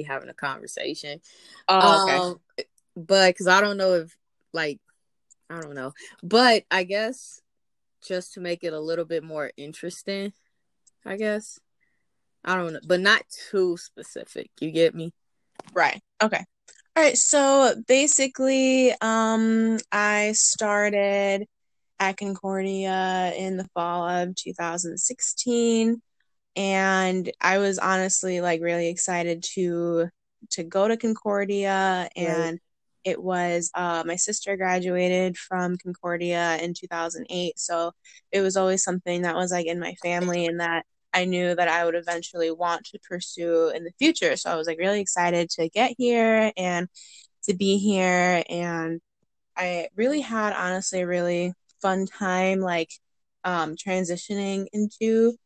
really 0.00 0.08
having 0.08 0.28
a 0.28 0.34
conversation. 0.34 1.20
Oh, 1.68 2.02
okay. 2.02 2.16
Um, 2.16 2.40
but 2.96 3.30
because 3.30 3.46
I 3.46 3.60
don't 3.60 3.76
know 3.76 3.94
if 3.94 4.16
like 4.52 4.80
I 5.48 5.60
don't 5.60 5.74
know, 5.74 5.92
but 6.22 6.64
I 6.70 6.84
guess 6.84 7.40
just 8.06 8.34
to 8.34 8.40
make 8.40 8.64
it 8.64 8.72
a 8.72 8.80
little 8.80 9.04
bit 9.04 9.22
more 9.22 9.50
interesting, 9.56 10.32
I 11.04 11.16
guess 11.16 11.58
I 12.44 12.56
don't 12.56 12.72
know, 12.72 12.80
but 12.86 13.00
not 13.00 13.22
too 13.50 13.76
specific. 13.76 14.50
You 14.60 14.70
get 14.70 14.94
me? 14.94 15.12
Right. 15.72 16.00
Okay. 16.22 16.44
All 16.96 17.02
right. 17.02 17.16
So 17.16 17.74
basically, 17.86 18.92
um, 19.00 19.78
I 19.92 20.32
started 20.32 21.46
at 21.98 22.16
Concordia 22.16 23.32
in 23.36 23.56
the 23.58 23.68
fall 23.74 24.08
of 24.08 24.34
2016 24.34 26.00
and 26.60 27.32
I 27.40 27.56
was 27.56 27.78
honestly 27.78 28.42
like 28.42 28.60
really 28.60 28.88
excited 28.88 29.42
to 29.54 30.10
to 30.50 30.62
go 30.62 30.86
to 30.86 30.98
Concordia. 30.98 32.06
And 32.14 32.52
right. 32.52 32.60
it 33.02 33.22
was 33.22 33.70
uh, 33.74 34.04
my 34.06 34.16
sister 34.16 34.58
graduated 34.58 35.38
from 35.38 35.78
Concordia 35.78 36.58
in 36.60 36.74
2008 36.74 37.58
so 37.58 37.92
it 38.30 38.42
was 38.42 38.58
always 38.58 38.84
something 38.84 39.22
that 39.22 39.36
was 39.36 39.50
like 39.50 39.66
in 39.66 39.80
my 39.80 39.94
family 40.02 40.44
and 40.44 40.60
that 40.60 40.84
I 41.14 41.24
knew 41.24 41.54
that 41.54 41.68
I 41.68 41.84
would 41.86 41.94
eventually 41.94 42.50
want 42.50 42.84
to 42.86 42.98
pursue 43.08 43.70
in 43.74 43.84
the 43.84 43.92
future. 43.98 44.36
So 44.36 44.50
I 44.50 44.56
was 44.56 44.66
like 44.66 44.78
really 44.78 45.00
excited 45.00 45.48
to 45.50 45.68
get 45.70 45.94
here 45.96 46.52
and 46.58 46.88
to 47.44 47.54
be 47.54 47.78
here. 47.78 48.44
And 48.50 49.00
I 49.56 49.88
really 49.96 50.20
had 50.20 50.52
honestly 50.52 51.00
a 51.00 51.06
really 51.06 51.54
fun 51.80 52.04
time 52.06 52.60
like 52.60 52.90
um 53.44 53.76
transitioning 53.76 54.66
into 54.74 55.38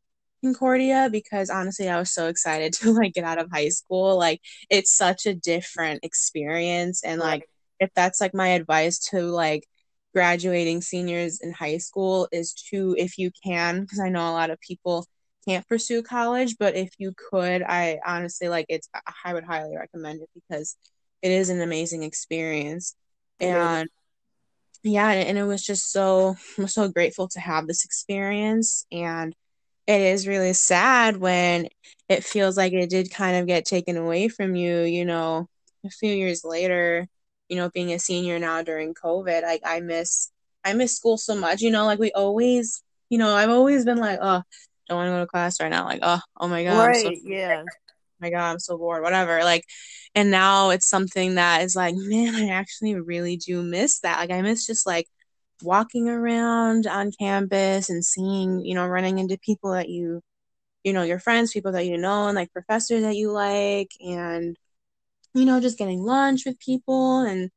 Concordia 0.44 1.08
because 1.10 1.50
honestly 1.50 1.88
I 1.88 1.98
was 1.98 2.12
so 2.12 2.28
excited 2.28 2.72
to 2.80 2.92
like 2.92 3.14
get 3.14 3.24
out 3.24 3.38
of 3.38 3.50
high 3.52 3.70
school. 3.70 4.18
Like 4.18 4.40
it's 4.70 4.94
such 4.96 5.26
a 5.26 5.34
different 5.34 6.04
experience 6.04 7.02
and 7.04 7.20
like 7.20 7.48
if 7.80 7.90
that's 7.94 8.20
like 8.20 8.34
my 8.34 8.48
advice 8.48 8.98
to 9.10 9.22
like 9.22 9.66
graduating 10.14 10.80
seniors 10.80 11.40
in 11.40 11.52
high 11.52 11.78
school 11.78 12.28
is 12.30 12.54
to 12.70 12.94
if 12.98 13.18
you 13.18 13.30
can 13.44 13.80
because 13.82 13.98
I 13.98 14.08
know 14.10 14.28
a 14.28 14.32
lot 14.32 14.50
of 14.50 14.60
people 14.60 15.06
can't 15.46 15.66
pursue 15.68 16.02
college, 16.02 16.56
but 16.58 16.74
if 16.76 16.90
you 16.98 17.12
could, 17.30 17.62
I 17.62 17.98
honestly 18.06 18.48
like 18.48 18.66
it's 18.68 18.88
I 19.24 19.34
would 19.34 19.44
highly 19.44 19.76
recommend 19.76 20.22
it 20.22 20.30
because 20.34 20.76
it 21.22 21.30
is 21.30 21.48
an 21.50 21.60
amazing 21.60 22.02
experience. 22.02 22.94
And 23.40 23.88
yeah, 24.82 25.10
and 25.10 25.38
it 25.38 25.44
was 25.44 25.64
just 25.64 25.90
so 25.90 26.36
I'm 26.58 26.68
so 26.68 26.88
grateful 26.88 27.28
to 27.28 27.40
have 27.40 27.66
this 27.66 27.84
experience 27.84 28.86
and 28.92 29.34
it 29.86 30.00
is 30.00 30.26
really 30.26 30.52
sad 30.52 31.16
when 31.16 31.68
it 32.08 32.24
feels 32.24 32.56
like 32.56 32.72
it 32.72 32.90
did 32.90 33.10
kind 33.10 33.36
of 33.36 33.46
get 33.46 33.64
taken 33.64 33.96
away 33.96 34.28
from 34.28 34.54
you, 34.56 34.80
you 34.80 35.04
know, 35.04 35.46
a 35.84 35.90
few 35.90 36.12
years 36.12 36.44
later, 36.44 37.06
you 37.48 37.56
know, 37.56 37.70
being 37.70 37.92
a 37.92 37.98
senior 37.98 38.38
now 38.38 38.62
during 38.62 38.94
COVID, 38.94 39.42
like 39.42 39.62
I 39.64 39.80
miss 39.80 40.30
I 40.64 40.72
miss 40.72 40.96
school 40.96 41.18
so 41.18 41.34
much, 41.36 41.60
you 41.60 41.70
know, 41.70 41.84
like 41.84 41.98
we 41.98 42.10
always, 42.12 42.82
you 43.10 43.18
know, 43.18 43.34
I've 43.34 43.50
always 43.50 43.84
been 43.84 43.98
like, 43.98 44.18
oh, 44.22 44.42
don't 44.88 44.96
want 44.96 45.08
to 45.08 45.12
go 45.12 45.20
to 45.20 45.26
class 45.26 45.60
right 45.60 45.68
now, 45.68 45.84
like, 45.84 46.00
oh, 46.02 46.20
oh 46.38 46.48
my 46.48 46.64
god, 46.64 46.86
right, 46.88 46.96
so 46.96 47.12
yeah, 47.24 47.62
oh 47.62 47.72
my 48.20 48.30
god, 48.30 48.52
I'm 48.52 48.58
so 48.58 48.78
bored, 48.78 49.02
whatever, 49.02 49.44
like, 49.44 49.64
and 50.14 50.30
now 50.30 50.70
it's 50.70 50.88
something 50.88 51.34
that 51.34 51.62
is 51.62 51.76
like, 51.76 51.94
man, 51.96 52.34
I 52.34 52.48
actually 52.48 52.94
really 52.94 53.36
do 53.36 53.62
miss 53.62 54.00
that, 54.00 54.18
like, 54.18 54.30
I 54.30 54.40
miss 54.40 54.66
just 54.66 54.86
like 54.86 55.06
walking 55.62 56.08
around 56.08 56.86
on 56.86 57.12
campus 57.18 57.90
and 57.90 58.04
seeing, 58.04 58.64
you 58.64 58.74
know, 58.74 58.86
running 58.86 59.18
into 59.18 59.38
people 59.38 59.72
that 59.72 59.88
you, 59.88 60.22
you 60.84 60.92
know, 60.92 61.02
your 61.02 61.18
friends, 61.18 61.52
people 61.52 61.72
that 61.72 61.86
you 61.86 61.96
know, 61.98 62.26
and 62.28 62.36
like 62.36 62.52
professors 62.52 63.02
that 63.02 63.16
you 63.16 63.32
like, 63.32 63.90
and, 64.00 64.56
you 65.34 65.44
know, 65.44 65.60
just 65.60 65.78
getting 65.78 66.02
lunch 66.02 66.44
with 66.46 66.58
people 66.58 67.20
and, 67.20 67.50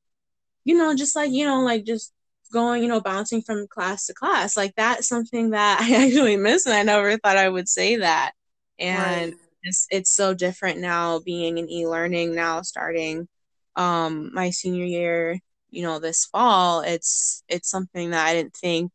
you 0.66 0.78
know, 0.78 0.96
just 0.96 1.16
like, 1.16 1.32
you 1.32 1.46
know, 1.46 1.62
like 1.62 1.86
just 1.86 2.14
going, 2.52 2.82
you 2.84 2.90
know, 2.90 3.02
bouncing 3.02 3.42
from 3.42 3.68
class 3.68 4.08
to 4.08 4.14
class. 4.14 4.58
Like 4.58 4.74
that's 4.76 5.08
something 5.08 5.52
that 5.52 5.80
I 5.82 6.06
actually 6.06 6.38
miss 6.38 6.66
and 6.66 6.76
I 6.76 6.84
never 6.84 7.18
thought 7.18 7.38
I 7.38 7.50
would 7.50 7.70
say 7.70 7.98
that. 7.98 8.34
And 8.80 9.32
right. 9.32 9.40
it's 9.64 9.88
it's 9.90 10.12
so 10.12 10.34
different 10.34 10.80
now 10.80 11.20
being 11.20 11.58
in 11.58 11.70
e-learning 11.70 12.36
now 12.36 12.62
starting 12.62 13.28
um 13.76 14.32
my 14.34 14.50
senior 14.52 14.86
year 14.86 15.40
you 15.70 15.84
know 15.84 16.00
this 16.00 16.26
fall 16.26 16.82
it's 16.82 17.44
it's 17.48 17.70
something 17.70 18.12
that 18.12 18.26
i 18.26 18.34
didn't 18.34 18.56
think 18.56 18.92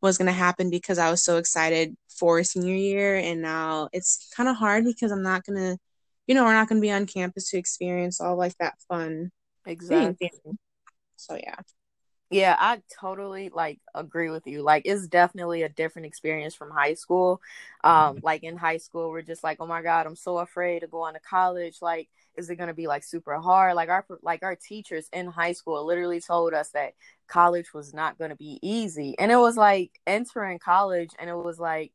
was 0.00 0.18
going 0.18 0.26
to 0.26 0.32
happen 0.32 0.70
because 0.70 0.98
i 0.98 1.10
was 1.10 1.22
so 1.22 1.36
excited 1.36 1.96
for 2.08 2.42
senior 2.42 2.74
year 2.74 3.16
and 3.16 3.42
now 3.42 3.88
it's 3.92 4.30
kind 4.36 4.48
of 4.48 4.56
hard 4.56 4.84
because 4.84 5.12
i'm 5.12 5.22
not 5.22 5.44
going 5.44 5.58
to 5.58 5.78
you 6.26 6.34
know 6.34 6.44
we're 6.44 6.52
not 6.52 6.68
going 6.68 6.80
to 6.80 6.86
be 6.86 6.90
on 6.92 7.06
campus 7.06 7.50
to 7.50 7.58
experience 7.58 8.20
all 8.20 8.36
like 8.36 8.56
that 8.58 8.74
fun 8.88 9.30
exactly 9.66 10.30
thing. 10.44 10.58
so 11.16 11.34
yeah 11.34 11.56
yeah, 12.30 12.56
I 12.58 12.82
totally 13.00 13.48
like 13.48 13.80
agree 13.94 14.28
with 14.30 14.46
you. 14.46 14.62
Like 14.62 14.82
it's 14.84 15.06
definitely 15.06 15.62
a 15.62 15.68
different 15.68 16.06
experience 16.06 16.54
from 16.54 16.70
high 16.70 16.94
school. 16.94 17.40
Um 17.84 18.20
like 18.22 18.42
in 18.42 18.56
high 18.56 18.76
school 18.78 19.10
we're 19.10 19.22
just 19.22 19.42
like, 19.42 19.58
"Oh 19.60 19.66
my 19.66 19.80
god, 19.82 20.06
I'm 20.06 20.16
so 20.16 20.38
afraid 20.38 20.80
to 20.80 20.86
go 20.88 21.02
on 21.02 21.14
to 21.14 21.20
college." 21.20 21.78
Like 21.80 22.08
is 22.36 22.50
it 22.50 22.56
going 22.56 22.68
to 22.68 22.74
be 22.74 22.86
like 22.86 23.02
super 23.02 23.36
hard? 23.40 23.74
Like 23.76 23.88
our 23.88 24.04
like 24.22 24.42
our 24.42 24.56
teachers 24.56 25.08
in 25.12 25.26
high 25.28 25.52
school 25.52 25.84
literally 25.86 26.20
told 26.20 26.52
us 26.54 26.70
that 26.70 26.92
college 27.28 27.72
was 27.74 27.94
not 27.94 28.18
going 28.18 28.30
to 28.30 28.36
be 28.36 28.58
easy. 28.62 29.18
And 29.18 29.32
it 29.32 29.36
was 29.36 29.56
like 29.56 29.98
entering 30.06 30.58
college 30.58 31.10
and 31.18 31.30
it 31.30 31.34
was 31.36 31.58
like 31.58 31.92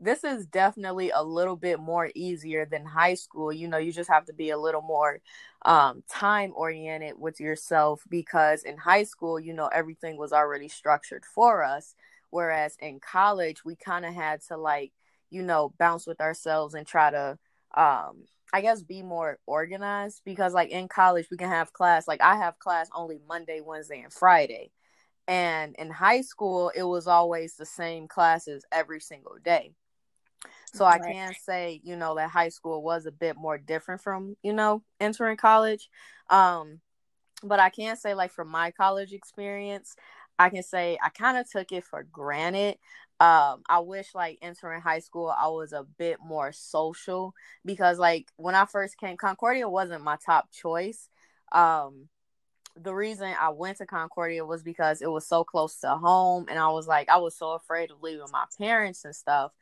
this 0.00 0.24
is 0.24 0.46
definitely 0.46 1.10
a 1.10 1.22
little 1.22 1.56
bit 1.56 1.80
more 1.80 2.10
easier 2.14 2.66
than 2.66 2.84
high 2.84 3.14
school. 3.14 3.52
You 3.52 3.68
know, 3.68 3.78
you 3.78 3.92
just 3.92 4.10
have 4.10 4.26
to 4.26 4.32
be 4.32 4.50
a 4.50 4.58
little 4.58 4.82
more 4.82 5.20
um, 5.64 6.02
time 6.08 6.52
oriented 6.54 7.14
with 7.18 7.40
yourself 7.40 8.02
because 8.08 8.62
in 8.62 8.76
high 8.76 9.04
school, 9.04 9.40
you 9.40 9.54
know, 9.54 9.68
everything 9.68 10.16
was 10.16 10.32
already 10.32 10.68
structured 10.68 11.24
for 11.24 11.64
us. 11.64 11.94
Whereas 12.30 12.76
in 12.80 13.00
college, 13.00 13.64
we 13.64 13.76
kind 13.76 14.04
of 14.04 14.12
had 14.14 14.42
to 14.48 14.56
like, 14.56 14.92
you 15.30 15.42
know, 15.42 15.72
bounce 15.78 16.06
with 16.06 16.20
ourselves 16.20 16.74
and 16.74 16.86
try 16.86 17.10
to, 17.10 17.38
um, 17.74 18.24
I 18.52 18.60
guess, 18.60 18.82
be 18.82 19.02
more 19.02 19.38
organized 19.46 20.22
because 20.24 20.52
like 20.52 20.70
in 20.70 20.88
college, 20.88 21.28
we 21.30 21.38
can 21.38 21.48
have 21.48 21.72
class. 21.72 22.06
Like 22.06 22.20
I 22.20 22.36
have 22.36 22.58
class 22.58 22.88
only 22.94 23.18
Monday, 23.26 23.60
Wednesday, 23.64 24.00
and 24.02 24.12
Friday. 24.12 24.70
And 25.28 25.74
in 25.76 25.90
high 25.90 26.20
school, 26.20 26.70
it 26.74 26.84
was 26.84 27.06
always 27.06 27.56
the 27.56 27.66
same 27.66 28.06
classes 28.06 28.64
every 28.70 29.00
single 29.00 29.36
day. 29.42 29.72
So 30.72 30.84
right. 30.84 31.00
I 31.00 31.12
can 31.12 31.34
say, 31.34 31.80
you 31.84 31.96
know, 31.96 32.14
that 32.16 32.30
high 32.30 32.50
school 32.50 32.82
was 32.82 33.06
a 33.06 33.12
bit 33.12 33.36
more 33.36 33.58
different 33.58 34.00
from, 34.00 34.36
you 34.42 34.52
know, 34.52 34.82
entering 35.00 35.36
college. 35.36 35.88
Um, 36.30 36.80
but 37.42 37.60
I 37.60 37.70
can 37.70 37.96
say, 37.96 38.14
like, 38.14 38.32
from 38.32 38.48
my 38.48 38.70
college 38.70 39.12
experience, 39.12 39.96
I 40.38 40.50
can 40.50 40.62
say 40.62 40.98
I 41.02 41.08
kind 41.10 41.38
of 41.38 41.50
took 41.50 41.72
it 41.72 41.84
for 41.84 42.02
granted. 42.02 42.78
Um, 43.20 43.62
I 43.68 43.80
wish, 43.80 44.14
like, 44.14 44.38
entering 44.42 44.80
high 44.80 44.98
school, 44.98 45.28
I 45.28 45.48
was 45.48 45.72
a 45.72 45.84
bit 45.98 46.18
more 46.24 46.52
social 46.52 47.34
because, 47.64 47.98
like, 47.98 48.28
when 48.36 48.54
I 48.54 48.66
first 48.66 48.98
came, 48.98 49.16
Concordia 49.16 49.68
wasn't 49.68 50.04
my 50.04 50.16
top 50.24 50.50
choice. 50.52 51.08
Um, 51.52 52.08
the 52.78 52.94
reason 52.94 53.32
I 53.40 53.48
went 53.50 53.78
to 53.78 53.86
Concordia 53.86 54.44
was 54.44 54.62
because 54.62 55.00
it 55.00 55.10
was 55.10 55.26
so 55.26 55.44
close 55.44 55.76
to 55.80 55.96
home, 55.96 56.46
and 56.50 56.58
I 56.58 56.68
was 56.68 56.86
like, 56.86 57.08
I 57.08 57.16
was 57.16 57.34
so 57.34 57.52
afraid 57.52 57.90
of 57.90 58.02
leaving 58.02 58.30
my 58.30 58.44
parents 58.58 59.04
and 59.04 59.16
stuff 59.16 59.52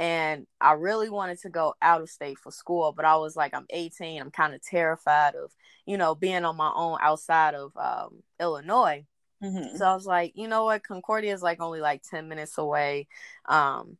and 0.00 0.46
I 0.62 0.72
really 0.72 1.10
wanted 1.10 1.40
to 1.40 1.50
go 1.50 1.74
out 1.82 2.00
of 2.00 2.08
state 2.08 2.38
for 2.38 2.50
school, 2.50 2.94
but 2.96 3.04
I 3.04 3.16
was 3.16 3.36
like, 3.36 3.52
I'm 3.52 3.66
18. 3.68 4.18
I'm 4.18 4.30
kind 4.30 4.54
of 4.54 4.62
terrified 4.62 5.34
of, 5.34 5.52
you 5.84 5.98
know, 5.98 6.14
being 6.14 6.46
on 6.46 6.56
my 6.56 6.72
own 6.74 6.96
outside 7.02 7.54
of 7.54 7.76
um, 7.76 8.22
Illinois. 8.40 9.04
Mm-hmm. 9.44 9.76
So 9.76 9.84
I 9.84 9.94
was 9.94 10.06
like, 10.06 10.32
you 10.36 10.48
know 10.48 10.64
what? 10.64 10.84
Concordia 10.84 11.34
is 11.34 11.42
like 11.42 11.60
only 11.60 11.82
like 11.82 12.00
10 12.02 12.28
minutes 12.30 12.56
away. 12.56 13.08
Um, 13.46 13.98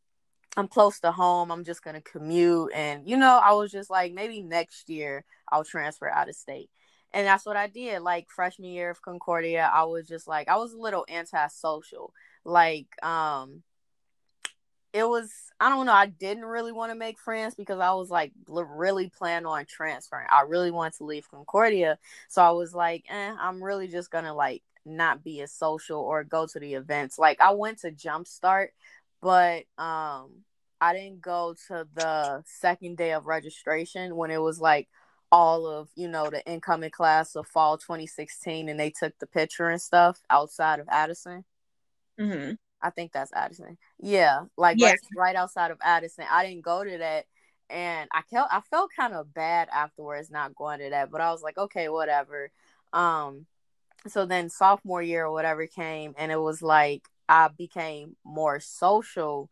I'm 0.57 0.69
close 0.69 1.01
to 1.01 1.13
home. 1.13 1.53
I'm 1.53 1.65
just 1.65 1.85
going 1.85 1.97
to 1.97 2.01
commute. 2.01 2.73
And, 2.75 3.07
you 3.07 3.19
know, 3.19 3.39
I 3.39 3.53
was 3.53 3.71
just 3.71 3.91
like, 3.91 4.15
maybe 4.15 4.41
next 4.41 4.89
year 4.89 5.27
I'll 5.53 5.65
transfer 5.65 6.09
out 6.09 6.31
of 6.31 6.35
state. 6.35 6.71
And 7.13 7.27
that's 7.27 7.45
what 7.45 7.59
I 7.59 7.67
did. 7.67 8.01
Like 8.01 8.31
freshman 8.31 8.71
year 8.71 8.89
of 8.89 9.03
Concordia, 9.03 9.71
I 9.71 9.85
was 9.85 10.09
just 10.09 10.27
like, 10.27 10.49
I 10.49 10.57
was 10.57 10.73
a 10.73 10.79
little 10.79 11.05
antisocial. 11.11 12.15
Like, 12.43 12.87
um, 13.05 13.63
it 14.93 15.09
was 15.09 15.31
I 15.61 15.69
don't 15.69 15.87
know. 15.87 15.93
I 15.93 16.07
didn't 16.07 16.47
really 16.47 16.73
want 16.73 16.91
to 16.91 16.99
make 16.99 17.19
friends 17.19 17.55
because 17.55 17.81
I 17.81 17.93
was 17.93 18.11
like 18.11 18.33
really 18.49 19.11
planning 19.11 19.47
on 19.47 19.67
transferring. 19.67 20.27
I 20.31 20.43
really 20.43 20.71
wanted 20.71 20.97
to 20.99 21.05
leave 21.05 21.31
Concordia, 21.31 21.99
so 22.29 22.43
I 22.43 22.51
was 22.51 22.75
like, 22.75 23.05
eh, 23.09 23.35
I'm 23.39 23.63
really 23.63 23.89
just 23.89 24.11
gonna 24.11 24.35
like 24.35 24.63
not 24.85 25.23
be 25.23 25.41
as 25.43 25.53
social 25.53 26.01
or 26.01 26.25
go 26.25 26.47
to 26.47 26.59
the 26.59 26.75
events. 26.75 27.19
Like 27.19 27.41
I 27.41 27.53
went 27.53 27.81
to 27.81 27.93
Jumpstart, 27.93 28.69
but 29.21 29.65
um, 29.79 30.45
I 30.81 30.95
didn't 30.95 31.21
go 31.21 31.55
to 31.69 31.87
the 31.95 32.43
second 32.47 32.97
day 32.97 33.13
of 33.13 33.27
registration 33.27 34.17
when 34.17 34.31
it 34.31 34.41
was 34.41 34.61
like 34.61 34.89
all 35.33 35.67
of 35.67 35.89
you 35.95 36.09
know 36.09 36.29
the 36.31 36.45
incoming 36.47 36.91
class 36.91 37.37
of 37.37 37.47
fall 37.47 37.79
2016 37.79 38.69
and 38.69 38.81
they 38.81 38.91
took 38.91 39.17
the 39.21 39.27
picture 39.27 39.69
and 39.69 39.81
stuff 39.81 40.21
outside 40.31 40.81
of 40.81 40.89
Addison. 40.89 41.45
Mm-hmm. 42.19 42.55
I 42.83 42.91
think 42.91 43.13
that's 43.13 43.33
Addison. 43.33 43.79
Yeah, 44.01 44.45
like 44.57 44.79
yeah. 44.79 44.89
Right, 44.89 44.99
right 45.17 45.37
outside 45.37 45.71
of 45.71 45.79
Addison. 45.83 46.25
I 46.31 46.47
didn't 46.47 46.63
go 46.65 46.85
to 46.85 46.99
that. 46.99 47.27
and 47.69 48.09
I 48.13 48.23
felt 48.23 48.49
I 48.51 48.61
felt 48.71 48.91
kind 48.97 49.15
of 49.15 49.33
bad 49.35 49.69
afterwards 49.73 50.31
not 50.31 50.55
going 50.55 50.81
to 50.81 50.91
that, 50.91 51.11
but 51.11 51.21
I 51.21 51.31
was 51.33 51.43
like, 51.43 51.59
okay, 51.59 51.89
whatever. 51.89 52.51
Um, 52.93 53.47
so 54.09 54.27
then 54.27 54.51
sophomore 54.51 55.03
year 55.03 55.27
or 55.27 55.33
whatever 55.33 55.67
came, 55.67 56.15
and 56.19 56.33
it 56.33 56.41
was 56.41 56.63
like 56.63 57.05
I 57.29 57.49
became 57.49 58.17
more 58.25 58.61
social. 58.61 59.51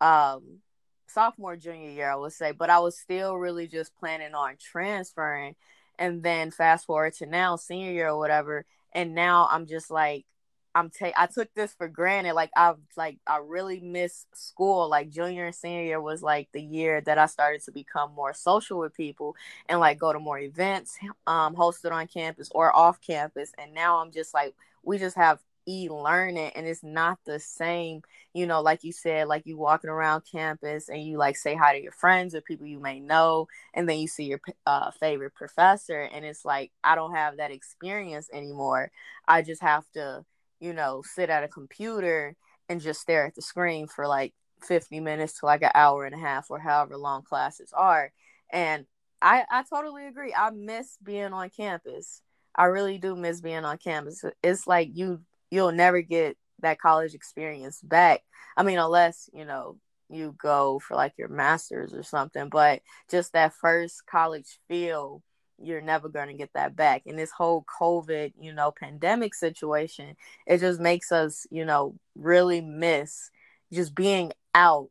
Um, 0.00 0.60
sophomore 1.08 1.56
junior 1.56 1.90
year, 1.90 2.10
I 2.10 2.16
would 2.16 2.32
say, 2.32 2.52
but 2.52 2.70
I 2.70 2.78
was 2.80 2.98
still 2.98 3.36
really 3.36 3.68
just 3.68 3.94
planning 3.96 4.34
on 4.34 4.56
transferring. 4.58 5.56
And 5.98 6.22
then 6.22 6.50
fast 6.50 6.86
forward 6.86 7.14
to 7.14 7.26
now, 7.26 7.56
senior 7.56 7.92
year 7.92 8.08
or 8.08 8.18
whatever, 8.18 8.64
and 8.92 9.14
now 9.14 9.46
I'm 9.50 9.66
just 9.66 9.90
like 9.90 10.24
I'm 10.74 10.90
take 10.90 11.14
I 11.16 11.26
took 11.26 11.52
this 11.54 11.74
for 11.74 11.88
granted. 11.88 12.34
Like 12.34 12.50
I've 12.56 12.76
like 12.96 13.18
I 13.26 13.38
really 13.38 13.80
miss 13.80 14.26
school. 14.34 14.88
Like 14.88 15.10
junior 15.10 15.46
and 15.46 15.54
senior 15.54 15.82
year 15.82 16.00
was 16.00 16.22
like 16.22 16.48
the 16.52 16.62
year 16.62 17.00
that 17.02 17.18
I 17.18 17.26
started 17.26 17.62
to 17.64 17.72
become 17.72 18.12
more 18.14 18.32
social 18.34 18.78
with 18.78 18.94
people 18.94 19.36
and 19.68 19.80
like 19.80 19.98
go 19.98 20.12
to 20.12 20.18
more 20.18 20.38
events 20.38 20.98
um 21.26 21.54
hosted 21.54 21.92
on 21.92 22.06
campus 22.06 22.50
or 22.54 22.74
off 22.74 23.00
campus. 23.00 23.52
And 23.58 23.74
now 23.74 23.98
I'm 23.98 24.12
just 24.12 24.34
like 24.34 24.54
we 24.82 24.98
just 24.98 25.16
have 25.16 25.38
e-learning 25.66 26.50
and 26.56 26.66
it's 26.66 26.82
not 26.82 27.18
the 27.24 27.38
same 27.38 28.02
you 28.34 28.46
know 28.46 28.60
like 28.60 28.82
you 28.82 28.90
said 28.90 29.28
like 29.28 29.42
you 29.46 29.56
walking 29.56 29.90
around 29.90 30.22
campus 30.30 30.88
and 30.88 31.02
you 31.04 31.16
like 31.16 31.36
say 31.36 31.54
hi 31.54 31.72
to 31.76 31.80
your 31.82 31.92
friends 31.92 32.34
or 32.34 32.40
people 32.40 32.66
you 32.66 32.80
may 32.80 32.98
know 32.98 33.46
and 33.72 33.88
then 33.88 33.98
you 33.98 34.08
see 34.08 34.24
your 34.24 34.40
uh, 34.66 34.90
favorite 34.90 35.34
professor 35.34 36.00
and 36.00 36.24
it's 36.24 36.44
like 36.44 36.72
i 36.82 36.96
don't 36.96 37.14
have 37.14 37.36
that 37.36 37.52
experience 37.52 38.28
anymore 38.32 38.90
i 39.28 39.40
just 39.40 39.62
have 39.62 39.84
to 39.92 40.24
you 40.62 40.72
know, 40.72 41.02
sit 41.04 41.28
at 41.28 41.42
a 41.42 41.48
computer 41.48 42.36
and 42.68 42.80
just 42.80 43.00
stare 43.00 43.26
at 43.26 43.34
the 43.34 43.42
screen 43.42 43.88
for 43.88 44.06
like 44.06 44.32
50 44.62 45.00
minutes 45.00 45.40
to 45.40 45.46
like 45.46 45.62
an 45.62 45.72
hour 45.74 46.04
and 46.06 46.14
a 46.14 46.18
half 46.18 46.50
or 46.50 46.60
however 46.60 46.96
long 46.96 47.22
classes 47.22 47.72
are. 47.76 48.12
And 48.50 48.86
I, 49.20 49.44
I 49.50 49.64
totally 49.68 50.06
agree. 50.06 50.32
I 50.32 50.50
miss 50.50 50.96
being 51.02 51.32
on 51.32 51.50
campus. 51.50 52.22
I 52.54 52.66
really 52.66 52.98
do 52.98 53.16
miss 53.16 53.40
being 53.40 53.64
on 53.64 53.76
campus. 53.78 54.24
It's 54.42 54.66
like 54.68 54.90
you 54.94 55.22
you'll 55.50 55.72
never 55.72 56.00
get 56.00 56.36
that 56.60 56.78
college 56.78 57.14
experience 57.14 57.80
back. 57.82 58.20
I 58.56 58.62
mean, 58.62 58.78
unless, 58.78 59.28
you 59.34 59.44
know, 59.44 59.78
you 60.08 60.34
go 60.38 60.78
for 60.78 60.94
like 60.94 61.14
your 61.18 61.28
masters 61.28 61.92
or 61.92 62.04
something, 62.04 62.48
but 62.50 62.82
just 63.10 63.32
that 63.32 63.52
first 63.54 64.06
college 64.06 64.58
feel 64.68 65.22
you're 65.62 65.80
never 65.80 66.08
going 66.08 66.28
to 66.28 66.34
get 66.34 66.50
that 66.54 66.76
back. 66.76 67.02
And 67.06 67.18
this 67.18 67.30
whole 67.30 67.64
COVID, 67.80 68.32
you 68.40 68.52
know, 68.52 68.72
pandemic 68.78 69.34
situation, 69.34 70.16
it 70.46 70.58
just 70.58 70.80
makes 70.80 71.12
us, 71.12 71.46
you 71.50 71.64
know, 71.64 71.96
really 72.14 72.60
miss 72.60 73.30
just 73.72 73.94
being 73.94 74.32
out 74.54 74.88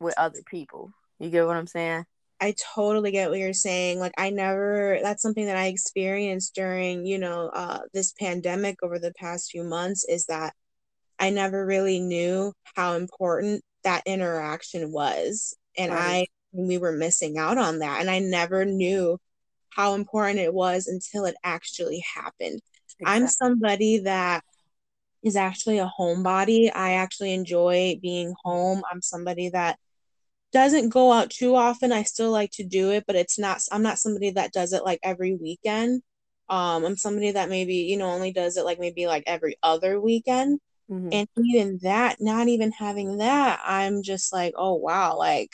with 0.00 0.14
other 0.16 0.40
people. 0.46 0.92
You 1.18 1.30
get 1.30 1.46
what 1.46 1.56
I'm 1.56 1.66
saying? 1.66 2.04
I 2.40 2.54
totally 2.74 3.10
get 3.10 3.30
what 3.30 3.38
you're 3.38 3.52
saying. 3.52 3.98
Like 3.98 4.14
I 4.16 4.30
never 4.30 4.98
that's 5.02 5.22
something 5.22 5.46
that 5.46 5.56
I 5.56 5.66
experienced 5.66 6.54
during, 6.54 7.04
you 7.04 7.18
know, 7.18 7.50
uh 7.52 7.80
this 7.92 8.12
pandemic 8.12 8.76
over 8.82 8.98
the 8.98 9.12
past 9.14 9.50
few 9.50 9.64
months 9.64 10.04
is 10.04 10.26
that 10.26 10.54
I 11.18 11.30
never 11.30 11.66
really 11.66 11.98
knew 12.00 12.52
how 12.76 12.94
important 12.94 13.64
that 13.82 14.04
interaction 14.06 14.92
was. 14.92 15.56
And 15.76 15.92
right. 15.92 16.00
I 16.00 16.26
we 16.52 16.78
were 16.78 16.92
missing 16.92 17.38
out 17.38 17.58
on 17.58 17.80
that 17.80 18.00
and 18.00 18.10
I 18.10 18.20
never 18.20 18.64
knew 18.64 19.18
how 19.70 19.94
important 19.94 20.38
it 20.38 20.52
was 20.52 20.86
until 20.86 21.24
it 21.24 21.36
actually 21.44 22.02
happened. 22.14 22.60
Exactly. 23.00 23.04
I'm 23.06 23.26
somebody 23.28 23.98
that 24.00 24.42
is 25.22 25.36
actually 25.36 25.78
a 25.78 25.90
homebody. 25.98 26.70
I 26.74 26.94
actually 26.94 27.34
enjoy 27.34 27.98
being 28.00 28.34
home. 28.44 28.82
I'm 28.90 29.02
somebody 29.02 29.50
that 29.50 29.78
doesn't 30.52 30.88
go 30.88 31.12
out 31.12 31.30
too 31.30 31.54
often. 31.54 31.92
I 31.92 32.04
still 32.04 32.30
like 32.30 32.50
to 32.52 32.64
do 32.64 32.90
it, 32.90 33.04
but 33.06 33.16
it's 33.16 33.38
not 33.38 33.60
I'm 33.70 33.82
not 33.82 33.98
somebody 33.98 34.30
that 34.30 34.52
does 34.52 34.72
it 34.72 34.84
like 34.84 35.00
every 35.02 35.34
weekend. 35.34 36.02
Um 36.48 36.84
I'm 36.84 36.96
somebody 36.96 37.32
that 37.32 37.50
maybe, 37.50 37.74
you 37.74 37.96
know, 37.96 38.10
only 38.10 38.32
does 38.32 38.56
it 38.56 38.64
like 38.64 38.78
maybe 38.80 39.06
like 39.06 39.24
every 39.26 39.56
other 39.62 40.00
weekend. 40.00 40.60
Mm-hmm. 40.90 41.08
And 41.12 41.28
even 41.44 41.78
that, 41.82 42.16
not 42.18 42.48
even 42.48 42.72
having 42.72 43.18
that, 43.18 43.60
I'm 43.62 44.02
just 44.02 44.32
like, 44.32 44.54
oh 44.56 44.74
wow, 44.74 45.18
like 45.18 45.50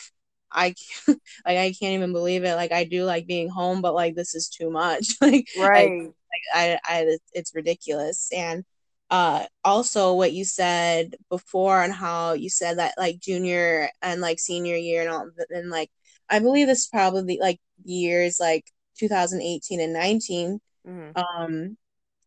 I 0.55 0.75
like 1.09 1.19
I 1.47 1.75
can't 1.79 1.95
even 1.95 2.13
believe 2.13 2.45
it. 2.45 2.55
Like 2.55 2.73
I 2.73 2.85
do 2.85 3.05
like 3.05 3.27
being 3.27 3.49
home, 3.49 3.83
but 3.83 3.95
like 3.95 4.15
this 4.15 4.35
is 4.35 4.49
too 4.49 4.71
much. 4.71 5.09
like 5.21 5.49
right, 5.59 5.91
I, 5.91 6.05
like, 6.05 6.43
I, 6.55 6.79
I, 6.85 7.17
it's 7.33 7.55
ridiculous. 7.55 8.31
And 8.35 8.65
uh, 9.11 9.45
also 9.65 10.15
what 10.15 10.33
you 10.33 10.45
said 10.45 11.17
before 11.29 11.83
on 11.83 11.91
how 11.91 12.33
you 12.33 12.49
said 12.49 12.79
that 12.79 12.95
like 12.97 13.21
junior 13.21 13.91
and 14.03 14.21
like 14.21 14.39
senior 14.39 14.77
year 14.77 15.03
and 15.03 15.11
all, 15.11 15.31
and 15.51 15.71
like 15.71 15.91
I 16.31 16.39
believe 16.39 16.67
this 16.67 16.81
is 16.81 16.89
probably 16.89 17.39
like 17.41 17.61
years 17.85 18.39
like 18.41 18.65
2018 18.99 19.81
and 19.81 19.93
19. 19.93 20.61
Mm-hmm. 20.87 21.21
Um, 21.21 21.77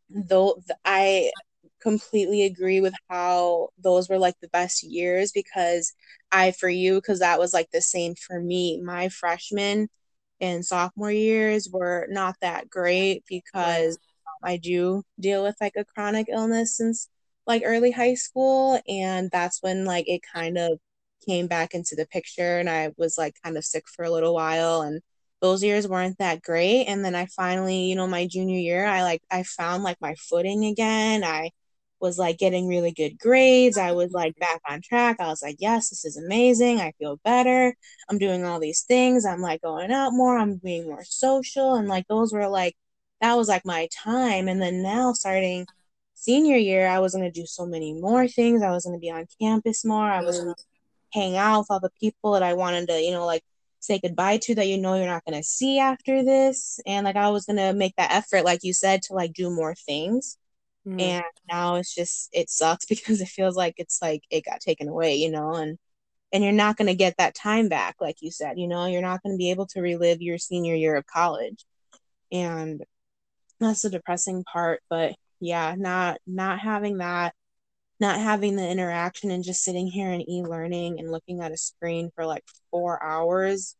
though 0.09 0.61
I 0.85 1.31
completely 1.81 2.43
agree 2.43 2.81
with 2.81 2.93
how 3.09 3.69
those 3.77 4.09
were 4.09 4.17
like 4.17 4.35
the 4.41 4.47
best 4.49 4.83
years 4.83 5.31
because 5.31 5.93
I 6.31 6.51
for 6.51 6.69
you 6.69 6.95
because 6.95 7.19
that 7.19 7.39
was 7.39 7.53
like 7.53 7.71
the 7.71 7.81
same 7.81 8.15
for 8.15 8.39
me. 8.39 8.81
My 8.81 9.09
freshman 9.09 9.89
and 10.39 10.65
sophomore 10.65 11.11
years 11.11 11.69
were 11.71 12.07
not 12.09 12.35
that 12.41 12.69
great 12.69 13.23
because 13.27 13.97
I 14.43 14.57
do 14.57 15.03
deal 15.19 15.43
with 15.43 15.55
like 15.61 15.73
a 15.77 15.85
chronic 15.85 16.27
illness 16.29 16.77
since 16.77 17.09
like 17.47 17.63
early 17.65 17.91
high 17.91 18.13
school 18.15 18.79
and 18.87 19.29
that's 19.31 19.63
when 19.63 19.85
like 19.85 20.07
it 20.07 20.21
kind 20.33 20.57
of 20.57 20.79
came 21.27 21.47
back 21.47 21.73
into 21.73 21.95
the 21.95 22.05
picture 22.05 22.59
and 22.59 22.69
I 22.69 22.91
was 22.97 23.17
like 23.17 23.35
kind 23.43 23.57
of 23.57 23.65
sick 23.65 23.85
for 23.89 24.05
a 24.05 24.11
little 24.11 24.33
while 24.35 24.81
and 24.81 25.01
those 25.41 25.63
years 25.63 25.87
weren't 25.87 26.17
that 26.19 26.41
great 26.41 26.85
and 26.85 27.03
then 27.05 27.15
I 27.15 27.27
finally, 27.27 27.85
you 27.85 27.95
know, 27.95 28.07
my 28.07 28.27
junior 28.27 28.59
year 28.59 28.85
I 28.85 29.03
like 29.03 29.21
I 29.31 29.43
found 29.43 29.83
like 29.83 29.99
my 30.01 30.15
footing 30.15 30.65
again. 30.65 31.23
I 31.23 31.51
was 31.99 32.17
like 32.17 32.37
getting 32.37 32.67
really 32.67 32.91
good 32.91 33.17
grades. 33.19 33.77
I 33.77 33.91
was 33.91 34.11
like 34.11 34.35
back 34.37 34.61
on 34.69 34.81
track. 34.81 35.17
I 35.19 35.27
was 35.27 35.41
like, 35.41 35.57
yes, 35.59 35.89
this 35.89 36.05
is 36.05 36.17
amazing. 36.17 36.79
I 36.79 36.93
feel 36.99 37.19
better. 37.23 37.75
I'm 38.09 38.17
doing 38.17 38.45
all 38.45 38.59
these 38.59 38.83
things. 38.83 39.25
I'm 39.25 39.41
like 39.41 39.61
going 39.61 39.91
out 39.91 40.13
more. 40.13 40.37
I'm 40.37 40.57
being 40.57 40.85
more 40.85 41.03
social. 41.03 41.75
And 41.75 41.87
like 41.87 42.07
those 42.07 42.33
were 42.33 42.47
like, 42.47 42.75
that 43.21 43.35
was 43.35 43.47
like 43.47 43.65
my 43.65 43.87
time. 43.91 44.47
And 44.47 44.61
then 44.61 44.83
now 44.83 45.13
starting 45.13 45.65
senior 46.13 46.57
year, 46.57 46.87
I 46.87 46.99
was 46.99 47.13
going 47.13 47.25
to 47.25 47.31
do 47.31 47.45
so 47.45 47.65
many 47.65 47.93
more 47.93 48.27
things. 48.27 48.61
I 48.61 48.71
was 48.71 48.85
going 48.85 48.95
to 48.95 49.01
be 49.01 49.11
on 49.11 49.27
campus 49.41 49.83
more. 49.83 50.09
I 50.09 50.21
was 50.21 50.39
going 50.39 50.53
to 50.53 50.63
hang 51.13 51.37
out 51.37 51.59
with 51.59 51.67
all 51.71 51.79
the 51.79 51.91
people 51.99 52.33
that 52.33 52.43
I 52.43 52.53
wanted 52.53 52.87
to, 52.89 53.01
you 53.01 53.11
know, 53.11 53.25
like 53.25 53.43
say 53.79 53.99
goodbye 53.99 54.37
to 54.37 54.55
that 54.55 54.67
you 54.67 54.77
know 54.77 54.95
you're 54.95 55.05
not 55.05 55.25
going 55.25 55.39
to 55.39 55.47
see 55.47 55.79
after 55.79 56.23
this. 56.23 56.79
And 56.85 57.05
like 57.05 57.15
I 57.15 57.29
was 57.29 57.45
going 57.45 57.57
to 57.57 57.73
make 57.73 57.95
that 57.97 58.11
effort, 58.11 58.45
like 58.45 58.63
you 58.63 58.73
said, 58.73 59.01
to 59.03 59.13
like 59.13 59.33
do 59.33 59.49
more 59.49 59.73
things 59.73 60.37
Mm. 60.87 60.99
And 61.01 61.25
now 61.49 61.75
it's 61.75 61.93
just 61.93 62.29
it 62.33 62.49
sucks 62.49 62.85
because 62.89 63.21
it 63.21 63.27
feels 63.29 63.55
like 63.55 63.75
it's 63.77 64.01
like 64.01 64.23
it 64.31 64.45
got 64.45 64.61
taken 64.61 64.87
away, 64.89 65.15
you 65.15 65.31
know, 65.31 65.55
and 65.55 65.77
and 66.33 66.43
you're 66.43 66.53
not 66.53 66.77
going 66.77 66.87
to 66.89 66.95
get 66.95 67.15
that 67.17 67.35
time 67.35 67.69
back 67.69 67.95
like 68.01 68.17
you 68.21 68.31
said, 68.31 68.59
you 68.59 68.67
know, 68.67 68.85
you're 68.87 69.01
not 69.01 69.23
going 69.23 69.33
to 69.35 69.37
be 69.39 69.51
able 69.51 69.67
to 69.67 69.81
relive 69.81 70.21
your 70.21 70.37
senior 70.39 70.75
year 70.75 70.95
of 70.97 71.05
college. 71.07 71.65
And 72.31 72.83
that's 73.59 73.83
the 73.83 73.89
depressing 73.89 74.43
part, 74.45 74.81
but 74.89 75.15
yeah, 75.39 75.75
not 75.77 76.19
not 76.27 76.59
having 76.59 76.99
that 76.99 77.35
not 77.99 78.19
having 78.19 78.55
the 78.57 78.67
interaction 78.69 79.31
and 79.31 79.43
just 79.43 79.63
sitting 79.63 79.87
here 79.87 80.11
and 80.11 80.27
e-learning 80.29 80.99
and 80.99 81.11
looking 81.11 81.41
at 81.41 81.51
a 81.51 81.57
screen 81.57 82.11
for 82.15 82.25
like 82.25 82.43
4 82.71 83.01
hours 83.03 83.75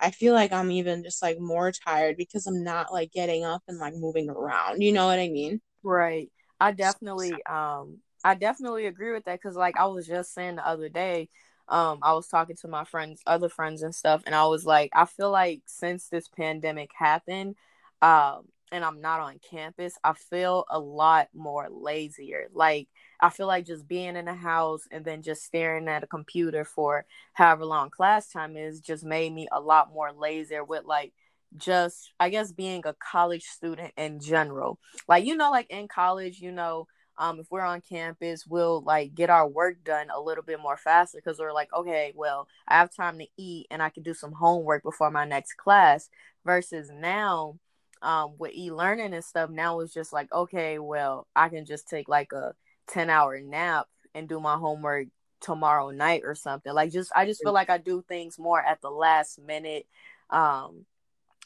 I 0.00 0.10
feel 0.10 0.34
like 0.34 0.52
I'm 0.52 0.70
even 0.72 1.02
just 1.04 1.22
like 1.22 1.38
more 1.40 1.72
tired 1.72 2.16
because 2.16 2.46
I'm 2.46 2.62
not 2.64 2.92
like 2.92 3.12
getting 3.12 3.44
up 3.44 3.62
and 3.68 3.78
like 3.78 3.94
moving 3.94 4.28
around. 4.30 4.82
You 4.82 4.92
know 4.92 5.06
what 5.06 5.18
I 5.18 5.28
mean? 5.28 5.60
Right. 5.82 6.30
I 6.60 6.72
definitely 6.72 7.44
um 7.46 7.98
I 8.24 8.34
definitely 8.34 8.86
agree 8.86 9.12
with 9.12 9.24
that 9.24 9.40
because 9.40 9.56
like 9.56 9.76
I 9.76 9.86
was 9.86 10.06
just 10.06 10.34
saying 10.34 10.56
the 10.56 10.66
other 10.66 10.88
day, 10.88 11.28
um, 11.68 12.00
I 12.02 12.14
was 12.14 12.26
talking 12.28 12.56
to 12.56 12.68
my 12.68 12.84
friends, 12.84 13.22
other 13.26 13.48
friends 13.48 13.82
and 13.82 13.94
stuff, 13.94 14.22
and 14.26 14.34
I 14.34 14.46
was 14.46 14.64
like, 14.66 14.90
I 14.94 15.04
feel 15.04 15.30
like 15.30 15.62
since 15.66 16.08
this 16.08 16.28
pandemic 16.28 16.90
happened, 16.96 17.54
um, 18.02 18.48
and 18.72 18.84
I'm 18.84 19.00
not 19.00 19.20
on 19.20 19.38
campus, 19.48 19.94
I 20.02 20.14
feel 20.14 20.64
a 20.68 20.78
lot 20.80 21.28
more 21.34 21.68
lazier. 21.70 22.48
Like 22.52 22.88
I 23.20 23.30
feel 23.30 23.46
like 23.46 23.64
just 23.66 23.86
being 23.86 24.16
in 24.16 24.24
the 24.24 24.34
house 24.34 24.82
and 24.90 25.04
then 25.04 25.22
just 25.22 25.44
staring 25.44 25.88
at 25.88 26.02
a 26.02 26.06
computer 26.08 26.64
for 26.64 27.06
however 27.34 27.64
long 27.64 27.90
class 27.90 28.28
time 28.32 28.56
is 28.56 28.80
just 28.80 29.04
made 29.04 29.32
me 29.32 29.46
a 29.52 29.60
lot 29.60 29.92
more 29.92 30.12
lazier 30.12 30.64
with 30.64 30.84
like 30.84 31.12
just 31.56 32.12
I 32.20 32.30
guess 32.30 32.52
being 32.52 32.82
a 32.84 32.94
college 32.94 33.44
student 33.44 33.92
in 33.96 34.20
general. 34.20 34.78
Like 35.08 35.24
you 35.24 35.36
know 35.36 35.50
like 35.50 35.70
in 35.70 35.88
college, 35.88 36.40
you 36.40 36.52
know, 36.52 36.86
um 37.18 37.40
if 37.40 37.46
we're 37.50 37.60
on 37.62 37.80
campus, 37.80 38.46
we'll 38.46 38.82
like 38.82 39.14
get 39.14 39.30
our 39.30 39.46
work 39.48 39.82
done 39.84 40.08
a 40.14 40.20
little 40.20 40.44
bit 40.44 40.60
more 40.60 40.76
faster 40.76 41.20
cuz 41.20 41.38
we're 41.38 41.52
like, 41.52 41.72
okay, 41.72 42.12
well, 42.14 42.48
I 42.68 42.74
have 42.78 42.94
time 42.94 43.18
to 43.18 43.26
eat 43.36 43.66
and 43.70 43.82
I 43.82 43.90
can 43.90 44.02
do 44.02 44.14
some 44.14 44.32
homework 44.32 44.82
before 44.82 45.10
my 45.10 45.24
next 45.24 45.54
class 45.54 46.08
versus 46.44 46.90
now 46.90 47.58
um 48.02 48.34
with 48.38 48.52
e-learning 48.54 49.14
and 49.14 49.24
stuff 49.24 49.50
now 49.50 49.80
it's 49.80 49.94
just 49.94 50.12
like, 50.12 50.32
okay, 50.32 50.78
well, 50.78 51.26
I 51.36 51.48
can 51.48 51.64
just 51.64 51.88
take 51.88 52.08
like 52.08 52.32
a 52.32 52.54
10 52.88 53.10
hour 53.10 53.40
nap 53.40 53.86
and 54.14 54.28
do 54.28 54.40
my 54.40 54.56
homework 54.56 55.08
tomorrow 55.40 55.90
night 55.90 56.22
or 56.24 56.34
something. 56.34 56.72
Like 56.72 56.92
just 56.92 57.12
I 57.14 57.26
just 57.26 57.42
feel 57.42 57.52
like 57.52 57.70
I 57.70 57.78
do 57.78 58.02
things 58.08 58.38
more 58.38 58.60
at 58.60 58.80
the 58.80 58.90
last 58.90 59.38
minute 59.40 59.86
um 60.30 60.84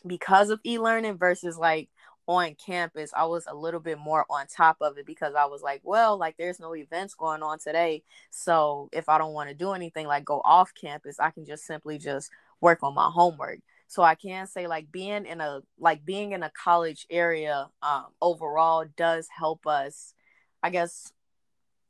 because 0.07 0.50
of 0.50 0.61
e-learning 0.64 1.19
versus 1.19 1.59
like 1.59 1.88
on 2.26 2.54
campus 2.54 3.11
I 3.16 3.25
was 3.25 3.45
a 3.49 3.54
little 3.54 3.80
bit 3.80 3.99
more 3.99 4.25
on 4.30 4.47
top 4.47 4.76
of 4.80 4.99
it 4.99 5.07
because 5.07 5.35
I 5.35 5.47
was 5.47 5.62
like, 5.62 5.80
well, 5.85 6.16
like 6.16 6.37
there's 6.37 6.61
no 6.61 6.75
events 6.76 7.14
going 7.14 7.42
on 7.42 7.59
today. 7.59 8.02
So 8.30 8.88
if 8.92 9.09
I 9.09 9.19
don't 9.19 9.33
want 9.33 9.49
to 9.49 9.54
do 9.54 9.73
anything 9.73 10.07
like 10.07 10.25
go 10.25 10.40
off 10.45 10.73
campus, 10.80 11.19
I 11.19 11.30
can 11.30 11.45
just 11.45 11.66
simply 11.66 11.99
just 11.99 12.30
work 12.61 12.83
on 12.83 12.95
my 12.95 13.11
homework. 13.12 13.61
So 13.88 14.02
I 14.02 14.14
can 14.14 14.47
say 14.47 14.66
like 14.69 14.92
being 14.92 15.26
in 15.26 15.40
a 15.40 15.62
like 15.78 16.04
being 16.04 16.33
in 16.33 16.42
a 16.45 16.50
college 16.50 17.07
area 17.11 17.69
um 17.83 18.07
overall 18.23 18.85
does 18.97 19.28
help 19.37 19.66
us 19.66 20.14
I 20.62 20.71
guess 20.71 21.12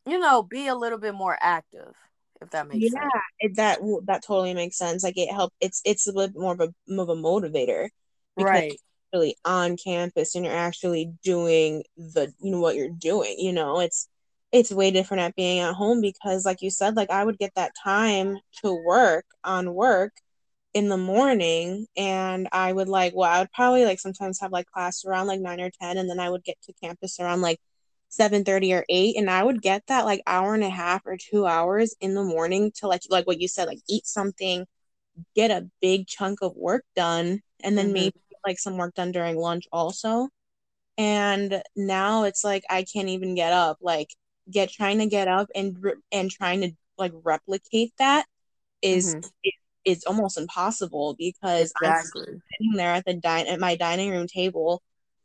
you 0.06 0.18
know, 0.18 0.42
be 0.42 0.66
a 0.66 0.74
little 0.74 0.98
bit 0.98 1.14
more 1.14 1.36
active, 1.40 1.94
if 2.40 2.50
that 2.50 2.68
makes 2.68 2.82
yeah, 2.82 2.90
sense. 2.90 3.12
Yeah, 3.42 3.48
that 3.56 3.78
that 4.06 4.22
totally 4.24 4.54
makes 4.54 4.78
sense. 4.78 5.02
Like 5.02 5.18
it 5.18 5.32
help. 5.32 5.52
It's 5.60 5.82
it's 5.84 6.06
a 6.06 6.12
bit 6.12 6.32
more 6.34 6.52
of 6.52 6.60
a 6.60 6.74
more 6.88 7.04
of 7.04 7.08
a 7.10 7.16
motivator, 7.16 7.88
right? 8.44 8.72
Really 9.12 9.36
on 9.44 9.76
campus, 9.76 10.34
and 10.34 10.44
you're 10.44 10.54
actually 10.54 11.12
doing 11.24 11.82
the 11.96 12.32
you 12.40 12.50
know 12.52 12.60
what 12.60 12.76
you're 12.76 12.88
doing. 12.88 13.36
You 13.38 13.52
know, 13.52 13.80
it's 13.80 14.08
it's 14.52 14.70
way 14.72 14.90
different 14.90 15.22
at 15.22 15.36
being 15.36 15.60
at 15.60 15.74
home 15.74 16.00
because, 16.00 16.44
like 16.44 16.62
you 16.62 16.70
said, 16.70 16.96
like 16.96 17.10
I 17.10 17.24
would 17.24 17.38
get 17.38 17.52
that 17.56 17.72
time 17.82 18.38
to 18.62 18.72
work 18.72 19.24
on 19.44 19.74
work 19.74 20.12
in 20.74 20.88
the 20.88 20.96
morning 20.96 21.86
and 21.96 22.48
I 22.52 22.72
would 22.72 22.88
like 22.88 23.12
well 23.14 23.30
I 23.30 23.40
would 23.40 23.52
probably 23.52 23.84
like 23.84 23.98
sometimes 23.98 24.40
have 24.40 24.52
like 24.52 24.66
class 24.66 25.04
around 25.04 25.26
like 25.26 25.40
9 25.40 25.60
or 25.60 25.70
10 25.80 25.98
and 25.98 26.08
then 26.08 26.20
I 26.20 26.30
would 26.30 26.44
get 26.44 26.56
to 26.62 26.72
campus 26.82 27.18
around 27.18 27.40
like 27.40 27.58
7:30 28.08 28.72
or 28.74 28.84
8 28.88 29.16
and 29.16 29.30
I 29.30 29.42
would 29.42 29.62
get 29.62 29.82
that 29.88 30.04
like 30.04 30.22
hour 30.26 30.54
and 30.54 30.62
a 30.64 30.70
half 30.70 31.02
or 31.06 31.16
2 31.16 31.46
hours 31.46 31.94
in 32.00 32.14
the 32.14 32.22
morning 32.22 32.72
to 32.76 32.86
like 32.86 33.02
like 33.10 33.26
what 33.26 33.40
you 33.40 33.48
said 33.48 33.66
like 33.66 33.80
eat 33.88 34.06
something 34.06 34.64
get 35.34 35.50
a 35.50 35.68
big 35.80 36.06
chunk 36.06 36.38
of 36.42 36.54
work 36.56 36.84
done 36.94 37.40
and 37.62 37.76
then 37.76 37.86
mm-hmm. 37.86 37.94
maybe 37.94 38.20
like 38.46 38.58
some 38.58 38.76
work 38.76 38.94
done 38.94 39.12
during 39.12 39.36
lunch 39.36 39.66
also 39.72 40.28
and 40.98 41.62
now 41.76 42.24
it's 42.24 42.44
like 42.44 42.64
I 42.68 42.84
can't 42.84 43.08
even 43.08 43.34
get 43.34 43.52
up 43.52 43.78
like 43.80 44.08
get 44.50 44.70
trying 44.70 44.98
to 44.98 45.06
get 45.06 45.28
up 45.28 45.48
and 45.54 45.76
and 46.12 46.30
trying 46.30 46.60
to 46.62 46.72
like 46.98 47.12
replicate 47.24 47.92
that 47.98 48.26
is, 48.82 49.14
mm-hmm. 49.14 49.28
is 49.44 49.52
is 49.84 50.04
almost 50.04 50.38
impossible 50.38 51.14
because 51.18 51.72
exactly. 51.80 52.22
I'm 52.28 52.42
sitting 52.52 52.76
there 52.76 52.92
at 52.92 53.04
the 53.06 53.14
dine 53.14 53.46
at 53.46 53.60
my 53.60 53.76
dining 53.76 54.10
room 54.10 54.26
table 54.26 54.82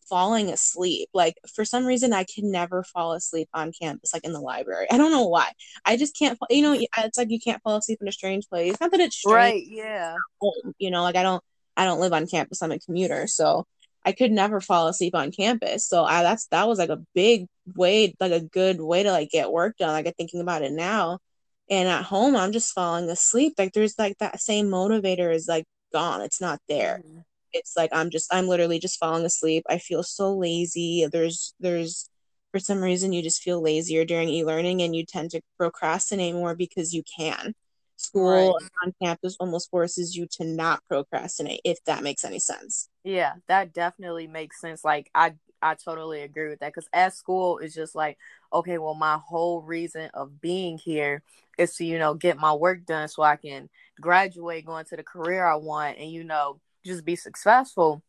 falling 0.10 0.50
asleep. 0.50 1.10
Like 1.14 1.36
for 1.54 1.66
some 1.66 1.86
reason, 1.86 2.14
I 2.14 2.24
can 2.24 2.52
never 2.52 2.84
fall 2.84 3.14
asleep 3.14 3.50
on 3.54 3.72
campus, 3.80 4.14
like 4.14 4.24
in 4.24 4.34
the 4.34 4.40
library. 4.40 4.88
I 4.90 4.98
don't 4.98 5.12
know 5.12 5.28
why. 5.28 5.52
I 5.84 5.98
just 5.98 6.18
can't. 6.18 6.38
You 6.50 6.62
know, 6.62 6.80
it's 7.00 7.18
like 7.18 7.32
you 7.32 7.40
can't 7.40 7.62
fall 7.64 7.78
asleep 7.78 8.00
in 8.02 8.08
a 8.08 8.14
strange 8.14 8.48
place. 8.48 8.76
Not 8.80 8.92
that 8.92 9.00
it's 9.00 9.18
strange, 9.18 9.36
right? 9.36 9.64
Yeah. 9.66 10.16
You 10.78 10.92
know, 10.92 11.04
like 11.04 11.16
I 11.16 11.24
don't. 11.24 11.44
I 11.78 11.86
don't 11.86 12.00
live 12.00 12.14
on 12.14 12.28
campus. 12.28 12.62
I'm 12.62 12.72
a 12.72 12.80
commuter, 12.80 13.28
so 13.28 13.66
I 14.06 14.12
could 14.12 14.32
never 14.32 14.62
fall 14.62 14.88
asleep 14.88 15.16
on 15.16 15.32
campus. 15.32 15.88
So 15.88 16.04
I 16.04 16.24
that's 16.24 16.48
that 16.48 16.68
was 16.68 16.80
like 16.80 16.90
a 16.90 17.04
big 17.14 17.48
way, 17.76 18.16
like 18.20 18.32
a 18.32 18.42
good 18.42 18.82
way 18.82 19.04
to 19.04 19.12
like 19.12 19.30
get 19.30 19.52
work 19.52 19.78
done. 19.78 19.90
Like 19.92 20.08
I'm 20.08 20.14
thinking 20.14 20.42
about 20.42 20.62
it 20.64 20.72
now. 20.72 21.20
And 21.70 21.90
at 21.90 22.04
home, 22.04 22.36
I'm 22.36 22.52
just 22.52 22.74
falling 22.74 23.10
asleep. 23.10 23.56
Like 23.58 23.74
there's 23.74 23.98
like 23.98 24.18
that 24.20 24.40
same 24.42 24.68
motivator 24.68 25.34
is 25.34 25.48
like 25.48 25.66
gone. 25.94 26.22
It's 26.22 26.42
not 26.42 26.60
there. 26.68 27.02
Mm-hmm 27.06 27.22
it's 27.56 27.76
like 27.76 27.90
i'm 27.94 28.10
just 28.10 28.32
i'm 28.34 28.48
literally 28.48 28.80
just 28.80 29.00
falling 29.00 29.26
asleep 29.26 29.64
i 29.70 29.78
feel 29.78 30.04
so 30.04 30.36
lazy 30.36 31.08
there's 31.12 31.54
there's 31.60 32.10
for 32.52 32.60
some 32.60 32.82
reason 32.82 33.14
you 33.14 33.22
just 33.22 33.42
feel 33.42 33.62
lazier 33.62 34.06
during 34.06 34.30
e-learning 34.30 34.82
and 34.82 34.96
you 34.96 35.06
tend 35.06 35.32
to 35.32 35.42
procrastinate 35.58 36.36
more 36.36 36.56
because 36.56 36.94
you 36.94 37.02
can 37.18 37.54
school 37.98 38.30
right. 38.30 38.70
on 38.84 38.94
campus 39.02 39.36
almost 39.40 39.70
forces 39.70 40.16
you 40.16 40.28
to 40.30 40.44
not 40.44 40.82
procrastinate 40.88 41.62
if 41.64 41.84
that 41.86 42.04
makes 42.04 42.24
any 42.24 42.40
sense 42.40 42.90
yeah 43.04 43.34
that 43.48 43.74
definitely 43.74 44.28
makes 44.28 44.60
sense 44.60 44.84
like 44.84 45.10
i 45.16 45.34
i 45.62 45.76
totally 45.76 46.22
agree 46.22 46.50
with 46.50 46.60
that 46.60 46.74
because 46.74 46.90
at 46.94 47.14
school 47.14 47.58
it's 47.60 47.76
just 47.76 47.96
like 47.96 48.18
okay 48.52 48.78
well 48.78 48.94
my 48.94 49.18
whole 49.18 49.62
reason 49.62 50.10
of 50.14 50.42
being 50.42 50.78
here 50.78 51.24
is 51.58 51.76
to 51.76 51.86
you 51.86 51.98
know 51.98 52.14
get 52.14 52.38
my 52.38 52.54
work 52.54 52.86
done 52.86 53.08
so 53.08 53.24
i 53.24 53.36
can 53.36 53.70
graduate 54.02 54.66
go 54.66 54.78
into 54.78 54.96
the 54.96 55.04
career 55.04 55.46
i 55.46 55.56
want 55.56 55.98
and 55.98 56.12
you 56.12 56.24
know 56.24 56.60
just 56.86 57.06
be 57.06 57.16
successful 57.16 58.04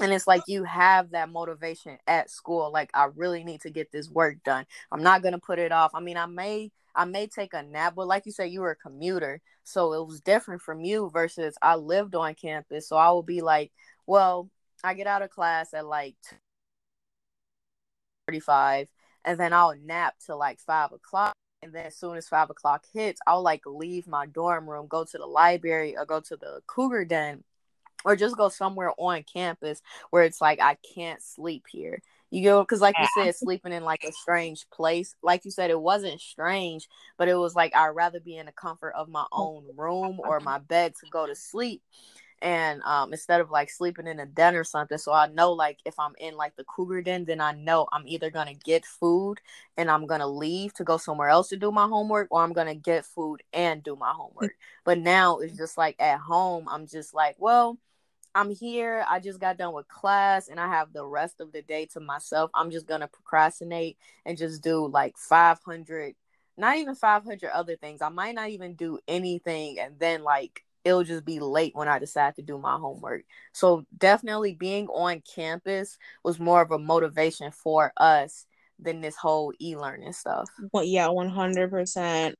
and 0.00 0.12
it's 0.12 0.26
like 0.26 0.42
you 0.46 0.64
have 0.64 1.10
that 1.10 1.30
motivation 1.30 1.98
at 2.06 2.30
school 2.30 2.70
like 2.72 2.90
i 2.94 3.08
really 3.16 3.44
need 3.44 3.60
to 3.60 3.70
get 3.70 3.90
this 3.92 4.10
work 4.10 4.36
done. 4.44 4.64
I'm 4.92 5.02
not 5.02 5.22
going 5.22 5.32
to 5.32 5.38
put 5.40 5.58
it 5.58 5.72
off. 5.72 5.92
I 5.94 6.00
mean 6.00 6.16
i 6.16 6.26
may 6.26 6.70
i 6.94 7.04
may 7.04 7.26
take 7.26 7.54
a 7.54 7.62
nap 7.62 7.94
but 7.96 8.06
like 8.06 8.26
you 8.26 8.32
said 8.32 8.50
you 8.50 8.60
were 8.60 8.72
a 8.72 8.76
commuter 8.76 9.40
so 9.64 9.92
it 9.92 10.06
was 10.06 10.20
different 10.20 10.62
from 10.62 10.80
you 10.80 11.10
versus 11.10 11.56
i 11.62 11.74
lived 11.76 12.14
on 12.14 12.34
campus 12.34 12.88
so 12.88 12.96
i 12.96 13.10
would 13.10 13.26
be 13.26 13.40
like 13.40 13.70
well 14.06 14.50
i 14.82 14.94
get 14.94 15.06
out 15.06 15.22
of 15.22 15.30
class 15.30 15.74
at 15.74 15.86
like 15.86 16.16
35 18.26 18.88
and 19.24 19.38
then 19.38 19.52
i'll 19.52 19.74
nap 19.84 20.14
till 20.24 20.38
like 20.38 20.58
5 20.60 20.92
o'clock 20.92 21.34
and 21.62 21.72
then 21.72 21.86
as 21.86 21.96
soon 21.96 22.16
as 22.16 22.28
five 22.28 22.50
o'clock 22.50 22.84
hits 22.92 23.20
i'll 23.26 23.42
like 23.42 23.62
leave 23.66 24.06
my 24.06 24.26
dorm 24.26 24.68
room 24.68 24.86
go 24.86 25.04
to 25.04 25.18
the 25.18 25.26
library 25.26 25.96
or 25.96 26.04
go 26.04 26.20
to 26.20 26.36
the 26.36 26.60
cougar 26.66 27.04
den 27.04 27.42
or 28.04 28.16
just 28.16 28.36
go 28.36 28.48
somewhere 28.48 28.92
on 28.96 29.22
campus 29.22 29.82
where 30.10 30.22
it's 30.22 30.40
like 30.40 30.60
I 30.60 30.76
can't 30.94 31.22
sleep 31.22 31.64
here. 31.70 32.02
You 32.30 32.44
go 32.44 32.62
because, 32.62 32.82
like 32.82 32.94
you 32.98 33.06
said, 33.14 33.34
sleeping 33.36 33.72
in 33.72 33.84
like 33.84 34.04
a 34.04 34.12
strange 34.12 34.68
place. 34.70 35.14
Like 35.22 35.46
you 35.46 35.50
said, 35.50 35.70
it 35.70 35.80
wasn't 35.80 36.20
strange, 36.20 36.86
but 37.16 37.28
it 37.28 37.34
was 37.34 37.54
like 37.54 37.74
I'd 37.74 37.88
rather 37.88 38.20
be 38.20 38.36
in 38.36 38.46
the 38.46 38.52
comfort 38.52 38.92
of 38.94 39.08
my 39.08 39.24
own 39.32 39.64
room 39.76 40.20
or 40.20 40.38
my 40.40 40.58
bed 40.58 40.94
to 41.00 41.06
go 41.10 41.26
to 41.26 41.34
sleep. 41.34 41.82
And 42.40 42.82
um, 42.82 43.12
instead 43.12 43.40
of 43.40 43.50
like 43.50 43.70
sleeping 43.70 44.06
in 44.06 44.20
a 44.20 44.26
den 44.26 44.54
or 44.54 44.64
something, 44.64 44.98
so 44.98 45.12
I 45.12 45.26
know 45.26 45.52
like 45.52 45.78
if 45.84 45.98
I'm 45.98 46.14
in 46.18 46.36
like 46.36 46.56
the 46.56 46.64
cougar 46.64 47.02
den, 47.02 47.24
then 47.24 47.40
I 47.40 47.52
know 47.52 47.88
I'm 47.92 48.06
either 48.06 48.30
gonna 48.30 48.54
get 48.54 48.84
food 48.86 49.40
and 49.76 49.90
I'm 49.90 50.06
gonna 50.06 50.28
leave 50.28 50.72
to 50.74 50.84
go 50.84 50.98
somewhere 50.98 51.28
else 51.28 51.48
to 51.48 51.56
do 51.56 51.72
my 51.72 51.86
homework, 51.86 52.28
or 52.30 52.42
I'm 52.42 52.52
gonna 52.52 52.74
get 52.76 53.04
food 53.04 53.42
and 53.52 53.82
do 53.82 53.96
my 53.96 54.12
homework. 54.12 54.54
But 54.84 54.98
now 54.98 55.38
it's 55.38 55.56
just 55.56 55.76
like 55.76 55.96
at 56.00 56.20
home, 56.20 56.66
I'm 56.68 56.86
just 56.86 57.12
like, 57.12 57.36
well, 57.38 57.78
I'm 58.34 58.50
here. 58.54 59.04
I 59.08 59.18
just 59.20 59.40
got 59.40 59.58
done 59.58 59.74
with 59.74 59.88
class 59.88 60.48
and 60.48 60.60
I 60.60 60.68
have 60.68 60.92
the 60.92 61.04
rest 61.04 61.40
of 61.40 61.52
the 61.52 61.62
day 61.62 61.86
to 61.86 62.00
myself. 62.00 62.50
I'm 62.54 62.70
just 62.70 62.86
to 62.86 63.08
procrastinate 63.08 63.98
and 64.24 64.38
just 64.38 64.62
do 64.62 64.86
like 64.86 65.16
500, 65.18 66.14
not 66.56 66.76
even 66.76 66.94
500 66.94 67.50
other 67.50 67.76
things. 67.76 68.00
I 68.00 68.10
might 68.10 68.34
not 68.34 68.50
even 68.50 68.74
do 68.74 69.00
anything. 69.08 69.80
And 69.80 69.98
then 69.98 70.22
like 70.22 70.64
it'll 70.84 71.04
just 71.04 71.24
be 71.24 71.40
late 71.40 71.74
when 71.74 71.88
I 71.88 71.98
decide 71.98 72.36
to 72.36 72.42
do 72.42 72.58
my 72.58 72.76
homework. 72.76 73.24
So 73.52 73.84
definitely 73.96 74.54
being 74.54 74.88
on 74.88 75.22
campus 75.34 75.98
was 76.24 76.38
more 76.38 76.62
of 76.62 76.70
a 76.70 76.78
motivation 76.78 77.50
for 77.50 77.92
us 77.96 78.46
than 78.78 79.00
this 79.00 79.16
whole 79.16 79.52
e-learning 79.60 80.12
stuff. 80.12 80.48
Well, 80.72 80.84
yeah, 80.84 81.08
100%. 81.08 82.34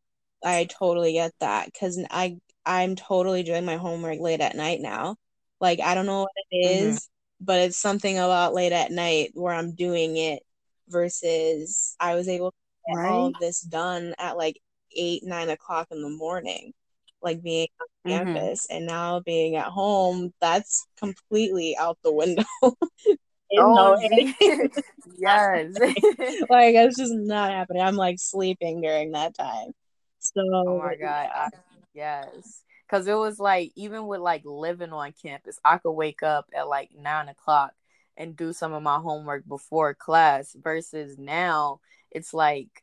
I 0.45 0.69
totally 0.79 1.15
get 1.15 1.33
that 1.41 1.71
cuz 1.75 1.99
I 2.11 2.39
I'm 2.65 2.95
totally 2.95 3.43
doing 3.43 3.65
my 3.65 3.77
homework 3.77 4.21
late 4.21 4.41
at 4.41 4.55
night 4.55 4.81
now 4.81 5.17
like 5.61 5.81
I 5.81 5.95
don't 5.95 6.07
know 6.07 6.21
what 6.21 6.31
it 6.51 6.57
is, 6.57 6.81
mm-hmm. 6.81 6.89
mm-hmm. 6.91 7.45
but 7.45 7.61
it's 7.61 7.79
something 7.79 8.19
about 8.19 8.55
late 8.55 8.73
at 8.73 8.91
night 8.91 9.31
where 9.35 9.55
I'm 9.55 9.75
doing 9.75 10.17
it 10.17 10.43
versus 10.89 11.97
I 12.01 12.15
was 12.15 12.29
able 12.29 12.53
to 12.53 12.57
get 12.89 12.99
right. 12.99 13.11
all 13.11 13.27
of 13.29 13.35
this 13.41 13.61
done 13.61 14.15
at 14.19 14.37
like 14.37 14.61
eight, 14.97 15.23
nine 15.25 15.51
o'clock 15.51 15.89
in 15.91 16.03
the 16.03 16.11
morning, 16.11 16.73
like 17.23 17.43
being 17.43 17.69
on 17.81 18.13
mm-hmm. 18.13 18.35
campus 18.35 18.67
and 18.71 18.87
now 18.87 19.21
being 19.21 19.57
at 19.57 19.67
home, 19.67 20.33
that's 20.41 20.87
completely 20.99 21.77
out 21.77 21.99
the 22.03 22.13
window. 22.13 22.45
oh, 22.63 23.99
yes. 25.19 25.73
like 26.51 26.75
it's 26.75 26.97
just 26.97 27.15
not 27.15 27.51
happening. 27.53 27.83
I'm 27.83 27.97
like 27.97 28.17
sleeping 28.19 28.81
during 28.81 29.13
that 29.13 29.37
time. 29.37 29.73
So 30.19 30.43
Oh 30.43 30.79
my 30.79 30.97
god. 30.97 31.29
I, 31.35 31.49
yes 31.95 32.63
because 32.89 33.07
it 33.07 33.15
was 33.15 33.39
like 33.39 33.73
even 33.77 34.07
with 34.07 34.21
like 34.21 34.43
living 34.45 34.93
on 34.93 35.13
campus 35.21 35.59
i 35.65 35.79
could 35.79 35.93
wake 35.93 36.23
up 36.23 36.47
at 36.55 36.69
like 36.69 36.91
nine 36.97 37.29
o'clock 37.29 37.73
and 38.17 38.37
do 38.37 38.53
some 38.53 38.73
of 38.73 38.83
my 38.83 38.99
homework 38.99 39.47
before 39.47 39.95
class 39.95 40.55
versus 40.61 41.17
now 41.19 41.81
it's 42.11 42.33
like 42.33 42.83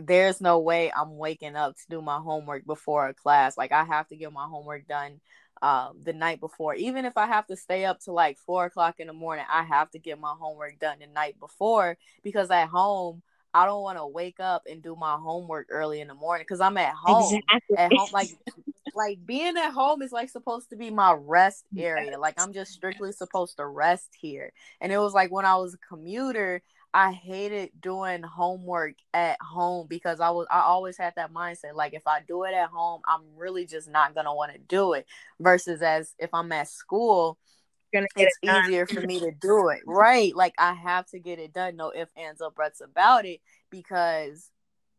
there's 0.00 0.40
no 0.40 0.58
way 0.58 0.92
i'm 0.96 1.16
waking 1.16 1.56
up 1.56 1.76
to 1.76 1.82
do 1.88 2.02
my 2.02 2.18
homework 2.18 2.64
before 2.66 3.08
a 3.08 3.14
class 3.14 3.56
like 3.56 3.72
i 3.72 3.84
have 3.84 4.06
to 4.08 4.16
get 4.16 4.32
my 4.32 4.44
homework 4.44 4.86
done 4.86 5.20
um, 5.62 5.98
the 6.02 6.14
night 6.14 6.40
before 6.40 6.74
even 6.74 7.04
if 7.04 7.16
i 7.18 7.26
have 7.26 7.46
to 7.46 7.56
stay 7.56 7.84
up 7.84 8.00
to 8.00 8.12
like 8.12 8.38
four 8.38 8.64
o'clock 8.64 8.98
in 8.98 9.06
the 9.06 9.12
morning 9.12 9.44
i 9.52 9.62
have 9.62 9.90
to 9.90 9.98
get 9.98 10.18
my 10.18 10.34
homework 10.38 10.78
done 10.78 10.96
the 11.00 11.06
night 11.06 11.38
before 11.38 11.98
because 12.22 12.50
at 12.50 12.68
home 12.68 13.22
I 13.52 13.66
don't 13.66 13.82
want 13.82 13.98
to 13.98 14.06
wake 14.06 14.38
up 14.38 14.62
and 14.70 14.82
do 14.82 14.94
my 14.94 15.16
homework 15.16 15.66
early 15.70 16.00
in 16.00 16.08
the 16.08 16.14
morning 16.14 16.44
because 16.48 16.60
I'm 16.60 16.76
at 16.76 16.94
home. 16.94 17.34
Exactly. 17.34 17.76
At 17.76 17.92
home, 17.92 18.08
like 18.12 18.30
like 18.94 19.18
being 19.24 19.56
at 19.56 19.72
home 19.72 20.02
is 20.02 20.12
like 20.12 20.30
supposed 20.30 20.70
to 20.70 20.76
be 20.76 20.90
my 20.90 21.12
rest 21.12 21.64
area. 21.76 22.18
Like 22.18 22.40
I'm 22.40 22.52
just 22.52 22.72
strictly 22.72 23.12
supposed 23.12 23.56
to 23.56 23.66
rest 23.66 24.10
here. 24.20 24.52
And 24.80 24.92
it 24.92 24.98
was 24.98 25.12
like 25.12 25.32
when 25.32 25.44
I 25.44 25.56
was 25.56 25.74
a 25.74 25.78
commuter, 25.78 26.62
I 26.92 27.12
hated 27.12 27.70
doing 27.80 28.22
homework 28.22 28.94
at 29.14 29.38
home 29.40 29.86
because 29.88 30.20
I 30.20 30.30
was 30.30 30.46
I 30.50 30.60
always 30.60 30.96
had 30.96 31.12
that 31.16 31.32
mindset 31.32 31.74
like 31.74 31.94
if 31.94 32.06
I 32.06 32.20
do 32.26 32.44
it 32.44 32.54
at 32.54 32.70
home, 32.70 33.02
I'm 33.06 33.22
really 33.36 33.64
just 33.64 33.88
not 33.88 34.14
gonna 34.14 34.34
want 34.34 34.52
to 34.52 34.58
do 34.58 34.94
it. 34.94 35.06
Versus 35.38 35.82
as 35.82 36.14
if 36.18 36.30
I'm 36.34 36.50
at 36.50 36.68
school, 36.68 37.38
it's 37.92 38.38
it 38.42 38.64
easier 38.64 38.86
for 38.86 39.02
me 39.02 39.20
to 39.20 39.30
do 39.30 39.68
it. 39.68 39.80
Right. 39.86 40.34
Like 40.34 40.54
I 40.58 40.74
have 40.74 41.06
to 41.10 41.20
get 41.20 41.38
it 41.38 41.52
done, 41.52 41.76
no 41.76 41.90
if 41.90 42.08
ands 42.16 42.40
or 42.40 42.50
buts 42.50 42.80
about 42.80 43.24
it, 43.24 43.40
because 43.70 44.50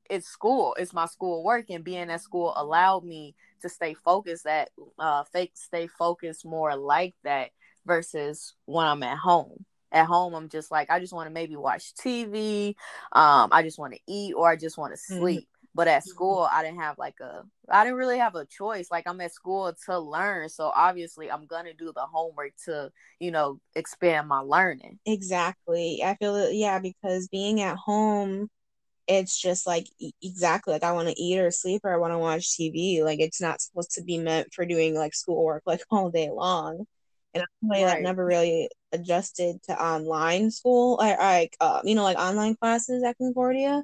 it's 0.10 0.28
school. 0.28 0.76
It's 0.80 0.94
my 0.94 1.08
school 1.08 1.44
work 1.44 1.66
and 1.70 1.84
being 1.84 2.10
at 2.10 2.22
school 2.22 2.54
allowed 2.56 3.04
me 3.04 3.36
to 3.62 3.70
stay 3.70 3.94
focused 3.94 4.46
at 4.46 4.70
uh 4.98 5.24
fake 5.26 5.52
stay 5.56 5.88
focused 5.88 6.46
more 6.46 6.76
like 6.76 7.16
that 7.24 7.52
versus 7.86 8.54
when 8.66 8.88
I'm 8.88 9.04
at 9.04 9.18
home 9.18 9.66
at 9.92 10.06
home 10.06 10.34
i'm 10.34 10.50
just 10.50 10.72
like 10.72 10.90
i 10.90 11.00
just 11.00 11.14
want 11.14 11.28
to 11.28 11.34
maybe 11.34 11.56
watch 11.56 11.94
tv 11.96 12.70
um 13.12 13.50
i 13.52 13.62
just 13.62 13.80
want 13.80 13.94
to 13.94 14.00
eat 14.08 14.34
or 14.34 14.50
i 14.50 14.56
just 14.56 14.78
want 14.78 14.94
to 14.94 15.00
mm-hmm. 15.00 15.22
sleep 15.22 15.44
mm-hmm. 15.44 15.68
but 15.76 15.88
at 15.88 16.04
school 16.04 16.48
i 16.52 16.64
didn't 16.64 16.80
have 16.80 16.98
like 16.98 17.20
a 17.20 17.44
i 17.70 17.84
didn't 17.84 17.98
really 17.98 18.18
have 18.18 18.36
a 18.36 18.46
choice 18.46 18.90
like 18.92 19.04
i'm 19.08 19.22
at 19.22 19.34
school 19.34 19.74
to 19.86 20.00
learn 20.00 20.50
so 20.50 20.72
obviously 20.76 21.32
i'm 21.32 21.46
gonna 21.46 21.74
do 21.74 21.92
the 21.94 22.02
homework 22.02 22.52
to 22.66 22.92
you 23.20 23.32
know 23.32 23.60
expand 23.76 24.28
my 24.28 24.40
learning 24.40 25.00
exactly 25.06 26.02
i 26.04 26.16
feel 26.16 26.34
that 26.34 26.54
yeah 26.54 26.80
because 26.80 27.28
being 27.28 27.62
at 27.62 27.78
home 27.78 28.50
it's 29.08 29.40
just 29.40 29.68
like 29.68 29.88
exactly 30.22 30.74
like 30.74 30.84
I 30.84 30.94
want 30.94 31.10
to 31.10 31.22
eat 31.22 31.40
or 31.40 31.52
sleep 31.52 31.82
or 31.84 31.94
I 31.94 31.98
want 31.98 32.14
to 32.14 32.18
watch 32.18 32.58
TV. 32.58 33.04
Like 33.04 33.20
it's 33.20 33.42
not 33.42 33.60
supposed 33.60 33.92
to 33.96 34.04
be 34.04 34.18
meant 34.18 34.54
for 34.54 34.66
doing 34.66 34.96
like 34.96 35.14
schoolwork 35.14 35.64
like 35.66 35.82
all 35.92 36.10
day 36.10 36.30
long 36.30 36.86
and 37.34 37.44
I'm 37.44 37.48
somebody 37.62 37.84
right. 37.84 37.96
that 37.96 38.02
never 38.02 38.26
really 38.26 38.70
adjusted 38.92 39.62
to 39.64 39.84
online 39.84 40.52
school, 40.52 40.98
like, 40.98 41.20
like 41.20 41.58
uh, 41.60 41.82
you 41.84 41.96
know, 41.96 42.04
like 42.04 42.18
online 42.18 42.56
classes 42.56 43.04
at 43.04 43.18
Concordia. 43.18 43.84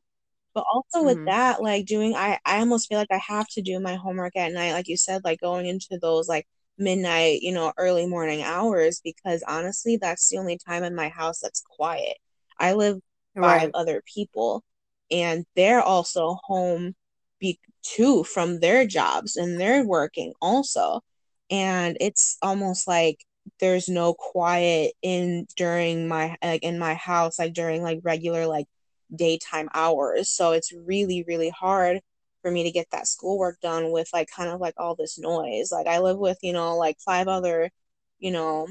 But 0.54 0.66
also 0.74 1.04
with 1.04 1.18
mm-hmm. 1.18 1.25
that, 1.25 1.62
like 1.62 1.86
doing, 1.86 2.16
I 2.16 2.39
I 2.46 2.60
almost 2.60 2.89
feel 2.89 2.98
like 2.98 3.12
I 3.12 3.22
have 3.27 3.48
to 3.50 3.62
do 3.62 3.80
my 3.80 3.96
homework 3.96 4.36
at 4.36 4.51
night, 4.54 4.74
like 4.74 4.88
you 4.88 4.98
said, 4.98 5.24
like 5.24 5.39
going 5.39 5.68
into 5.68 6.00
those 6.01 6.27
like 6.27 6.48
midnight, 6.77 7.42
you 7.42 7.51
know, 7.51 7.74
early 7.77 8.08
morning 8.08 8.42
hours, 8.42 9.00
because 9.04 9.44
honestly, 9.48 9.98
that's 9.98 10.30
the 10.30 10.38
only 10.38 10.58
time 10.58 10.84
in 10.84 10.96
my 10.96 11.10
house 11.10 11.39
that's 11.39 11.62
quiet. 11.62 12.18
I 12.60 12.74
live 12.74 12.98
right. 13.36 13.62
five 13.62 13.72
other 13.75 14.01
people, 14.13 14.63
and 15.12 15.46
they're 15.56 15.82
also 15.82 16.39
home 16.44 16.96
be- 17.39 17.60
too 17.84 18.24
from 18.24 18.60
their 18.60 18.88
jobs, 18.88 19.38
and 19.38 19.60
they're 19.60 19.86
working 19.86 20.34
also 20.42 21.01
and 21.50 21.98
it's 22.00 22.38
almost 22.42 22.88
like 22.88 23.24
there's 23.60 23.90
no 23.90 24.14
quiet 24.14 24.94
in 25.02 25.48
during 25.56 26.08
my 26.08 26.36
like 26.44 26.64
in 26.64 26.80
my 26.80 26.94
house 26.96 27.40
like 27.40 27.54
during 27.54 27.82
like 27.84 28.00
regular 28.04 28.46
like 28.48 28.68
daytime 29.16 29.70
hours. 29.74 30.30
So 30.30 30.52
it's 30.52 30.74
really 30.74 31.24
really 31.28 31.50
hard 31.50 32.02
for 32.42 32.52
me 32.52 32.64
to 32.64 32.72
get 32.72 32.88
that 32.92 33.08
schoolwork 33.08 33.60
done 33.62 33.92
with 33.92 34.10
like 34.14 34.30
kind 34.36 34.50
of 34.50 34.60
like 34.62 34.76
all 34.78 34.96
this 34.96 35.18
noise. 35.20 35.72
Like 35.72 35.88
i 35.88 36.00
live 36.00 36.18
with 36.18 36.38
you 36.42 36.54
know 36.54 36.78
like 36.78 36.98
five 37.00 37.28
other 37.28 37.72
you 38.20 38.32
know 38.32 38.68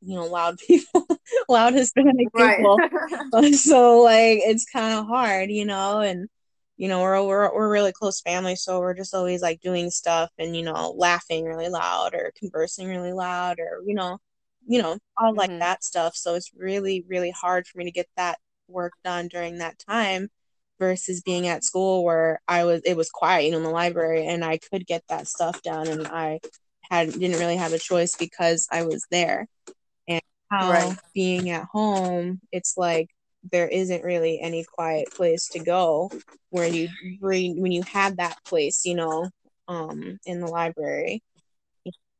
you 0.00 0.14
know 0.16 0.26
loud 0.26 0.58
people 0.66 1.06
loud 1.48 1.74
hispanic 1.74 2.28
people. 2.34 2.78
Right. 3.32 3.54
so 3.54 4.02
like 4.02 4.40
it's 4.44 4.66
kind 4.70 4.98
of 4.98 5.06
hard 5.06 5.50
you 5.50 5.64
know 5.64 6.00
and 6.00 6.28
you 6.78 6.88
know 6.88 7.02
we're, 7.02 7.22
we're 7.22 7.54
we're 7.54 7.70
really 7.70 7.92
close 7.92 8.20
family 8.22 8.56
so 8.56 8.80
we're 8.80 8.94
just 8.94 9.14
always 9.14 9.42
like 9.42 9.60
doing 9.60 9.90
stuff 9.90 10.30
and 10.38 10.56
you 10.56 10.62
know 10.62 10.94
laughing 10.96 11.44
really 11.44 11.68
loud 11.68 12.14
or 12.14 12.32
conversing 12.38 12.88
really 12.88 13.12
loud 13.12 13.58
or 13.58 13.82
you 13.84 13.94
know 13.94 14.18
you 14.66 14.80
know 14.80 14.96
all 15.16 15.30
mm-hmm. 15.30 15.38
like 15.38 15.58
that 15.58 15.84
stuff 15.84 16.16
so 16.16 16.34
it's 16.34 16.52
really 16.56 17.04
really 17.08 17.32
hard 17.32 17.66
for 17.66 17.78
me 17.78 17.84
to 17.84 17.90
get 17.90 18.08
that 18.16 18.38
work 18.68 18.92
done 19.04 19.28
during 19.28 19.58
that 19.58 19.78
time 19.78 20.28
versus 20.78 21.20
being 21.22 21.48
at 21.48 21.64
school 21.64 22.04
where 22.04 22.40
I 22.46 22.64
was 22.64 22.80
it 22.84 22.96
was 22.96 23.10
quiet 23.10 23.44
you 23.44 23.50
know 23.50 23.58
in 23.58 23.64
the 23.64 23.70
library 23.70 24.26
and 24.26 24.44
I 24.44 24.58
could 24.58 24.86
get 24.86 25.02
that 25.08 25.26
stuff 25.26 25.60
done 25.62 25.88
and 25.88 26.06
I 26.06 26.38
had 26.82 27.12
didn't 27.12 27.40
really 27.40 27.56
have 27.56 27.72
a 27.72 27.78
choice 27.78 28.14
because 28.14 28.68
I 28.70 28.84
was 28.84 29.04
there 29.10 29.48
and 30.06 30.22
how 30.48 30.70
right. 30.70 30.96
being 31.12 31.50
at 31.50 31.64
home 31.72 32.40
it's 32.52 32.74
like 32.76 33.10
there 33.52 33.68
isn't 33.68 34.04
really 34.04 34.40
any 34.40 34.64
quiet 34.64 35.10
place 35.12 35.48
to 35.48 35.58
go 35.58 36.10
where 36.50 36.66
you 36.66 36.88
when 37.20 37.72
you 37.72 37.82
have 37.82 38.16
that 38.16 38.36
place 38.44 38.84
you 38.84 38.94
know 38.94 39.28
um 39.68 40.18
in 40.26 40.40
the 40.40 40.46
library. 40.46 41.22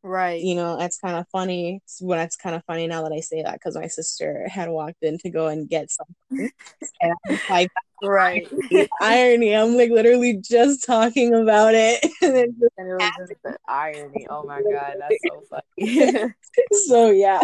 Right. 0.03 0.41
You 0.41 0.55
know 0.55 0.79
that's 0.79 0.99
kind 0.99 1.17
of 1.17 1.27
funny 1.33 1.81
well 2.01 2.19
that's 2.19 2.37
kind 2.37 2.55
of 2.55 2.63
funny 2.67 2.87
now 2.87 3.03
that 3.03 3.13
i 3.13 3.21
say 3.21 3.43
that 3.43 3.55
because 3.55 3.75
my 3.75 3.89
sister 3.89 4.47
had 4.49 4.69
walked 4.69 5.03
in 5.03 5.19
to 5.19 5.31
go 5.31 5.49
and 5.49 5.69
get 5.69 5.91
something. 5.91 6.51
And 7.01 7.13
i'm 7.29 7.41
like 7.49 7.69
right. 8.03 8.49
irony. 9.01 9.55
I'm 9.55 9.77
like 9.77 9.91
literally 9.91 10.37
just 10.37 10.85
talking 10.85 11.35
about 11.35 11.75
it. 11.75 12.05
And, 12.23 12.37
it 12.37 12.95
was 12.95 13.11
just 13.19 13.43
the 13.43 13.57
irony. 13.67 14.27
Oh 14.31 14.45
my 14.45 14.63
god 14.63 14.97
that's 15.01 15.23
so 15.23 15.43
funny. 15.51 16.35
So 16.73 17.11
yeah. 17.11 17.41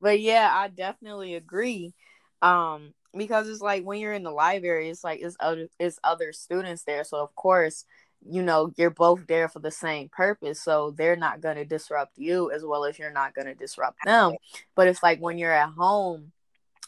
But 0.00 0.20
yeah 0.20 0.50
i 0.52 0.68
definitely 0.68 1.34
agree 1.34 1.94
um 2.44 2.92
because 3.16 3.48
it's 3.48 3.62
like 3.62 3.84
when 3.84 3.98
you're 3.98 4.12
in 4.12 4.22
the 4.22 4.30
library 4.30 4.90
it's 4.90 5.02
like 5.02 5.20
it's 5.20 5.36
other 5.40 5.68
it's 5.80 5.98
other 6.04 6.32
students 6.32 6.84
there. 6.84 7.02
So 7.04 7.18
of 7.18 7.34
course 7.34 7.86
you 8.26 8.42
know 8.42 8.72
you're 8.76 8.90
both 8.90 9.26
there 9.26 9.48
for 9.48 9.58
the 9.58 9.70
same 9.70 10.08
purpose. 10.10 10.62
So 10.62 10.92
they're 10.92 11.16
not 11.16 11.40
going 11.40 11.56
to 11.56 11.64
disrupt 11.64 12.18
you 12.18 12.50
as 12.50 12.64
well 12.64 12.84
as 12.84 12.98
you're 12.98 13.12
not 13.12 13.34
going 13.34 13.46
to 13.46 13.54
disrupt 13.54 13.98
them. 14.04 14.34
But 14.74 14.88
it's 14.88 15.02
like 15.02 15.20
when 15.20 15.38
you're 15.38 15.52
at 15.52 15.70
home 15.70 16.32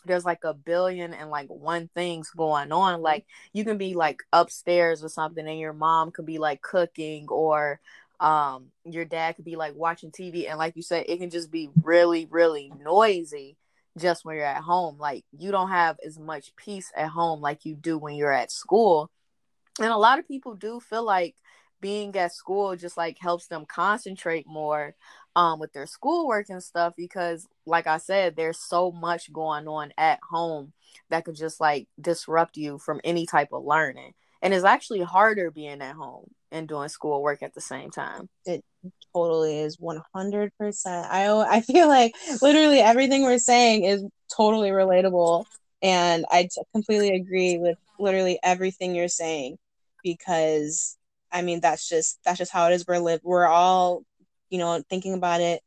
there's 0.05 0.25
like 0.25 0.45
a 0.45 0.55
billion 0.55 1.13
and 1.13 1.31
like 1.31 1.49
one 1.49 1.89
things 1.95 2.31
going 2.31 2.71
on. 2.71 3.03
Like 3.03 3.27
you 3.53 3.65
can 3.65 3.77
be 3.77 3.95
like 3.95 4.23
upstairs 4.33 5.03
or 5.03 5.09
something 5.09 5.47
and 5.47 5.59
your 5.59 5.73
mom 5.73 6.13
could 6.13 6.27
be 6.27 6.39
like 6.39 6.63
cooking 6.63 7.27
or 7.29 7.81
um 8.21 8.67
your 8.85 9.05
dad 9.05 9.37
could 9.37 9.45
be 9.45 9.57
like 9.57 9.75
watching 9.75 10.11
tv 10.11 10.49
and 10.49 10.59
like 10.59 10.75
you 10.75 10.81
said 10.81 11.05
it 11.07 11.19
can 11.19 11.29
just 11.29 11.51
be 11.51 11.69
really 11.83 12.27
really 12.31 12.73
noisy 12.83 13.59
just 13.99 14.25
when 14.25 14.37
you're 14.37 14.45
at 14.45 14.63
home. 14.63 14.99
Like 14.99 15.25
you 15.37 15.51
don't 15.51 15.71
have 15.71 15.97
as 16.05 16.19
much 16.19 16.55
peace 16.57 16.93
at 16.97 17.09
home 17.09 17.41
like 17.41 17.65
you 17.65 17.75
do 17.75 17.99
when 17.99 18.15
you're 18.15 18.33
at 18.33 18.53
school. 18.53 19.11
And 19.81 19.91
a 19.91 19.97
lot 19.97 20.19
of 20.19 20.29
people 20.29 20.55
do 20.55 20.81
feel 20.81 21.05
like 21.05 21.35
being 21.81 22.17
at 22.17 22.33
school 22.33 22.75
just 22.77 22.97
like 22.97 23.19
helps 23.21 23.49
them 23.49 23.67
concentrate 23.67 24.47
more 24.47 24.95
um 25.37 25.61
with 25.61 25.73
their 25.75 25.87
schoolwork 25.87 26.49
and 26.49 26.63
stuff 26.63 26.95
because 26.97 27.47
like 27.67 27.87
I 27.87 27.99
said 27.99 28.35
there's 28.35 28.59
so 28.59 28.91
much 28.91 29.31
going 29.31 29.69
on 29.69 29.93
at 29.99 30.19
home 30.31 30.73
that 31.11 31.27
could 31.27 31.37
just 31.37 31.61
like 31.61 31.87
disrupt 32.01 32.57
you 32.57 32.79
from 32.79 33.01
any 33.05 33.27
type 33.27 33.51
of 33.53 33.65
learning. 33.65 34.15
And 34.43 34.55
it's 34.55 34.65
actually 34.65 35.03
harder 35.03 35.51
being 35.51 35.83
at 35.83 35.95
home 35.95 36.31
and 36.51 36.69
doing 36.69 36.89
schoolwork 36.89 37.43
at 37.43 37.55
the 37.55 37.61
same 37.61 37.91
time. 37.91 38.29
It 38.45 38.65
totally 39.15 39.59
is 39.61 39.79
100%. 39.79 40.51
I 40.87 41.29
I 41.49 41.61
feel 41.63 41.89
like 41.89 42.15
literally 42.43 42.81
everything 42.81 43.23
we're 43.23 43.39
saying 43.39 43.85
is 43.85 44.05
totally 44.35 44.71
relatable 44.71 45.45
and 45.83 46.25
I 46.31 46.45
t- 46.45 46.63
completely 46.73 47.15
agree 47.15 47.59
with 47.59 47.79
literally 47.99 48.39
everything 48.43 48.95
you're 48.95 49.09
saying 49.09 49.59
because 50.03 50.97
I 51.33 51.43
mean 51.43 51.61
that's 51.61 51.89
just 51.89 52.19
that's 52.25 52.39
just 52.39 52.53
how 52.53 52.69
it 52.69 52.75
is 52.75 52.85
we're 52.87 52.99
live 52.99 53.21
we're 53.23 53.47
all 53.47 54.03
you 54.51 54.59
know 54.59 54.83
thinking 54.89 55.15
about 55.15 55.41
it 55.41 55.63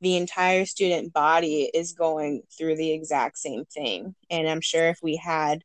the 0.00 0.16
entire 0.16 0.66
student 0.66 1.12
body 1.12 1.70
is 1.72 1.92
going 1.92 2.42
through 2.56 2.76
the 2.76 2.92
exact 2.92 3.38
same 3.38 3.64
thing 3.66 4.14
and 4.30 4.48
I'm 4.48 4.60
sure 4.60 4.88
if 4.88 4.98
we 5.02 5.16
had 5.16 5.62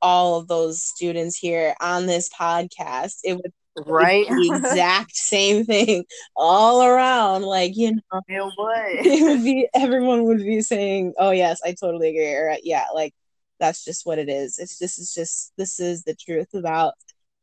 all 0.00 0.38
of 0.38 0.48
those 0.48 0.82
students 0.82 1.36
here 1.36 1.74
on 1.80 2.06
this 2.06 2.28
podcast 2.28 3.18
it 3.24 3.34
would 3.34 3.52
right 3.86 4.28
the 4.28 4.52
exact 4.54 5.14
same 5.16 5.64
thing 5.64 6.04
all 6.36 6.82
around 6.82 7.42
like 7.42 7.76
you 7.76 7.92
know 7.92 8.20
it 8.28 8.42
would 8.58 9.06
it 9.06 9.22
would 9.22 9.44
be 9.44 9.68
everyone 9.74 10.24
would 10.24 10.38
be 10.38 10.60
saying 10.60 11.12
oh 11.18 11.30
yes 11.30 11.60
i 11.64 11.72
totally 11.72 12.10
agree 12.10 12.32
or 12.32 12.56
yeah 12.62 12.84
like 12.94 13.14
that's 13.58 13.84
just 13.84 14.06
what 14.06 14.18
it 14.18 14.28
is 14.28 14.58
it's 14.58 14.78
just 14.78 14.98
it's 14.98 15.14
just 15.14 15.52
this 15.56 15.80
is 15.80 16.04
the 16.04 16.14
truth 16.14 16.54
about 16.54 16.94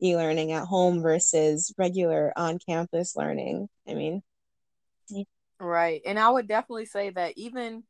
e-learning 0.02 0.52
at 0.52 0.66
home 0.66 1.02
versus 1.02 1.74
regular 1.78 2.34
on 2.36 2.60
campus 2.60 3.16
learning 3.16 3.68
i 3.88 3.94
mean 3.94 4.22
yeah. 5.10 5.24
right 5.60 6.02
and 6.06 6.20
i 6.20 6.30
would 6.30 6.48
definitely 6.48 6.86
say 6.86 7.10
that 7.10 7.34
even 7.38 7.84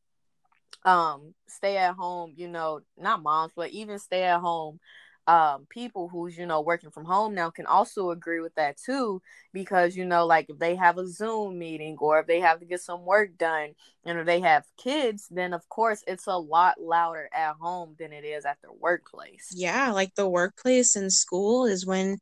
um 0.84 1.34
stay 1.48 1.78
at 1.78 1.96
home 1.96 2.34
you 2.36 2.48
know 2.48 2.80
not 2.98 3.24
moms 3.24 3.54
but 3.56 3.72
even 3.72 3.98
stay 3.98 4.24
at 4.24 4.40
home 4.40 4.80
um 5.28 5.66
people 5.70 6.08
who's 6.08 6.38
you 6.38 6.46
know 6.46 6.62
working 6.62 6.92
from 6.92 7.06
home 7.06 7.34
now 7.34 7.50
can 7.50 7.66
also 7.66 8.12
agree 8.12 8.42
with 8.42 8.54
that 8.56 8.78
too 8.78 9.22
because 9.54 9.96
you 9.96 10.06
know 10.06 10.26
like 10.26 10.48
if 10.50 10.60
they 10.60 10.76
have 10.76 10.98
a 10.98 11.08
zoom 11.08 11.58
meeting 11.58 11.98
or 12.00 12.20
if 12.20 12.28
they 12.28 12.40
have 12.40 12.60
to 12.60 12.66
get 12.66 12.80
some 12.80 13.04
work 13.06 13.36
done 13.38 13.70
and 14.06 14.20
if 14.20 14.26
they 14.26 14.40
have 14.40 14.64
kids 14.78 15.28
then 15.32 15.54
of 15.54 15.68
course 15.70 16.04
it's 16.06 16.28
a 16.28 16.38
lot 16.38 16.80
louder 16.80 17.28
at 17.34 17.56
home 17.60 17.96
than 17.98 18.14
it 18.14 18.24
is 18.24 18.46
at 18.46 18.58
their 18.62 18.72
workplace. 18.72 19.52
Yeah 19.56 19.92
like 19.92 20.14
the 20.16 20.30
workplace 20.30 20.96
and 20.96 21.12
school 21.12 21.66
is 21.66 21.86
when 21.86 22.18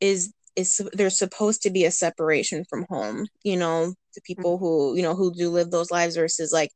is 0.00 0.32
is 0.54 0.82
there's 0.92 1.18
supposed 1.18 1.62
to 1.62 1.70
be 1.70 1.84
a 1.84 1.90
separation 1.90 2.64
from 2.68 2.86
home 2.88 3.26
you 3.42 3.56
know 3.56 3.94
the 4.14 4.20
people 4.20 4.58
who 4.58 4.94
you 4.96 5.02
know 5.02 5.14
who 5.14 5.32
do 5.32 5.48
live 5.50 5.70
those 5.70 5.90
lives 5.90 6.16
versus 6.16 6.52
like 6.52 6.70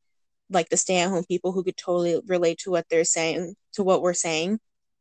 like 0.50 0.68
the 0.70 0.76
stay 0.76 0.98
at 0.98 1.10
home 1.10 1.24
people 1.28 1.52
who 1.52 1.62
could 1.62 1.76
totally 1.76 2.20
relate 2.26 2.58
to 2.58 2.70
what 2.70 2.86
they're 2.88 3.04
saying 3.04 3.54
to 3.74 3.82
what 3.82 4.02
we're 4.02 4.14
saying 4.14 4.58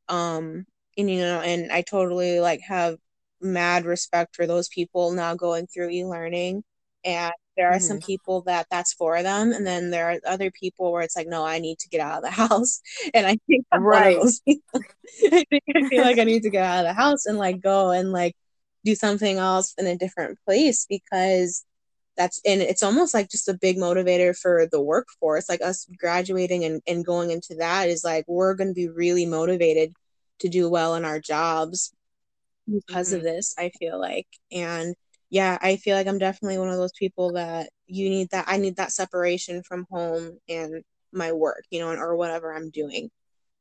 um 0.09 0.65
and 0.97 1.09
you 1.09 1.19
know 1.19 1.41
and 1.41 1.71
i 1.71 1.81
totally 1.81 2.39
like 2.39 2.61
have 2.61 2.97
mad 3.41 3.85
respect 3.85 4.35
for 4.35 4.47
those 4.47 4.67
people 4.69 5.11
now 5.11 5.35
going 5.35 5.67
through 5.67 5.89
e-learning. 5.89 6.63
And 7.03 7.33
there 7.55 7.69
are 7.69 7.75
mm-hmm. 7.75 7.83
some 7.83 7.99
people 7.99 8.41
that 8.41 8.67
that's 8.69 8.93
for 8.93 9.23
them 9.23 9.51
and 9.51 9.65
then 9.65 9.89
there 9.89 10.11
are 10.11 10.19
other 10.27 10.51
people 10.51 10.91
where 10.91 11.01
it's 11.01 11.15
like 11.15 11.27
no 11.27 11.43
i 11.43 11.57
need 11.57 11.79
to 11.79 11.89
get 11.89 12.01
out 12.01 12.17
of 12.17 12.23
the 12.23 12.29
house. 12.47 12.81
And 13.13 13.25
i 13.25 13.37
think 13.47 13.65
I'm 13.71 13.83
right. 13.83 14.17
i 14.47 15.43
think 15.49 15.63
i 15.75 15.87
feel 15.89 16.03
like 16.03 16.19
i 16.19 16.23
need 16.23 16.43
to 16.43 16.49
get 16.49 16.63
out 16.63 16.85
of 16.85 16.85
the 16.85 16.93
house 16.93 17.25
and 17.25 17.37
like 17.37 17.61
go 17.61 17.91
and 17.91 18.11
like 18.11 18.35
do 18.83 18.95
something 18.95 19.37
else 19.37 19.73
in 19.77 19.87
a 19.87 19.97
different 19.97 20.37
place 20.45 20.85
because 20.87 21.65
that's 22.17 22.41
and 22.45 22.61
it's 22.61 22.83
almost 22.83 23.13
like 23.13 23.29
just 23.29 23.47
a 23.47 23.57
big 23.57 23.77
motivator 23.77 24.37
for 24.37 24.67
the 24.71 24.81
workforce 24.81 25.47
like 25.47 25.61
us 25.61 25.87
graduating 25.97 26.65
and, 26.65 26.81
and 26.87 27.05
going 27.05 27.31
into 27.31 27.55
that 27.55 27.89
is 27.89 28.03
like 28.03 28.25
we're 28.27 28.55
going 28.55 28.69
to 28.69 28.73
be 28.73 28.89
really 28.89 29.25
motivated 29.25 29.93
to 30.39 30.49
do 30.49 30.69
well 30.69 30.95
in 30.95 31.05
our 31.05 31.19
jobs 31.19 31.93
because 32.69 33.09
mm-hmm. 33.09 33.17
of 33.17 33.23
this 33.23 33.55
i 33.57 33.69
feel 33.79 33.99
like 33.99 34.27
and 34.51 34.95
yeah 35.29 35.57
i 35.61 35.77
feel 35.77 35.95
like 35.95 36.07
i'm 36.07 36.17
definitely 36.17 36.57
one 36.57 36.69
of 36.69 36.77
those 36.77 36.93
people 36.97 37.33
that 37.33 37.69
you 37.85 38.09
need 38.09 38.29
that 38.31 38.45
i 38.47 38.57
need 38.57 38.75
that 38.75 38.91
separation 38.91 39.63
from 39.63 39.85
home 39.89 40.37
and 40.49 40.83
my 41.13 41.31
work 41.31 41.63
you 41.69 41.79
know 41.79 41.89
or 41.89 42.15
whatever 42.15 42.53
i'm 42.53 42.69
doing 42.69 43.09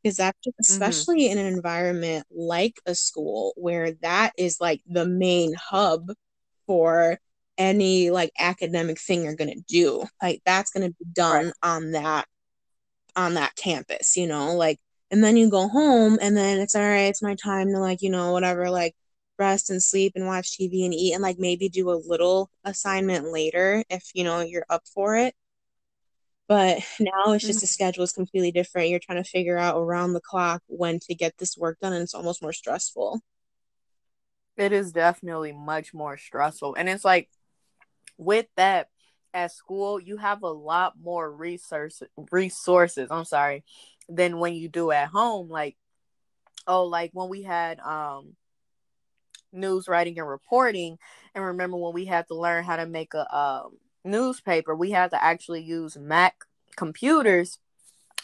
because 0.03 0.17
that's 0.17 0.39
just, 0.43 0.57
mm-hmm. 0.57 0.83
especially 0.83 1.23
mm-hmm. 1.23 1.39
in 1.39 1.47
an 1.47 1.53
environment 1.53 2.27
like 2.31 2.81
a 2.87 2.95
school 2.95 3.53
where 3.57 3.93
that 4.03 4.33
is 4.37 4.61
like 4.61 4.81
the 4.87 5.07
main 5.07 5.55
hub 5.55 6.11
for 6.67 7.19
any 7.59 8.11
like 8.11 8.33
academic 8.39 9.01
thing 9.01 9.25
you're 9.25 9.35
going 9.37 9.53
to 9.53 9.65
do. 9.69 10.05
Like 10.23 10.43
that's 10.45 10.71
going 10.71 10.89
to 10.89 10.97
be 10.99 11.11
done 11.13 11.47
right. 11.47 11.55
on 11.63 11.93
that 11.93 12.27
on 13.15 13.35
that 13.35 13.57
campus 13.57 14.17
you 14.17 14.27
know? 14.27 14.55
Like 14.55 14.79
and 15.11 15.23
then 15.23 15.37
you 15.37 15.51
go 15.51 15.69
home 15.69 16.19
and 16.21 16.37
then 16.37 16.59
it's 16.61 16.75
all 16.75 16.83
right 16.83 17.09
it's 17.09 17.23
my 17.23 17.35
time 17.37 17.69
to 17.69 17.79
like 17.79 18.03
you 18.03 18.11
know 18.11 18.33
whatever 18.33 18.71
like 18.71 18.95
rest 19.39 19.71
and 19.71 19.83
sleep 19.83 20.13
and 20.17 20.27
watch 20.27 20.53
tv 20.53 20.85
and 20.85 20.95
eat 20.95 21.13
and 21.13 21.23
like 21.23 21.39
maybe 21.39 21.69
do 21.69 21.91
a 21.91 22.03
little 22.07 22.51
assignment 22.65 23.31
later 23.33 23.85
if 23.91 24.11
you 24.15 24.25
know 24.25 24.41
you're 24.41 24.67
up 24.69 24.83
for 24.93 25.17
it. 25.17 25.35
But 26.49 26.79
now 27.01 27.33
it's 27.33 27.45
just 27.45 27.61
the 27.61 27.67
mm-hmm. 27.67 27.73
schedule 27.73 28.05
is 28.05 28.13
completely 28.13 28.53
different. 28.53 28.89
You're 28.89 29.01
trying 29.01 29.23
to 29.23 29.29
figure 29.29 29.59
out 29.59 29.79
around 29.79 30.13
the 30.13 30.21
clock 30.21 30.63
when 30.69 31.01
to 31.01 31.15
get 31.15 31.37
this 31.39 31.57
work 31.57 31.79
done 31.81 31.93
and 31.93 32.03
it's 32.03 32.15
almost 32.15 32.43
more 32.43 32.53
stressful. 32.53 33.21
It 34.57 34.73
is 34.73 34.93
definitely 34.93 35.53
much 35.53 35.93
more 35.93 36.17
stressful 36.17 36.77
and 36.77 36.89
it's 36.89 37.05
like 37.05 37.29
with 38.19 38.47
that 38.57 38.89
at 39.35 39.53
school 39.53 40.01
you 40.01 40.17
have 40.17 40.43
a 40.43 40.49
lot 40.49 40.95
more 40.99 41.31
resource 41.31 42.03
resources 42.31 43.09
i'm 43.11 43.25
sorry 43.25 43.65
than 44.09 44.39
when 44.39 44.55
you 44.55 44.69
do 44.69 44.91
at 44.91 45.09
home 45.09 45.49
like 45.49 45.77
oh 46.67 46.85
like 46.85 47.11
when 47.13 47.29
we 47.29 47.43
had 47.43 47.79
um 47.81 48.35
news 49.53 49.89
writing 49.89 50.19
and 50.19 50.29
reporting 50.29 50.99
and 51.35 51.45
remember 51.45 51.77
when 51.77 51.93
we 51.93 52.05
had 52.05 52.27
to 52.27 52.35
learn 52.35 52.65
how 52.65 52.77
to 52.77 52.87
make 52.87 53.15
a 53.15 53.37
um, 53.37 53.77
newspaper 54.05 54.75
we 54.75 54.91
had 54.91 55.11
to 55.11 55.23
actually 55.23 55.63
use 55.63 55.97
mac 55.97 56.45
computers 56.77 57.59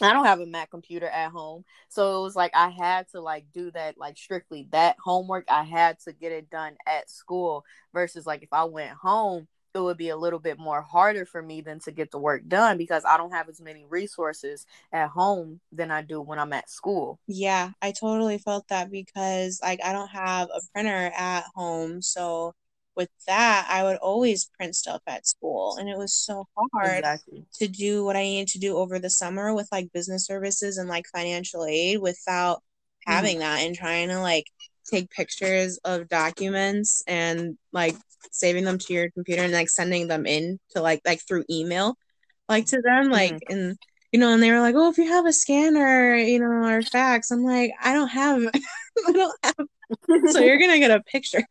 I 0.01 0.11
don't 0.11 0.25
have 0.25 0.39
a 0.39 0.45
Mac 0.45 0.71
computer 0.71 1.07
at 1.07 1.31
home. 1.31 1.65
So 1.87 2.19
it 2.19 2.23
was 2.23 2.35
like 2.35 2.51
I 2.55 2.69
had 2.69 3.07
to 3.09 3.21
like 3.21 3.45
do 3.53 3.71
that 3.71 3.97
like 3.97 4.17
strictly 4.17 4.67
that 4.71 4.97
homework 4.99 5.45
I 5.49 5.63
had 5.63 5.99
to 6.01 6.13
get 6.13 6.31
it 6.31 6.49
done 6.49 6.75
at 6.87 7.09
school 7.09 7.63
versus 7.93 8.25
like 8.25 8.43
if 8.43 8.51
I 8.51 8.63
went 8.65 8.91
home 8.91 9.47
it 9.75 9.79
would 9.79 9.97
be 9.97 10.09
a 10.09 10.17
little 10.17 10.39
bit 10.39 10.59
more 10.59 10.81
harder 10.81 11.25
for 11.25 11.41
me 11.41 11.61
than 11.61 11.79
to 11.81 11.91
get 11.91 12.11
the 12.11 12.19
work 12.19 12.47
done 12.47 12.77
because 12.77 13.03
I 13.05 13.17
don't 13.17 13.31
have 13.31 13.49
as 13.49 13.59
many 13.59 13.85
resources 13.85 14.65
at 14.91 15.09
home 15.09 15.59
than 15.71 15.91
I 15.91 16.01
do 16.01 16.21
when 16.21 16.39
I'm 16.39 16.53
at 16.53 16.69
school. 16.69 17.19
Yeah, 17.27 17.71
I 17.81 17.91
totally 17.91 18.37
felt 18.37 18.67
that 18.69 18.91
because 18.91 19.59
like 19.61 19.79
I 19.83 19.93
don't 19.93 20.09
have 20.09 20.49
a 20.49 20.61
printer 20.73 21.11
at 21.17 21.45
home, 21.55 22.01
so 22.01 22.53
with 22.95 23.09
that, 23.25 23.67
I 23.69 23.83
would 23.83 23.97
always 23.97 24.49
print 24.57 24.75
stuff 24.75 25.01
at 25.07 25.27
school, 25.27 25.77
and 25.79 25.89
it 25.89 25.97
was 25.97 26.13
so 26.13 26.45
hard 26.73 26.99
exactly. 26.99 27.45
to 27.55 27.67
do 27.67 28.05
what 28.05 28.15
I 28.15 28.23
needed 28.23 28.49
to 28.49 28.59
do 28.59 28.77
over 28.77 28.99
the 28.99 29.09
summer 29.09 29.53
with 29.53 29.67
like 29.71 29.91
business 29.93 30.25
services 30.25 30.77
and 30.77 30.87
like 30.89 31.07
financial 31.07 31.65
aid 31.65 31.99
without 31.99 32.57
mm-hmm. 32.57 33.11
having 33.11 33.37
mm-hmm. 33.37 33.55
that 33.55 33.59
and 33.61 33.75
trying 33.75 34.09
to 34.09 34.19
like 34.19 34.45
take 34.85 35.09
pictures 35.09 35.77
of 35.85 36.09
documents 36.09 37.03
and 37.07 37.57
like 37.71 37.95
saving 38.31 38.63
them 38.63 38.77
to 38.77 38.93
your 38.93 39.09
computer 39.11 39.43
and 39.43 39.53
like 39.53 39.69
sending 39.69 40.07
them 40.07 40.25
in 40.25 40.59
to 40.71 40.81
like 40.81 41.01
like 41.05 41.21
through 41.27 41.43
email 41.49 41.97
like 42.49 42.65
to 42.65 42.81
them 42.81 43.09
like 43.09 43.33
mm-hmm. 43.33 43.53
and 43.53 43.77
you 44.11 44.19
know 44.19 44.33
and 44.33 44.41
they 44.41 44.51
were 44.51 44.59
like 44.59 44.75
oh 44.75 44.89
if 44.89 44.97
you 44.97 45.07
have 45.07 45.25
a 45.25 45.33
scanner 45.33 46.15
you 46.15 46.39
know 46.39 46.67
or 46.67 46.81
fax 46.81 47.31
i'm 47.31 47.43
like 47.43 47.71
i 47.81 47.93
don't 47.93 48.09
have 48.09 48.41
i 49.07 49.11
don't 49.11 49.39
have 49.43 49.55
so 50.31 50.39
you're 50.39 50.59
gonna 50.59 50.79
get 50.79 50.91
a 50.91 51.01
picture. 51.01 51.45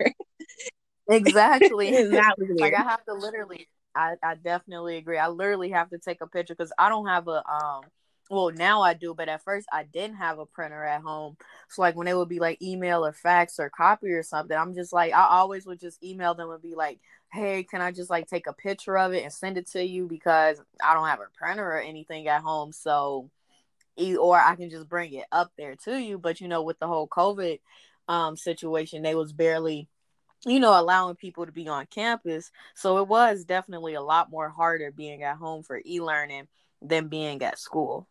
Exactly. 1.08 1.90
That 2.10 2.34
was 2.38 2.48
like 2.58 2.74
i 2.74 2.82
have 2.82 3.04
to 3.04 3.14
literally 3.14 3.68
I, 3.94 4.14
I 4.22 4.36
definitely 4.36 4.96
agree. 4.96 5.18
I 5.18 5.28
literally 5.28 5.68
have 5.72 5.90
to 5.90 5.98
take 5.98 6.22
a 6.22 6.26
picture 6.26 6.54
because 6.54 6.72
i 6.78 6.88
don't 6.88 7.06
have 7.06 7.28
a 7.28 7.42
um 7.48 7.82
well 8.32 8.50
now 8.50 8.80
i 8.80 8.94
do 8.94 9.12
but 9.14 9.28
at 9.28 9.44
first 9.44 9.68
i 9.72 9.82
didn't 9.82 10.16
have 10.16 10.38
a 10.38 10.46
printer 10.46 10.82
at 10.82 11.02
home. 11.02 11.36
So 11.68 11.82
like 11.82 11.94
when 11.96 12.08
it 12.08 12.16
would 12.16 12.30
be 12.30 12.38
like 12.38 12.62
email 12.62 13.04
or 13.04 13.12
fax 13.12 13.60
or 13.60 13.68
copy 13.68 14.10
or 14.10 14.22
something 14.22 14.56
i'm 14.56 14.74
just 14.74 14.92
like 14.92 15.12
i 15.12 15.26
always 15.28 15.66
would 15.66 15.78
just 15.78 16.02
email 16.02 16.34
them 16.34 16.50
and 16.50 16.62
be 16.62 16.74
like 16.74 16.98
hey 17.30 17.62
can 17.62 17.82
i 17.82 17.92
just 17.92 18.08
like 18.10 18.26
take 18.26 18.46
a 18.46 18.52
picture 18.54 18.96
of 18.96 19.12
it 19.12 19.22
and 19.22 19.32
send 19.32 19.58
it 19.58 19.68
to 19.70 19.84
you? 19.84 20.06
because 20.08 20.60
i 20.82 20.94
don't 20.94 21.06
have 21.06 21.20
a 21.20 21.26
printer 21.36 21.66
or 21.66 21.80
anything 21.80 22.26
at 22.26 22.42
home 22.42 22.72
so 22.72 23.30
or 24.18 24.38
i 24.38 24.56
can 24.56 24.70
just 24.70 24.88
bring 24.88 25.12
it 25.12 25.26
up 25.30 25.52
there 25.58 25.76
to 25.76 26.00
you 26.00 26.18
but 26.18 26.40
you 26.40 26.48
know 26.48 26.62
with 26.62 26.78
the 26.78 26.86
whole 26.86 27.06
covid 27.06 27.60
um 28.08 28.34
situation 28.34 29.02
they 29.02 29.14
was 29.14 29.34
barely 29.34 29.88
you 30.46 30.58
know 30.58 30.78
allowing 30.80 31.14
people 31.16 31.44
to 31.44 31.52
be 31.52 31.68
on 31.68 31.84
campus 31.86 32.50
so 32.74 32.96
it 32.96 33.06
was 33.06 33.44
definitely 33.44 33.92
a 33.92 34.02
lot 34.02 34.30
more 34.30 34.48
harder 34.48 34.90
being 34.90 35.22
at 35.22 35.36
home 35.36 35.62
for 35.62 35.82
e-learning 35.84 36.48
than 36.80 37.08
being 37.08 37.42
at 37.42 37.58
school 37.58 38.08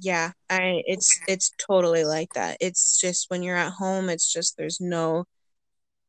yeah 0.00 0.32
i 0.50 0.82
it's 0.86 1.20
it's 1.28 1.52
totally 1.58 2.04
like 2.04 2.32
that. 2.34 2.56
It's 2.60 2.98
just 2.98 3.30
when 3.30 3.42
you're 3.42 3.56
at 3.56 3.72
home 3.72 4.08
it's 4.08 4.32
just 4.32 4.56
there's 4.56 4.80
no 4.80 5.24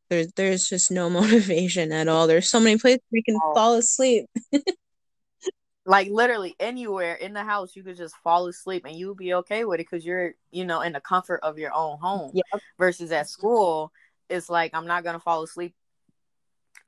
there's 0.09 0.31
there's 0.33 0.67
just 0.67 0.91
no 0.91 1.09
motivation 1.21 1.91
at 1.91 2.07
all. 2.07 2.27
There's 2.27 2.49
so 2.49 2.59
many 2.59 2.77
places 2.77 3.01
we 3.11 3.23
can 3.23 3.37
oh. 3.41 3.53
fall 3.53 3.73
asleep. 3.75 4.25
Like 5.89 6.09
literally 6.09 6.53
anywhere 6.59 7.15
in 7.15 7.31
the 7.31 7.45
house 7.45 7.73
you 7.73 7.81
could 7.81 7.95
just 7.95 8.13
fall 8.17 8.47
asleep 8.47 8.83
and 8.85 8.93
you'll 8.93 9.15
be 9.15 9.35
okay 9.35 9.63
with 9.63 9.79
it 9.79 9.87
because 9.89 10.05
you're 10.05 10.33
you 10.51 10.65
know 10.65 10.81
in 10.81 10.91
the 10.91 10.99
comfort 10.99 11.39
of 11.43 11.57
your 11.57 11.73
own 11.73 11.97
home 11.99 12.31
yep. 12.33 12.61
versus 12.77 13.09
at 13.13 13.29
school 13.29 13.93
it's 14.29 14.49
like 14.49 14.71
i'm 14.73 14.85
not 14.85 15.05
gonna 15.05 15.17
fall 15.17 15.43
asleep 15.43 15.73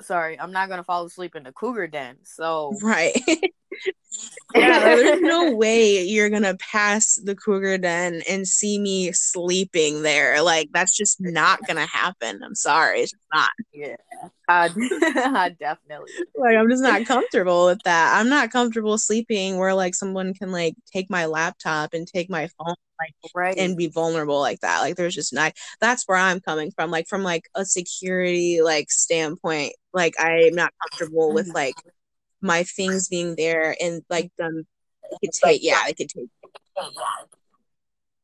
sorry 0.02 0.38
i'm 0.38 0.52
not 0.52 0.68
gonna 0.68 0.84
fall 0.84 1.06
asleep 1.06 1.38
in 1.38 1.44
the 1.44 1.54
cougar 1.54 1.88
den. 1.88 2.18
So 2.24 2.78
right 2.84 3.18
yeah, 4.56 4.96
there's 4.96 5.22
no 5.22 5.52
way 5.56 6.02
you're 6.02 6.30
gonna 6.30 6.58
pass 6.58 7.16
the 7.24 7.36
cougar 7.36 7.78
den 7.78 8.22
and 8.28 8.48
see 8.48 8.80
me 8.80 9.12
sleeping 9.12 10.02
there. 10.02 10.42
Like 10.42 10.70
that's 10.74 10.96
just 10.96 11.18
not 11.20 11.60
gonna 11.68 11.86
happen. 11.86 12.42
I'm 12.44 12.56
sorry, 12.56 13.02
it's 13.02 13.14
not. 13.34 13.50
Yeah, 13.72 13.96
I, 14.48 14.70
I 15.36 15.56
definitely 15.60 16.12
like. 16.36 16.56
I'm 16.56 16.70
just 16.70 16.84
not 16.84 17.06
comfortable 17.06 17.68
with 17.68 17.82
that. 17.84 18.20
I'm 18.20 18.30
not 18.30 18.52
comfortable 18.52 18.98
sleeping 18.98 19.58
where 19.58 19.76
like 19.76 19.94
someone 19.94 20.34
can 20.34 20.52
like 20.52 20.76
take 20.92 21.10
my 21.10 21.26
laptop 21.26 21.94
and 21.94 22.08
take 22.08 22.30
my 22.30 22.48
phone 22.58 22.76
like 23.00 23.14
right. 23.36 23.58
and 23.58 23.78
be 23.78 23.88
vulnerable 23.88 24.40
like 24.40 24.62
that. 24.62 24.80
Like 24.80 24.96
there's 24.96 25.16
just 25.16 25.34
not. 25.34 25.54
That's 25.80 26.04
where 26.08 26.18
I'm 26.18 26.40
coming 26.40 26.72
from. 26.72 26.90
Like 26.90 27.08
from 27.08 27.22
like 27.22 27.44
a 27.54 27.66
security 27.66 28.62
like 28.64 28.90
standpoint. 28.90 29.74
Like 29.94 30.16
I'm 30.20 30.56
not 30.56 30.74
comfortable 30.82 31.34
with 31.34 31.54
like 31.54 31.76
my 32.42 32.64
things 32.64 33.08
being 33.08 33.36
there 33.36 33.76
and 33.82 34.02
like 34.10 34.32
them 34.38 34.66
could 35.22 35.32
take 35.44 35.64
yeah 35.64 35.84
they 35.86 35.94
could 35.94 36.10
take. 36.10 36.30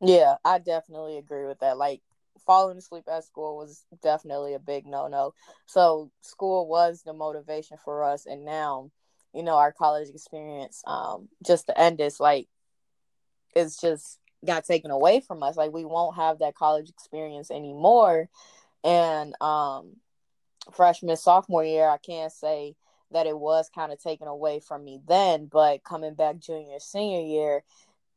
Yeah 0.01 0.36
i 0.43 0.60
definitely 0.60 1.17
agree 1.17 1.45
with 1.45 1.60
that. 1.60 1.78
Like 1.78 2.01
falling 2.45 2.78
asleep 2.78 3.06
at 3.12 3.23
school 3.23 3.58
was 3.58 3.84
definitely 4.04 4.54
a 4.54 4.60
big 4.60 4.86
no-no. 4.86 5.34
So 5.65 6.12
school 6.21 6.67
was 6.67 7.01
the 7.04 7.13
motivation 7.13 7.78
for 7.84 8.04
us 8.04 8.25
and 8.25 8.45
now 8.45 8.91
you 9.34 9.43
know 9.43 9.56
our 9.56 9.71
college 9.71 10.10
experience 10.10 10.82
um 10.88 11.28
just 11.45 11.67
to 11.67 11.78
end 11.78 11.97
this 11.97 12.19
like 12.19 12.47
it's 13.56 13.80
just 13.80 14.19
got 14.45 14.65
taken 14.65 14.91
away 14.91 15.21
from 15.21 15.41
us. 15.43 15.58
Like 15.58 15.71
we 15.71 15.86
won't 15.86 16.17
have 16.17 16.39
that 16.39 16.56
college 16.56 16.89
experience 16.89 17.49
anymore. 17.49 18.30
And 18.84 19.34
um 19.41 19.95
freshman 20.73 21.15
sophomore 21.15 21.63
year 21.63 21.88
i 21.88 21.97
can't 21.97 22.32
say 22.32 22.75
that 23.12 23.28
it 23.28 23.38
was 23.38 23.70
kind 23.74 23.91
of 23.91 24.02
taken 24.02 24.28
away 24.28 24.60
from 24.60 24.84
me 24.84 25.00
then, 25.08 25.46
but 25.46 25.84
coming 25.84 26.15
back 26.15 26.39
junior, 26.39 26.80
senior 26.80 27.22
year, 27.22 27.63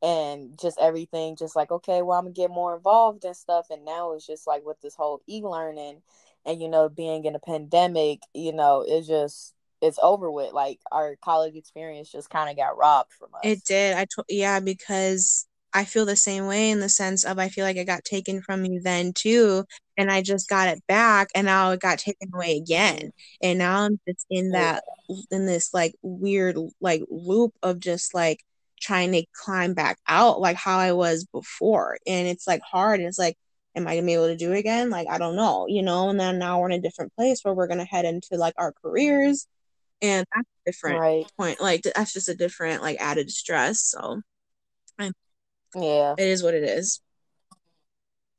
and 0.03 0.59
just 0.59 0.79
everything, 0.81 1.37
just 1.37 1.57
like, 1.57 1.71
okay, 1.71 2.03
well, 2.03 2.19
I'm 2.19 2.25
gonna 2.27 2.35
get 2.35 2.51
more 2.51 2.77
involved 2.77 3.25
and 3.25 3.37
stuff. 3.37 3.67
And 3.71 3.85
now 3.85 4.13
it's 4.13 4.27
just 4.27 4.47
like 4.47 4.65
with 4.65 4.81
this 4.81 4.95
whole 4.95 5.23
e 5.29 5.43
learning 5.43 6.03
and 6.47 6.61
you 6.63 6.69
know 6.69 6.89
being 6.89 7.25
in 7.25 7.35
a 7.35 7.41
pandemic 7.41 8.21
you 8.33 8.53
know 8.53 8.85
it's 8.87 9.09
just 9.09 9.55
it's 9.81 9.99
over 10.03 10.31
with. 10.31 10.53
Like 10.53 10.81
our 10.91 11.17
college 11.17 11.57
experience 11.57 12.11
just 12.11 12.31
kind 12.31 12.51
of 12.51 12.57
got 12.57 12.77
robbed 12.77 13.13
from 13.13 13.35
us. 13.35 13.41
it 13.45 13.65
did. 13.65 13.95
I 13.95 14.07
told, 14.07 14.27
yeah 14.29 14.61
because 14.61 15.47
i 15.73 15.85
feel 15.85 16.05
the 16.05 16.17
same 16.17 16.47
way 16.47 16.71
in 16.71 16.81
the 16.81 16.89
sense 16.89 17.25
of 17.25 17.39
i 17.39 17.49
feel 17.49 17.65
like 17.65 17.77
it 17.77 17.85
got 17.85 18.05
taken 18.05 18.41
from 18.41 18.63
me 18.63 18.79
then 18.83 19.13
too 19.13 19.65
and 19.97 20.11
i 20.11 20.23
just 20.23 20.49
got 20.49 20.69
it 20.69 20.83
back 20.87 21.29
and 21.35 21.47
now 21.47 21.71
it 21.71 21.81
got 21.81 21.99
taken 21.99 22.31
away 22.35 22.57
again 22.57 23.11
and 23.43 23.59
now 23.59 23.81
i'm 23.81 23.99
just 24.07 24.27
in 24.31 24.49
oh, 24.49 24.59
that 24.59 24.85
in 25.31 25.47
this 25.47 25.73
like 25.73 25.95
weird 26.03 26.57
like 26.81 27.03
loop 27.11 27.53
of 27.63 27.81
just 27.81 28.15
like 28.15 28.41
trying 28.81 29.11
to 29.13 29.25
climb 29.33 29.75
back 29.75 29.99
out 30.07 30.41
like 30.41 30.57
how 30.57 30.79
i 30.79 30.93
was 30.93 31.27
before 31.33 31.99
and 32.07 32.29
it's 32.29 32.47
like 32.47 32.63
hard 32.63 33.01
and 33.01 33.09
it's 33.09 33.19
like 33.19 33.37
am 33.79 33.87
I 33.87 33.95
gonna 33.95 34.07
be 34.07 34.15
able 34.15 34.27
to 34.27 34.37
do 34.37 34.53
it 34.53 34.59
again? 34.59 34.91
Like, 34.91 35.09
I 35.09 35.19
don't 35.19 35.37
know, 35.37 35.67
you 35.69 35.83
know. 35.83 36.11
And 36.11 36.21
then 36.21 36.39
now 36.39 36.61
we're 36.61 36.71
in 36.71 36.79
a 36.79 36.83
different 36.83 37.15
place 37.15 37.41
where 37.43 37.55
we're 37.55 37.69
gonna 37.69 37.85
head 37.85 38.05
into 38.05 38.37
like 38.37 38.55
our 38.59 38.73
careers, 38.73 39.47
and 40.03 40.27
that's 40.35 40.49
a 40.49 40.71
different 40.71 41.01
right. 41.01 41.27
point. 41.39 41.61
Like, 41.61 41.83
that's 41.83 42.13
just 42.13 42.29
a 42.29 42.35
different 42.35 42.83
like 42.83 42.99
added 43.01 43.31
stress. 43.31 43.81
So, 43.81 44.21
I'm, 44.99 45.13
yeah, 45.75 46.15
it 46.17 46.29
is 46.29 46.43
what 46.43 46.55
it 46.55 46.65
is. 46.65 47.01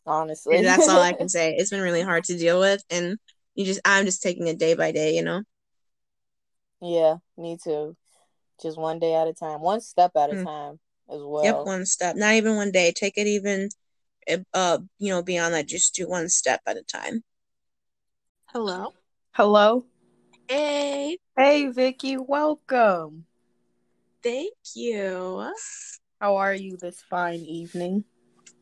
Honestly, 0.05 0.57
and 0.57 0.65
that's 0.65 0.87
all 0.87 1.01
I 1.01 1.13
can 1.13 1.29
say. 1.29 1.55
It's 1.55 1.69
been 1.69 1.81
really 1.81 2.01
hard 2.01 2.23
to 2.25 2.37
deal 2.37 2.59
with, 2.59 2.83
and 2.89 3.17
you 3.55 3.65
just, 3.65 3.81
I'm 3.85 4.05
just 4.05 4.21
taking 4.21 4.47
it 4.47 4.59
day 4.59 4.73
by 4.73 4.91
day, 4.91 5.15
you 5.15 5.23
know. 5.23 5.43
Yeah, 6.81 7.17
me 7.37 7.57
too. 7.61 7.95
Just 8.61 8.77
one 8.77 8.99
day 8.99 9.15
at 9.15 9.27
a 9.27 9.33
time, 9.33 9.61
one 9.61 9.81
step 9.81 10.11
at 10.15 10.31
a 10.31 10.35
mm. 10.35 10.45
time 10.45 10.79
as 11.09 11.21
well. 11.21 11.43
Yep, 11.43 11.65
one 11.65 11.85
step. 11.85 12.15
Not 12.15 12.33
even 12.33 12.55
one 12.55 12.71
day. 12.71 12.93
Take 12.95 13.17
it 13.17 13.27
even 13.27 13.69
uh, 14.53 14.79
you 14.97 15.09
know, 15.09 15.21
beyond 15.21 15.53
that, 15.53 15.67
just 15.67 15.95
do 15.95 16.07
one 16.07 16.29
step 16.29 16.61
at 16.65 16.77
a 16.77 16.83
time. 16.83 17.23
Hello. 18.47 18.93
Hello. 19.31 19.85
Hey. 20.47 21.17
Hey, 21.37 21.67
Vicky. 21.67 22.17
Welcome. 22.17 23.25
Thank 24.23 24.53
you. 24.75 25.53
How 26.19 26.35
are 26.35 26.53
you 26.53 26.75
this 26.75 27.01
fine 27.01 27.39
evening? 27.39 28.03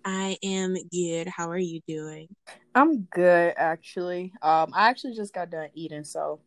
I 0.06 0.38
am 0.43 0.76
good. 0.91 1.28
How 1.28 1.50
are 1.50 1.58
you 1.58 1.82
doing? 1.88 2.28
I'm 2.76 3.02
good, 3.04 3.56
actually. 3.58 4.32
Um, 4.43 4.72
I 4.74 4.89
actually 4.89 5.15
just 5.15 5.34
got 5.34 5.50
done 5.50 5.70
eating, 5.74 6.04
so 6.04 6.39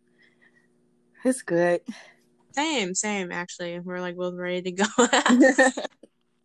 it's 1.24 1.42
good. 1.42 1.80
Same, 2.52 2.94
same. 2.94 3.32
Actually, 3.32 3.80
we're 3.80 4.00
like 4.00 4.16
both 4.16 4.34
ready 4.34 4.62
to 4.62 4.72
go. 4.72 5.80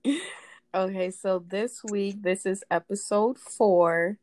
Okay, 0.76 1.10
so 1.10 1.40
this 1.48 1.82
week, 1.86 2.22
this 2.22 2.46
is 2.46 2.62
episode 2.70 3.38
four. 3.38 4.18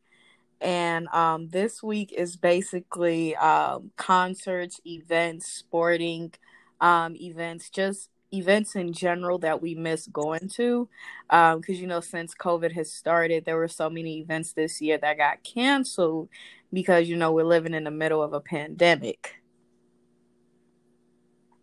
And 0.61 1.09
um, 1.09 1.49
this 1.49 1.83
week 1.83 2.13
is 2.13 2.37
basically 2.37 3.35
um, 3.37 3.93
concerts, 3.97 4.79
events, 4.85 5.47
sporting 5.47 6.35
um, 6.79 7.17
events, 7.17 7.71
just 7.71 8.11
events 8.33 8.77
in 8.77 8.93
general 8.93 9.39
that 9.39 9.63
we 9.63 9.75
miss 9.75 10.07
going 10.07 10.49
to. 10.55 10.89
Because, 11.29 11.57
um, 11.69 11.75
you 11.75 11.87
know, 11.87 12.01
since 12.01 12.35
COVID 12.35 12.73
has 12.73 12.93
started, 12.93 13.45
there 13.45 13.57
were 13.57 13.69
so 13.69 13.91
many 13.91 14.21
events 14.21 14.53
this 14.53 14.81
year 14.81 14.99
that 14.99 15.19
got 15.19 15.43
canceled 15.43 16.29
because, 16.73 17.09
you 17.09 17.17
know, 17.17 17.33
we're 17.33 17.45
living 17.45 17.75
in 17.75 17.85
the 17.85 17.91
middle 17.91 18.23
of 18.23 18.33
a 18.33 18.41
pandemic. 18.41 19.37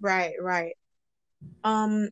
Right, 0.01 0.33
right. 0.39 0.75
Um, 1.63 2.09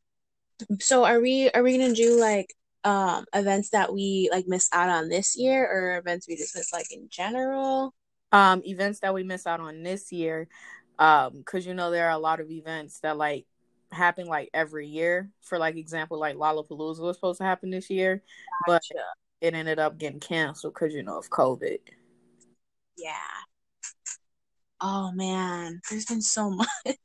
so 0.80 1.06
are 1.06 1.22
we 1.22 1.50
are 1.52 1.64
we 1.64 1.78
gonna 1.78 1.94
do 1.94 2.20
like 2.20 2.54
um 2.84 3.26
events 3.34 3.70
that 3.72 3.94
we 3.94 4.30
like 4.32 4.48
miss 4.48 4.70
out 4.74 4.90
on 4.90 5.10
this 5.10 5.38
year 5.38 5.66
or 5.66 5.98
events 5.98 6.28
we 6.28 6.36
just 6.36 6.56
miss 6.56 6.74
like 6.74 6.92
in 6.92 7.08
general 7.10 7.94
um 8.32 8.62
events 8.66 9.00
that 9.02 9.14
we 9.14 9.24
miss 9.24 9.46
out 9.46 9.60
on 9.60 9.84
this 9.84 10.12
year 10.12 10.48
um 11.00 11.32
because 11.38 11.66
you 11.66 11.74
know 11.74 11.92
there 11.92 12.08
are 12.08 12.12
a 12.12 12.18
lot 12.18 12.40
of 12.40 12.50
events 12.50 13.00
that 13.02 13.18
like 13.18 13.46
happen 13.92 14.28
like 14.28 14.50
every 14.54 14.88
year. 14.88 15.30
For 15.42 15.58
like 15.58 15.76
example 15.78 16.20
like 16.20 16.36
lollapalooza 16.36 17.00
was 17.00 17.18
supposed 17.18 17.40
to 17.40 17.44
happen 17.46 17.70
this 17.70 17.90
year 17.90 18.24
gotcha. 18.68 18.94
but 18.94 19.08
it 19.42 19.54
ended 19.54 19.80
up 19.80 19.98
getting 19.98 20.20
canceled 20.20 20.74
because 20.74 20.94
you 20.94 21.04
know 21.04 21.18
of 21.18 21.30
covid. 21.30 21.80
Yeah. 22.98 23.12
Oh 24.82 25.12
man. 25.12 25.82
There's 25.90 26.06
been 26.06 26.22
so 26.22 26.50
much. 26.50 26.68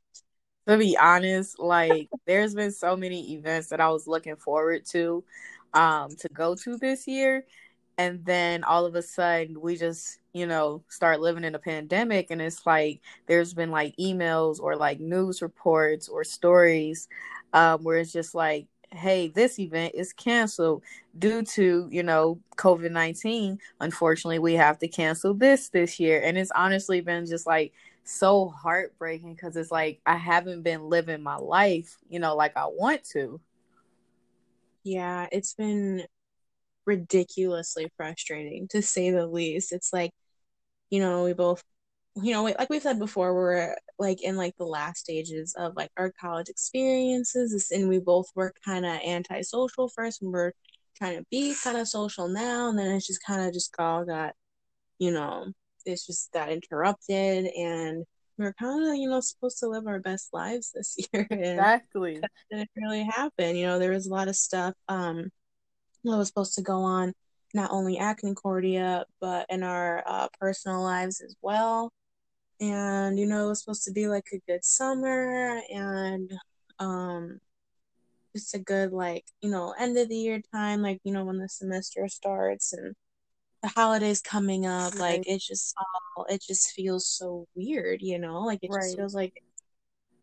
To 0.65 0.77
be 0.77 0.97
honest 0.97 1.59
like 1.59 2.07
there's 2.25 2.55
been 2.55 2.71
so 2.71 2.95
many 2.95 3.33
events 3.33 3.67
that 3.67 3.81
i 3.81 3.89
was 3.89 4.07
looking 4.07 4.37
forward 4.37 4.85
to 4.91 5.21
um 5.73 6.15
to 6.19 6.29
go 6.29 6.55
to 6.55 6.77
this 6.77 7.05
year 7.05 7.45
and 7.97 8.25
then 8.25 8.63
all 8.63 8.85
of 8.85 8.95
a 8.95 9.01
sudden 9.01 9.59
we 9.61 9.75
just 9.75 10.19
you 10.33 10.45
know 10.45 10.83
start 10.89 11.19
living 11.21 11.43
in 11.43 11.55
a 11.55 11.59
pandemic 11.59 12.27
and 12.31 12.41
it's 12.41 12.65
like 12.65 13.01
there's 13.27 13.53
been 13.53 13.71
like 13.71 13.95
emails 13.97 14.59
or 14.59 14.75
like 14.75 14.99
news 14.99 15.41
reports 15.41 16.09
or 16.09 16.23
stories 16.23 17.07
um, 17.53 17.83
where 17.83 17.97
it's 17.97 18.11
just 18.11 18.33
like 18.35 18.67
hey 18.91 19.27
this 19.29 19.59
event 19.59 19.93
is 19.95 20.13
canceled 20.13 20.83
due 21.17 21.41
to 21.43 21.87
you 21.91 22.03
know 22.03 22.39
covid-19 22.57 23.57
unfortunately 23.81 24.39
we 24.39 24.53
have 24.53 24.77
to 24.79 24.87
cancel 24.87 25.33
this 25.33 25.69
this 25.69 25.99
year. 25.99 26.21
And 26.23 26.37
it's 26.37 26.51
honestly 26.55 27.01
been 27.01 27.25
just 27.25 27.47
like 27.47 27.73
so 28.03 28.49
heartbreaking 28.49 29.33
because 29.33 29.55
it's 29.55 29.71
like 29.71 29.99
i 30.05 30.15
haven't 30.15 30.61
been 30.61 30.89
living 30.89 31.23
my 31.23 31.37
life 31.37 31.97
you 32.09 32.19
know 32.19 32.35
like 32.35 32.55
i 32.57 32.65
want 32.65 33.03
to. 33.05 33.39
Yeah, 34.83 35.27
it's 35.31 35.53
been 35.53 36.03
ridiculously 36.85 37.89
frustrating 37.97 38.67
to 38.69 38.81
say 38.81 39.11
the 39.11 39.27
least. 39.27 39.71
It's 39.71 39.93
like, 39.93 40.11
you 40.89 40.99
know, 40.99 41.23
we 41.25 41.33
both, 41.33 41.63
you 42.15 42.33
know, 42.33 42.43
like 42.43 42.69
we've 42.69 42.81
said 42.81 42.99
before, 42.99 43.33
we're 43.33 43.75
like 43.99 44.21
in 44.23 44.37
like 44.37 44.55
the 44.57 44.65
last 44.65 44.99
stages 44.99 45.55
of 45.57 45.75
like 45.75 45.89
our 45.97 46.11
college 46.19 46.49
experiences, 46.49 47.71
and 47.71 47.89
we 47.89 47.99
both 47.99 48.27
were 48.35 48.53
kind 48.65 48.85
of 48.85 48.93
antisocial 49.05 49.89
first, 49.89 50.21
and 50.21 50.31
we're 50.31 50.51
trying 50.95 51.17
to 51.17 51.25
be 51.31 51.55
kind 51.63 51.77
of 51.77 51.87
social 51.87 52.27
now, 52.27 52.69
and 52.69 52.77
then 52.77 52.91
it's 52.91 53.07
just 53.07 53.23
kind 53.25 53.41
of 53.41 53.53
just 53.53 53.73
all 53.79 54.05
got, 54.05 54.33
you 54.99 55.11
know, 55.11 55.47
it's 55.85 56.05
just 56.05 56.31
got 56.31 56.51
interrupted, 56.51 57.45
and 57.57 58.05
we 58.37 58.45
are 58.45 58.53
kind 58.53 58.87
of, 58.87 58.95
you 58.95 59.09
know, 59.09 59.19
supposed 59.21 59.59
to 59.59 59.67
live 59.67 59.87
our 59.87 59.99
best 59.99 60.33
lives 60.33 60.71
this 60.71 60.97
year. 61.13 61.27
exactly. 61.29 62.19
didn't 62.51 62.69
really 62.75 63.03
happen. 63.03 63.55
You 63.55 63.67
know, 63.67 63.79
there 63.79 63.91
was 63.91 64.07
a 64.07 64.13
lot 64.13 64.27
of 64.27 64.35
stuff 64.35 64.73
um 64.87 65.29
that 66.03 66.17
was 66.17 66.27
supposed 66.27 66.55
to 66.55 66.61
go 66.61 66.79
on 66.79 67.13
not 67.53 67.71
only 67.71 67.99
at 67.99 68.17
Concordia, 68.17 69.05
but 69.21 69.45
in 69.49 69.63
our 69.63 70.03
uh, 70.05 70.27
personal 70.39 70.81
lives 70.81 71.21
as 71.21 71.35
well. 71.41 71.91
And, 72.59 73.19
you 73.19 73.25
know, 73.25 73.45
it 73.45 73.49
was 73.49 73.59
supposed 73.59 73.83
to 73.85 73.91
be 73.91 74.07
like 74.07 74.27
a 74.33 74.39
good 74.47 74.63
summer 74.63 75.61
and 75.71 76.31
um 76.79 77.39
just 78.35 78.55
a 78.55 78.59
good 78.59 78.91
like, 78.91 79.25
you 79.41 79.49
know, 79.49 79.75
end 79.77 79.97
of 79.97 80.09
the 80.09 80.15
year 80.15 80.41
time, 80.53 80.81
like, 80.81 80.99
you 81.03 81.13
know, 81.13 81.23
when 81.23 81.37
the 81.37 81.49
semester 81.49 82.07
starts 82.07 82.73
and 82.73 82.95
the 83.61 83.69
holidays 83.69 84.21
coming 84.21 84.65
up, 84.65 84.93
right. 84.93 84.99
like 84.99 85.23
it's 85.27 85.47
just 85.47 85.75
all 86.17 86.25
it 86.29 86.41
just 86.41 86.71
feels 86.71 87.07
so 87.07 87.47
weird, 87.55 88.01
you 88.01 88.17
know? 88.17 88.41
Like 88.41 88.59
it 88.63 88.71
right. 88.71 88.81
just 88.81 88.97
feels 88.97 89.13
like 89.13 89.43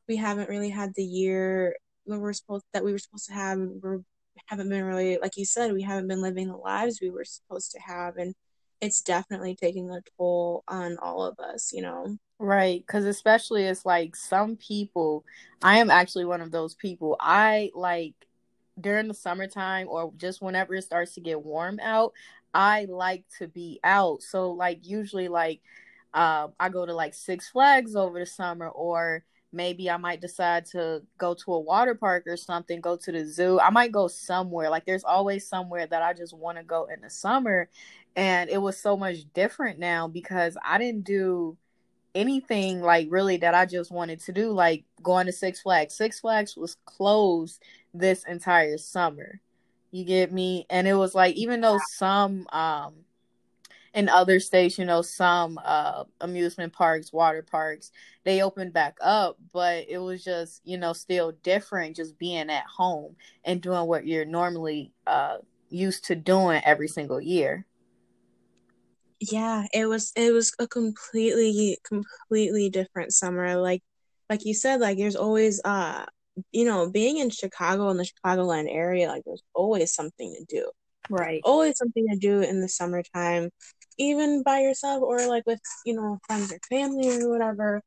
we 0.09 0.17
haven't 0.17 0.49
really 0.49 0.71
had 0.71 0.93
the 0.95 1.05
year 1.05 1.77
we 2.07 2.19
were 2.19 2.33
supposed 2.33 2.65
that 2.73 2.85
we 2.85 2.93
were 2.93 2.99
supposed 2.99 3.27
to 3.27 3.33
have 3.33 3.59
we 3.59 3.99
haven't 4.47 4.69
been 4.69 4.85
really 4.85 5.19
like 5.21 5.37
you 5.37 5.45
said, 5.45 5.73
we 5.73 5.83
haven't 5.83 6.09
been 6.09 6.23
living 6.23 6.49
the 6.49 6.57
lives 6.57 7.01
we 7.01 7.11
were 7.11 7.25
supposed 7.25 7.73
to 7.73 7.81
have 7.81 8.17
and 8.17 8.35
it's 8.81 9.03
definitely 9.03 9.55
taking 9.55 9.91
a 9.91 10.01
toll 10.17 10.65
on 10.67 10.97
all 11.03 11.25
of 11.25 11.39
us, 11.39 11.73
you 11.73 11.83
know. 11.83 12.17
Right, 12.39 12.87
cuz 12.87 13.05
especially 13.05 13.65
it's 13.65 13.85
like 13.85 14.17
some 14.17 14.57
people 14.57 15.25
I 15.63 15.79
am 15.79 15.91
actually 15.91 16.25
one 16.25 16.41
of 16.41 16.51
those 16.51 16.75
people. 16.75 17.17
I 17.21 17.71
like 17.75 18.15
during 18.81 19.09
the 19.09 19.15
summertime 19.15 19.89
or 19.89 20.13
just 20.17 20.41
whenever 20.41 20.75
it 20.75 20.83
starts 20.83 21.15
to 21.15 21.21
get 21.21 21.45
warm 21.45 21.79
out, 21.81 22.13
I 22.55 22.87
like 22.89 23.25
to 23.39 23.49
be 23.49 23.81
out. 23.85 24.23
So 24.23 24.53
like 24.53 24.87
usually 24.87 25.29
like 25.29 25.61
uh, 26.15 26.49
I 26.59 26.69
go 26.71 26.87
to 26.87 26.95
like 26.95 27.15
Six 27.15 27.49
Flags 27.51 27.95
over 27.95 28.19
the 28.19 28.27
summer 28.27 28.69
or 28.69 29.25
maybe 29.53 29.91
I 29.91 29.97
might 29.97 30.21
decide 30.21 30.67
to 30.67 31.03
go 31.19 31.35
to 31.35 31.55
a 31.55 31.61
water 31.61 31.95
park 31.95 32.25
or 32.27 32.37
something, 32.37 32.81
go 32.81 32.97
to 32.97 33.13
the 33.13 33.25
zoo. 33.27 33.59
I 33.61 33.71
might 33.71 33.93
go 33.93 34.09
somewhere. 34.09 34.71
Like 34.71 34.87
there's 34.87 35.05
always 35.05 35.47
somewhere 35.47 35.87
that 35.87 36.03
I 36.03 36.13
just 36.13 36.35
want 36.35 36.59
to 36.59 36.65
go 36.65 36.87
in 36.87 37.01
the 37.01 37.11
summer. 37.11 37.69
And 38.17 38.51
it 38.51 38.59
was 38.59 38.79
so 38.79 38.97
much 38.97 39.19
different 39.35 39.79
now 39.79 40.09
because 40.09 40.57
I 40.65 40.79
didn't 40.79 41.05
do 41.05 41.57
anything 42.15 42.81
like 42.81 43.07
really 43.11 43.37
that 43.39 43.55
I 43.55 43.67
just 43.67 43.91
wanted 43.91 44.21
to 44.21 44.33
do, 44.33 44.51
like 44.53 44.85
going 45.03 45.27
to 45.27 45.33
Six 45.33 45.61
Flags. 45.63 45.95
Six 45.95 46.21
Flags 46.21 46.57
was 46.57 46.77
closed 46.85 47.63
this 47.95 48.25
entire 48.25 48.79
summer. 48.79 49.41
You 49.91 50.05
get 50.05 50.33
me? 50.33 50.67
And 50.71 50.87
it 50.87 50.95
was 50.95 51.15
like 51.15 51.35
even 51.37 51.61
though 51.61 51.79
some 51.97 52.47
um 52.53 52.95
in 53.95 54.09
other 54.09 54.41
states, 54.41 54.79
you 54.79 54.85
know, 54.85 55.03
some 55.03 55.59
uh 55.65 56.05
amusement 56.21 56.73
parks, 56.73 57.13
water 57.13 57.43
parks, 57.43 57.91
they 58.25 58.43
opened 58.43 58.73
back 58.73 58.97
up, 59.01 59.39
but 59.53 59.87
it 59.89 59.99
was 59.99 60.25
just, 60.25 60.61
you 60.65 60.79
know, 60.79 60.93
still 60.93 61.33
different 61.43 61.97
just 61.97 62.19
being 62.19 62.51
at 62.51 62.65
home 62.67 63.17
and 63.45 63.61
doing 63.63 63.87
what 63.87 64.07
you're 64.07 64.25
normally 64.25 64.93
uh 65.07 65.39
used 65.71 66.05
to 66.07 66.17
doing 66.17 66.61
every 66.65 66.89
single 66.89 67.21
year. 67.21 67.67
yeah, 69.21 69.67
it 69.75 69.87
was 69.87 70.13
it 70.17 70.33
was 70.33 70.53
a 70.59 70.67
completely 70.67 71.79
completely 71.85 72.71
different 72.71 73.13
summer. 73.13 73.57
Like 73.57 73.83
like 74.31 74.45
you 74.45 74.55
said, 74.55 74.81
like 74.81 74.99
there's 74.99 75.17
always 75.17 75.61
uh 75.65 76.07
you 76.53 76.65
know, 76.65 76.89
being 76.91 77.19
in 77.19 77.31
Chicago 77.31 77.91
in 77.91 77.97
the 77.99 78.05
Chicagoland 78.09 78.69
area, 78.75 79.09
like 79.09 79.23
there's 79.27 79.43
always 79.55 79.93
something 79.93 80.35
to 80.39 80.45
do. 80.57 80.71
Right. 81.11 81.41
Always 81.45 81.77
something 81.79 82.07
to 82.09 82.17
do 82.17 82.41
in 82.41 82.61
the 82.61 82.69
summertime, 82.69 83.51
even 84.01 84.43
by 84.43 84.61
yourself 84.61 85.03
or 85.03 85.27
like 85.29 85.45
with, 85.47 85.61
you 85.85 85.95
know, 85.95 86.19
friends 86.27 86.53
or 86.53 86.59
family 86.69 87.09
or 87.23 87.31
whatever. 87.31 87.83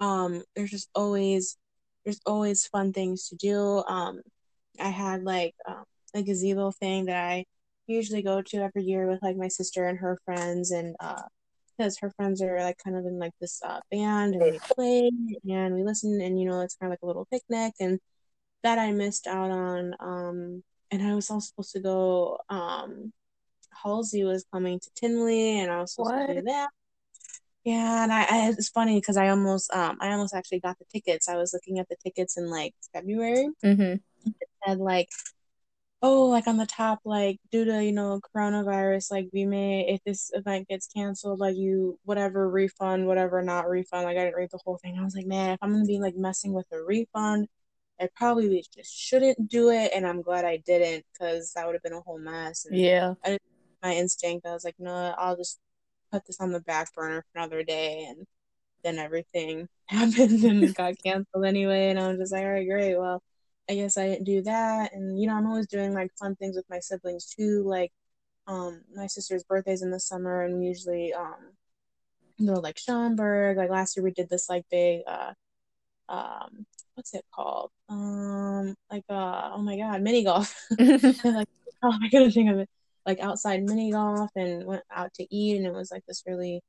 Um, 0.00 0.42
there's 0.56 0.70
just 0.70 0.90
always 0.94 1.56
there's 2.04 2.20
always 2.26 2.66
fun 2.66 2.92
things 2.92 3.28
to 3.28 3.36
do. 3.36 3.82
Um, 3.88 4.20
I 4.80 4.88
had 4.90 5.22
like 5.24 5.54
um, 5.66 5.84
a 6.14 6.22
gazebo 6.22 6.72
thing 6.72 7.06
that 7.06 7.16
I 7.16 7.44
usually 7.86 8.22
go 8.22 8.42
to 8.42 8.56
every 8.58 8.82
year 8.84 9.06
with 9.08 9.22
like 9.22 9.36
my 9.36 9.48
sister 9.48 9.86
and 9.86 9.98
her 9.98 10.18
friends 10.24 10.70
and 10.70 10.96
uh 11.00 11.22
because 11.76 11.98
her 11.98 12.10
friends 12.16 12.40
are 12.40 12.60
like 12.60 12.78
kind 12.82 12.96
of 12.96 13.04
in 13.04 13.18
like 13.18 13.32
this 13.40 13.60
uh, 13.64 13.80
band 13.90 14.34
and 14.34 14.44
we 14.52 14.58
play 14.60 15.10
and 15.50 15.74
we 15.74 15.82
listen 15.82 16.20
and 16.20 16.40
you 16.40 16.48
know 16.48 16.60
it's 16.60 16.76
kind 16.76 16.88
of 16.90 16.92
like 16.92 17.02
a 17.02 17.06
little 17.06 17.26
picnic 17.32 17.74
and 17.80 17.98
that 18.62 18.78
I 18.78 18.92
missed 18.92 19.26
out 19.26 19.50
on 19.50 19.94
um 20.00 20.62
and 20.90 21.02
I 21.02 21.14
was 21.14 21.30
all 21.30 21.40
supposed 21.40 21.72
to 21.72 21.80
go 21.80 22.38
um 22.48 23.12
Halsey 23.82 24.24
was 24.24 24.44
coming 24.52 24.80
to 24.80 24.90
Tinley 24.94 25.60
and 25.60 25.70
I 25.70 25.80
was 25.80 25.94
supposed 25.94 26.12
what? 26.12 26.26
to 26.26 26.34
do 26.34 26.42
that 26.42 26.68
yeah 27.64 28.02
and 28.04 28.12
I, 28.12 28.22
I 28.22 28.48
it's 28.50 28.68
funny 28.68 29.00
because 29.00 29.16
I 29.16 29.28
almost 29.28 29.72
um 29.72 29.98
I 30.00 30.12
almost 30.12 30.34
actually 30.34 30.60
got 30.60 30.78
the 30.78 30.84
tickets 30.92 31.28
I 31.28 31.36
was 31.36 31.52
looking 31.52 31.78
at 31.78 31.88
the 31.88 31.96
tickets 32.02 32.36
in 32.36 32.50
like 32.50 32.74
February 32.92 33.48
mm-hmm. 33.64 33.82
it 34.26 34.48
said 34.66 34.78
like 34.78 35.08
oh, 36.04 36.26
like 36.26 36.46
on 36.46 36.58
the 36.58 36.66
top, 36.66 37.00
like 37.04 37.40
due 37.50 37.64
to 37.64 37.82
you 37.82 37.92
know 37.92 38.20
coronavirus, 38.36 39.10
like 39.10 39.28
we 39.32 39.46
may 39.46 39.88
if 39.88 40.04
this 40.04 40.30
event 40.34 40.68
gets 40.68 40.86
canceled, 40.86 41.40
like 41.40 41.56
you 41.56 41.98
whatever 42.04 42.48
refund, 42.48 43.06
whatever 43.06 43.42
not 43.42 43.68
refund. 43.68 44.04
Like 44.04 44.18
I 44.18 44.24
didn't 44.24 44.36
read 44.36 44.50
the 44.52 44.60
whole 44.64 44.76
thing. 44.76 44.98
I 44.98 45.02
was 45.02 45.16
like, 45.16 45.26
man, 45.26 45.52
if 45.52 45.58
I'm 45.62 45.72
gonna 45.72 45.86
be 45.86 45.98
like 45.98 46.14
messing 46.14 46.52
with 46.52 46.66
a 46.72 46.82
refund, 46.82 47.48
I 47.98 48.08
probably 48.14 48.62
just 48.76 48.94
shouldn't 48.94 49.48
do 49.48 49.70
it. 49.70 49.92
And 49.94 50.06
I'm 50.06 50.20
glad 50.20 50.44
I 50.44 50.58
didn't 50.58 51.06
because 51.12 51.52
that 51.54 51.66
would 51.66 51.74
have 51.74 51.82
been 51.82 51.94
a 51.94 52.00
whole 52.00 52.18
mess. 52.18 52.66
Yeah, 52.70 53.14
I 53.24 53.38
my 53.84 53.94
instinct. 53.94 54.46
I 54.46 54.52
was 54.54 54.64
like, 54.64 54.76
no, 54.80 55.14
I'll 55.18 55.36
just 55.36 55.60
put 56.12 56.26
this 56.26 56.40
on 56.40 56.52
the 56.52 56.60
back 56.60 56.94
burner 56.94 57.24
for 57.32 57.38
another 57.40 57.62
day 57.64 58.06
and. 58.08 58.26
Then 58.84 58.98
everything 58.98 59.68
happened 59.88 60.44
and 60.44 60.62
it 60.64 60.74
got 60.74 60.94
canceled 61.02 61.44
anyway, 61.46 61.88
and 61.90 61.98
I 61.98 62.08
was 62.08 62.18
just 62.18 62.32
like, 62.32 62.44
all 62.44 62.52
right, 62.52 62.68
great. 62.68 62.96
Well, 62.96 63.22
I 63.68 63.74
guess 63.76 63.96
I 63.96 64.08
didn't 64.08 64.24
do 64.24 64.42
that. 64.42 64.92
And 64.94 65.18
you 65.20 65.26
know, 65.26 65.34
I'm 65.34 65.46
always 65.46 65.66
doing 65.66 65.94
like 65.94 66.12
fun 66.18 66.36
things 66.36 66.56
with 66.56 66.66
my 66.68 66.80
siblings 66.80 67.26
too. 67.26 67.62
Like, 67.66 67.92
um, 68.46 68.82
my 68.94 69.06
sister's 69.06 69.44
birthday's 69.44 69.82
in 69.82 69.90
the 69.90 70.00
summer, 70.00 70.42
and 70.42 70.64
usually 70.64 71.14
um 71.14 71.52
go 72.44 72.54
like 72.54 72.78
Schaumburg. 72.78 73.56
Like 73.56 73.70
last 73.70 73.96
year, 73.96 74.04
we 74.04 74.10
did 74.12 74.28
this 74.30 74.48
like 74.48 74.64
big 74.70 75.02
uh 75.06 75.32
um 76.08 76.66
what's 76.94 77.14
it 77.14 77.24
called 77.34 77.70
um 77.88 78.74
like 78.90 79.04
uh 79.10 79.50
oh 79.54 79.62
my 79.62 79.76
god 79.76 80.02
mini 80.02 80.24
golf 80.24 80.54
like 80.78 81.48
oh 81.82 81.98
I 82.02 82.08
couldn't 82.10 82.32
think 82.32 82.50
of 82.50 82.58
it 82.58 82.68
like 83.06 83.20
outside 83.20 83.62
mini 83.62 83.92
golf 83.92 84.30
and 84.36 84.64
went 84.66 84.82
out 84.94 85.12
to 85.14 85.26
eat 85.34 85.56
and 85.56 85.66
it 85.66 85.72
was 85.72 85.90
like 85.90 86.04
this 86.06 86.22
really 86.26 86.60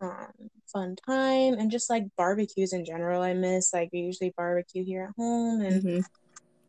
um, 0.00 0.32
fun 0.72 0.96
time 1.06 1.54
and 1.54 1.70
just 1.70 1.90
like 1.90 2.04
barbecues 2.16 2.72
in 2.72 2.84
general 2.84 3.22
I 3.22 3.34
miss 3.34 3.72
like 3.72 3.90
we 3.92 4.00
usually 4.00 4.32
barbecue 4.36 4.84
here 4.84 5.04
at 5.04 5.14
home 5.16 5.60
and 5.60 5.82
mm-hmm 5.82 6.00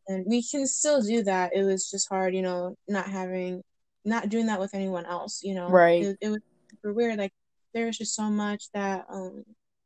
and 0.08 0.26
we 0.28 0.44
can 0.44 0.68
still 0.68 1.02
do 1.02 1.24
that. 1.24 1.52
It 1.56 1.64
was 1.64 1.90
just 1.90 2.10
hard, 2.10 2.36
you 2.36 2.42
know, 2.42 2.76
not 2.88 3.08
having, 3.08 3.64
not 4.04 4.30
doing 4.30 4.48
that 4.48 4.60
with 4.60 4.74
anyone 4.74 5.06
else, 5.06 5.42
you 5.44 5.56
know. 5.56 5.70
Right. 5.70 6.04
It, 6.04 6.18
it 6.22 6.30
was 6.30 6.42
super 6.70 6.94
weird. 6.94 7.18
Like 7.18 7.34
there 7.74 7.86
was 7.86 7.98
just 7.98 8.16
so 8.16 8.24
much 8.24 8.66
that 8.74 9.06
um 9.10 9.44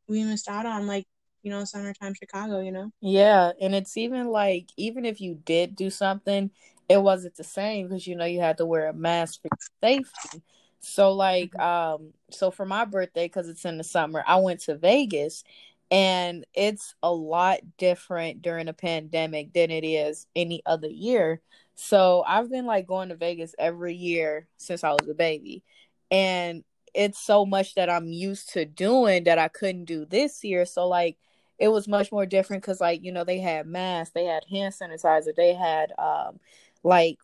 we 0.08 0.24
missed 0.24 0.48
out 0.48 0.66
on, 0.66 0.88
like 0.88 1.06
you 1.44 1.52
know, 1.52 1.64
summertime 1.64 2.16
Chicago, 2.16 2.60
you 2.60 2.72
know. 2.72 2.90
Yeah, 3.02 3.52
and 3.62 3.76
it's 3.76 3.98
even 3.98 4.28
like 4.28 4.70
even 4.78 5.06
if 5.06 5.22
you 5.22 5.36
did 5.46 5.76
do 5.76 5.90
something, 5.90 6.50
it 6.90 7.02
wasn't 7.02 7.36
the 7.36 7.44
same 7.44 7.88
because 7.88 8.08
you 8.08 8.16
know 8.16 8.26
you 8.26 8.40
had 8.40 8.58
to 8.58 8.66
wear 8.66 8.88
a 8.88 8.94
mask 8.94 9.42
for 9.42 9.50
safety. 9.82 10.42
So 10.80 11.14
like 11.14 11.52
mm-hmm. 11.52 12.02
um 12.02 12.14
so 12.30 12.52
for 12.52 12.66
my 12.66 12.86
birthday 12.86 13.28
cuz 13.28 13.50
it's 13.50 13.66
in 13.66 13.78
the 13.78 13.84
summer, 13.84 14.24
I 14.28 14.38
went 14.38 14.62
to 14.62 14.76
Vegas 14.76 15.44
and 15.92 16.46
it's 16.54 16.96
a 17.04 17.12
lot 17.12 17.60
different 17.78 18.42
during 18.42 18.68
a 18.68 18.74
pandemic 18.74 19.54
than 19.54 19.72
it 19.72 19.86
is 19.86 20.28
any 20.36 20.62
other 20.66 20.90
year. 20.90 21.42
So 21.76 22.24
I've 22.26 22.50
been 22.50 22.66
like 22.66 22.88
going 22.88 23.10
to 23.10 23.16
Vegas 23.16 23.54
every 23.60 23.96
year 23.96 24.48
since 24.58 24.84
I 24.84 24.92
was 24.92 25.08
a 25.10 25.14
baby. 25.14 25.64
And 26.10 26.64
it's 26.94 27.20
so 27.20 27.46
much 27.46 27.76
that 27.76 27.90
I'm 27.90 28.08
used 28.08 28.54
to 28.54 28.66
doing 28.66 29.26
that 29.26 29.38
I 29.38 29.50
couldn't 29.50 29.86
do 29.86 30.06
this 30.06 30.44
year. 30.44 30.66
So 30.66 30.88
like 30.88 31.18
it 31.60 31.68
was 31.68 31.88
much 31.88 32.12
more 32.12 32.26
different 32.26 32.64
because 32.64 32.82
like, 32.82 33.04
you 33.04 33.12
know, 33.12 33.24
they 33.24 33.40
had 33.40 33.68
masks, 33.68 34.14
they 34.14 34.26
had 34.26 34.46
hand 34.50 34.74
sanitizer, 34.74 35.36
they 35.36 35.54
had 35.54 35.92
um 35.98 36.40
like 36.86 37.18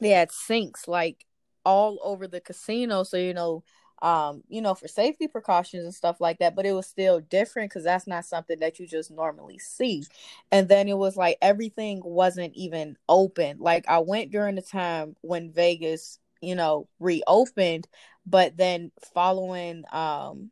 they 0.00 0.10
had 0.10 0.32
sinks 0.32 0.88
like 0.88 1.26
all 1.64 1.98
over 2.02 2.28
the 2.28 2.40
casino. 2.40 3.02
So, 3.04 3.16
you 3.16 3.34
know, 3.34 3.64
um, 4.02 4.42
you 4.48 4.62
know, 4.62 4.74
for 4.74 4.88
safety 4.88 5.28
precautions 5.28 5.84
and 5.84 5.94
stuff 5.94 6.20
like 6.20 6.38
that. 6.38 6.56
But 6.56 6.66
it 6.66 6.72
was 6.72 6.86
still 6.86 7.20
different 7.20 7.70
because 7.70 7.84
that's 7.84 8.06
not 8.06 8.24
something 8.26 8.58
that 8.60 8.78
you 8.78 8.86
just 8.86 9.10
normally 9.10 9.58
see. 9.58 10.04
And 10.52 10.68
then 10.68 10.88
it 10.88 10.96
was 10.96 11.16
like 11.16 11.38
everything 11.42 12.00
wasn't 12.04 12.54
even 12.54 12.96
open. 13.08 13.58
Like 13.60 13.86
I 13.88 13.98
went 14.00 14.30
during 14.30 14.54
the 14.56 14.62
time 14.62 15.16
when 15.22 15.52
Vegas, 15.52 16.18
you 16.40 16.54
know, 16.54 16.88
reopened, 16.98 17.88
but 18.26 18.56
then 18.56 18.92
following 19.14 19.84
um 19.92 20.50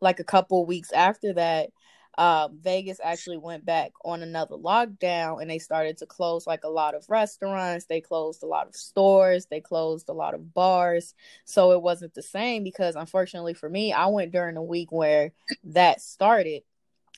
like 0.00 0.20
a 0.20 0.24
couple 0.24 0.66
weeks 0.66 0.92
after 0.92 1.32
that, 1.34 1.70
uh, 2.18 2.48
Vegas 2.62 2.98
actually 3.04 3.36
went 3.36 3.64
back 3.66 3.92
on 4.04 4.22
another 4.22 4.56
lockdown 4.56 5.40
and 5.40 5.50
they 5.50 5.58
started 5.58 5.98
to 5.98 6.06
close 6.06 6.46
like 6.46 6.64
a 6.64 6.68
lot 6.68 6.94
of 6.94 7.04
restaurants. 7.10 7.84
They 7.84 8.00
closed 8.00 8.42
a 8.42 8.46
lot 8.46 8.66
of 8.66 8.74
stores. 8.74 9.46
They 9.46 9.60
closed 9.60 10.08
a 10.08 10.14
lot 10.14 10.34
of 10.34 10.54
bars. 10.54 11.14
So 11.44 11.72
it 11.72 11.82
wasn't 11.82 12.14
the 12.14 12.22
same 12.22 12.64
because, 12.64 12.96
unfortunately 12.96 13.52
for 13.52 13.68
me, 13.68 13.92
I 13.92 14.06
went 14.06 14.32
during 14.32 14.54
the 14.54 14.62
week 14.62 14.90
where 14.90 15.32
that 15.64 16.00
started. 16.00 16.62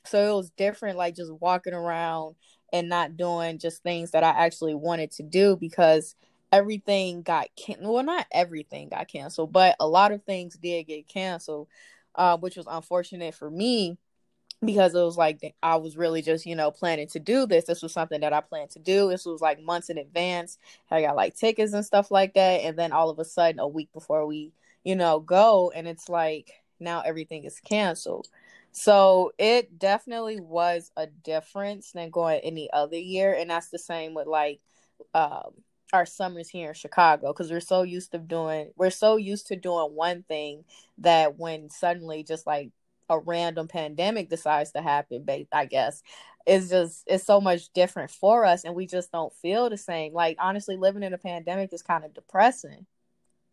So 0.05 0.33
it 0.33 0.37
was 0.37 0.51
different, 0.51 0.99
like 0.99 1.15
just 1.15 1.33
walking 1.33 1.75
around 1.75 2.35
and 2.73 2.89
not 2.89 3.17
doing 3.17 3.59
just 3.59 3.83
things 3.83 4.11
that 4.13 4.25
I 4.25 4.31
actually 4.31 4.75
wanted 4.75 5.13
to 5.13 5.23
do 5.23 5.57
because 5.57 6.17
everything 6.51 7.23
got 7.23 7.49
canceled. 7.57 7.95
Well, 7.95 8.03
not 8.03 8.27
everything 8.33 8.89
got 8.89 9.07
canceled, 9.07 9.53
but 9.53 9.77
a 9.79 9.87
lot 9.87 10.11
of 10.11 10.25
things 10.25 10.57
did 10.57 10.89
get 10.89 11.07
canceled, 11.07 11.69
uh, 12.17 12.37
which 12.37 12.57
was 12.57 12.67
unfortunate 12.69 13.35
for 13.35 13.49
me 13.49 13.97
because 14.65 14.95
it 14.95 15.01
was 15.03 15.17
like 15.17 15.55
I 15.63 15.77
was 15.77 15.97
really 15.97 16.23
just, 16.23 16.47
you 16.47 16.57
know, 16.57 16.71
planning 16.71 17.07
to 17.09 17.21
do 17.21 17.47
this. 17.47 17.65
This 17.67 17.83
was 17.83 17.93
something 17.93 18.21
that 18.21 18.33
I 18.33 18.41
planned 18.41 18.71
to 18.71 18.79
do. 18.79 19.09
This 19.09 19.25
was 19.25 19.41
like 19.41 19.63
months 19.63 19.91
in 19.91 19.99
advance. 19.99 20.59
I 20.91 21.03
got 21.03 21.17
like 21.17 21.37
tickets 21.37 21.73
and 21.73 21.85
stuff 21.85 22.11
like 22.11 22.35
that. 22.35 22.63
And 22.63 22.77
then 22.77 22.93
all 22.93 23.11
of 23.11 23.19
a 23.19 23.25
sudden, 23.25 23.61
a 23.61 23.69
week 23.69 23.93
before 23.93 24.27
we, 24.27 24.53
you 24.85 24.97
know, 24.97 25.21
go, 25.21 25.71
and 25.75 25.87
it's 25.87 26.09
like 26.09 26.53
now 26.81 27.03
everything 27.03 27.45
is 27.45 27.61
canceled. 27.61 28.29
So 28.73 29.33
it 29.39 29.79
definitely 29.79 30.41
was 30.41 30.91
a 30.97 31.07
difference 31.07 31.93
than 31.93 32.11
going 32.11 32.41
any 32.41 32.71
other 32.73 32.97
year. 32.97 33.35
And 33.35 33.51
that's 33.51 33.71
the 33.71 33.79
same 33.79 34.15
with 34.15 34.27
like 34.27 34.61
um, 35.15 35.53
our 35.93 36.05
summers 36.07 36.49
here 36.49 36.69
in 36.69 36.75
Chicago 36.75 37.33
because 37.33 37.51
we're 37.51 37.61
so 37.61 37.83
used 37.83 38.13
to 38.13 38.19
doing, 38.19 38.71
we're 38.77 38.91
so 38.91 39.17
used 39.17 39.47
to 39.49 39.57
doing 39.57 39.95
one 39.95 40.23
thing 40.25 40.65
that 40.99 41.39
when 41.39 41.71
suddenly 41.71 42.23
just 42.23 42.47
like 42.47 42.71
a 43.09 43.19
random 43.19 43.69
pandemic 43.69 44.29
decides 44.29 44.73
to 44.73 44.83
happen, 44.83 45.27
I 45.53 45.67
guess, 45.67 46.03
it's 46.49 46.71
just 46.71 47.05
it's 47.07 47.25
so 47.25 47.41
much 47.41 47.71
different 47.75 48.11
for 48.11 48.45
us 48.45 48.65
and 48.65 48.75
we 48.75 48.87
just 48.87 49.13
don't 49.13 49.33
feel 49.35 49.69
the 49.69 49.77
same. 49.77 50.15
Like 50.15 50.39
honestly, 50.41 50.77
living 50.77 51.03
in 51.03 51.13
a 51.13 51.19
pandemic 51.19 51.73
is 51.73 51.83
kind 51.83 52.05
of 52.05 52.15
depressing. 52.15 52.87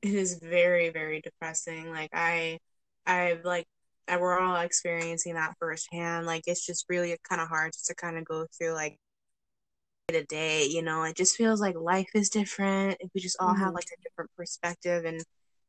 It 0.02 0.14
is 0.14 0.40
very, 0.40 0.90
very 0.90 1.20
depressing. 1.22 1.92
Like 1.92 2.12
I 2.14 2.60
I've 3.06 3.44
like 3.44 3.66
I, 4.08 4.18
we're 4.18 4.40
all 4.40 4.62
experiencing 4.62 5.34
that 5.36 5.56
firsthand. 5.60 6.26
Like 6.26 6.44
it's 6.48 6.66
just 6.66 6.86
really 6.88 7.18
kind 7.28 7.42
of 7.42 7.50
hard 7.50 7.74
just 7.74 7.88
to 7.88 7.96
kind 7.96 8.18
of 8.18 8.24
go 8.24 8.46
through 8.58 8.74
like 8.74 8.98
day 10.08 10.20
to 10.22 10.26
day, 10.26 10.66
you 10.66 10.82
know, 10.82 11.04
it 11.04 11.18
just 11.18 11.36
feels 11.36 11.60
like 11.60 11.76
life 11.76 12.10
is 12.14 12.30
different. 12.30 12.98
If 13.02 13.10
we 13.14 13.22
just 13.22 13.38
all 13.42 13.54
mm-hmm. 13.54 13.64
have 13.64 13.74
like 13.74 13.88
a 13.88 14.02
different 14.04 14.32
perspective 14.38 15.06
and 15.06 15.22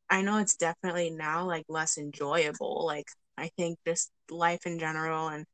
I 0.09 0.21
know 0.21 0.37
it's 0.37 0.55
definitely 0.55 1.09
now 1.09 1.45
like 1.45 1.65
less 1.67 1.97
enjoyable. 1.97 2.85
Like 2.85 3.07
I 3.37 3.49
think 3.57 3.79
just 3.85 4.11
life 4.29 4.65
in 4.65 4.79
general 4.79 5.27
and 5.27 5.45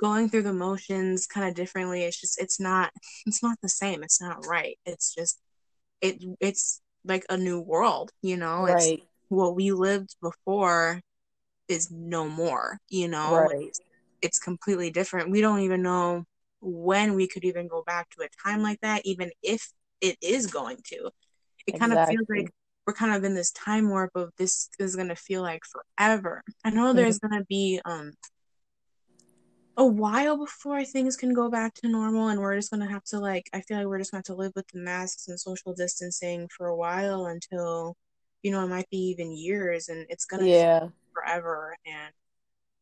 going 0.00 0.28
through 0.28 0.42
the 0.42 0.52
motions 0.52 1.26
kind 1.26 1.48
of 1.48 1.54
differently. 1.54 2.02
It's 2.02 2.20
just 2.20 2.40
it's 2.40 2.60
not 2.60 2.92
it's 3.26 3.42
not 3.42 3.58
the 3.62 3.68
same. 3.68 4.02
It's 4.02 4.20
not 4.20 4.46
right. 4.46 4.78
It's 4.84 5.14
just 5.14 5.40
it 6.00 6.22
it's 6.40 6.80
like 7.04 7.24
a 7.30 7.36
new 7.36 7.60
world, 7.60 8.10
you 8.22 8.36
know. 8.36 8.64
Right. 8.64 8.98
It's 8.98 9.06
what 9.28 9.54
we 9.54 9.72
lived 9.72 10.16
before 10.20 11.00
is 11.68 11.90
no 11.90 12.28
more, 12.28 12.78
you 12.90 13.08
know. 13.08 13.34
Right. 13.34 13.68
It's, 13.68 13.80
it's 14.20 14.38
completely 14.38 14.90
different. 14.90 15.30
We 15.30 15.40
don't 15.40 15.60
even 15.60 15.82
know 15.82 16.24
when 16.60 17.14
we 17.14 17.26
could 17.26 17.44
even 17.44 17.66
go 17.66 17.82
back 17.84 18.08
to 18.10 18.22
a 18.24 18.28
time 18.48 18.62
like 18.62 18.80
that, 18.82 19.02
even 19.04 19.30
if 19.42 19.68
it 20.00 20.16
is 20.22 20.46
going 20.46 20.78
to. 20.86 21.10
It 21.66 21.74
exactly. 21.74 21.78
kind 21.78 21.92
of 21.92 22.08
feels 22.08 22.26
like 22.28 22.54
we're 22.86 22.94
kind 22.94 23.14
of 23.14 23.24
in 23.24 23.34
this 23.34 23.52
time 23.52 23.88
warp 23.88 24.10
of 24.14 24.30
this 24.38 24.68
is 24.78 24.96
gonna 24.96 25.16
feel 25.16 25.42
like 25.42 25.62
forever. 25.64 26.42
I 26.64 26.70
know 26.70 26.92
there's 26.92 27.18
mm-hmm. 27.18 27.34
gonna 27.34 27.44
be 27.44 27.80
um 27.84 28.12
a 29.76 29.86
while 29.86 30.36
before 30.36 30.84
things 30.84 31.16
can 31.16 31.32
go 31.32 31.48
back 31.48 31.74
to 31.74 31.88
normal 31.88 32.28
and 32.28 32.40
we're 32.40 32.56
just 32.56 32.70
gonna 32.70 32.90
have 32.90 33.04
to 33.04 33.18
like 33.18 33.48
I 33.52 33.60
feel 33.62 33.78
like 33.78 33.86
we're 33.86 33.98
just 33.98 34.10
gonna 34.10 34.18
have 34.18 34.24
to 34.26 34.34
live 34.34 34.52
with 34.54 34.66
the 34.68 34.80
masks 34.80 35.28
and 35.28 35.40
social 35.40 35.72
distancing 35.74 36.48
for 36.56 36.66
a 36.66 36.76
while 36.76 37.26
until 37.26 37.96
you 38.42 38.50
know 38.50 38.64
it 38.64 38.68
might 38.68 38.90
be 38.90 38.98
even 38.98 39.32
years 39.32 39.88
and 39.88 40.06
it's 40.10 40.24
gonna 40.24 40.46
yeah 40.46 40.88
forever 41.14 41.76
and 41.86 42.12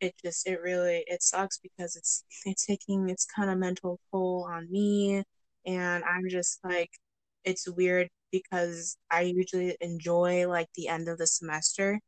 it 0.00 0.14
just 0.24 0.46
it 0.48 0.60
really 0.62 1.04
it 1.06 1.22
sucks 1.22 1.58
because 1.58 1.96
it's 1.96 2.24
it's 2.46 2.66
taking 2.66 3.08
its 3.08 3.24
kind 3.24 3.50
of 3.50 3.58
mental 3.58 4.00
toll 4.10 4.48
on 4.50 4.70
me 4.70 5.22
and 5.66 6.04
i'm 6.04 6.28
just 6.28 6.58
like 6.64 6.90
it's 7.44 7.68
weird 7.68 8.08
because 8.32 8.96
i 9.10 9.22
usually 9.22 9.76
enjoy 9.80 10.48
like 10.48 10.68
the 10.74 10.88
end 10.88 11.08
of 11.08 11.18
the 11.18 11.26
semester 11.26 12.00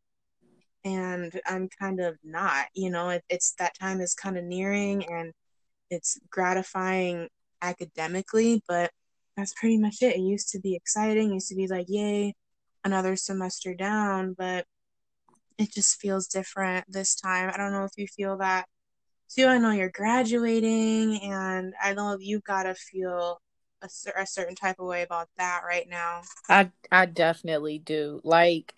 and 0.85 1.41
i'm 1.47 1.69
kind 1.81 2.01
of 2.01 2.17
not 2.25 2.67
you 2.75 2.91
know 2.91 3.11
it, 3.11 3.23
it's 3.29 3.55
that 3.59 3.79
time 3.79 4.01
is 4.01 4.15
kind 4.15 4.37
of 4.37 4.45
nearing 4.45 5.05
and 5.07 5.33
it's 5.91 6.19
gratifying 6.31 7.29
academically 7.61 8.63
but 8.69 8.91
that's 9.37 9.55
pretty 9.55 9.79
much 9.79 9.97
it 10.03 10.17
it 10.17 10.21
used 10.21 10.49
to 10.49 10.61
be 10.61 10.75
exciting 10.75 11.31
it 11.31 11.35
used 11.35 11.49
to 11.49 11.55
be 11.55 11.69
like 11.69 11.87
yay 11.89 12.35
another 12.85 13.15
semester 13.17 13.75
down 13.75 14.35
but 14.37 14.67
it 15.59 15.73
just 15.73 16.01
feels 16.01 16.27
different 16.27 16.85
this 16.89 17.15
time. 17.15 17.51
I 17.53 17.57
don't 17.57 17.73
know 17.73 17.85
if 17.85 17.93
you 17.97 18.07
feel 18.07 18.39
that 18.39 18.67
too. 19.35 19.47
I 19.47 19.59
know 19.59 19.71
you're 19.71 19.91
graduating, 19.91 21.21
and 21.23 21.75
I 21.83 21.95
know 21.95 22.17
you've 22.19 22.45
got 22.45 22.65
to 22.65 22.75
feel 22.75 23.41
a, 23.83 24.23
a 24.23 24.27
certain 24.27 24.55
type 24.55 24.79
of 24.79 24.87
way 24.87 25.03
about 25.03 25.29
that 25.39 25.63
right 25.67 25.89
now. 25.89 26.23
I 26.49 26.71
I 26.91 27.07
definitely 27.07 27.79
do. 27.79 28.21
Like, 28.25 28.75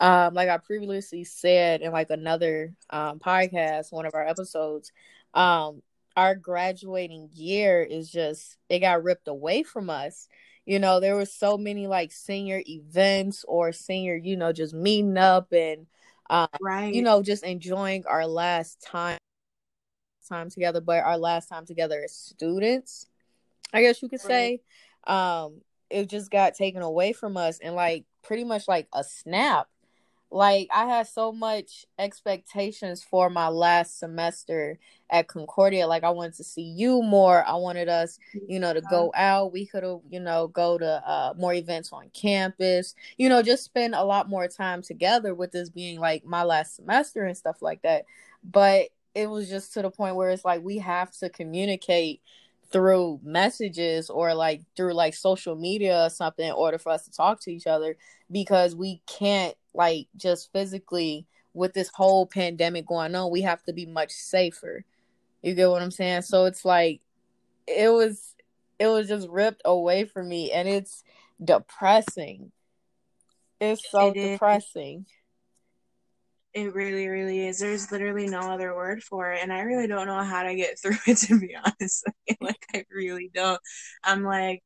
um, 0.00 0.34
like 0.34 0.48
I 0.48 0.58
previously 0.58 1.24
said 1.24 1.82
in 1.82 1.92
like 1.92 2.10
another 2.10 2.72
um 2.90 3.18
podcast, 3.18 3.92
one 3.92 4.06
of 4.06 4.14
our 4.14 4.26
episodes, 4.26 4.92
um, 5.34 5.82
our 6.16 6.34
graduating 6.34 7.30
year 7.34 7.82
is 7.82 8.10
just 8.10 8.56
it 8.68 8.80
got 8.80 9.02
ripped 9.02 9.28
away 9.28 9.62
from 9.62 9.90
us 9.90 10.28
you 10.64 10.78
know 10.78 10.98
there 10.98 11.14
were 11.14 11.26
so 11.26 11.58
many 11.58 11.86
like 11.86 12.10
senior 12.10 12.62
events 12.66 13.44
or 13.46 13.70
senior 13.70 14.16
you 14.16 14.34
know 14.34 14.50
just 14.50 14.72
meeting 14.72 15.18
up 15.18 15.52
and 15.52 15.86
um, 16.30 16.48
right. 16.60 16.92
you 16.94 17.02
know, 17.02 17.22
just 17.22 17.44
enjoying 17.44 18.04
our 18.06 18.26
last 18.26 18.82
time 18.82 19.18
time 20.28 20.50
together, 20.50 20.80
but 20.80 21.04
our 21.04 21.18
last 21.18 21.48
time 21.48 21.66
together 21.66 22.02
as 22.04 22.12
students, 22.12 23.06
I 23.72 23.82
guess 23.82 24.02
you 24.02 24.08
could 24.08 24.20
right. 24.24 24.60
say. 25.06 25.12
Um, 25.12 25.60
it 25.90 26.08
just 26.08 26.30
got 26.30 26.54
taken 26.54 26.82
away 26.82 27.12
from 27.12 27.36
us 27.36 27.58
and 27.60 27.74
like 27.74 28.04
pretty 28.22 28.44
much 28.44 28.66
like 28.68 28.88
a 28.92 29.04
snap. 29.04 29.68
Like 30.28 30.68
I 30.74 30.86
had 30.86 31.06
so 31.06 31.30
much 31.30 31.86
expectations 31.98 33.04
for 33.04 33.30
my 33.30 33.48
last 33.48 34.00
semester 34.00 34.78
at 35.08 35.28
Concordia. 35.28 35.86
Like 35.86 36.02
I 36.02 36.10
wanted 36.10 36.34
to 36.34 36.44
see 36.44 36.62
you 36.62 37.00
more. 37.02 37.44
I 37.46 37.54
wanted 37.54 37.88
us, 37.88 38.18
you 38.48 38.58
know, 38.58 38.74
to 38.74 38.80
go 38.80 39.12
out. 39.14 39.52
We 39.52 39.66
could 39.66 39.84
have, 39.84 40.00
you 40.10 40.18
know, 40.18 40.48
go 40.48 40.78
to 40.78 41.08
uh, 41.08 41.34
more 41.38 41.54
events 41.54 41.92
on 41.92 42.10
campus. 42.12 42.96
You 43.16 43.28
know, 43.28 43.40
just 43.40 43.62
spend 43.62 43.94
a 43.94 44.02
lot 44.02 44.28
more 44.28 44.48
time 44.48 44.82
together. 44.82 45.32
With 45.32 45.52
this 45.52 45.70
being 45.70 46.00
like 46.00 46.24
my 46.24 46.42
last 46.42 46.74
semester 46.74 47.24
and 47.24 47.36
stuff 47.36 47.62
like 47.62 47.82
that. 47.82 48.04
But 48.42 48.88
it 49.14 49.30
was 49.30 49.48
just 49.48 49.72
to 49.74 49.82
the 49.82 49.90
point 49.90 50.16
where 50.16 50.30
it's 50.30 50.44
like 50.44 50.62
we 50.62 50.78
have 50.78 51.12
to 51.18 51.30
communicate 51.30 52.20
through 52.70 53.20
messages 53.22 54.10
or 54.10 54.34
like 54.34 54.62
through 54.76 54.94
like 54.94 55.14
social 55.14 55.54
media 55.54 56.06
or 56.06 56.10
something 56.10 56.46
in 56.46 56.52
order 56.52 56.78
for 56.78 56.90
us 56.90 57.04
to 57.04 57.12
talk 57.12 57.40
to 57.40 57.52
each 57.52 57.66
other 57.66 57.96
because 58.30 58.74
we 58.74 59.00
can't 59.06 59.54
like 59.74 60.08
just 60.16 60.52
physically 60.52 61.26
with 61.54 61.72
this 61.72 61.90
whole 61.94 62.26
pandemic 62.26 62.86
going 62.86 63.14
on 63.14 63.30
we 63.30 63.42
have 63.42 63.62
to 63.62 63.72
be 63.72 63.86
much 63.86 64.10
safer. 64.10 64.84
You 65.42 65.54
get 65.54 65.70
what 65.70 65.82
i'm 65.82 65.90
saying? 65.90 66.22
So 66.22 66.46
it's 66.46 66.64
like 66.64 67.00
it 67.66 67.88
was 67.88 68.34
it 68.78 68.88
was 68.88 69.08
just 69.08 69.28
ripped 69.28 69.62
away 69.64 70.04
from 70.04 70.28
me 70.28 70.52
and 70.52 70.68
it's 70.68 71.02
depressing. 71.42 72.52
It's 73.60 73.90
so 73.90 74.10
it 74.10 74.32
depressing 74.32 75.06
it 76.56 76.74
really, 76.74 77.06
really 77.06 77.46
is. 77.46 77.58
There's 77.58 77.92
literally 77.92 78.26
no 78.28 78.40
other 78.40 78.74
word 78.74 79.02
for 79.02 79.30
it. 79.30 79.40
And 79.42 79.52
I 79.52 79.60
really 79.60 79.86
don't 79.86 80.06
know 80.06 80.22
how 80.22 80.42
to 80.42 80.54
get 80.54 80.78
through 80.82 80.96
it, 81.06 81.18
to 81.18 81.38
be 81.38 81.54
honest. 81.54 82.04
like, 82.40 82.64
I 82.74 82.84
really 82.90 83.30
don't. 83.32 83.60
I'm 84.02 84.24
like, 84.24 84.62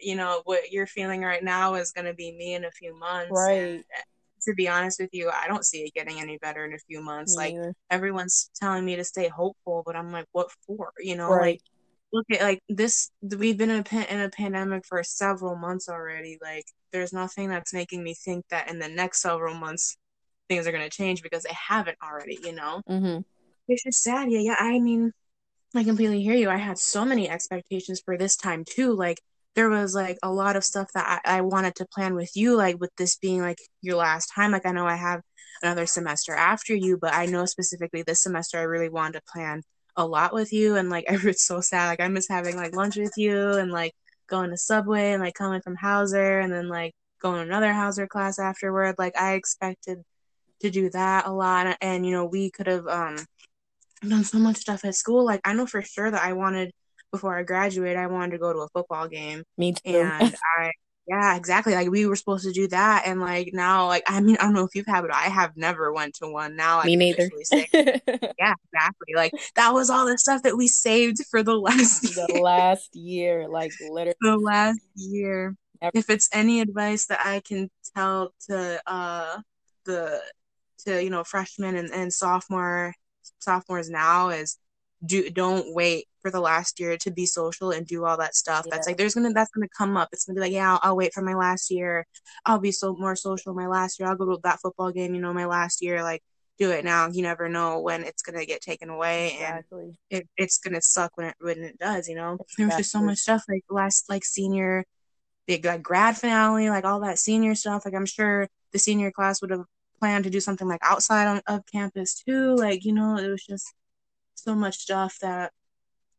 you 0.00 0.16
know, 0.16 0.40
what 0.46 0.72
you're 0.72 0.86
feeling 0.86 1.20
right 1.20 1.44
now 1.44 1.74
is 1.74 1.92
going 1.92 2.06
to 2.06 2.14
be 2.14 2.32
me 2.32 2.54
in 2.54 2.64
a 2.64 2.70
few 2.70 2.98
months. 2.98 3.30
Right. 3.30 3.58
And 3.58 3.84
to 4.44 4.54
be 4.54 4.68
honest 4.68 4.98
with 4.98 5.10
you, 5.12 5.30
I 5.30 5.46
don't 5.46 5.66
see 5.66 5.82
it 5.82 5.92
getting 5.92 6.18
any 6.18 6.38
better 6.38 6.64
in 6.64 6.72
a 6.72 6.78
few 6.78 7.02
months. 7.02 7.36
Me 7.36 7.44
like, 7.44 7.54
either. 7.54 7.74
everyone's 7.90 8.50
telling 8.58 8.86
me 8.86 8.96
to 8.96 9.04
stay 9.04 9.28
hopeful, 9.28 9.82
but 9.84 9.96
I'm 9.96 10.12
like, 10.12 10.26
what 10.32 10.48
for? 10.66 10.92
You 10.98 11.16
know, 11.16 11.28
right. 11.28 11.40
like, 11.40 11.60
look 12.14 12.26
at 12.30 12.40
like 12.40 12.62
this 12.68 13.10
we've 13.36 13.58
been 13.58 13.70
in 13.70 13.84
a, 13.90 14.12
in 14.14 14.20
a 14.20 14.30
pandemic 14.30 14.86
for 14.86 15.02
several 15.02 15.56
months 15.56 15.88
already 15.88 16.38
like 16.40 16.64
there's 16.92 17.12
nothing 17.12 17.48
that's 17.48 17.74
making 17.74 18.04
me 18.04 18.14
think 18.14 18.44
that 18.50 18.70
in 18.70 18.78
the 18.78 18.88
next 18.88 19.20
several 19.20 19.52
months 19.52 19.96
things 20.54 20.66
are 20.66 20.72
going 20.72 20.88
to 20.88 20.96
change 20.96 21.22
because 21.22 21.42
they 21.42 21.54
haven't 21.54 21.98
already, 22.02 22.38
you 22.42 22.52
know? 22.52 22.80
Mm-hmm. 22.88 23.20
It's 23.68 23.82
just 23.82 24.02
sad. 24.02 24.30
Yeah, 24.30 24.40
yeah. 24.40 24.56
I 24.58 24.78
mean, 24.78 25.12
I 25.74 25.84
completely 25.84 26.22
hear 26.22 26.34
you. 26.34 26.48
I 26.48 26.56
had 26.56 26.78
so 26.78 27.04
many 27.04 27.28
expectations 27.28 28.00
for 28.04 28.16
this 28.16 28.36
time 28.36 28.64
too. 28.64 28.94
Like, 28.94 29.20
there 29.54 29.68
was 29.68 29.94
like 29.94 30.18
a 30.22 30.32
lot 30.32 30.56
of 30.56 30.64
stuff 30.64 30.88
that 30.94 31.22
I, 31.24 31.38
I 31.38 31.40
wanted 31.40 31.76
to 31.76 31.86
plan 31.86 32.14
with 32.14 32.36
you, 32.36 32.56
like 32.56 32.80
with 32.80 32.90
this 32.96 33.16
being 33.16 33.40
like 33.40 33.58
your 33.82 33.96
last 33.96 34.30
time. 34.34 34.50
Like, 34.50 34.66
I 34.66 34.72
know 34.72 34.86
I 34.86 34.96
have 34.96 35.22
another 35.62 35.86
semester 35.86 36.34
after 36.34 36.74
you, 36.74 36.98
but 37.00 37.14
I 37.14 37.26
know 37.26 37.44
specifically 37.46 38.02
this 38.02 38.22
semester 38.22 38.58
I 38.58 38.62
really 38.62 38.88
wanted 38.88 39.14
to 39.14 39.32
plan 39.32 39.62
a 39.96 40.06
lot 40.06 40.34
with 40.34 40.52
you. 40.52 40.76
And 40.76 40.90
like, 40.90 41.04
it's 41.08 41.46
so 41.46 41.60
sad. 41.60 41.88
Like, 41.88 42.00
I 42.00 42.08
miss 42.08 42.28
having 42.28 42.56
like 42.56 42.74
lunch 42.74 42.96
with 42.96 43.12
you 43.16 43.52
and 43.52 43.70
like 43.70 43.92
going 44.28 44.50
to 44.50 44.56
Subway 44.56 45.12
and 45.12 45.22
like 45.22 45.34
coming 45.34 45.60
from 45.60 45.76
Hauser 45.76 46.40
and 46.40 46.52
then 46.52 46.68
like 46.68 46.92
going 47.20 47.36
to 47.36 47.42
another 47.42 47.72
Hauser 47.72 48.06
class 48.06 48.38
afterward. 48.38 48.96
Like, 48.98 49.16
I 49.16 49.34
expected 49.34 50.02
to 50.64 50.70
do 50.70 50.90
that 50.90 51.26
a 51.26 51.32
lot 51.32 51.76
and 51.80 52.06
you 52.06 52.12
know 52.12 52.24
we 52.24 52.50
could 52.50 52.66
have 52.66 52.86
um 52.86 53.16
done 54.08 54.24
so 54.24 54.38
much 54.38 54.56
stuff 54.56 54.84
at 54.84 54.94
school. 54.94 55.24
Like 55.24 55.40
i 55.44 55.52
know 55.52 55.66
for 55.66 55.82
sure 55.82 56.10
that 56.10 56.22
i 56.22 56.32
wanted 56.32 56.72
before 57.12 57.38
i 57.38 57.42
graduated 57.42 57.96
i 57.96 58.06
wanted 58.06 58.32
to 58.32 58.38
go 58.38 58.52
to 58.52 58.60
a 58.60 58.68
football 58.68 59.08
game. 59.08 59.44
Me 59.56 59.72
too. 59.72 59.80
And 59.84 60.34
i 60.58 60.72
yeah 61.06 61.36
exactly. 61.36 61.74
Like 61.74 61.90
we 61.90 62.06
were 62.06 62.16
supposed 62.16 62.44
to 62.44 62.52
do 62.52 62.66
that 62.68 63.02
and 63.06 63.20
like 63.20 63.50
now 63.52 63.86
like 63.86 64.04
i 64.06 64.20
mean 64.20 64.36
i 64.40 64.44
don't 64.44 64.54
know 64.54 64.64
if 64.64 64.74
you've 64.74 64.86
had 64.86 65.02
but 65.02 65.14
i 65.14 65.24
have 65.24 65.52
never 65.56 65.92
went 65.92 66.14
to 66.16 66.28
one. 66.28 66.56
Now 66.56 66.82
me 66.82 66.96
neither. 66.96 67.30
say, 67.42 67.68
yeah 67.72 68.54
exactly. 68.72 69.14
Like 69.14 69.32
that 69.56 69.72
was 69.72 69.90
all 69.90 70.06
the 70.06 70.18
stuff 70.18 70.42
that 70.42 70.56
we 70.56 70.68
saved 70.68 71.18
for 71.30 71.42
the 71.42 71.54
last 71.58 72.02
the 72.02 72.26
year. 72.32 72.42
last 72.42 72.96
year 72.96 73.48
like 73.48 73.72
literally. 73.90 74.14
The 74.20 74.36
last 74.36 74.80
year. 74.96 75.56
If 75.92 76.08
it's 76.08 76.30
any 76.32 76.60
advice 76.60 77.06
that 77.06 77.20
i 77.24 77.40
can 77.40 77.70
tell 77.94 78.32
to 78.48 78.80
uh 78.86 79.36
the 79.84 80.22
to 80.84 81.02
you 81.02 81.10
know 81.10 81.24
freshmen 81.24 81.76
and, 81.76 81.90
and 81.90 82.12
sophomore 82.12 82.94
sophomores 83.38 83.90
now 83.90 84.28
is 84.28 84.58
do 85.04 85.30
don't 85.30 85.74
wait 85.74 86.06
for 86.22 86.30
the 86.30 86.40
last 86.40 86.80
year 86.80 86.96
to 86.96 87.10
be 87.10 87.26
social 87.26 87.70
and 87.70 87.86
do 87.86 88.04
all 88.04 88.16
that 88.16 88.34
stuff. 88.34 88.64
Yeah. 88.66 88.70
That's 88.74 88.86
like 88.86 88.96
there's 88.96 89.14
gonna 89.14 89.32
that's 89.32 89.50
gonna 89.50 89.68
come 89.76 89.96
up. 89.96 90.08
It's 90.12 90.24
gonna 90.24 90.36
be 90.36 90.40
like 90.40 90.52
yeah, 90.52 90.72
I'll, 90.72 90.80
I'll, 90.82 90.96
wait 90.96 91.12
for 91.12 91.22
my 91.22 91.34
last 91.34 91.70
year. 91.70 92.06
I'll 92.46 92.58
be 92.58 92.72
so 92.72 92.96
more 92.96 93.16
social 93.16 93.54
my 93.54 93.66
last 93.66 93.98
year. 93.98 94.08
I'll 94.08 94.16
go 94.16 94.26
to 94.26 94.40
that 94.42 94.60
football 94.60 94.90
game. 94.90 95.14
You 95.14 95.20
know, 95.20 95.34
my 95.34 95.46
last 95.46 95.82
year. 95.82 96.02
Like 96.02 96.22
do 96.58 96.70
it 96.70 96.84
now. 96.84 97.08
You 97.08 97.22
never 97.22 97.48
know 97.48 97.80
when 97.80 98.04
it's 98.04 98.22
gonna 98.22 98.46
get 98.46 98.62
taken 98.62 98.88
away, 98.88 99.34
exactly. 99.34 99.82
and 99.82 99.96
it, 100.10 100.28
it's 100.36 100.58
gonna 100.58 100.80
suck 100.80 101.12
when 101.16 101.28
it 101.28 101.34
when 101.40 101.62
it 101.62 101.78
does. 101.78 102.08
You 102.08 102.14
know, 102.14 102.34
exactly. 102.34 102.64
there's 102.64 102.76
just 102.78 102.92
so 102.92 103.02
much 103.02 103.18
stuff 103.18 103.44
like 103.48 103.64
last 103.68 104.08
like 104.08 104.24
senior, 104.24 104.84
the 105.46 105.60
like 105.62 105.82
grad 105.82 106.16
finale, 106.16 106.70
like 106.70 106.84
all 106.84 107.00
that 107.00 107.18
senior 107.18 107.54
stuff. 107.54 107.84
Like 107.84 107.94
I'm 107.94 108.06
sure 108.06 108.48
the 108.72 108.78
senior 108.78 109.10
class 109.10 109.42
would 109.42 109.50
have 109.50 109.64
plan 110.04 110.22
to 110.22 110.28
do 110.28 110.40
something 110.40 110.68
like 110.68 110.82
outside 110.82 111.26
on, 111.26 111.40
of 111.46 111.64
campus 111.64 112.22
too. 112.22 112.54
Like, 112.56 112.84
you 112.84 112.92
know, 112.92 113.16
it 113.16 113.28
was 113.28 113.42
just 113.42 113.72
so 114.34 114.54
much 114.54 114.76
stuff 114.76 115.16
that 115.22 115.50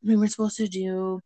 we 0.04 0.16
were 0.16 0.28
supposed 0.28 0.58
to 0.58 0.68
do 0.68 1.20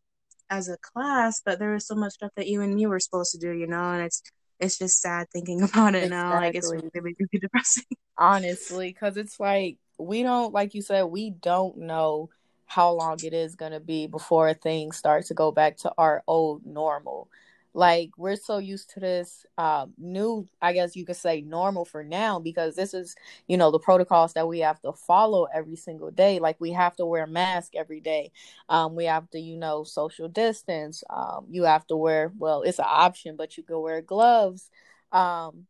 as 0.49 0.67
a 0.67 0.77
class, 0.77 1.41
but 1.45 1.57
there 1.57 1.71
was 1.71 1.87
so 1.87 1.95
much 1.95 2.13
stuff 2.13 2.31
that 2.35 2.47
you 2.47 2.61
and 2.61 2.75
me 2.75 2.85
were 2.85 2.99
supposed 2.99 3.31
to 3.31 3.37
do, 3.37 3.51
you 3.51 3.65
know, 3.65 3.91
and 3.91 4.03
it's 4.03 4.21
it's 4.59 4.77
just 4.77 4.99
sad 4.99 5.27
thinking 5.31 5.61
about 5.69 5.95
it 5.95 6.03
exactly. 6.03 6.09
now. 6.09 6.33
Like 6.33 6.55
it's 6.55 6.69
really, 6.69 6.89
really 6.93 7.15
depressing. 7.31 7.85
Honestly, 8.17 8.89
because 8.89 9.15
it's 9.15 9.39
like 9.39 9.77
we 9.97 10.21
don't, 10.21 10.53
like 10.53 10.73
you 10.73 10.81
said, 10.81 11.03
we 11.03 11.29
don't 11.29 11.77
know 11.77 12.29
how 12.65 12.91
long 12.91 13.17
it 13.23 13.33
is 13.33 13.55
going 13.55 13.71
to 13.71 13.79
be 13.79 14.05
before 14.05 14.53
things 14.53 14.97
start 14.97 15.25
to 15.27 15.33
go 15.33 15.49
back 15.49 15.77
to 15.77 15.93
our 15.97 16.23
old 16.27 16.65
normal 16.65 17.29
like 17.73 18.09
we're 18.17 18.35
so 18.35 18.57
used 18.57 18.89
to 18.91 18.99
this 18.99 19.45
um, 19.57 19.93
new 19.97 20.47
i 20.61 20.73
guess 20.73 20.95
you 20.95 21.05
could 21.05 21.15
say 21.15 21.41
normal 21.41 21.85
for 21.85 22.03
now 22.03 22.39
because 22.39 22.75
this 22.75 22.93
is 22.93 23.15
you 23.47 23.57
know 23.57 23.71
the 23.71 23.79
protocols 23.79 24.33
that 24.33 24.47
we 24.47 24.59
have 24.59 24.81
to 24.81 24.93
follow 24.93 25.47
every 25.53 25.75
single 25.75 26.11
day. 26.11 26.39
Like 26.39 26.57
we 26.59 26.71
have 26.71 26.95
to 26.97 27.05
wear 27.05 27.23
a 27.23 27.27
mask 27.27 27.75
every 27.75 27.99
day. 27.99 28.31
Um, 28.69 28.95
we 28.95 29.05
have 29.05 29.29
to 29.31 29.39
you 29.39 29.57
know 29.57 29.83
social 29.83 30.27
distance. 30.27 31.03
Um, 31.09 31.45
you 31.49 31.63
have 31.63 31.85
to 31.87 31.95
wear 31.95 32.31
well 32.37 32.61
it's 32.63 32.79
an 32.79 32.85
option 32.87 33.35
but 33.35 33.57
you 33.57 33.63
can 33.63 33.79
wear 33.81 34.01
gloves 34.01 34.69
um, 35.11 35.65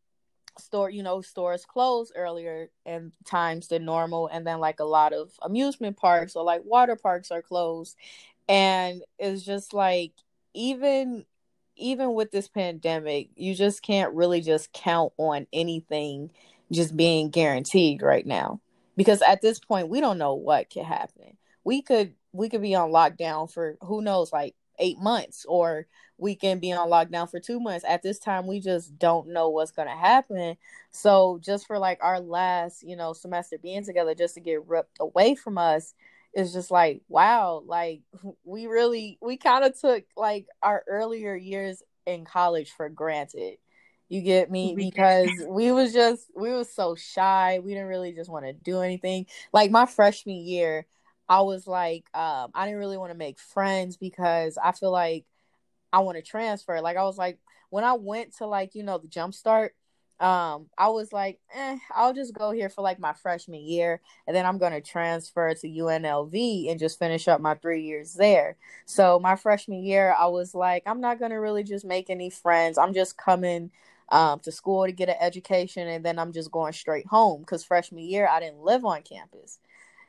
store 0.58 0.89
you 0.89 1.04
know 1.04 1.22
stores 1.22 1.66
closed 1.66 2.14
earlier 2.16 2.70
in 2.86 3.12
times 3.26 3.68
than 3.70 3.86
normal 3.86 4.28
and 4.28 4.45
then 4.45 4.60
like 4.60 4.80
a 4.80 4.84
lot 4.86 5.14
of 5.14 5.32
amusement 5.41 5.97
parks 5.97 6.36
or 6.36 6.43
like 6.43 6.62
water 6.66 6.95
parks 6.95 7.32
are 7.32 7.41
closed. 7.41 7.95
And 8.47 9.04
it's 9.20 9.43
just 9.43 9.74
like 9.74 10.12
even 10.54 11.26
even 11.80 12.13
with 12.13 12.32
this 12.32 12.47
pandemic 12.47 13.30
you 13.36 13.55
just 13.55 13.82
can't 13.82 14.13
really 14.13 14.41
just 14.41 14.71
count 14.73 15.11
on 15.17 15.47
anything 15.53 16.30
just 16.71 16.95
being 16.95 17.30
guaranteed 17.30 18.01
right 18.01 18.25
now. 18.25 18.59
Because 18.95 19.21
at 19.21 19.41
this 19.41 19.59
point 19.59 19.89
we 19.89 20.01
don't 20.01 20.17
know 20.17 20.36
what 20.36 20.69
could 20.69 20.84
happen. 20.84 21.38
We 21.63 21.82
could 21.82 22.13
we 22.32 22.49
could 22.49 22.61
be 22.61 22.75
on 22.75 22.91
lockdown 22.91 23.51
for 23.51 23.77
who 23.82 24.01
knows 24.01 24.32
like 24.32 24.55
eight 24.77 24.99
months 24.99 25.45
or 25.47 25.88
we 26.17 26.36
can 26.36 26.59
be 26.59 26.71
on 26.71 26.89
lockdown 26.89 27.30
for 27.30 27.39
two 27.39 27.59
months. 27.59 27.86
At 27.88 28.03
this 28.03 28.19
time 28.19 28.45
we 28.45 28.59
just 28.59 28.97
don't 28.99 29.30
know 29.30 29.49
what's 29.49 29.71
going 29.71 29.88
to 29.88 29.95
happen. 29.95 30.57
So 30.91 31.39
just 31.41 31.65
for 31.65 31.80
like 31.80 31.99
our 32.01 32.19
last 32.19 32.84
you 32.84 32.95
know 32.95 33.13
semester 33.13 33.57
being 33.57 33.84
together 33.86 34.13
just 34.13 34.36
to 34.36 34.41
get 34.41 34.67
ripped 34.67 34.97
away 34.99 35.36
from 35.36 35.57
us 35.57 35.93
is 36.34 36.53
just 36.53 36.69
like 36.69 37.01
wow 37.09 37.63
like 37.65 38.01
we 38.43 38.67
really 38.67 39.17
we 39.21 39.38
kind 39.38 39.63
of 39.65 39.80
took 39.80 40.03
like 40.15 40.45
our 40.61 40.84
earlier 40.88 41.36
years 41.36 41.82
in 42.05 42.25
college 42.25 42.71
for 42.71 42.89
granted. 42.89 43.57
You 44.07 44.21
get 44.21 44.49
me? 44.49 44.73
Because 44.75 45.30
we 45.47 45.71
was 45.71 45.93
just 45.93 46.32
we 46.36 46.51
was 46.51 46.73
so 46.73 46.95
shy. 46.95 47.59
We 47.63 47.73
didn't 47.73 47.88
really 47.88 48.13
just 48.13 48.30
want 48.30 48.45
to 48.45 48.53
do 48.53 48.82
anything. 48.82 49.27
Like 49.53 49.71
my 49.71 49.86
freshman 49.86 50.38
year 50.38 50.86
i 51.32 51.41
was 51.41 51.67
like 51.67 52.05
um 52.15 52.49
i 52.55 52.65
didn't 52.65 52.80
really 52.80 52.97
want 52.97 53.11
to 53.11 53.17
make 53.17 53.39
friends 53.39 53.97
because 53.97 54.57
i 54.57 54.71
feel 54.71 54.89
like 54.89 55.25
I 55.91 55.99
want 55.99 56.17
to 56.17 56.21
transfer. 56.21 56.82
Like 56.82 56.97
I 56.97 57.03
was 57.03 57.17
like 57.17 57.39
when 57.69 57.84
I 57.84 57.93
went 57.93 58.36
to 58.38 58.47
like, 58.47 58.75
you 58.75 58.84
know, 58.84 58.97
the 58.97 59.07
jump 59.07 59.34
start, 59.34 59.75
um, 60.20 60.67
I 60.78 60.89
was 60.89 61.13
like, 61.13 61.39
eh, 61.53 61.78
I'll 61.95 62.13
just 62.13 62.34
go 62.34 62.51
here 62.51 62.70
for 62.70 62.82
like 62.82 62.99
my 62.99 63.13
freshman 63.13 63.61
year 63.61 64.01
and 64.28 64.36
then 64.36 64.45
I'm 64.45 64.57
gonna 64.57 64.82
transfer 64.82 65.53
to 65.53 65.67
UNLV 65.67 66.70
and 66.70 66.80
just 66.80 66.99
finish 66.99 67.28
up 67.28 67.39
my 67.41 67.55
three 67.55 67.84
years 67.84 68.13
there. 68.13 68.57
So 68.86 69.20
my 69.20 69.36
freshman 69.36 69.84
year, 69.84 70.13
I 70.17 70.28
was 70.28 70.53
like, 70.53 70.84
I'm 70.86 71.01
not 71.01 71.20
gonna 71.20 71.39
really 71.39 71.63
just 71.63 71.86
make 71.86 72.09
any 72.09 72.30
friends. 72.30 72.78
I'm 72.78 72.93
just 72.93 73.17
coming 73.17 73.72
um, 74.09 74.39
to 74.41 74.51
school 74.51 74.86
to 74.86 74.91
get 74.91 75.09
an 75.09 75.15
education 75.20 75.88
and 75.88 76.03
then 76.03 76.20
I'm 76.20 76.34
just 76.34 76.51
going 76.51 76.74
straight 76.74 77.07
home 77.07 77.41
because 77.41 77.63
freshman 77.63 78.03
year 78.03 78.28
I 78.28 78.39
didn't 78.39 78.61
live 78.61 78.84
on 78.86 79.01
campus. 79.03 79.59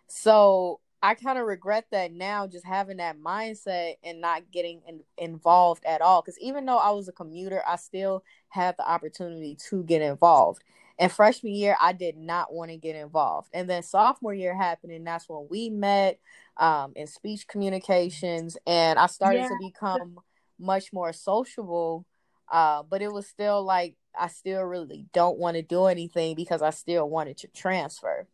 So 0.09 0.81
I 1.03 1.15
kind 1.15 1.39
of 1.39 1.47
regret 1.47 1.87
that 1.93 2.13
now, 2.13 2.47
just 2.47 2.67
having 2.67 2.99
that 2.99 3.19
mindset 3.19 3.95
and 4.05 4.21
not 4.21 4.51
getting 4.53 4.83
in, 4.87 5.01
involved 5.17 5.85
at 5.87 6.03
all. 6.03 6.21
Because 6.21 6.39
even 6.41 6.67
though 6.67 6.79
I 6.79 6.91
was 6.91 7.09
a 7.09 7.13
commuter, 7.13 7.63
I 7.67 7.77
still 7.77 8.23
had 8.49 8.77
the 8.77 8.89
opportunity 8.89 9.57
to 9.71 9.83
get 9.85 10.03
involved. 10.03 10.63
And 10.99 11.11
freshman 11.11 11.55
year, 11.55 11.77
I 11.81 11.95
did 11.95 12.19
not 12.19 12.53
want 12.53 12.71
to 12.71 12.77
get 12.77 12.95
involved. 12.95 13.49
And 13.55 13.69
then 13.71 13.83
sophomore 13.83 14.35
year 14.35 14.55
happened, 14.55 14.93
and 14.93 15.07
that's 15.07 15.27
when 15.27 15.47
we 15.51 15.71
met 15.71 16.21
um, 16.59 16.93
in 16.95 17.07
speech 17.07 17.49
communications, 17.49 18.59
and 18.67 18.99
I 18.99 19.07
started 19.07 19.39
yeah. 19.39 19.49
to 19.49 19.57
become 19.63 20.21
much 20.59 20.93
more 20.93 21.15
sociable. 21.15 22.05
Uh, 22.53 22.83
but 22.83 23.01
it 23.01 23.11
was 23.11 23.27
still 23.27 23.63
like 23.63 23.95
I 24.19 24.29
still 24.29 24.63
really 24.63 25.07
don't 25.15 25.39
want 25.39 25.57
to 25.57 25.63
do 25.63 25.87
anything 25.87 26.35
because 26.35 26.61
I 26.61 26.71
still 26.71 27.09
wanted 27.09 27.39
to 27.39 27.49
transfer. 27.49 28.27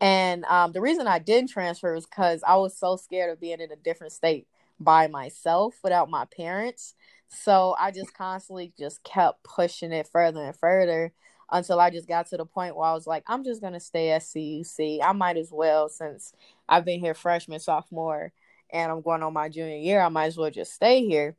And 0.00 0.44
um, 0.44 0.72
the 0.72 0.80
reason 0.80 1.06
I 1.06 1.18
didn't 1.18 1.50
transfer 1.50 1.94
was 1.94 2.06
because 2.06 2.42
I 2.46 2.56
was 2.56 2.76
so 2.76 2.96
scared 2.96 3.30
of 3.30 3.40
being 3.40 3.60
in 3.60 3.72
a 3.72 3.76
different 3.76 4.12
state 4.12 4.46
by 4.78 5.08
myself 5.08 5.76
without 5.82 6.08
my 6.08 6.24
parents. 6.24 6.94
So 7.28 7.74
I 7.78 7.90
just 7.90 8.14
constantly 8.14 8.72
just 8.78 9.02
kept 9.02 9.42
pushing 9.42 9.92
it 9.92 10.08
further 10.08 10.44
and 10.44 10.56
further 10.56 11.12
until 11.50 11.80
I 11.80 11.90
just 11.90 12.08
got 12.08 12.26
to 12.28 12.36
the 12.36 12.44
point 12.46 12.76
where 12.76 12.88
I 12.88 12.94
was 12.94 13.06
like, 13.06 13.24
I'm 13.26 13.42
just 13.44 13.60
gonna 13.60 13.80
stay 13.80 14.10
at 14.10 14.22
CUC. 14.22 15.00
I 15.02 15.12
might 15.12 15.36
as 15.36 15.50
well 15.50 15.88
since 15.88 16.32
I've 16.68 16.84
been 16.84 17.00
here 17.00 17.14
freshman, 17.14 17.60
sophomore, 17.60 18.32
and 18.70 18.92
I'm 18.92 19.02
going 19.02 19.22
on 19.22 19.32
my 19.32 19.48
junior 19.48 19.76
year. 19.76 20.00
I 20.00 20.08
might 20.10 20.26
as 20.26 20.36
well 20.36 20.50
just 20.50 20.74
stay 20.74 21.04
here. 21.06 21.36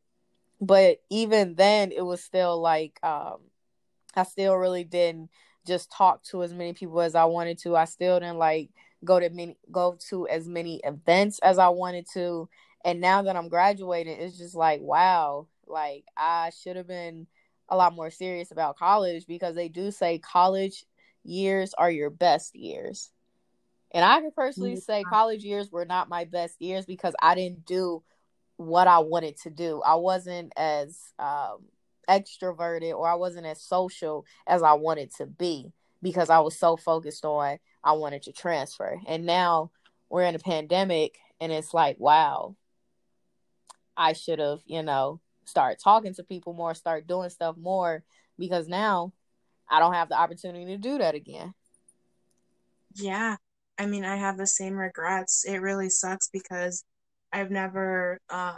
But 0.62 1.01
even 1.10 1.55
then, 1.55 1.91
it 1.91 2.01
was 2.01 2.22
still 2.24 2.60
like 2.60 2.99
um, 3.03 3.38
I 4.16 4.24
still 4.24 4.55
really 4.55 4.84
didn't 4.84 5.30
just 5.70 5.91
talk 5.91 6.24
to 6.26 6.43
as 6.43 6.53
many 6.53 6.74
people 6.74 6.99
as 7.01 7.15
I 7.15 7.26
wanted 7.26 7.57
to. 7.59 7.76
I 7.76 7.86
still 7.86 8.20
didn't 8.20 8.38
like 8.38 8.70
go 9.05 9.20
to 9.20 9.30
many 9.30 9.57
go 9.72 9.97
to 10.09 10.28
as 10.28 10.47
many 10.47 10.82
events 10.84 11.39
as 11.39 11.57
I 11.57 11.70
wanted 11.70 12.05
to. 12.13 12.49
And 12.84 12.99
now 12.99 13.22
that 13.22 13.36
I'm 13.36 13.49
graduating, 13.49 14.20
it's 14.20 14.38
just 14.38 14.55
like 14.55 14.82
wow, 14.82 15.47
like 15.67 16.05
I 16.17 16.51
should 16.61 16.76
have 16.76 16.88
been 16.88 17.28
a 17.70 17.78
lot 17.78 17.95
more 17.95 18.09
serious 18.09 18.51
about 18.51 18.78
college 18.78 19.28
because 19.28 19.55
they 19.55 19.70
do 19.70 19.91
say 19.91 20.20
college 20.20 20.86
years 21.24 21.74
are 21.76 21.91
your 21.91 22.09
best 22.09 22.55
years. 22.55 23.11
And 23.91 24.05
I 24.05 24.20
can 24.20 24.32
personally 24.32 24.76
say 24.78 25.03
college 25.03 25.43
years 25.43 25.72
were 25.72 25.86
not 25.86 26.09
my 26.09 26.26
best 26.26 26.61
years 26.61 26.86
because 26.86 27.15
I 27.22 27.36
didn't 27.36 27.65
do 27.65 28.03
what 28.57 28.88
I 28.88 28.99
wanted 28.99 29.38
to 29.43 29.49
do. 29.49 29.82
I 29.82 29.95
wasn't 29.95 30.53
as 30.57 30.99
um, 31.17 31.63
extroverted 32.10 32.93
or 32.93 33.07
I 33.07 33.16
wasn't 33.16 33.45
as 33.45 33.62
social 33.62 34.26
as 34.47 34.64
I 34.64 34.74
wanted 34.74 35.14
to 35.16 35.26
be 35.26 35.72
because 36.01 36.30
I 36.30 36.39
was 36.39 36.57
so 36.57 36.76
focused 36.76 37.26
on 37.26 37.60
I 37.84 37.93
wanted 37.93 38.24
to 38.24 38.34
transfer. 38.34 38.99
And 39.07 39.26
now 39.26 39.72
we're 40.10 40.24
in 40.24 40.36
a 40.36 40.39
pandemic 40.39 41.18
and 41.39 41.51
it's 41.51 41.74
like, 41.74 41.97
wow, 41.99 42.55
I 43.95 44.14
should 44.14 44.39
have, 44.39 44.60
you 44.66 44.84
know, 44.84 45.22
start 45.45 45.80
talking 45.84 46.14
to 46.16 46.24
people 46.24 46.53
more, 46.53 46.74
start 46.74 47.07
doing 47.07 47.30
stuff 47.30 47.55
more 47.57 48.03
because 48.38 48.68
now 48.68 49.14
I 49.70 49.80
don't 49.80 49.93
have 49.93 50.10
the 50.10 50.20
opportunity 50.20 50.66
to 50.66 50.78
do 50.78 50.97
that 50.97 51.16
again. 51.16 51.53
Yeah. 52.95 53.36
I 53.78 53.86
mean, 53.86 54.03
I 54.03 54.18
have 54.18 54.38
the 54.38 54.47
same 54.47 54.74
regrets. 54.74 55.45
It 55.45 55.57
really 55.57 55.89
sucks 55.89 56.30
because 56.30 56.84
I've 57.32 57.51
never 57.51 58.20
uh 58.30 58.57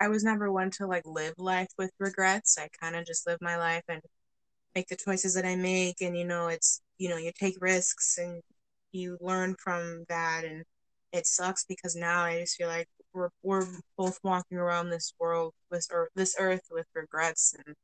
I 0.00 0.08
was 0.08 0.24
never 0.24 0.50
one 0.52 0.70
to 0.72 0.86
like 0.86 1.04
live 1.06 1.34
life 1.38 1.68
with 1.78 1.90
regrets. 1.98 2.58
I 2.58 2.68
kind 2.80 2.96
of 2.96 3.06
just 3.06 3.26
live 3.26 3.38
my 3.40 3.56
life 3.56 3.84
and 3.88 4.02
make 4.74 4.88
the 4.88 4.96
choices 4.96 5.34
that 5.34 5.46
I 5.46 5.56
make. 5.56 6.00
And, 6.00 6.16
you 6.16 6.24
know, 6.26 6.48
it's, 6.48 6.80
you 6.98 7.08
know, 7.08 7.16
you 7.16 7.32
take 7.38 7.56
risks 7.60 8.18
and 8.18 8.42
you 8.92 9.18
learn 9.20 9.56
from 9.58 10.04
that. 10.08 10.44
And 10.44 10.64
it 11.12 11.26
sucks 11.26 11.64
because 11.64 11.96
now 11.96 12.24
I 12.24 12.40
just 12.40 12.56
feel 12.56 12.68
like 12.68 12.88
we're, 13.14 13.30
we're 13.42 13.66
both 13.96 14.18
walking 14.22 14.58
around 14.58 14.90
this 14.90 15.14
world, 15.18 15.54
this 15.70 15.88
earth, 15.90 16.10
this 16.14 16.36
earth 16.38 16.62
with 16.70 16.86
regrets. 16.94 17.54
And 17.66 17.74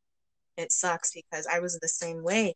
it 0.56 0.72
sucks 0.72 1.12
because 1.12 1.46
I 1.46 1.60
was 1.60 1.78
the 1.78 1.88
same 1.88 2.22
way. 2.22 2.54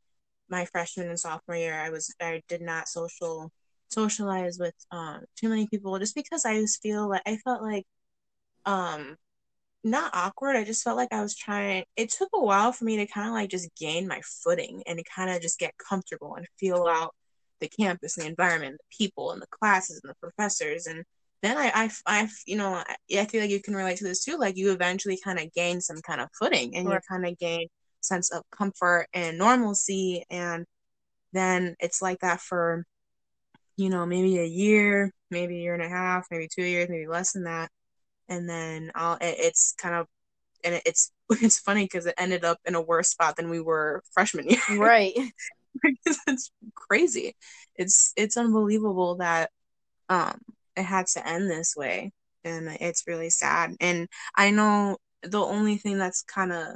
My 0.48 0.66
freshman 0.66 1.08
and 1.08 1.18
sophomore 1.18 1.56
year, 1.56 1.74
I 1.74 1.90
was, 1.90 2.14
I 2.20 2.42
did 2.48 2.62
not 2.62 2.88
social, 2.88 3.50
socialize 3.88 4.58
with 4.58 4.74
um, 4.90 5.22
too 5.36 5.48
many 5.48 5.66
people 5.66 5.98
just 5.98 6.14
because 6.14 6.44
I 6.44 6.60
just 6.60 6.82
feel 6.82 7.08
like 7.08 7.22
I 7.26 7.36
felt 7.38 7.62
like 7.62 7.84
um 8.66 9.16
not 9.86 10.10
awkward. 10.14 10.56
I 10.56 10.64
just 10.64 10.82
felt 10.82 10.96
like 10.96 11.12
I 11.12 11.22
was 11.22 11.36
trying. 11.36 11.84
It 11.96 12.10
took 12.10 12.28
a 12.34 12.44
while 12.44 12.72
for 12.72 12.84
me 12.84 12.96
to 12.96 13.06
kind 13.06 13.28
of 13.28 13.34
like 13.34 13.50
just 13.50 13.70
gain 13.76 14.08
my 14.08 14.20
footing 14.24 14.82
and 14.86 15.00
kind 15.04 15.30
of 15.30 15.40
just 15.40 15.60
get 15.60 15.78
comfortable 15.78 16.34
and 16.34 16.46
feel 16.58 16.86
out 16.88 17.14
the 17.60 17.68
campus 17.68 18.16
and 18.16 18.26
the 18.26 18.30
environment, 18.30 18.78
the 18.78 18.96
people 18.96 19.30
and 19.30 19.40
the 19.40 19.46
classes 19.46 20.00
and 20.02 20.10
the 20.10 20.16
professors. 20.20 20.86
And 20.86 21.04
then 21.42 21.56
I, 21.56 21.70
I, 21.72 21.90
I 22.06 22.28
you 22.46 22.56
know, 22.56 22.74
I, 22.74 22.96
I 23.16 23.26
feel 23.26 23.40
like 23.40 23.50
you 23.50 23.62
can 23.62 23.76
relate 23.76 23.98
to 23.98 24.04
this 24.04 24.24
too. 24.24 24.36
Like 24.36 24.56
you 24.56 24.72
eventually 24.72 25.20
kind 25.22 25.38
of 25.38 25.52
gain 25.52 25.80
some 25.80 26.02
kind 26.02 26.20
of 26.20 26.28
footing 26.38 26.76
and 26.76 26.88
right. 26.88 26.94
you 26.94 27.00
kind 27.08 27.24
of 27.24 27.38
gain 27.38 27.68
sense 28.00 28.32
of 28.32 28.42
comfort 28.50 29.06
and 29.14 29.38
normalcy. 29.38 30.24
And 30.30 30.66
then 31.32 31.76
it's 31.78 32.02
like 32.02 32.18
that 32.20 32.40
for, 32.40 32.84
you 33.76 33.88
know, 33.88 34.04
maybe 34.04 34.38
a 34.38 34.44
year, 34.44 35.12
maybe 35.30 35.58
a 35.58 35.62
year 35.62 35.74
and 35.74 35.82
a 35.82 35.88
half, 35.88 36.26
maybe 36.30 36.48
two 36.52 36.64
years, 36.64 36.88
maybe 36.88 37.06
less 37.06 37.32
than 37.32 37.44
that 37.44 37.70
and 38.28 38.48
then 38.48 38.90
I'll, 38.94 39.14
it, 39.14 39.36
it's 39.38 39.74
kind 39.78 39.94
of 39.94 40.06
and 40.64 40.80
it's 40.84 41.12
it's 41.30 41.58
funny 41.58 41.84
because 41.84 42.06
it 42.06 42.14
ended 42.18 42.44
up 42.44 42.58
in 42.64 42.74
a 42.74 42.80
worse 42.80 43.08
spot 43.10 43.36
than 43.36 43.50
we 43.50 43.60
were 43.60 44.02
freshman 44.12 44.48
year. 44.48 44.60
Right. 44.78 45.14
it's 45.84 46.50
crazy. 46.74 47.36
It's 47.76 48.12
it's 48.16 48.36
unbelievable 48.36 49.16
that 49.16 49.50
um 50.08 50.38
it 50.76 50.82
had 50.84 51.06
to 51.08 51.26
end 51.26 51.50
this 51.50 51.74
way, 51.76 52.12
and 52.44 52.68
it's 52.80 53.06
really 53.06 53.30
sad. 53.30 53.74
And 53.80 54.08
I 54.36 54.50
know 54.50 54.98
the 55.22 55.40
only 55.40 55.76
thing 55.76 55.98
that's 55.98 56.22
kind 56.22 56.52
of 56.52 56.66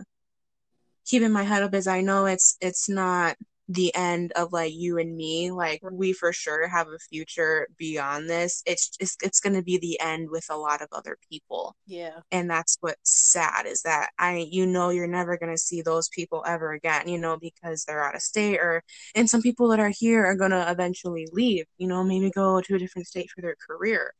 keeping 1.06 1.32
my 1.32 1.42
head 1.42 1.62
up 1.62 1.74
is 1.74 1.86
I 1.86 2.02
know 2.02 2.26
it's 2.26 2.56
it's 2.60 2.88
not 2.88 3.36
the 3.70 3.94
end 3.94 4.32
of 4.32 4.52
like 4.52 4.72
you 4.74 4.98
and 4.98 5.16
me 5.16 5.52
like 5.52 5.80
we 5.92 6.12
for 6.12 6.32
sure 6.32 6.66
have 6.66 6.88
a 6.88 6.98
future 6.98 7.68
beyond 7.78 8.28
this. 8.28 8.64
It's 8.66 8.96
it's, 8.98 9.16
it's 9.22 9.38
going 9.38 9.54
to 9.54 9.62
be 9.62 9.78
the 9.78 10.00
end 10.00 10.28
with 10.28 10.44
a 10.50 10.56
lot 10.56 10.82
of 10.82 10.88
other 10.90 11.16
people. 11.30 11.76
Yeah. 11.86 12.18
And 12.32 12.50
that's 12.50 12.78
what's 12.80 12.98
sad 13.04 13.66
is 13.66 13.82
that 13.82 14.10
i 14.18 14.48
you 14.50 14.66
know 14.66 14.90
you're 14.90 15.06
never 15.06 15.38
going 15.38 15.52
to 15.52 15.58
see 15.58 15.82
those 15.82 16.08
people 16.08 16.42
ever 16.46 16.72
again 16.72 17.06
you 17.08 17.18
know 17.18 17.36
because 17.36 17.84
they're 17.84 18.04
out 18.04 18.14
of 18.14 18.22
state 18.22 18.58
or 18.58 18.82
and 19.14 19.30
some 19.30 19.42
people 19.42 19.68
that 19.68 19.78
are 19.78 19.92
here 19.96 20.24
are 20.24 20.34
going 20.34 20.50
to 20.50 20.70
eventually 20.70 21.28
leave 21.32 21.64
you 21.78 21.86
know 21.86 22.02
maybe 22.02 22.30
go 22.30 22.60
to 22.60 22.74
a 22.74 22.78
different 22.78 23.06
state 23.06 23.30
for 23.30 23.40
their 23.40 23.56
career. 23.66 24.12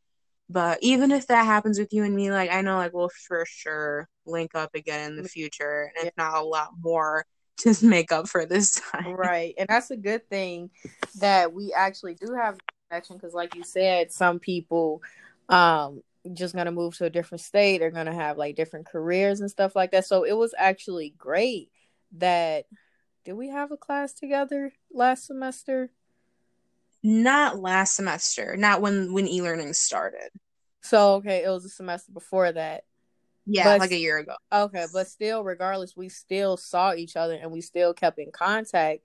But 0.48 0.78
even 0.82 1.12
if 1.12 1.26
that 1.28 1.44
happens 1.44 1.78
with 1.78 1.92
you 1.92 2.05
and 2.05 2.14
me 2.14 2.30
like 2.30 2.51
i 2.53 2.61
know 2.61 2.76
like 2.76 2.92
we'll 2.92 3.11
for 3.26 3.44
sure 3.48 4.09
link 4.26 4.55
up 4.55 4.70
again 4.74 5.11
in 5.11 5.16
the 5.16 5.28
mm. 5.28 5.30
future 5.30 5.90
and 5.96 6.07
if 6.07 6.16
not 6.16 6.36
a 6.36 6.42
lot 6.44 6.70
more 6.80 7.24
just 7.62 7.82
make 7.82 8.12
up 8.12 8.28
for 8.28 8.46
this 8.46 8.80
time. 8.92 9.14
Right. 9.14 9.54
And 9.58 9.68
that's 9.68 9.90
a 9.90 9.96
good 9.96 10.28
thing 10.28 10.70
that 11.18 11.52
we 11.52 11.72
actually 11.72 12.14
do 12.14 12.34
have 12.34 12.58
connection 12.88 13.16
because 13.16 13.34
like 13.34 13.54
you 13.54 13.64
said, 13.64 14.12
some 14.12 14.38
people 14.38 15.02
um 15.48 16.02
just 16.34 16.54
gonna 16.54 16.72
move 16.72 16.96
to 16.96 17.06
a 17.06 17.11
different 17.11 17.40
state, 17.40 17.78
they're 17.78 17.90
gonna 17.90 18.14
have 18.14 18.36
like 18.36 18.56
different 18.56 18.86
careers 18.86 19.40
and 19.40 19.50
stuff 19.50 19.74
like 19.74 19.92
that. 19.92 20.06
So 20.06 20.24
it 20.24 20.36
was 20.36 20.54
actually 20.58 21.14
great 21.16 21.70
that 22.18 22.66
did 23.24 23.34
we 23.34 23.48
have 23.48 23.70
a 23.70 23.76
class 23.76 24.12
together 24.12 24.72
last 24.92 25.26
semester? 25.26 25.90
Not 27.02 27.58
last 27.58 27.96
semester, 27.96 28.56
not 28.56 28.80
when 28.80 29.12
when 29.12 29.26
e-learning 29.26 29.72
started. 29.72 30.30
So 30.82 31.14
okay, 31.14 31.44
it 31.44 31.48
was 31.48 31.64
a 31.64 31.70
semester 31.70 32.12
before 32.12 32.52
that. 32.52 32.84
Yeah, 33.53 33.64
but, 33.64 33.80
like 33.80 33.90
a 33.90 33.98
year 33.98 34.18
ago. 34.18 34.36
Okay, 34.53 34.86
but 34.92 35.09
still, 35.09 35.42
regardless, 35.42 35.96
we 35.96 36.09
still 36.09 36.57
saw 36.57 36.94
each 36.94 37.16
other 37.16 37.34
and 37.34 37.51
we 37.51 37.61
still 37.61 37.92
kept 37.92 38.18
in 38.18 38.30
contact, 38.30 39.01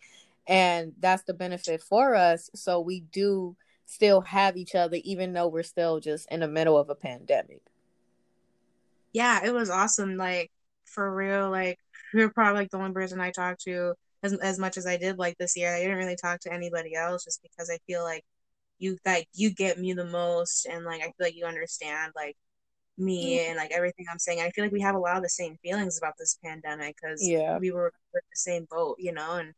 and 0.47 0.93
that's 0.99 1.23
the 1.23 1.33
benefit 1.33 1.81
for 1.81 2.13
us. 2.13 2.51
So 2.53 2.79
we 2.79 2.99
do 2.99 3.55
still 3.87 4.21
have 4.21 4.55
each 4.55 4.75
other, 4.75 4.97
even 5.03 5.33
though 5.33 5.47
we're 5.47 5.63
still 5.63 5.99
just 5.99 6.31
in 6.31 6.41
the 6.41 6.47
middle 6.47 6.77
of 6.77 6.89
a 6.89 6.95
pandemic. 6.95 7.61
Yeah, 9.13 9.43
it 9.43 9.53
was 9.53 9.71
awesome. 9.71 10.15
Like 10.15 10.51
for 10.85 11.13
real, 11.13 11.49
like 11.49 11.79
you're 12.13 12.29
probably 12.29 12.61
like 12.61 12.69
the 12.69 12.77
only 12.77 12.93
person 12.93 13.19
I 13.19 13.31
talked 13.31 13.63
to 13.63 13.95
as 14.21 14.33
as 14.33 14.59
much 14.59 14.77
as 14.77 14.85
I 14.85 14.97
did 14.97 15.17
like 15.17 15.37
this 15.39 15.57
year. 15.57 15.73
I 15.73 15.79
didn't 15.79 15.97
really 15.97 16.17
talk 16.17 16.39
to 16.41 16.53
anybody 16.53 16.93
else 16.93 17.23
just 17.23 17.41
because 17.41 17.71
I 17.71 17.79
feel 17.87 18.03
like 18.03 18.23
you 18.77 18.97
like 19.05 19.27
you 19.33 19.51
get 19.51 19.79
me 19.79 19.93
the 19.93 20.05
most 20.05 20.67
and 20.67 20.85
like 20.85 21.01
I 21.01 21.05
feel 21.05 21.13
like 21.19 21.35
you 21.35 21.45
understand 21.45 22.13
like 22.15 22.35
me 22.97 23.37
mm-hmm. 23.37 23.49
and 23.49 23.57
like 23.57 23.71
everything 23.71 24.05
I'm 24.11 24.19
saying. 24.19 24.41
I 24.41 24.49
feel 24.51 24.65
like 24.65 24.71
we 24.71 24.81
have 24.81 24.95
a 24.95 24.99
lot 24.99 25.17
of 25.17 25.23
the 25.23 25.29
same 25.29 25.57
feelings 25.63 25.97
about 25.97 26.13
this 26.17 26.37
pandemic 26.43 26.95
because 27.01 27.25
yeah. 27.27 27.57
we 27.57 27.71
were 27.71 27.87
in 28.13 28.21
the 28.31 28.37
same 28.37 28.67
boat, 28.69 28.97
you 28.99 29.11
know, 29.11 29.33
and 29.33 29.53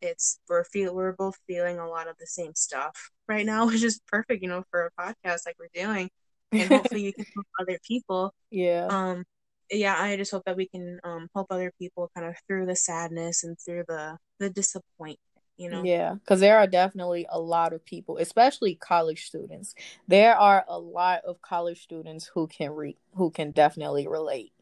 it's 0.00 0.38
we're 0.48 0.64
feel 0.64 0.94
we're 0.94 1.12
both 1.12 1.36
feeling 1.46 1.78
a 1.78 1.88
lot 1.88 2.08
of 2.08 2.16
the 2.18 2.26
same 2.26 2.54
stuff 2.54 3.10
right 3.26 3.46
now, 3.46 3.66
which 3.66 3.82
is 3.82 4.00
perfect, 4.06 4.42
you 4.42 4.48
know, 4.48 4.64
for 4.70 4.86
a 4.86 5.02
podcast 5.02 5.46
like 5.46 5.56
we're 5.58 5.68
doing. 5.74 6.10
And 6.52 6.62
hopefully 6.68 7.02
you 7.02 7.12
can 7.12 7.26
help 7.34 7.46
other 7.60 7.78
people. 7.86 8.32
Yeah. 8.50 8.86
Um 8.86 9.24
yeah, 9.70 9.96
I 10.00 10.16
just 10.16 10.30
hope 10.30 10.44
that 10.46 10.56
we 10.56 10.66
can 10.68 10.98
um 11.04 11.28
help 11.34 11.48
other 11.50 11.72
people 11.78 12.10
kind 12.14 12.26
of 12.26 12.36
through 12.46 12.66
the 12.66 12.76
sadness 12.76 13.44
and 13.44 13.56
through 13.58 13.84
the 13.86 14.16
the 14.38 14.50
disappointment 14.50 15.18
you 15.58 15.68
know? 15.68 15.82
Yeah 15.84 16.14
because 16.14 16.40
there 16.40 16.58
are 16.58 16.66
definitely 16.66 17.26
a 17.28 17.40
lot 17.40 17.72
of 17.72 17.84
people 17.84 18.18
especially 18.18 18.74
college 18.74 19.26
students. 19.26 19.74
There 20.06 20.36
are 20.36 20.64
a 20.68 20.78
lot 20.78 21.22
of 21.26 21.42
college 21.42 21.82
students 21.82 22.30
who 22.32 22.46
can 22.46 22.70
re 22.70 22.96
who 23.14 23.30
can 23.30 23.50
definitely 23.50 24.06
relate. 24.06 24.52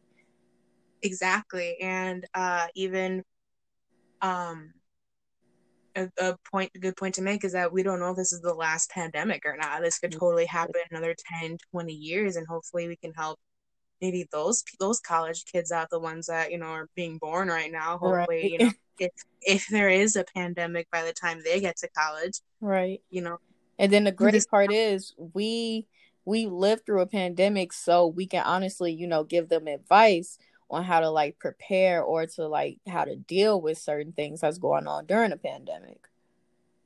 Exactly 1.01 1.77
and 1.79 2.25
uh 2.33 2.67
even 2.75 3.23
um 4.21 4.73
a, 5.95 6.09
a 6.19 6.37
point 6.51 6.71
a 6.75 6.79
good 6.79 6.95
point 6.95 7.15
to 7.15 7.21
make 7.21 7.43
is 7.43 7.53
that 7.53 7.71
we 7.71 7.83
don't 7.83 7.99
know 7.99 8.11
if 8.11 8.17
this 8.17 8.33
is 8.33 8.41
the 8.41 8.53
last 8.53 8.89
pandemic 8.91 9.43
or 9.45 9.57
not. 9.57 9.81
This 9.81 9.99
could 9.99 10.11
totally 10.11 10.45
happen 10.45 10.81
another 10.91 11.15
10 11.39 11.57
20 11.71 11.93
years 11.93 12.35
and 12.35 12.47
hopefully 12.47 12.87
we 12.87 12.95
can 12.95 13.13
help 13.13 13.39
maybe 14.01 14.27
those 14.31 14.63
those 14.79 14.99
college 14.99 15.45
kids 15.45 15.71
out 15.71 15.89
the 15.89 15.99
ones 15.99 16.27
that 16.27 16.51
you 16.51 16.57
know 16.57 16.67
are 16.67 16.89
being 16.95 17.17
born 17.17 17.47
right 17.47 17.71
now 17.71 17.97
hopefully 17.97 18.41
right. 18.41 18.51
you 18.51 18.57
know 18.59 18.71
if 18.99 19.11
if 19.41 19.67
there 19.67 19.89
is 19.89 20.15
a 20.15 20.25
pandemic 20.35 20.89
by 20.91 21.03
the 21.03 21.13
time 21.13 21.41
they 21.43 21.59
get 21.59 21.77
to 21.77 21.87
college 21.89 22.41
right. 22.61 23.01
you 23.09 23.21
know. 23.21 23.37
And 23.79 23.93
then 23.93 24.05
the 24.05 24.11
great 24.11 24.31
this- 24.31 24.47
part 24.47 24.71
is 24.71 25.13
we 25.33 25.87
we 26.25 26.47
lived 26.47 26.85
through 26.85 27.01
a 27.01 27.07
pandemic 27.07 27.71
so 27.71 28.07
we 28.07 28.25
can 28.25 28.43
honestly 28.43 28.91
you 28.91 29.07
know 29.07 29.23
give 29.23 29.49
them 29.49 29.67
advice 29.67 30.37
on 30.69 30.83
how 30.83 30.99
to 30.99 31.09
like 31.09 31.39
prepare 31.39 32.01
or 32.01 32.25
to 32.25 32.47
like 32.47 32.79
how 32.87 33.05
to 33.05 33.15
deal 33.15 33.61
with 33.61 33.77
certain 33.77 34.11
things 34.11 34.41
that's 34.41 34.57
going 34.57 34.87
on 34.87 35.05
during 35.05 35.31
a 35.31 35.37
pandemic. 35.37 35.99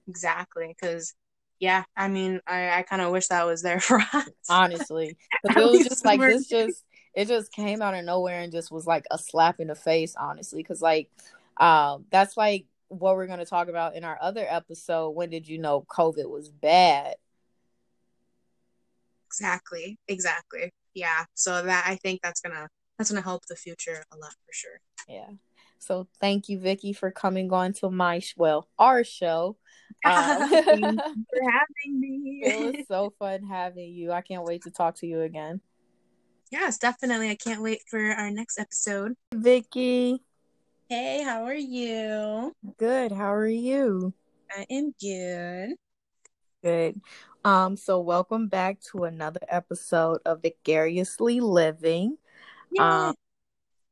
Exactly 0.08 0.68
because 0.68 1.16
yeah 1.60 1.84
i 1.96 2.08
mean 2.08 2.42
i 2.48 2.80
i 2.80 2.82
kind 2.82 3.02
of 3.02 3.12
wish 3.12 3.28
that 3.28 3.46
was 3.46 3.62
there 3.62 3.80
for 3.90 4.00
us. 4.14 4.30
Honestly 4.50 5.16
it 5.44 5.56
was 5.56 5.88
just 5.88 6.04
like 6.04 6.20
this 6.20 6.48
just 6.48 6.84
it 7.14 7.28
just 7.28 7.52
came 7.52 7.82
out 7.82 7.94
of 7.94 8.06
nowhere 8.06 8.42
and 8.42 8.52
just 8.52 8.72
was 8.72 8.88
like 8.88 9.06
a 9.12 9.18
slap 9.18 9.60
in 9.60 9.68
the 9.68 9.76
face 9.76 10.16
honestly 10.18 10.62
because 10.62 10.82
like 10.82 11.10
um 11.58 12.06
that's 12.10 12.38
like 12.38 12.66
what 12.88 13.16
we're 13.16 13.28
going 13.28 13.40
to 13.40 13.46
talk 13.46 13.68
about 13.68 13.96
in 13.96 14.04
our 14.04 14.18
other 14.22 14.46
episode 14.48 15.12
when 15.12 15.30
did 15.30 15.48
you 15.48 15.58
know 15.58 15.82
covid 15.90 16.30
was 16.30 16.50
bad? 16.50 17.16
Exactly 19.28 19.98
exactly 20.10 20.72
yeah 20.94 21.24
so 21.36 21.62
that 21.64 21.86
i 21.88 21.96
think 21.96 22.20
that's 22.22 22.42
gonna 22.42 22.68
that's 22.98 23.10
gonna 23.10 23.22
help 23.22 23.46
the 23.46 23.56
future 23.56 24.04
a 24.14 24.18
lot 24.18 24.32
for 24.46 24.52
sure. 24.52 24.82
Yeah 25.08 25.30
so 25.80 26.08
thank 26.20 26.50
you 26.50 26.60
vicky 26.60 26.92
for 26.92 27.12
coming 27.12 27.52
on 27.54 27.72
to 27.74 27.90
my 27.90 28.20
sh- 28.20 28.36
well 28.36 28.68
our 28.78 29.06
show 29.06 29.56
um, 30.06 30.50
for 30.50 30.60
having 30.76 32.00
me. 32.00 32.42
It 32.44 32.58
was 32.60 32.88
so 32.88 33.14
fun 33.20 33.44
having 33.44 33.94
you 33.94 34.12
i 34.12 34.22
can't 34.22 34.44
wait 34.44 34.64
to 34.64 34.72
talk 34.72 34.96
to 34.96 35.08
you 35.08 35.22
again 35.22 35.62
Yes, 36.52 36.78
definitely. 36.78 37.30
I 37.30 37.36
can't 37.36 37.62
wait 37.62 37.80
for 37.90 37.98
our 37.98 38.30
next 38.30 38.60
episode. 38.60 39.16
Vicky. 39.34 40.22
Hey, 40.90 41.24
how 41.24 41.46
are 41.46 41.54
you? 41.54 42.54
Good. 42.78 43.14
How 43.14 43.34
are 43.34 43.48
you? 43.48 44.14
I 44.52 44.66
am 44.70 44.94
good. 45.00 45.76
Good. 46.62 47.00
Um, 47.46 47.78
so 47.78 48.02
welcome 48.02 48.50
back 48.50 48.82
to 48.92 49.06
another 49.06 49.40
episode 49.48 50.20
of 50.26 50.42
Vicariously 50.42 51.40
Living. 51.40 52.18
Yeah. 52.70 53.08
Um, 53.08 53.16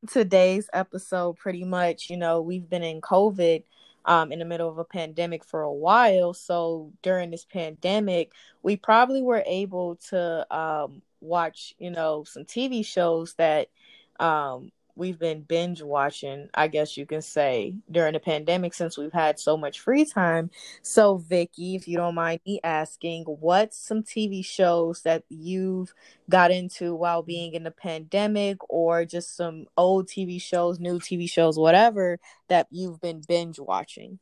today's 0.10 0.70
episode 0.74 1.38
pretty 1.38 1.64
much, 1.64 2.10
you 2.10 2.18
know, 2.18 2.42
we've 2.42 2.70
been 2.70 2.84
in 2.84 3.00
COVID 3.00 3.64
um, 4.04 4.34
in 4.34 4.40
the 4.40 4.46
middle 4.46 4.68
of 4.68 4.80
a 4.80 4.84
pandemic 4.84 5.46
for 5.46 5.62
a 5.62 5.72
while. 5.72 6.34
So 6.34 6.92
during 7.04 7.32
this 7.32 7.46
pandemic, 7.46 8.34
we 8.64 8.76
probably 8.76 9.22
were 9.22 9.44
able 9.48 9.96
to 10.10 10.46
um, 10.54 11.02
watch, 11.22 11.76
you 11.80 11.92
know, 11.92 12.24
some 12.26 12.46
TV 12.46 12.84
shows 12.84 13.34
that 13.36 13.70
um, 14.20 14.72
we've 14.96 15.18
been 15.18 15.42
binge 15.42 15.82
watching, 15.82 16.50
I 16.54 16.68
guess 16.68 16.98
you 16.98 17.06
can 17.06 17.22
say, 17.22 17.76
during 17.90 18.14
the 18.14 18.20
pandemic 18.20 18.74
since 18.74 18.98
we've 18.98 19.14
had 19.14 19.40
so 19.40 19.56
much 19.58 19.80
free 19.80 20.06
time. 20.06 20.52
So, 20.82 21.18
Vicky, 21.18 21.76
if 21.76 21.88
you 21.88 21.98
don't 21.98 22.16
mind 22.16 22.42
me 22.46 22.60
asking, 22.64 23.24
what's 23.24 23.78
some 23.78 24.04
TV 24.04 24.44
shows 24.44 25.02
that 25.04 25.24
you've 25.30 25.94
got 26.30 26.52
into 26.52 26.94
while 26.94 27.24
being 27.24 27.54
in 27.54 27.64
the 27.64 27.72
pandemic, 27.72 28.58
or 28.70 29.06
just 29.06 29.36
some 29.36 29.68
old 29.78 30.08
TV 30.08 30.42
shows, 30.42 30.80
new 30.80 31.00
TV 31.00 31.30
shows, 31.30 31.58
whatever 31.58 32.20
that 32.50 32.68
you've 32.70 33.00
been 33.00 33.22
binge 33.28 33.60
watching? 33.60 34.20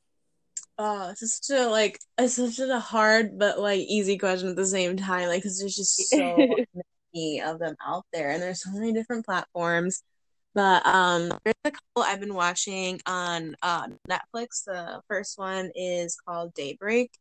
Oh, 0.80 1.10
it's 1.10 1.40
such 1.48 1.58
a 1.58 1.68
like 1.70 2.00
it's 2.20 2.36
such 2.36 2.60
a 2.60 2.80
hard 2.80 3.40
but 3.40 3.60
like 3.60 3.80
easy 3.82 4.18
question 4.18 4.50
at 4.50 4.56
the 4.56 4.66
same 4.66 4.96
time. 4.98 5.28
Like, 5.28 5.42
cause 5.44 5.60
there's 5.60 5.76
just 5.76 6.12
so 6.12 6.38
many 7.14 7.42
of 7.42 7.60
them 7.60 7.76
out 7.86 8.06
there, 8.14 8.30
and 8.32 8.42
there's 8.42 8.62
so 8.64 8.72
many 8.72 8.94
different 8.94 9.26
platforms. 9.26 10.04
But 10.54 10.86
um, 10.86 11.30
there's 11.44 11.56
a 11.66 11.72
couple 11.72 12.04
I've 12.04 12.20
been 12.20 12.34
watching 12.36 13.00
on 13.08 13.56
uh, 13.64 13.88
Netflix. 14.10 14.64
The 14.66 15.02
first 15.08 15.38
one 15.40 15.72
is 15.76 16.16
called 16.28 16.54
Daybreak. 16.54 17.12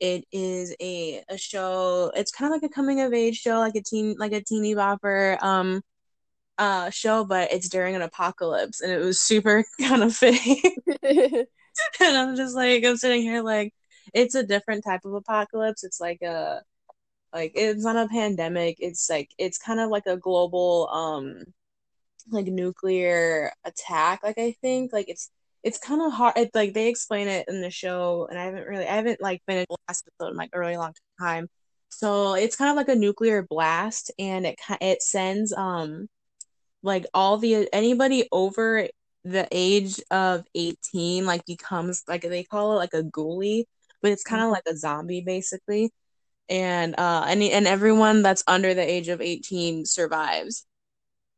It 0.00 0.24
is 0.32 0.74
a 0.80 1.24
a 1.28 1.36
show. 1.38 2.12
It's 2.14 2.30
kind 2.32 2.54
of 2.54 2.62
like 2.62 2.70
a 2.70 2.74
coming 2.74 3.00
of 3.00 3.12
age 3.12 3.38
show, 3.40 3.58
like 3.58 3.74
a 3.76 3.82
teen 3.82 4.16
like 4.18 4.32
a 4.32 4.42
teeny 4.42 4.74
bopper 4.76 5.42
um 5.42 5.82
uh 6.58 6.90
show, 6.90 7.24
but 7.24 7.52
it's 7.52 7.68
during 7.68 7.96
an 7.96 8.02
apocalypse, 8.02 8.80
and 8.82 8.92
it 8.92 8.98
was 8.98 9.20
super 9.20 9.64
kind 9.80 10.02
of 10.04 10.14
fitting. 10.16 10.76
and 12.00 12.16
I'm 12.16 12.36
just 12.36 12.54
like, 12.54 12.84
I'm 12.84 12.96
sitting 12.96 13.22
here 13.22 13.42
like, 13.42 13.74
it's 14.14 14.34
a 14.34 14.42
different 14.46 14.84
type 14.84 15.02
of 15.04 15.14
apocalypse. 15.14 15.84
It's 15.84 16.00
like 16.00 16.22
a, 16.22 16.62
like 17.32 17.52
it's 17.54 17.84
not 17.84 17.96
a 17.96 18.08
pandemic. 18.08 18.76
It's 18.80 19.08
like 19.10 19.30
it's 19.38 19.58
kind 19.58 19.80
of 19.80 19.90
like 19.90 20.06
a 20.06 20.16
global, 20.16 20.88
um, 20.90 21.44
like 22.30 22.46
nuclear 22.46 23.52
attack. 23.64 24.22
Like 24.24 24.38
I 24.38 24.52
think 24.62 24.92
like 24.92 25.08
it's 25.08 25.30
it's 25.62 25.78
kind 25.78 26.02
of 26.02 26.12
hard. 26.12 26.34
It's 26.36 26.54
like 26.54 26.74
they 26.74 26.88
explain 26.88 27.28
it 27.28 27.46
in 27.48 27.60
the 27.60 27.70
show, 27.70 28.26
and 28.30 28.38
I 28.38 28.44
haven't 28.46 28.66
really, 28.66 28.86
I 28.86 28.96
haven't 28.96 29.20
like 29.20 29.42
finished 29.46 29.68
the 29.68 29.76
last 29.88 30.06
episode 30.08 30.30
in 30.32 30.36
like 30.36 30.50
a 30.52 30.58
really 30.60 30.76
long 30.76 30.94
time. 31.20 31.48
So 31.90 32.34
it's 32.34 32.56
kind 32.56 32.70
of 32.70 32.76
like 32.76 32.88
a 32.88 32.98
nuclear 32.98 33.42
blast, 33.48 34.10
and 34.18 34.46
it 34.46 34.58
it 34.80 35.02
sends 35.02 35.52
um 35.52 36.08
like 36.82 37.06
all 37.14 37.38
the 37.38 37.68
anybody 37.72 38.28
over 38.32 38.88
the 39.24 39.46
age 39.52 40.00
of 40.10 40.44
18 40.54 41.26
like 41.26 41.44
becomes 41.46 42.02
like 42.08 42.22
they 42.22 42.42
call 42.42 42.72
it 42.72 42.76
like 42.76 42.94
a 42.94 43.02
ghoulie 43.02 43.64
but 44.02 44.12
it's 44.12 44.24
kind 44.24 44.40
of 44.40 44.46
mm-hmm. 44.46 44.52
like 44.52 44.62
a 44.66 44.76
zombie 44.76 45.22
basically. 45.24 45.90
And 46.48 46.94
uh 46.98 47.24
and, 47.28 47.42
and 47.42 47.66
everyone 47.66 48.22
that's 48.22 48.42
under 48.46 48.74
the 48.74 48.88
age 48.88 49.08
of 49.08 49.20
18 49.20 49.84
survives. 49.86 50.66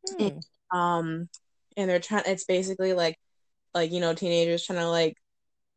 Hmm. 0.09 0.23
and, 0.23 0.43
um 0.73 1.29
and 1.77 1.91
they're 1.91 2.01
trying 2.01 2.25
it's 2.27 2.45
basically 2.45 2.93
like 2.93 3.17
like 3.75 3.93
you 3.93 4.01
know 4.01 4.15
teenagers 4.15 4.65
trying 4.67 4.79
to 4.79 4.89
like 4.89 5.17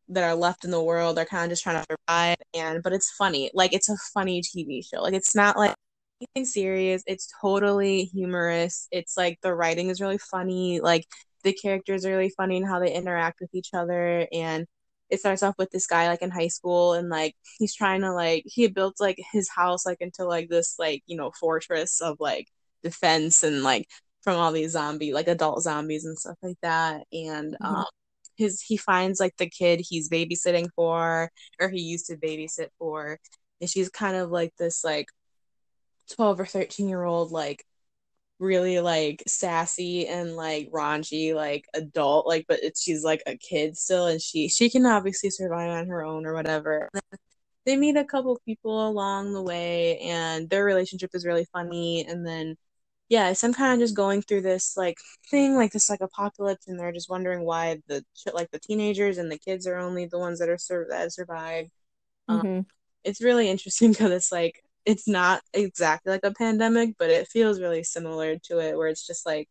that 0.08 0.24
are 0.24 0.34
left 0.34 0.64
in 0.64 0.70
the 0.70 0.82
world 0.82 1.16
they're 1.16 1.24
kind 1.24 1.44
of 1.44 1.50
just 1.50 1.62
trying 1.62 1.82
to 1.82 1.86
survive 1.90 2.36
and 2.54 2.82
but 2.82 2.92
it's 2.92 3.10
funny. 3.12 3.50
Like 3.54 3.72
it's 3.72 3.88
a 3.88 3.96
funny 4.14 4.42
tv 4.42 4.84
show. 4.86 5.02
Like 5.02 5.14
it's 5.14 5.34
not 5.34 5.56
like 5.58 5.74
anything 6.20 6.46
serious. 6.46 7.02
It's 7.06 7.28
totally 7.40 8.04
humorous. 8.04 8.88
It's 8.90 9.16
like 9.16 9.38
the 9.42 9.54
writing 9.54 9.90
is 9.90 10.00
really 10.00 10.18
funny. 10.18 10.80
Like 10.80 11.06
the 11.46 11.52
characters 11.52 12.04
are 12.04 12.10
really 12.10 12.32
funny 12.36 12.56
and 12.56 12.66
how 12.66 12.80
they 12.80 12.92
interact 12.92 13.40
with 13.40 13.54
each 13.54 13.70
other. 13.72 14.26
And 14.32 14.66
it 15.10 15.20
starts 15.20 15.44
off 15.44 15.54
with 15.58 15.70
this 15.70 15.86
guy 15.86 16.08
like 16.08 16.20
in 16.20 16.30
high 16.30 16.48
school 16.48 16.94
and 16.94 17.08
like 17.08 17.36
he's 17.58 17.74
trying 17.74 18.00
to 18.00 18.12
like 18.12 18.42
he 18.46 18.66
built 18.66 18.96
like 18.98 19.16
his 19.32 19.48
house 19.48 19.86
like 19.86 19.98
into 20.00 20.24
like 20.24 20.48
this 20.48 20.74
like 20.80 21.04
you 21.06 21.16
know 21.16 21.30
fortress 21.38 22.00
of 22.00 22.16
like 22.18 22.48
defense 22.82 23.44
and 23.44 23.62
like 23.62 23.86
from 24.22 24.36
all 24.36 24.50
these 24.50 24.72
zombie 24.72 25.12
like 25.12 25.28
adult 25.28 25.62
zombies 25.62 26.04
and 26.04 26.18
stuff 26.18 26.36
like 26.42 26.58
that. 26.62 27.04
And 27.12 27.52
mm-hmm. 27.52 27.64
um 27.64 27.84
his 28.36 28.60
he 28.60 28.76
finds 28.76 29.20
like 29.20 29.36
the 29.36 29.48
kid 29.48 29.80
he's 29.88 30.10
babysitting 30.10 30.68
for 30.74 31.30
or 31.60 31.68
he 31.68 31.80
used 31.80 32.06
to 32.06 32.16
babysit 32.16 32.68
for. 32.78 33.20
And 33.60 33.70
she's 33.70 33.88
kind 33.88 34.16
of 34.16 34.30
like 34.32 34.52
this 34.58 34.82
like 34.82 35.06
12 36.16 36.40
or 36.40 36.46
13 36.46 36.88
year 36.88 37.04
old 37.04 37.30
like 37.30 37.64
really 38.38 38.80
like 38.80 39.22
sassy 39.26 40.06
and 40.06 40.36
like 40.36 40.70
raunchy 40.70 41.34
like 41.34 41.66
adult 41.74 42.26
like 42.26 42.44
but 42.46 42.58
it's 42.62 42.82
she's 42.82 43.02
like 43.02 43.22
a 43.26 43.36
kid 43.38 43.76
still 43.76 44.06
and 44.06 44.20
she 44.20 44.48
she 44.48 44.68
can 44.68 44.84
obviously 44.84 45.30
survive 45.30 45.70
on 45.70 45.86
her 45.86 46.04
own 46.04 46.26
or 46.26 46.34
whatever 46.34 46.90
they 47.64 47.76
meet 47.76 47.96
a 47.96 48.04
couple 48.04 48.38
people 48.44 48.88
along 48.88 49.32
the 49.32 49.42
way 49.42 49.98
and 50.00 50.50
their 50.50 50.64
relationship 50.64 51.10
is 51.14 51.24
really 51.24 51.46
funny 51.50 52.04
and 52.06 52.26
then 52.26 52.56
yeah 53.08 53.32
some 53.32 53.54
kind 53.54 53.72
of 53.72 53.78
just 53.78 53.96
going 53.96 54.20
through 54.20 54.42
this 54.42 54.76
like 54.76 54.98
thing 55.30 55.56
like 55.56 55.72
this 55.72 55.88
like 55.88 56.00
apocalypse 56.02 56.68
and 56.68 56.78
they're 56.78 56.92
just 56.92 57.08
wondering 57.08 57.42
why 57.42 57.78
the 57.86 58.04
like 58.34 58.50
the 58.50 58.58
teenagers 58.58 59.16
and 59.16 59.32
the 59.32 59.38
kids 59.38 59.66
are 59.66 59.78
only 59.78 60.04
the 60.06 60.18
ones 60.18 60.38
that 60.38 60.48
are 60.50 60.58
sur- 60.58 60.88
that 60.90 61.12
survived 61.12 61.70
um, 62.28 62.38
mm-hmm. 62.38 62.58
um, 62.58 62.66
it's 63.02 63.22
really 63.22 63.48
interesting 63.48 63.90
because 63.92 64.10
it's 64.10 64.32
like 64.32 64.62
it's 64.86 65.08
not 65.08 65.42
exactly 65.52 66.12
like 66.12 66.24
a 66.24 66.32
pandemic, 66.32 66.94
but 66.98 67.10
it 67.10 67.28
feels 67.28 67.60
really 67.60 67.82
similar 67.82 68.38
to 68.44 68.60
it, 68.60 68.76
where 68.76 68.88
it's 68.88 69.06
just 69.06 69.26
like 69.26 69.48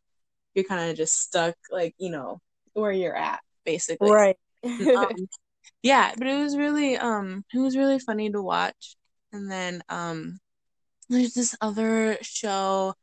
you're 0.55 0.65
kind 0.65 0.89
of 0.89 0.95
just 0.95 1.19
stuck, 1.21 1.55
like 1.69 1.93
you 1.97 2.09
know 2.09 2.39
where 2.73 2.93
you're 2.93 3.15
at, 3.15 3.41
basically. 3.65 4.11
Right. 4.11 4.38
um, 4.63 5.11
yeah, 5.83 6.13
but 6.17 6.27
it 6.27 6.38
was 6.41 6.57
really 6.57 6.97
um 6.97 7.43
it 7.53 7.59
was 7.59 7.77
really 7.77 7.99
funny 7.99 8.31
to 8.31 8.41
watch. 8.41 8.95
And 9.33 9.51
then 9.51 9.83
um 9.89 10.39
there's 11.09 11.33
this 11.33 11.55
other 11.61 12.17
show 12.21 12.95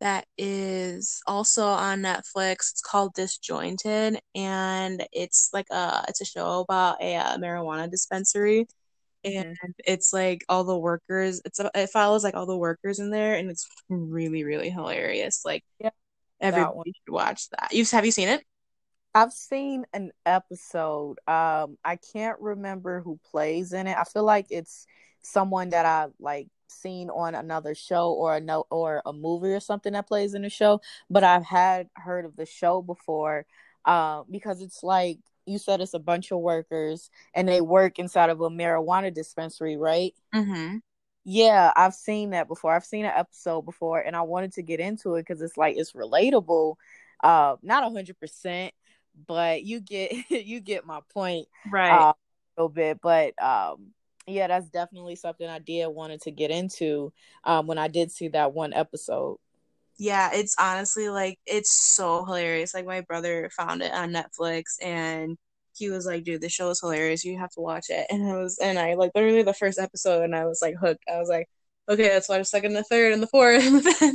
that 0.00 0.26
is 0.36 1.20
also 1.26 1.66
on 1.66 2.02
Netflix. 2.02 2.70
It's 2.72 2.82
called 2.82 3.14
Disjointed, 3.14 4.18
and 4.34 5.06
it's 5.12 5.50
like 5.52 5.68
a 5.70 6.04
it's 6.08 6.22
a 6.22 6.24
show 6.24 6.60
about 6.60 7.02
a, 7.02 7.14
a 7.14 7.18
uh, 7.18 7.38
marijuana 7.38 7.90
dispensary 7.90 8.66
and 9.26 9.56
mm-hmm. 9.56 9.70
it's 9.84 10.12
like 10.12 10.44
all 10.48 10.64
the 10.64 10.78
workers 10.78 11.42
it's 11.44 11.60
it 11.74 11.90
follows 11.90 12.22
like 12.22 12.34
all 12.34 12.46
the 12.46 12.56
workers 12.56 12.98
in 12.98 13.10
there 13.10 13.34
and 13.34 13.50
it's 13.50 13.68
really 13.88 14.44
really 14.44 14.70
hilarious 14.70 15.42
like 15.44 15.64
yeah 15.80 15.90
everybody 16.40 16.92
should 16.92 17.12
watch 17.12 17.48
that. 17.50 17.70
You've 17.72 17.90
have 17.90 18.04
you 18.04 18.12
seen 18.12 18.28
it? 18.28 18.44
I've 19.14 19.32
seen 19.32 19.86
an 19.94 20.12
episode 20.26 21.18
um 21.26 21.78
i 21.84 21.98
can't 22.12 22.38
remember 22.40 23.00
who 23.00 23.18
plays 23.30 23.72
in 23.72 23.86
it. 23.86 23.96
I 23.96 24.04
feel 24.04 24.24
like 24.24 24.46
it's 24.50 24.86
someone 25.22 25.70
that 25.70 25.84
i 25.84 26.06
like 26.20 26.48
seen 26.68 27.10
on 27.10 27.34
another 27.34 27.74
show 27.74 28.12
or 28.12 28.36
a 28.36 28.40
no 28.40 28.64
or 28.70 29.02
a 29.06 29.12
movie 29.12 29.52
or 29.52 29.60
something 29.60 29.92
that 29.92 30.06
plays 30.06 30.34
in 30.34 30.42
the 30.42 30.50
show 30.50 30.80
but 31.10 31.24
i've 31.24 31.44
had 31.44 31.88
heard 31.94 32.24
of 32.24 32.36
the 32.36 32.46
show 32.46 32.82
before 32.82 33.46
um 33.84 34.24
because 34.30 34.62
it's 34.62 34.82
like 34.82 35.18
you 35.46 35.58
said 35.58 35.80
it's 35.80 35.94
a 35.94 35.98
bunch 35.98 36.32
of 36.32 36.40
workers 36.40 37.10
and 37.34 37.48
they 37.48 37.60
work 37.60 37.98
inside 37.98 38.30
of 38.30 38.40
a 38.40 38.50
marijuana 38.50 39.12
dispensary, 39.14 39.76
right? 39.76 40.14
Mm-hmm. 40.34 40.78
Yeah, 41.24 41.72
I've 41.74 41.94
seen 41.94 42.30
that 42.30 42.46
before. 42.46 42.72
I've 42.72 42.84
seen 42.84 43.04
an 43.04 43.12
episode 43.16 43.62
before, 43.62 43.98
and 43.98 44.14
I 44.14 44.22
wanted 44.22 44.52
to 44.54 44.62
get 44.62 44.78
into 44.78 45.16
it 45.16 45.22
because 45.22 45.42
it's 45.42 45.56
like 45.56 45.76
it's 45.76 45.92
relatable. 45.92 46.76
Uh, 47.22 47.56
not 47.62 47.82
a 47.82 47.90
hundred 47.90 48.18
percent, 48.20 48.72
but 49.26 49.64
you 49.64 49.80
get 49.80 50.12
you 50.30 50.60
get 50.60 50.86
my 50.86 51.00
point, 51.12 51.48
right? 51.68 51.90
Uh, 51.90 52.12
a 52.12 52.14
little 52.56 52.68
bit, 52.68 53.00
but 53.02 53.40
um, 53.42 53.88
yeah, 54.26 54.46
that's 54.46 54.68
definitely 54.68 55.16
something 55.16 55.48
I 55.48 55.58
did 55.58 55.88
wanted 55.88 56.22
to 56.22 56.30
get 56.30 56.50
into. 56.50 57.12
Um, 57.44 57.66
when 57.66 57.78
I 57.78 57.88
did 57.88 58.12
see 58.12 58.28
that 58.28 58.52
one 58.52 58.72
episode 58.72 59.38
yeah, 59.98 60.30
it's 60.34 60.54
honestly 60.58 61.08
like 61.08 61.38
it's 61.46 61.72
so 61.72 62.24
hilarious. 62.24 62.74
Like 62.74 62.86
my 62.86 63.00
brother 63.02 63.50
found 63.56 63.82
it 63.82 63.92
on 63.92 64.12
Netflix 64.12 64.74
and 64.82 65.38
he 65.76 65.90
was 65.90 66.06
like, 66.06 66.24
dude, 66.24 66.40
the 66.42 66.48
show 66.48 66.70
is 66.70 66.80
hilarious. 66.80 67.24
You 67.24 67.38
have 67.38 67.50
to 67.52 67.60
watch 67.60 67.86
it. 67.90 68.06
And 68.10 68.28
I 68.30 68.36
was 68.36 68.58
and 68.58 68.78
I 68.78 68.94
like 68.94 69.12
literally 69.14 69.42
the 69.42 69.54
first 69.54 69.78
episode 69.78 70.22
and 70.24 70.34
I 70.36 70.44
was 70.46 70.60
like 70.62 70.76
hooked. 70.76 71.04
I 71.12 71.18
was 71.18 71.28
like, 71.28 71.48
okay, 71.88 72.08
that's 72.08 72.28
why 72.28 72.38
I 72.38 72.42
stuck 72.42 72.64
in 72.64 72.74
the 72.74 72.82
third 72.84 73.12
and 73.12 73.22
the 73.22 73.26
fourth 73.28 73.64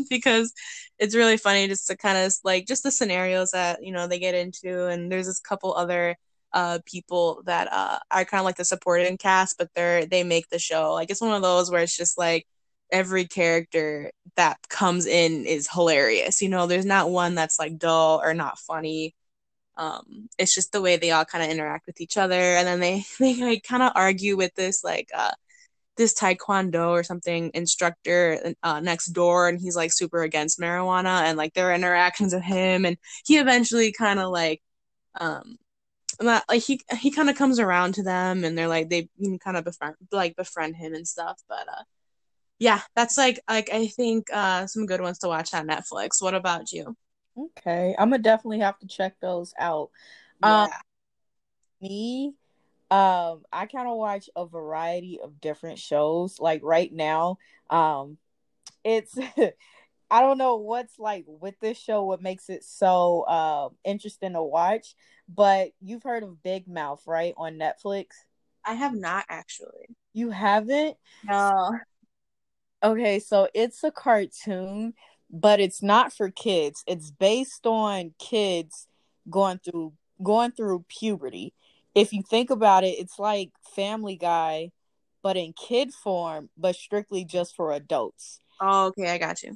because 0.10 0.54
it's 1.00 1.16
really 1.16 1.38
funny 1.38 1.68
just 1.68 1.88
to 1.88 1.98
kind 1.98 2.18
of 2.18 2.34
like 2.44 2.68
just 2.68 2.84
the 2.84 2.92
scenarios 2.92 3.52
that, 3.52 3.84
you 3.84 3.92
know, 3.92 4.08
they 4.08 4.20
get 4.20 4.36
into 4.36 4.88
and 4.88 5.12
there's 5.12 5.28
this 5.28 5.40
couple 5.40 5.74
other 5.74 6.16
uh 6.54 6.80
people 6.86 7.42
that 7.46 7.72
uh 7.72 7.98
are 8.12 8.26
kind 8.26 8.40
of 8.42 8.46
like 8.46 8.58
the 8.58 8.66
supporting 8.66 9.18
cast, 9.18 9.58
but 9.58 9.70
they're 9.76 10.06
they 10.06 10.24
make 10.24 10.50
the 10.50 10.60
show. 10.60 10.94
Like 10.94 11.10
it's 11.10 11.22
one 11.22 11.34
of 11.34 11.42
those 11.42 11.72
where 11.72 11.82
it's 11.82 11.96
just 11.98 12.18
like 12.18 12.46
every 12.92 13.26
character 13.26 14.12
that 14.36 14.58
comes 14.70 15.06
in 15.06 15.46
is 15.46 15.70
hilarious. 15.72 16.42
You 16.42 16.50
know, 16.50 16.68
there's 16.68 16.86
not 16.86 17.10
one 17.10 17.36
that's 17.36 17.60
like 17.60 17.78
dull 17.78 18.22
or 18.24 18.34
not 18.34 18.60
funny. 18.60 19.16
Um, 19.78 20.30
it's 20.38 20.54
just 20.56 20.72
the 20.72 20.82
way 20.82 20.98
they 20.98 21.12
all 21.12 21.26
kind 21.26 21.44
of 21.44 21.50
interact 21.50 21.88
with 21.88 22.02
each 22.02 22.18
other, 22.18 22.36
and 22.36 22.68
then 22.68 22.80
they 22.80 23.06
they 23.20 23.36
like 23.42 23.64
kind 23.64 23.84
of 23.84 23.94
argue 23.96 24.38
with 24.38 24.54
this 24.56 24.84
like 24.84 25.10
uh 25.16 25.32
this 25.98 26.14
taekwondo 26.14 26.90
or 26.90 27.04
something 27.04 27.52
instructor 27.54 28.56
uh, 28.64 28.80
next 28.82 29.08
door, 29.08 29.50
and 29.50 29.60
he's 29.62 29.76
like 29.76 29.92
super 29.94 30.24
against 30.24 30.60
marijuana, 30.60 31.24
and 31.24 31.38
like 31.38 31.54
their 31.54 31.74
interactions 31.74 32.34
with 32.34 32.44
him, 32.44 32.86
and 32.86 32.98
he 33.26 33.38
eventually 33.38 33.92
kind 33.92 34.20
of 34.20 34.32
like 34.32 34.62
um 35.20 35.58
not 36.22 36.44
like 36.50 36.64
he 36.64 36.82
he 37.00 37.12
kind 37.12 37.30
of 37.30 37.36
comes 37.38 37.60
around 37.60 37.96
to 37.96 38.04
them, 38.04 38.44
and 38.44 38.58
they're 38.58 38.68
like 38.68 38.90
they 38.90 39.10
kind 39.44 39.58
of 39.58 39.64
befriend 39.66 39.96
like 40.12 40.36
befriend 40.36 40.76
him 40.76 40.94
and 40.94 41.08
stuff, 41.08 41.42
but 41.50 41.68
uh 41.70 41.84
yeah, 42.62 42.80
that's 42.96 43.18
like 43.18 43.40
like 43.50 43.72
I 43.74 43.88
think 43.88 44.28
uh 44.32 44.68
some 44.68 44.86
good 44.86 45.02
ones 45.02 45.18
to 45.20 45.28
watch 45.28 45.52
on 45.56 45.68
Netflix. 45.68 46.22
What 46.22 46.36
about 46.36 46.72
you? 46.72 46.96
Okay, 47.36 47.96
I'm 47.98 48.12
gonna 48.12 48.22
definitely 48.22 48.60
have 48.60 48.78
to 48.80 48.88
check 48.88 49.16
those 49.20 49.52
out. 49.58 49.90
Yeah. 50.40 50.66
Um, 50.66 50.70
me, 51.82 52.36
um, 52.92 53.42
I 53.52 53.66
kind 53.66 53.88
of 53.88 53.98
watch 53.98 54.30
a 54.36 54.46
variety 54.46 55.20
of 55.24 55.42
different 55.42 55.80
shows. 55.80 56.40
Like 56.40 56.62
right 56.64 56.94
now, 56.94 57.40
um, 57.72 58.20
it's 58.84 59.18
I 60.12 60.22
don't 60.22 60.38
know 60.38 60.58
what's 60.58 61.00
like 61.00 61.26
with 61.26 61.60
this 61.62 61.80
show, 61.80 62.04
what 62.04 62.22
makes 62.22 62.48
it 62.48 62.64
so 62.64 63.22
uh, 63.22 63.70
interesting 63.84 64.34
to 64.34 64.44
watch. 64.44 64.94
But 65.28 65.72
you've 65.82 66.04
heard 66.04 66.22
of 66.22 66.44
Big 66.44 66.68
Mouth, 66.68 67.02
right, 67.08 67.34
on 67.38 67.56
Netflix? 67.56 68.10
I 68.64 68.76
have 68.76 68.94
not 68.94 69.26
actually. 69.30 69.96
You 70.14 70.30
haven't? 70.30 70.98
No. 71.24 71.72
Okay, 72.84 73.20
so 73.20 73.48
it's 73.54 73.84
a 73.84 73.92
cartoon, 73.92 74.94
but 75.30 75.60
it's 75.60 75.84
not 75.84 76.12
for 76.12 76.30
kids. 76.30 76.84
It's 76.88 77.12
based 77.12 77.66
on 77.68 78.14
kids 78.20 78.88
going 79.30 79.60
through 79.60 79.94
going 80.24 80.52
through 80.52 80.86
puberty. 80.88 81.54
If 81.94 82.14
you 82.14 82.24
think 82.24 82.50
about 82.50 82.84
it, 82.84 83.00
it's 83.00 83.20
like 83.20 83.52
Family 83.76 84.16
Guy, 84.16 84.72
but 85.22 85.38
in 85.38 85.54
kid 85.54 85.94
form, 85.94 86.50
but 86.58 86.76
strictly 86.76 87.26
just 87.26 87.56
for 87.56 87.74
adults. 87.74 88.40
Oh, 88.60 88.88
okay, 88.88 89.12
I 89.12 89.18
got 89.18 89.44
you. 89.44 89.56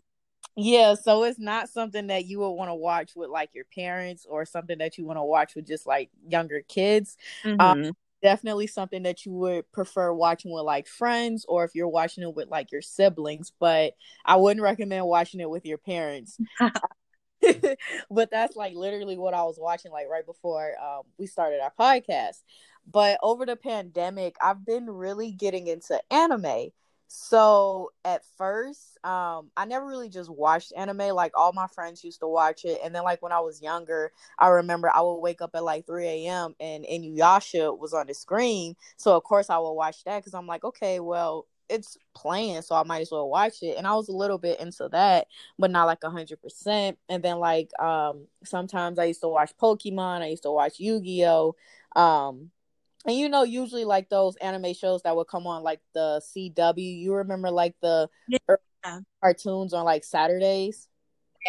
Yeah, 0.58 0.94
so 0.94 1.24
it's 1.24 1.40
not 1.40 1.70
something 1.70 2.08
that 2.08 2.26
you 2.26 2.40
would 2.40 2.52
want 2.52 2.70
to 2.70 2.76
watch 2.76 3.12
with 3.16 3.30
like 3.30 3.50
your 3.54 3.66
parents 3.76 4.26
or 4.30 4.46
something 4.46 4.78
that 4.78 4.98
you 4.98 5.06
want 5.06 5.18
to 5.18 5.24
watch 5.24 5.56
with 5.56 5.68
just 5.68 5.86
like 5.86 6.10
younger 6.28 6.62
kids. 6.62 7.18
Mm-hmm. 7.44 7.60
Um, 7.60 7.92
definitely 8.22 8.68
something 8.68 9.04
that 9.04 9.26
you 9.26 9.32
would 9.34 9.72
prefer 9.72 10.14
watching 10.14 10.52
with 10.52 10.64
like 10.64 10.88
friends 10.88 11.46
or 11.48 11.64
if 11.64 11.72
you're 11.76 11.88
watching 11.88 12.24
it 12.24 12.36
with 12.36 12.50
like 12.50 12.72
your 12.72 12.82
siblings, 12.82 13.52
but 13.60 13.94
I 14.26 14.38
wouldn't 14.38 14.64
recommend 14.64 15.06
watching 15.06 15.40
it 15.40 15.50
with 15.50 15.66
your 15.66 15.78
parents. 15.78 16.38
but 18.10 18.32
that's 18.32 18.56
like 18.56 18.74
literally 18.74 19.18
what 19.18 19.34
I 19.34 19.44
was 19.44 19.58
watching 19.60 19.92
like 19.92 20.08
right 20.10 20.26
before 20.26 20.74
um, 20.82 21.04
we 21.18 21.28
started 21.28 21.60
our 21.62 21.74
podcast. 21.80 22.42
But 22.90 23.20
over 23.24 23.46
the 23.46 23.56
pandemic, 23.56 24.36
I've 24.42 24.66
been 24.66 24.90
really 24.90 25.32
getting 25.32 25.68
into 25.68 26.00
anime. 26.12 26.70
So 27.08 27.92
at 28.04 28.24
first, 28.38 28.98
um, 29.06 29.52
I 29.56 29.66
never 29.66 29.86
really 29.86 30.10
just 30.10 30.30
watched 30.30 30.74
anime. 30.76 31.16
Like 31.16 31.32
all 31.38 31.54
my 31.54 31.68
friends 31.68 32.04
used 32.04 32.20
to 32.22 32.28
watch 32.28 32.66
it, 32.66 32.80
and 32.84 32.94
then 32.96 33.04
like 33.04 33.22
when 33.22 33.32
I 33.32 33.40
was 33.40 33.62
younger, 33.62 34.12
I 34.40 34.48
remember 34.50 34.90
I 34.94 35.02
would 35.02 35.20
wake 35.20 35.42
up 35.42 35.52
at 35.56 35.64
like 35.64 35.86
3 35.86 36.08
a.m. 36.08 36.56
and 36.60 36.84
Inuyasha 36.86 37.78
was 37.78 37.94
on 37.94 38.08
the 38.08 38.14
screen. 38.14 38.76
So 38.98 39.16
of 39.16 39.24
course 39.24 39.50
I 39.50 39.58
would 39.58 39.74
watch 39.74 40.04
that 40.06 40.20
because 40.20 40.34
I'm 40.34 40.48
like, 40.48 40.64
okay, 40.64 41.00
well 41.00 41.48
it's 41.70 41.98
playing, 42.16 42.62
so 42.62 42.76
I 42.76 42.84
might 42.84 43.02
as 43.02 43.12
well 43.12 43.28
watch 43.30 43.64
it. 43.64 43.76
And 43.78 43.88
I 43.88 43.96
was 43.96 44.08
a 44.10 44.12
little 44.16 44.38
bit 44.38 44.60
into 44.60 44.88
that, 44.90 45.28
but 45.58 45.72
not 45.72 45.86
like 45.86 46.04
a 46.04 46.10
hundred 46.10 46.42
percent. 46.42 46.98
And 47.10 47.24
then 47.24 47.38
like 47.40 47.70
um 47.80 48.28
sometimes 48.44 49.00
I 49.00 49.06
used 49.06 49.22
to 49.22 49.30
watch 49.30 49.54
Pokemon. 49.62 50.22
I 50.22 50.28
used 50.28 50.44
to 50.44 50.52
watch 50.52 50.80
Yu 50.80 51.02
Gi 51.02 51.26
Oh. 51.28 51.56
Um, 51.96 52.52
and 53.06 53.16
you 53.16 53.30
know 53.30 53.44
usually 53.44 53.86
like 53.86 54.10
those 54.10 54.36
anime 54.38 54.74
shows 54.74 55.02
that 55.04 55.16
would 55.16 55.28
come 55.28 55.48
on 55.48 55.64
like 55.64 55.80
the 55.94 56.22
cw 56.36 57.02
you 57.02 57.14
remember 57.14 57.52
like 57.52 57.76
the 57.82 58.10
yeah. 58.28 59.00
cartoons 59.22 59.74
on 59.74 59.86
like 59.86 60.04
saturdays 60.04 60.88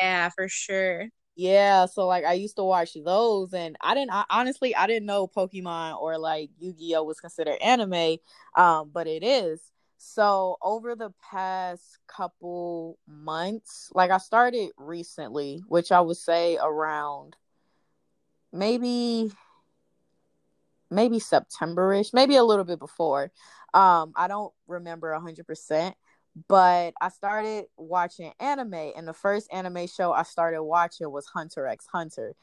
yeah 0.01 0.29
for 0.29 0.49
sure 0.49 1.09
Yeah, 1.39 1.85
so 1.85 2.07
like 2.07 2.25
I 2.25 2.33
used 2.33 2.57
to 2.57 2.65
watch 2.65 2.97
those, 3.05 3.53
and 3.53 3.77
I 3.83 3.93
didn't. 3.95 4.11
I, 4.11 4.25
honestly, 4.31 4.75
I 4.75 4.87
didn't 4.87 5.05
know 5.05 5.29
Pokemon 5.29 6.01
or 6.01 6.17
like 6.17 6.49
Yu 6.59 6.73
Gi 6.73 6.97
Oh 6.97 7.03
was 7.05 7.21
considered 7.21 7.59
anime, 7.61 8.17
um, 8.57 8.91
but 8.91 9.07
it 9.07 9.23
is. 9.23 9.61
So 9.99 10.57
over 10.63 10.95
the 10.95 11.13
past 11.31 11.99
couple 12.07 12.99
months, 13.07 13.91
like 13.95 14.11
I 14.11 14.17
started 14.17 14.71
recently, 14.79 15.63
which 15.69 15.93
I 15.93 16.01
would 16.01 16.17
say 16.17 16.57
around 16.57 17.37
maybe 18.51 19.31
maybe 20.91 21.19
Septemberish, 21.19 22.13
maybe 22.13 22.37
a 22.37 22.45
little 22.45 22.65
bit 22.65 22.79
before. 22.79 23.31
Um, 23.75 24.13
I 24.17 24.29
don't 24.29 24.53
remember 24.67 25.13
hundred 25.15 25.47
percent, 25.47 25.97
but 26.49 26.95
I 27.01 27.09
started 27.09 27.67
watching 27.77 28.33
anime, 28.41 28.93
and 28.97 29.07
the 29.07 29.13
first 29.13 29.53
anime 29.53 29.87
show 29.87 30.13
I 30.13 30.23
started 30.23 30.63
watching 30.63 31.11
was 31.11 31.27
Hunter 31.27 31.67
x 31.67 31.87
Hunter. 31.93 32.35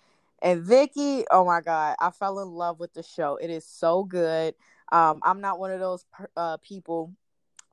And 0.42 0.62
Vicky, 0.62 1.24
oh 1.32 1.46
my 1.46 1.62
god, 1.62 1.96
I 2.00 2.12
fell 2.12 2.40
in 2.40 2.50
love 2.50 2.80
with 2.80 2.94
the 2.94 3.04
show. 3.04 3.38
It 3.38 3.50
is 3.50 3.66
so 3.66 4.04
good. 4.04 4.56
Um, 4.92 5.22
I'm 5.24 5.42
not 5.42 5.58
one 5.58 5.72
of 5.72 5.80
those 5.80 6.06
uh, 6.36 6.58
people 6.58 7.14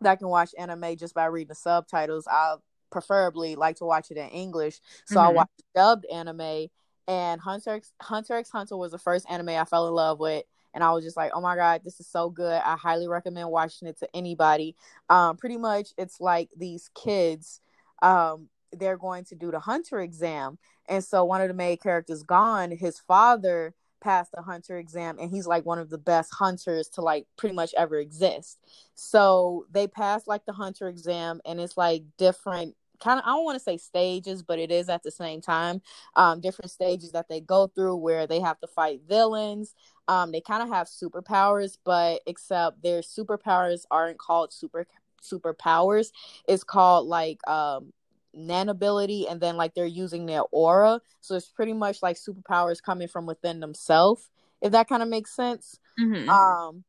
that 0.01 0.19
can 0.19 0.29
watch 0.29 0.51
anime 0.57 0.97
just 0.97 1.15
by 1.15 1.27
reading 1.27 1.49
the 1.49 1.55
subtitles. 1.55 2.27
I 2.31 2.55
preferably 2.91 3.57
like 3.57 3.77
to 3.77 3.85
watch 3.85 4.11
it 4.11 4.17
in 4.17 4.29
English, 4.29 4.81
so 5.05 5.17
mm-hmm. 5.17 5.29
I 5.29 5.33
watch 5.33 5.49
dubbed 5.75 6.07
anime. 6.07 6.69
And 7.09 7.41
Hunter 7.41 7.71
x, 7.71 7.93
Hunter 8.01 8.37
x 8.37 8.51
Hunter 8.51 8.77
was 8.77 8.93
the 8.93 8.99
first 8.99 9.27
anime 9.29 9.49
I 9.49 9.65
fell 9.65 9.89
in 9.89 9.95
love 9.95 10.21
with 10.21 10.45
and 10.75 10.85
I 10.85 10.93
was 10.93 11.05
just 11.05 11.17
like, 11.17 11.33
oh 11.35 11.41
my 11.41 11.57
god, 11.57 11.83
this 11.85 12.01
is 12.01 12.07
so 12.07 12.31
good. 12.31 12.61
I 12.65 12.77
highly 12.77 13.09
recommend 13.09 13.51
watching 13.51 13.89
it 13.89 13.99
to 13.99 14.09
anybody. 14.15 14.77
Um, 15.09 15.37
pretty 15.37 15.57
much, 15.57 15.91
it's 15.99 16.21
like 16.21 16.49
these 16.57 16.91
kids, 16.95 17.61
um, 18.03 18.49
they're 18.73 18.99
going 18.99 19.25
to 19.25 19.35
do 19.35 19.51
the 19.51 19.61
hunter 19.61 20.01
exam, 20.01 20.59
and 20.89 21.03
so 21.03 21.25
one 21.25 21.41
of 21.41 21.49
the 21.49 21.55
main 21.55 21.77
characters 21.77 22.23
Gon. 22.23 22.71
His 22.71 22.99
father 23.01 23.75
passed 24.01 24.33
the 24.33 24.43
hunter 24.43 24.79
exam, 24.79 25.19
and 25.21 25.31
he's 25.31 25.47
like 25.47 25.67
one 25.67 25.79
of 25.79 25.91
the 25.91 25.99
best 25.99 26.33
hunters 26.33 26.89
to 26.89 27.03
like 27.03 27.27
pretty 27.37 27.55
much 27.55 27.75
ever 27.77 27.99
exist. 27.99 28.59
So 28.95 29.67
they 29.71 29.87
pass 29.87 30.27
like 30.27 30.47
the 30.47 30.53
hunter 30.53 30.89
exam, 30.89 31.41
and 31.45 31.61
it's 31.61 31.77
like 31.77 32.05
different 32.17 32.75
kind 33.01 33.19
of 33.19 33.25
I 33.27 33.31
don't 33.31 33.45
want 33.45 33.57
to 33.57 33.65
say 33.65 33.77
stages, 33.77 34.43
but 34.43 34.59
it 34.59 34.71
is 34.71 34.89
at 34.89 35.03
the 35.03 35.11
same 35.11 35.41
time. 35.41 35.83
Um, 36.17 36.41
different 36.41 36.71
stages 36.71 37.13
that 37.13 37.29
they 37.29 37.41
go 37.41 37.67
through 37.67 37.97
where 37.97 38.27
they 38.27 38.41
have 38.41 38.61
to 38.61 38.67
fight 38.67 39.01
villains. 39.09 39.75
Um, 40.09 40.33
they 40.33 40.41
kind 40.41 40.63
of 40.63 40.69
have 40.69 40.87
superpowers, 40.87 41.79
but 41.85 42.21
except 42.27 42.83
their 42.83 43.01
superpowers 43.01 43.85
aren't 43.91 44.19
called 44.19 44.53
super 44.53 44.87
superpowers. 45.23 46.13
It's 46.49 46.65
called 46.65 47.07
like 47.07 47.47
um 47.49 47.93
Nen 48.33 48.69
ability 48.69 49.27
and 49.27 49.41
then 49.41 49.57
like 49.57 49.75
they're 49.75 49.87
using 49.87 50.27
their 50.27 50.43
aura. 50.53 51.01
So 51.21 51.35
it's 51.35 51.49
pretty 51.49 51.73
much 51.73 52.03
like 52.03 52.17
superpowers 52.17 52.83
coming 52.83 53.09
from 53.09 53.27
within 53.27 53.61
themselves, 53.61 54.31
if 54.63 54.73
that 54.73 54.89
kind 54.89 55.03
of 55.03 55.09
makes 55.09 55.35
sense. 55.35 55.79
Mm-hmm. 55.99 56.29
Um 56.29 56.85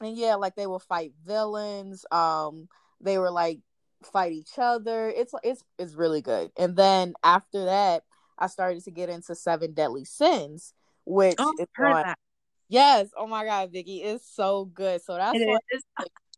and 0.00 0.16
yeah, 0.16 0.34
like 0.36 0.54
they 0.54 0.66
will 0.66 0.78
fight 0.78 1.12
villains. 1.24 2.04
Um 2.10 2.68
they 3.00 3.18
were 3.18 3.30
like 3.30 3.60
fight 4.04 4.32
each 4.32 4.58
other. 4.58 5.08
It's 5.08 5.34
it's 5.42 5.62
it's 5.78 5.94
really 5.94 6.22
good. 6.22 6.50
And 6.56 6.76
then 6.76 7.14
after 7.22 7.64
that, 7.66 8.04
I 8.38 8.46
started 8.48 8.84
to 8.84 8.90
get 8.90 9.08
into 9.08 9.34
Seven 9.34 9.72
Deadly 9.72 10.04
Sins, 10.04 10.74
which 11.04 11.36
oh, 11.38 11.52
is 11.58 11.66
on. 11.78 12.02
That. 12.02 12.18
Yes, 12.68 13.08
oh 13.16 13.26
my 13.26 13.44
god, 13.44 13.72
Vicky, 13.72 14.02
it's 14.02 14.28
so 14.28 14.64
good. 14.64 15.02
So 15.02 15.16
that's 15.16 15.38
it 15.38 15.46
what 15.46 15.62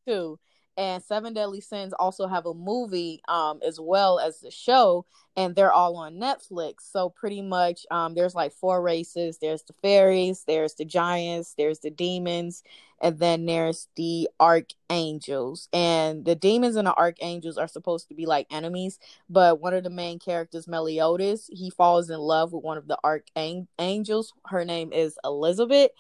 too 0.07 0.39
and 0.79 1.03
Seven 1.03 1.35
Deadly 1.35 1.61
Sins 1.61 1.93
also 1.95 2.29
have 2.29 2.47
a 2.47 2.55
movie 2.55 3.23
um 3.29 3.61
as 3.67 3.81
well 3.81 4.21
as 4.21 4.41
the 4.41 4.51
show 4.53 5.05
and 5.37 5.55
they're 5.55 5.73
all 5.73 5.97
on 5.97 6.15
Netflix. 6.17 6.83
So 6.91 7.11
pretty 7.11 7.43
much 7.43 7.87
um 7.91 8.15
there's 8.15 8.35
like 8.35 8.53
four 8.53 8.83
races. 8.83 9.39
There's 9.41 9.63
the 9.65 9.75
fairies, 9.83 10.45
there's 10.47 10.75
the 10.75 10.87
giants, 10.87 11.55
there's 11.59 11.81
the 11.81 11.91
demons, 11.91 12.63
and 13.01 13.19
then 13.19 13.47
there's 13.47 13.89
the 13.97 14.29
archangels. 14.41 15.69
And 15.73 16.25
the 16.25 16.35
demons 16.35 16.77
and 16.77 16.87
the 16.87 16.95
archangels 16.95 17.59
are 17.59 17.69
supposed 17.69 18.09
to 18.09 18.15
be 18.15 18.27
like 18.27 18.47
enemies, 18.51 18.99
but 19.29 19.61
one 19.61 19.75
of 19.75 19.85
the 19.85 19.91
main 19.91 20.19
characters 20.19 20.69
Meliodas, 20.69 21.49
he 21.53 21.71
falls 21.71 22.11
in 22.11 22.19
love 22.21 22.53
with 22.53 22.65
one 22.65 22.79
of 22.79 22.89
the 22.89 22.99
archangels. 23.05 24.33
Her 24.47 24.65
name 24.65 24.93
is 24.93 25.19
Elizabeth. 25.25 25.91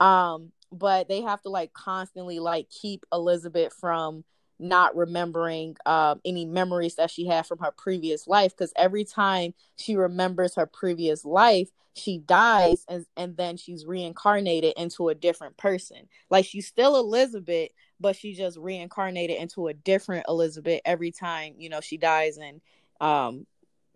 Um 0.00 0.52
but 0.78 1.08
they 1.08 1.22
have 1.22 1.40
to 1.42 1.48
like 1.48 1.72
constantly 1.72 2.38
like 2.38 2.68
keep 2.70 3.04
Elizabeth 3.12 3.72
from 3.72 4.24
not 4.58 4.96
remembering 4.96 5.76
um, 5.84 6.20
any 6.24 6.46
memories 6.46 6.94
that 6.96 7.10
she 7.10 7.26
had 7.26 7.46
from 7.46 7.58
her 7.58 7.72
previous 7.76 8.26
life 8.26 8.52
because 8.56 8.72
every 8.76 9.04
time 9.04 9.52
she 9.76 9.96
remembers 9.96 10.54
her 10.54 10.66
previous 10.66 11.24
life 11.24 11.68
she 11.94 12.18
dies 12.18 12.84
and, 12.88 13.06
and 13.16 13.36
then 13.36 13.56
she's 13.56 13.86
reincarnated 13.86 14.74
into 14.76 15.08
a 15.08 15.14
different 15.14 15.56
person. 15.56 16.08
Like 16.30 16.44
she's 16.44 16.66
still 16.66 16.96
elizabeth 16.96 17.70
but 18.00 18.16
she 18.16 18.34
just 18.34 18.58
reincarnated 18.58 19.36
into 19.36 19.68
a 19.68 19.74
different 19.74 20.24
elizabeth 20.28 20.80
every 20.84 21.10
time 21.10 21.54
you 21.58 21.68
know 21.68 21.80
she 21.80 21.96
dies 21.96 22.38
and 22.38 22.60
um, 23.00 23.46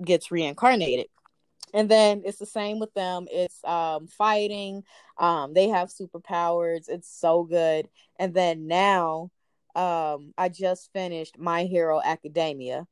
gets 0.04 0.30
reincarnated 0.30 1.06
and 1.74 1.88
then 1.88 2.22
it's 2.24 2.38
the 2.38 2.46
same 2.46 2.78
with 2.78 2.92
them. 2.94 3.26
It's 3.30 3.62
um 3.64 4.06
fighting. 4.06 4.84
Um 5.18 5.54
they 5.54 5.68
have 5.68 5.88
superpowers. 5.88 6.88
It's 6.88 7.08
so 7.08 7.44
good. 7.44 7.88
And 8.18 8.34
then 8.34 8.66
now 8.66 9.30
um 9.76 10.34
i 10.36 10.48
just 10.48 10.92
finished 10.92 11.38
my 11.38 11.64
hero 11.64 12.00
academia. 12.02 12.86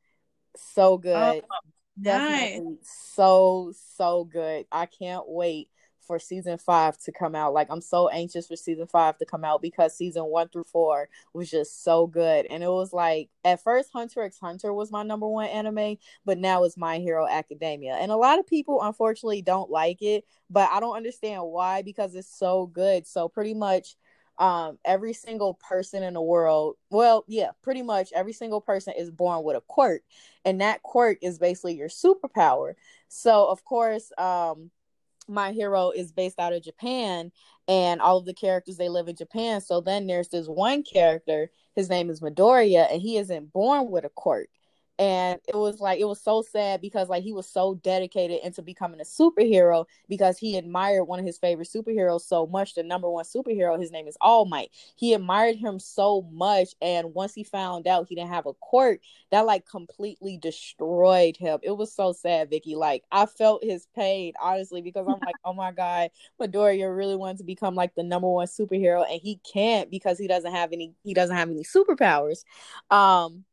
So 0.57 0.99
good. 0.99 1.43
oh, 1.45 1.59
nice. 1.97 2.61
so 2.83 3.72
so 3.97 4.24
good. 4.24 4.66
I 4.70 4.87
can't 4.87 5.24
wait 5.26 5.68
for 6.09 6.19
season 6.19 6.59
five 6.59 6.99
to 6.99 7.13
come 7.13 7.37
out. 7.37 7.53
Like 7.55 7.69
I'm 7.71 7.83
so 7.83 8.09
anxious 8.09 8.49
for 8.49 8.57
season 8.57 8.89
five 8.89 9.19
to 9.19 9.27
come 9.27 9.45
out 9.45 9.63
because 9.63 9.97
season 9.97 10.25
one 10.25 10.49
through 10.49 10.65
four 10.65 11.09
was 11.35 11.51
just 11.51 11.85
so 11.85 12.09
good. 12.09 12.47
And 12.51 12.65
it 12.65 12.69
was 12.69 12.93
like 12.93 13.29
at 13.45 13.63
first 13.63 13.91
Hunter 13.93 14.23
x 14.23 14.39
Hunter 14.41 14.73
was 14.73 14.91
my 14.91 15.05
number 15.05 15.29
one 15.29 15.47
anime, 15.47 15.99
but 16.25 16.39
now 16.39 16.65
it's 16.65 16.77
My 16.77 16.99
Hero 16.99 17.29
Academia. 17.29 17.95
And 17.95 18.11
a 18.11 18.17
lot 18.17 18.41
of 18.41 18.47
people 18.47 18.83
unfortunately 18.83 19.43
don't 19.43 19.71
like 19.71 20.03
it, 20.03 20.25
but 20.51 20.71
I 20.73 20.81
don't 20.81 20.97
understand 20.97 21.43
why 21.45 21.83
because 21.83 22.15
it's 22.17 22.35
so 22.37 22.67
good. 22.67 23.07
So 23.07 23.29
pretty 23.29 23.55
much 23.55 23.95
um 24.39 24.79
every 24.85 25.13
single 25.13 25.55
person 25.55 26.03
in 26.05 26.15
the 26.15 26.23
world 26.23 26.77
well 26.91 27.25
yeah 27.27 27.51
pretty 27.63 27.83
much 27.83 28.13
every 28.15 28.33
single 28.33 28.61
person 28.61 28.95
is 28.97 29.11
born 29.11 29.43
with 29.43 29.57
a 29.57 29.61
quirk 29.63 30.03
and 30.45 30.61
that 30.61 30.81
quirk 30.83 31.19
is 31.23 31.39
basically 31.39 31.75
your 31.75 31.89
superpower 31.89 32.75
so 33.09 33.49
of 33.49 33.65
course 33.65 34.13
um 34.17 34.71
my 35.29 35.53
hero 35.53 35.91
is 35.91 36.12
based 36.12 36.39
out 36.39 36.53
of 36.53 36.62
Japan 36.62 37.31
and 37.68 38.01
all 38.01 38.18
of 38.18 38.24
the 38.24 38.35
characters 38.35 38.76
they 38.76 38.89
live 38.89 39.09
in 39.09 39.16
Japan. 39.16 39.61
So 39.61 39.81
then 39.81 40.07
there's 40.07 40.29
this 40.29 40.47
one 40.47 40.83
character, 40.83 41.51
his 41.74 41.89
name 41.91 42.11
is 42.11 42.20
Midoriya, 42.20 42.91
and 42.91 43.01
he 43.01 43.18
isn't 43.18 43.53
born 43.53 43.91
with 43.91 44.05
a 44.05 44.11
quirk 44.11 44.49
and 44.99 45.39
it 45.47 45.55
was 45.55 45.81
like 45.81 46.01
it 46.01 46.05
was 46.05 46.21
so 46.21 46.43
sad 46.43 46.81
because 46.81 47.09
like 47.09 47.23
he 47.23 47.33
was 47.33 47.49
so 47.49 47.75
dedicated 47.77 48.41
into 48.43 48.63
becoming 48.63 49.01
a 49.01 49.05
superhero 49.05 49.87
because 50.09 50.39
he 50.39 50.57
admired 50.57 51.05
one 51.05 51.21
of 51.21 51.25
his 51.25 51.39
favorite 51.39 51.69
superheroes 51.69 52.23
so 52.23 52.47
much 52.47 52.75
the 52.75 52.83
number 52.83 53.09
one 53.09 53.25
superhero 53.25 53.81
his 53.81 53.93
name 53.93 54.09
is 54.09 54.17
all 54.21 54.45
might. 54.45 54.71
He 54.97 55.15
admired 55.15 55.57
him 55.57 55.79
so 55.79 56.23
much 56.33 56.71
and 56.83 57.15
once 57.15 57.35
he 57.35 57.45
found 57.45 57.87
out 57.87 58.07
he 58.09 58.15
didn't 58.17 58.31
have 58.31 58.47
a 58.47 58.55
quirk 58.55 59.01
that 59.31 59.47
like 59.47 59.67
completely 59.67 60.37
destroyed 60.37 61.37
him. 61.37 61.61
It 61.63 61.77
was 61.77 61.93
so 61.93 62.13
sad 62.13 62.51
vicky. 62.51 62.75
Like 62.75 63.05
i 63.13 63.27
felt 63.27 63.63
his 63.63 63.87
pain 63.95 64.33
honestly 64.43 64.83
because 64.83 65.07
i'm 65.07 65.21
like 65.25 65.37
oh 65.45 65.53
my 65.53 65.71
god 65.73 66.11
Midoriya 66.41 66.95
really 66.95 67.17
wanted 67.17 67.39
to 67.39 67.45
become 67.45 67.75
like 67.75 67.95
the 67.95 68.03
number 68.03 68.29
one 68.29 68.47
superhero 68.47 69.05
and 69.09 69.21
he 69.21 69.41
can't 69.53 69.91
because 69.91 70.19
he 70.19 70.27
doesn't 70.27 70.53
have 70.53 70.73
any 70.73 70.95
he 71.05 71.15
doesn't 71.15 71.37
have 71.37 71.51
any 71.51 71.63
superpowers. 71.63 72.45
Um 72.91 73.45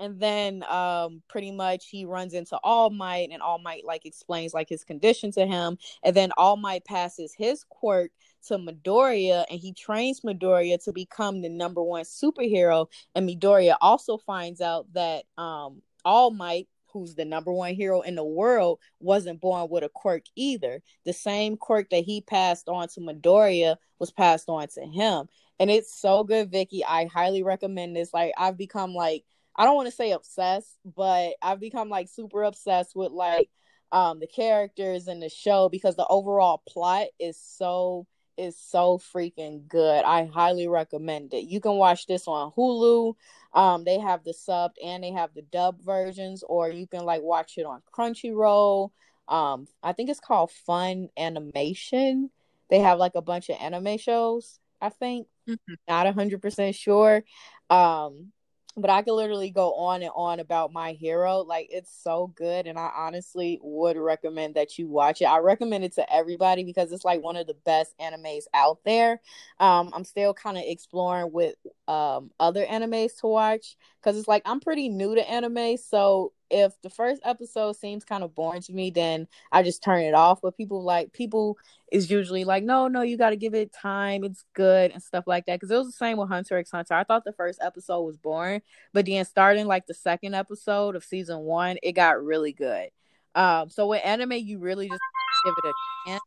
and 0.00 0.18
then 0.18 0.64
um 0.64 1.22
pretty 1.28 1.52
much 1.52 1.88
he 1.88 2.04
runs 2.04 2.34
into 2.34 2.58
all 2.64 2.90
might 2.90 3.28
and 3.30 3.42
all 3.42 3.58
might 3.58 3.84
like 3.84 4.06
explains 4.06 4.54
like 4.54 4.68
his 4.68 4.82
condition 4.82 5.30
to 5.32 5.46
him. 5.46 5.78
And 6.02 6.16
then 6.16 6.32
all 6.36 6.56
might 6.56 6.84
passes 6.84 7.34
his 7.36 7.64
quirk 7.68 8.10
to 8.48 8.56
Midoriya 8.56 9.44
and 9.50 9.60
he 9.60 9.72
trains 9.74 10.22
Midoriya 10.22 10.82
to 10.84 10.92
become 10.92 11.42
the 11.42 11.50
number 11.50 11.82
one 11.82 12.04
superhero. 12.04 12.86
And 13.14 13.28
Midoriya 13.28 13.76
also 13.80 14.16
finds 14.16 14.60
out 14.60 14.92
that 14.94 15.24
um 15.38 15.82
all 16.04 16.30
might 16.30 16.66
who's 16.92 17.14
the 17.14 17.24
number 17.24 17.52
one 17.52 17.74
hero 17.74 18.00
in 18.00 18.16
the 18.16 18.24
world 18.24 18.80
wasn't 18.98 19.40
born 19.40 19.68
with 19.70 19.84
a 19.84 19.88
quirk 19.88 20.24
either. 20.34 20.82
The 21.04 21.12
same 21.12 21.56
quirk 21.56 21.90
that 21.90 22.04
he 22.04 22.20
passed 22.20 22.68
on 22.68 22.88
to 22.88 23.00
Midoriya 23.00 23.76
was 23.98 24.10
passed 24.10 24.48
on 24.48 24.66
to 24.68 24.80
him. 24.80 25.28
And 25.60 25.70
it's 25.70 25.94
so 25.94 26.24
good 26.24 26.50
Vicky. 26.50 26.84
I 26.84 27.04
highly 27.04 27.42
recommend 27.42 27.94
this. 27.94 28.14
Like 28.14 28.32
I've 28.38 28.56
become 28.56 28.94
like 28.94 29.24
I 29.60 29.66
don't 29.66 29.76
want 29.76 29.88
to 29.88 29.94
say 29.94 30.12
obsessed, 30.12 30.78
but 30.96 31.34
I've 31.42 31.60
become 31.60 31.90
like 31.90 32.08
super 32.08 32.44
obsessed 32.44 32.96
with 32.96 33.12
like 33.12 33.50
um 33.92 34.18
the 34.18 34.26
characters 34.26 35.06
in 35.06 35.20
the 35.20 35.28
show 35.28 35.68
because 35.68 35.96
the 35.96 36.06
overall 36.08 36.62
plot 36.66 37.08
is 37.18 37.36
so 37.36 38.06
is 38.38 38.56
so 38.56 38.96
freaking 38.96 39.68
good. 39.68 40.02
I 40.02 40.24
highly 40.24 40.66
recommend 40.66 41.34
it. 41.34 41.44
You 41.44 41.60
can 41.60 41.74
watch 41.74 42.06
this 42.06 42.26
on 42.26 42.52
Hulu. 42.52 43.12
Um, 43.52 43.84
they 43.84 43.98
have 43.98 44.24
the 44.24 44.32
subbed 44.32 44.76
and 44.82 45.04
they 45.04 45.10
have 45.10 45.34
the 45.34 45.42
dub 45.42 45.82
versions, 45.82 46.42
or 46.48 46.70
you 46.70 46.86
can 46.86 47.04
like 47.04 47.20
watch 47.20 47.58
it 47.58 47.66
on 47.66 47.82
Crunchyroll. 47.94 48.92
Um, 49.28 49.66
I 49.82 49.92
think 49.92 50.08
it's 50.08 50.20
called 50.20 50.50
Funimation. 50.66 52.30
They 52.70 52.78
have 52.78 52.98
like 52.98 53.14
a 53.14 53.20
bunch 53.20 53.50
of 53.50 53.58
anime 53.60 53.98
shows. 53.98 54.58
I 54.80 54.88
think 54.88 55.26
mm-hmm. 55.46 55.74
not 55.86 56.06
a 56.06 56.12
hundred 56.12 56.40
percent 56.40 56.74
sure. 56.74 57.22
Um, 57.68 58.32
but 58.76 58.88
I 58.90 59.02
could 59.02 59.14
literally 59.14 59.50
go 59.50 59.74
on 59.74 60.02
and 60.02 60.12
on 60.14 60.40
about 60.40 60.72
my 60.72 60.92
hero. 60.92 61.38
Like 61.40 61.68
it's 61.70 61.92
so 62.02 62.28
good, 62.36 62.66
and 62.66 62.78
I 62.78 62.90
honestly 62.96 63.58
would 63.62 63.96
recommend 63.96 64.54
that 64.54 64.78
you 64.78 64.88
watch 64.88 65.20
it. 65.20 65.26
I 65.26 65.38
recommend 65.38 65.84
it 65.84 65.94
to 65.94 66.12
everybody 66.12 66.64
because 66.64 66.92
it's 66.92 67.04
like 67.04 67.22
one 67.22 67.36
of 67.36 67.46
the 67.46 67.56
best 67.64 67.94
animes 67.98 68.44
out 68.54 68.78
there. 68.84 69.20
Um, 69.58 69.90
I'm 69.92 70.04
still 70.04 70.32
kind 70.34 70.56
of 70.56 70.64
exploring 70.66 71.32
with 71.32 71.56
um 71.88 72.30
other 72.38 72.64
animes 72.64 73.18
to 73.20 73.26
watch 73.26 73.76
because 74.00 74.16
it's 74.16 74.28
like 74.28 74.42
I'm 74.46 74.60
pretty 74.60 74.88
new 74.88 75.14
to 75.14 75.28
anime, 75.30 75.76
so 75.76 76.32
if 76.50 76.72
the 76.82 76.90
first 76.90 77.22
episode 77.24 77.76
seems 77.76 78.04
kind 78.04 78.24
of 78.24 78.34
boring 78.34 78.62
to 78.62 78.72
me, 78.72 78.90
then 78.90 79.28
I 79.52 79.62
just 79.62 79.82
turn 79.82 80.02
it 80.02 80.14
off. 80.14 80.40
But 80.42 80.56
people 80.56 80.82
like 80.82 81.12
people 81.12 81.56
is 81.92 82.10
usually 82.10 82.44
like, 82.44 82.64
no, 82.64 82.88
no, 82.88 83.02
you 83.02 83.16
got 83.16 83.30
to 83.30 83.36
give 83.36 83.54
it 83.54 83.72
time. 83.72 84.24
It's 84.24 84.44
good 84.54 84.90
and 84.90 85.02
stuff 85.02 85.24
like 85.26 85.46
that. 85.46 85.60
Because 85.60 85.70
it 85.70 85.76
was 85.76 85.86
the 85.86 85.92
same 85.92 86.18
with 86.18 86.28
Hunter 86.28 86.58
x 86.58 86.70
Hunter. 86.70 86.94
I 86.94 87.04
thought 87.04 87.24
the 87.24 87.32
first 87.32 87.60
episode 87.62 88.02
was 88.02 88.16
boring, 88.16 88.62
but 88.92 89.06
then 89.06 89.24
starting 89.24 89.66
like 89.66 89.86
the 89.86 89.94
second 89.94 90.34
episode 90.34 90.96
of 90.96 91.04
season 91.04 91.40
one, 91.40 91.78
it 91.82 91.92
got 91.92 92.22
really 92.22 92.52
good. 92.52 92.88
Um, 93.34 93.70
so 93.70 93.86
with 93.86 94.02
anime, 94.04 94.32
you 94.32 94.58
really 94.58 94.88
just 94.88 95.00
give 95.44 95.54
it 95.56 95.68
a 95.68 96.08
chance. 96.08 96.22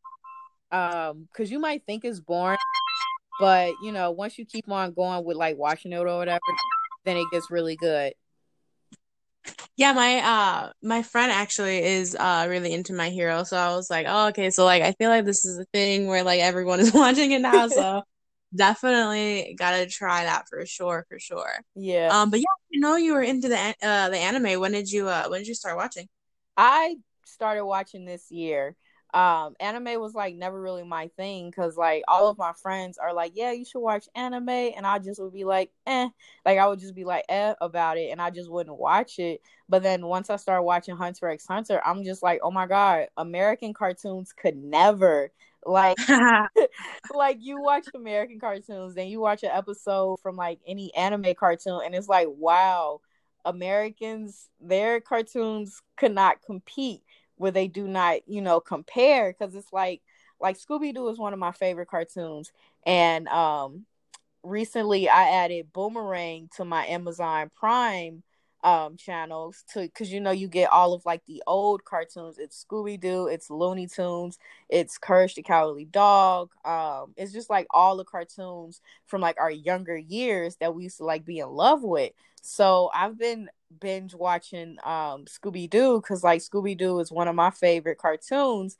Um, 0.72 1.28
because 1.32 1.52
you 1.52 1.60
might 1.60 1.86
think 1.86 2.04
it's 2.04 2.20
boring, 2.20 2.58
but 3.40 3.74
you 3.84 3.92
know, 3.92 4.12
once 4.12 4.40
you 4.40 4.46
keep 4.46 4.70
on 4.72 4.94
going 4.94 5.24
with 5.24 5.38
like 5.38 5.58
watching 5.58 5.92
it 5.92 5.98
or 5.98 6.18
whatever, 6.18 6.40
then 7.06 7.18
it 7.18 7.28
gets 7.32 7.52
really 7.52 7.76
good. 7.76 8.14
Yeah, 9.76 9.94
my 9.94 10.20
uh 10.20 10.72
my 10.84 11.02
friend 11.02 11.32
actually 11.32 11.84
is 11.84 12.16
uh 12.16 12.46
really 12.50 12.74
into 12.74 12.94
my 12.94 13.10
hero, 13.10 13.44
so 13.44 13.58
I 13.58 13.76
was 13.76 13.90
like, 13.90 14.06
oh 14.08 14.28
okay, 14.28 14.52
so 14.52 14.66
like 14.66 14.84
I 14.84 14.92
feel 14.94 15.10
like 15.10 15.26
this 15.26 15.46
is 15.46 15.58
a 15.58 15.66
thing 15.74 16.08
where 16.08 16.24
like 16.24 16.42
everyone 16.42 16.80
is 16.80 16.94
watching 16.94 17.32
it 17.32 17.42
now, 17.42 17.68
so 17.68 18.04
definitely 18.56 19.56
gotta 19.58 19.88
try 19.88 20.26
that 20.26 20.48
for 20.48 20.64
sure, 20.66 21.06
for 21.10 21.20
sure. 21.20 21.60
Yeah. 21.76 22.10
Um, 22.22 22.30
but 22.30 22.40
yeah, 22.40 22.46
you 22.70 22.82
know 22.82 22.98
you 22.98 23.14
were 23.14 23.24
into 23.24 23.50
the 23.50 23.58
uh 23.82 24.10
the 24.10 24.18
anime. 24.18 24.60
When 24.60 24.74
did 24.74 24.92
you 24.92 25.08
uh 25.10 25.26
when 25.28 25.42
did 25.42 25.48
you 25.48 25.56
start 25.56 25.76
watching? 25.76 26.08
I 26.56 26.98
started 27.26 27.66
watching 27.66 28.06
this 28.06 28.30
year 28.30 28.76
um 29.14 29.56
anime 29.60 30.00
was 30.02 30.16
like 30.16 30.36
never 30.36 30.60
really 30.60 30.84
my 30.84 31.08
thing 31.18 31.50
because 31.50 31.78
like 31.78 32.04
all 32.08 32.30
of 32.30 32.38
my 32.38 32.52
friends 32.54 32.98
are 32.98 33.14
like 33.14 33.34
yeah 33.36 33.52
you 33.52 33.64
should 33.64 33.80
watch 33.80 34.08
anime 34.16 34.50
and 34.50 34.88
i 34.88 34.98
just 34.98 35.22
would 35.22 35.34
be 35.34 35.44
like 35.44 35.70
eh 35.86 36.10
like 36.46 36.58
i 36.58 36.68
would 36.68 36.80
just 36.80 36.96
be 36.96 37.04
like 37.04 37.24
eh 37.30 37.54
about 37.62 37.98
it 37.98 38.10
and 38.12 38.22
i 38.22 38.30
just 38.30 38.50
wouldn't 38.50 38.78
watch 38.78 39.20
it. 39.20 39.42
But 39.70 39.84
then 39.84 40.06
once 40.06 40.30
i 40.30 40.36
started 40.36 40.64
watching 40.64 40.96
hunter 40.96 41.30
x 41.30 41.46
hunter 41.48 41.82
i'm 41.86 42.04
just 42.04 42.24
like 42.24 42.40
oh 42.44 42.52
my 42.52 42.66
god 42.66 43.08
american 43.18 43.74
cartoons 43.74 44.34
could 44.34 44.56
never 44.58 45.32
like 45.66 45.98
like 47.14 47.38
you 47.40 47.62
watch 47.62 47.88
american 47.96 48.40
cartoons 48.40 48.96
then 48.96 49.08
you 49.08 49.20
watch 49.20 49.44
an 49.44 49.50
episode 49.54 50.20
from 50.22 50.36
like 50.36 50.60
any 50.68 50.94
anime 50.96 51.34
cartoon 51.36 51.82
and 51.86 51.96
it's 51.96 52.08
like 52.08 52.28
wow 52.30 53.00
americans 53.46 54.50
their 54.62 55.02
cartoons 55.02 55.82
could 55.98 56.14
not 56.14 56.42
compete 56.42 57.02
where 57.44 57.52
they 57.52 57.68
do 57.68 57.86
not, 57.90 58.26
you 58.26 58.42
know, 58.42 58.62
compare 58.62 59.30
because 59.34 59.54
it's 59.54 59.74
like 59.74 60.02
like 60.40 60.58
Scooby 60.58 60.94
Doo 60.94 61.10
is 61.10 61.20
one 61.20 61.34
of 61.34 61.40
my 61.40 61.52
favorite 61.52 61.90
cartoons, 61.90 62.54
and 62.86 63.28
um, 63.28 63.86
recently 64.44 65.10
I 65.10 65.30
added 65.30 65.74
Boomerang 65.74 66.50
to 66.56 66.64
my 66.64 66.86
Amazon 66.88 67.52
Prime 67.54 68.24
um 68.64 68.96
channels 68.96 69.64
to 69.72 69.82
because 69.82 70.12
you 70.12 70.22
know 70.22 70.32
you 70.32 70.48
get 70.48 70.72
all 70.72 70.94
of 70.94 71.06
like 71.06 71.22
the 71.26 71.44
old 71.48 71.84
cartoons 71.84 72.38
it's 72.38 72.66
scooby-doo 72.66 73.28
it's 73.28 73.50
looney 73.50 73.88
tunes 73.88 74.38
it's 74.70 74.98
courage 74.98 75.36
the 75.36 75.44
cowardly 75.44 75.86
dog 75.86 76.50
um 76.64 77.14
it's 77.18 77.34
just 77.34 77.50
like 77.50 77.68
all 77.72 77.98
the 77.98 78.06
cartoons 78.06 78.80
from 79.06 79.20
like 79.22 79.36
our 79.40 79.52
younger 79.52 79.98
years 79.98 80.56
that 80.58 80.74
we 80.74 80.84
used 80.84 80.98
to 80.98 81.04
like 81.06 81.26
be 81.26 81.40
in 81.40 81.50
love 81.50 81.84
with 81.84 82.14
so 82.42 82.90
i've 82.94 83.18
been 83.18 83.50
binge 83.80 84.14
watching 84.14 84.78
um 84.84 85.26
Scooby 85.26 85.70
Doo 85.70 86.00
because 86.00 86.24
like 86.24 86.42
Scooby 86.42 86.78
Doo 86.78 87.00
is 87.00 87.12
one 87.12 87.28
of 87.28 87.36
my 87.36 87.50
favorite 87.50 87.98
cartoons. 87.98 88.78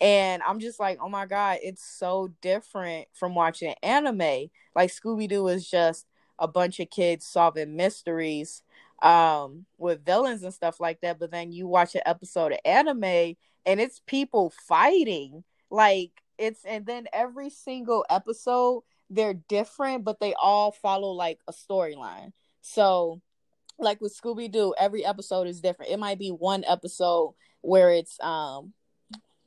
And 0.00 0.42
I'm 0.42 0.60
just 0.60 0.78
like, 0.78 0.98
oh 1.00 1.08
my 1.08 1.26
God, 1.26 1.58
it's 1.62 1.82
so 1.84 2.28
different 2.42 3.08
from 3.14 3.34
watching 3.34 3.74
anime. 3.82 4.50
Like 4.74 4.90
Scooby 4.90 5.28
Doo 5.28 5.48
is 5.48 5.68
just 5.68 6.06
a 6.38 6.46
bunch 6.46 6.80
of 6.80 6.90
kids 6.90 7.26
solving 7.26 7.76
mysteries 7.76 8.62
um 9.02 9.66
with 9.78 10.04
villains 10.04 10.42
and 10.42 10.54
stuff 10.54 10.80
like 10.80 11.00
that. 11.02 11.18
But 11.18 11.30
then 11.30 11.52
you 11.52 11.66
watch 11.66 11.94
an 11.94 12.02
episode 12.06 12.52
of 12.52 12.58
anime 12.64 13.34
and 13.64 13.80
it's 13.80 14.00
people 14.06 14.52
fighting. 14.66 15.44
Like 15.70 16.12
it's 16.38 16.64
and 16.64 16.86
then 16.86 17.06
every 17.12 17.50
single 17.50 18.04
episode 18.08 18.82
they're 19.10 19.34
different, 19.34 20.04
but 20.04 20.18
they 20.20 20.34
all 20.34 20.72
follow 20.72 21.10
like 21.10 21.38
a 21.46 21.52
storyline. 21.52 22.32
So 22.62 23.20
like 23.78 24.00
with 24.00 24.18
Scooby 24.18 24.50
Doo, 24.50 24.74
every 24.78 25.04
episode 25.04 25.46
is 25.46 25.60
different. 25.60 25.92
It 25.92 25.98
might 25.98 26.18
be 26.18 26.30
one 26.30 26.64
episode 26.64 27.34
where 27.60 27.92
it's 27.92 28.18
um 28.20 28.72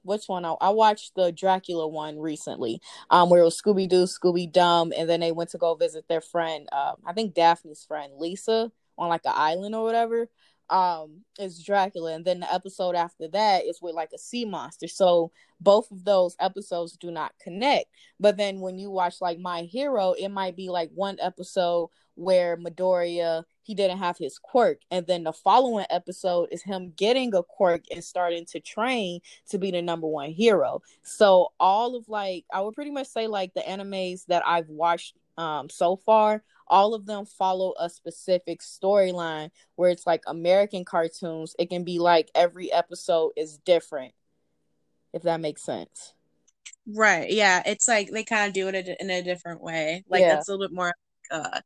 which 0.03 0.23
one 0.27 0.45
I, 0.45 0.53
I 0.61 0.69
watched 0.69 1.15
the 1.15 1.31
Dracula 1.31 1.87
one 1.87 2.19
recently, 2.19 2.81
um, 3.09 3.29
where 3.29 3.41
it 3.41 3.45
was 3.45 3.61
Scooby 3.61 3.87
Doo, 3.87 4.03
Scooby 4.03 4.51
Dum, 4.51 4.93
and 4.95 5.09
then 5.09 5.19
they 5.19 5.31
went 5.31 5.49
to 5.51 5.57
go 5.57 5.75
visit 5.75 6.07
their 6.07 6.21
friend, 6.21 6.67
uh, 6.71 6.93
I 7.05 7.13
think 7.13 7.33
Daphne's 7.33 7.83
friend 7.83 8.13
Lisa 8.17 8.71
on 8.99 9.09
like 9.09 9.25
an 9.25 9.33
island 9.35 9.75
or 9.75 9.83
whatever. 9.83 10.29
Um, 10.69 11.21
is 11.39 11.63
Dracula, 11.63 12.13
and 12.13 12.23
then 12.23 12.41
the 12.41 12.53
episode 12.53 12.93
after 12.93 13.27
that 13.29 13.65
is 13.65 13.81
with 13.81 13.95
like 13.95 14.11
a 14.13 14.19
sea 14.19 14.45
monster. 14.45 14.87
So 14.87 15.31
both 15.59 15.89
of 15.89 16.05
those 16.05 16.35
episodes 16.39 16.95
do 16.95 17.09
not 17.09 17.33
connect. 17.41 17.87
But 18.19 18.37
then 18.37 18.59
when 18.59 18.77
you 18.77 18.91
watch 18.91 19.15
like 19.19 19.39
My 19.39 19.63
Hero, 19.63 20.13
it 20.13 20.29
might 20.29 20.55
be 20.55 20.69
like 20.69 20.91
one 20.93 21.17
episode 21.19 21.89
where 22.13 22.57
Midoriya 22.57 23.45
he 23.69 23.75
didn't 23.75 23.99
have 23.99 24.17
his 24.17 24.39
quirk. 24.39 24.79
And 24.89 25.05
then 25.05 25.23
the 25.23 25.31
following 25.31 25.85
episode 25.91 26.49
is 26.51 26.63
him 26.63 26.91
getting 26.95 27.35
a 27.35 27.43
quirk 27.43 27.83
and 27.91 28.03
starting 28.03 28.45
to 28.47 28.59
train 28.59 29.19
to 29.49 29.59
be 29.59 29.69
the 29.69 29.81
number 29.81 30.07
one 30.07 30.31
hero. 30.31 30.81
So 31.03 31.49
all 31.59 31.95
of 31.95 32.09
like 32.09 32.45
I 32.51 32.61
would 32.61 32.73
pretty 32.73 32.89
much 32.89 33.07
say 33.07 33.27
like 33.27 33.53
the 33.53 33.61
animes 33.61 34.25
that 34.25 34.41
I've 34.45 34.69
watched 34.69 35.15
um 35.39 35.69
so 35.69 35.95
far, 35.95 36.43
all 36.67 36.93
of 36.93 37.05
them 37.05 37.25
follow 37.25 37.73
a 37.79 37.89
specific 37.89 38.61
storyline 38.61 39.49
where 39.75 39.89
it's 39.89 40.05
like 40.05 40.23
American 40.27 40.85
cartoons. 40.85 41.55
It 41.57 41.69
can 41.69 41.83
be 41.83 41.97
like 41.99 42.29
every 42.35 42.71
episode 42.71 43.31
is 43.35 43.57
different. 43.59 44.13
If 45.13 45.23
that 45.23 45.41
makes 45.41 45.63
sense. 45.63 46.13
Right. 46.85 47.31
Yeah. 47.31 47.63
It's 47.65 47.87
like 47.87 48.11
they 48.11 48.23
kind 48.23 48.47
of 48.47 48.53
do 48.53 48.67
it 48.67 48.97
in 48.99 49.09
a 49.09 49.23
different 49.23 49.61
way. 49.61 50.03
Like 50.07 50.21
yeah. 50.21 50.35
that's 50.35 50.47
a 50.47 50.51
little 50.51 50.67
bit 50.67 50.75
more 50.75 50.93
uh 51.31 51.61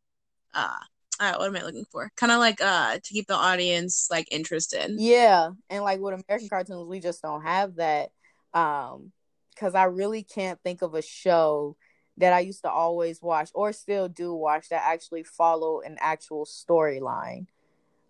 uh 0.53 0.77
uh, 1.19 1.35
what 1.37 1.47
am 1.47 1.55
I 1.55 1.63
looking 1.63 1.85
for? 1.91 2.11
Kind 2.15 2.31
of 2.31 2.39
like 2.39 2.59
uh 2.61 2.95
to 2.95 3.13
keep 3.13 3.27
the 3.27 3.35
audience 3.35 4.07
like 4.09 4.27
interested. 4.31 4.91
Yeah, 4.97 5.51
and 5.69 5.83
like 5.83 5.99
with 5.99 6.21
American 6.27 6.49
cartoons, 6.49 6.87
we 6.87 6.99
just 6.99 7.21
don't 7.21 7.43
have 7.43 7.75
that. 7.75 8.11
Um, 8.53 9.11
because 9.53 9.75
I 9.75 9.83
really 9.83 10.23
can't 10.23 10.59
think 10.63 10.81
of 10.81 10.95
a 10.95 11.01
show 11.01 11.77
that 12.17 12.33
I 12.33 12.41
used 12.41 12.61
to 12.63 12.69
always 12.69 13.21
watch 13.21 13.49
or 13.53 13.73
still 13.73 14.07
do 14.07 14.33
watch 14.33 14.69
that 14.69 14.83
actually 14.85 15.23
follow 15.23 15.81
an 15.81 15.97
actual 15.99 16.45
storyline. 16.45 17.47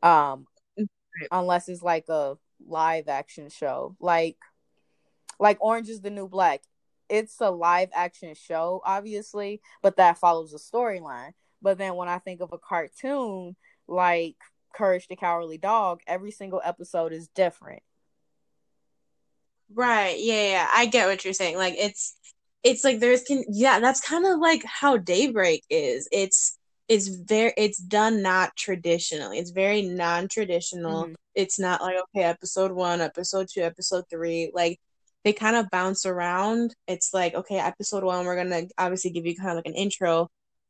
Um, 0.02 0.48
unless 1.32 1.70
it's 1.70 1.82
like 1.82 2.10
a 2.10 2.38
live 2.66 3.08
action 3.08 3.50
show, 3.50 3.96
like 4.00 4.38
like 5.40 5.58
Orange 5.62 5.90
is 5.90 6.02
the 6.02 6.10
New 6.10 6.28
Black. 6.28 6.62
It's 7.10 7.40
a 7.42 7.50
live 7.50 7.90
action 7.94 8.34
show, 8.36 8.82
obviously, 8.86 9.62
but 9.82 9.98
that 9.98 10.18
follows 10.18 10.54
a 10.54 10.58
storyline. 10.58 11.32
But 11.62 11.78
then 11.78 11.96
when 11.96 12.10
I 12.10 12.20
think 12.20 12.42
of 12.42 12.52
a 12.52 12.58
cartoon 12.58 13.56
like 13.88 14.36
Courage 14.74 15.08
the 15.08 15.16
Cowardly 15.16 15.58
Dog, 15.58 16.02
every 16.08 16.32
single 16.32 16.62
episode 16.64 17.14
is 17.14 17.28
different. 17.30 17.84
Right. 19.74 20.18
Yeah, 20.20 20.50
yeah. 20.50 20.68
I 20.72 20.86
get 20.88 21.08
what 21.08 21.24
you're 21.24 21.34
saying. 21.34 21.58
Like 21.58 21.76
it's 21.78 22.16
it's 22.64 22.84
like 22.84 23.00
there's 23.00 23.24
can 23.24 23.44
yeah, 23.50 23.80
that's 23.80 24.02
kind 24.02 24.26
of 24.26 24.40
like 24.40 24.64
how 24.66 24.98
Daybreak 24.98 25.64
is. 25.70 26.08
It's 26.12 26.58
it's 26.88 27.08
very 27.08 27.54
it's 27.58 27.78
done 27.78 28.22
not 28.22 28.56
traditionally. 28.58 29.40
It's 29.40 29.52
very 29.52 29.82
non-traditional. 29.82 31.06
Mm-hmm. 31.06 31.14
It's 31.36 31.60
not 31.60 31.82
like 31.82 31.98
okay, 32.16 32.24
episode 32.24 32.72
1, 32.72 33.02
episode 33.02 33.48
2, 33.54 33.62
episode 33.62 34.06
3. 34.10 34.52
Like 34.54 34.80
they 35.24 35.34
kind 35.34 35.56
of 35.56 35.70
bounce 35.70 36.06
around. 36.06 36.76
It's 36.88 37.14
like 37.14 37.36
okay, 37.36 37.60
episode 37.60 38.04
1 38.04 38.26
we're 38.26 38.36
going 38.36 38.68
to 38.68 38.74
obviously 38.78 39.12
give 39.12 39.26
you 39.26 39.36
kind 39.36 39.52
of 39.52 39.58
like 39.58 39.68
an 39.68 39.76
intro 39.76 40.30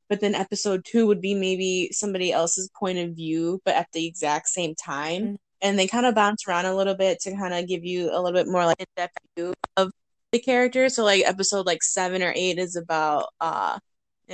but 0.09 0.21
then 0.21 0.35
episode 0.35 0.85
two 0.85 1.07
would 1.07 1.21
be 1.21 1.33
maybe 1.33 1.89
somebody 1.91 2.31
else's 2.31 2.69
point 2.77 2.99
of 2.99 3.15
view, 3.15 3.59
but 3.65 3.75
at 3.75 3.87
the 3.93 4.05
exact 4.05 4.47
same 4.47 4.75
time. 4.75 5.21
Mm-hmm. 5.23 5.35
And 5.63 5.79
they 5.79 5.87
kind 5.87 6.05
of 6.05 6.13
bounce 6.13 6.47
around 6.47 6.65
a 6.65 6.75
little 6.75 6.93
bit 6.93 7.21
to 7.21 7.35
kind 7.35 7.53
of 7.53 7.67
give 7.67 7.85
you 7.85 8.11
a 8.11 8.21
little 8.21 8.33
bit 8.33 8.47
more 8.47 8.65
like 8.65 8.79
in-depth 8.79 9.17
view 9.35 9.53
of 9.77 9.91
the 10.33 10.39
character. 10.39 10.89
So 10.89 11.05
like 11.05 11.23
episode 11.25 11.65
like 11.65 11.83
seven 11.83 12.21
or 12.21 12.33
eight 12.35 12.57
is 12.57 12.75
about 12.75 13.27
uh 13.39 13.79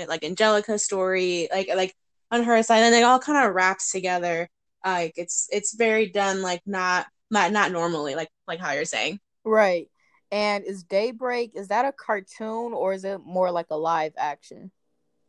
like 0.08 0.24
Angelica's 0.24 0.84
story, 0.84 1.48
like 1.52 1.70
like 1.76 1.94
on 2.32 2.44
her 2.44 2.64
side, 2.64 2.84
and 2.84 2.96
it 2.96 3.04
all 3.04 3.20
kind 3.20 3.46
of 3.46 3.54
wraps 3.54 3.92
together. 3.92 4.50
Like 4.84 5.14
it's 5.18 5.48
it's 5.52 5.76
very 5.76 6.10
done 6.10 6.42
like 6.42 6.62
not 6.66 7.06
not 7.30 7.52
not 7.52 7.72
normally 7.72 8.16
like 8.16 8.30
like 8.48 8.60
how 8.60 8.72
you're 8.72 8.86
saying. 8.86 9.20
Right. 9.44 9.90
And 10.32 10.64
is 10.64 10.84
Daybreak 10.84 11.52
is 11.56 11.68
that 11.68 11.86
a 11.86 11.92
cartoon 11.92 12.74
or 12.74 12.94
is 12.94 13.04
it 13.04 13.20
more 13.24 13.52
like 13.52 13.68
a 13.70 13.78
live 13.78 14.14
action? 14.18 14.72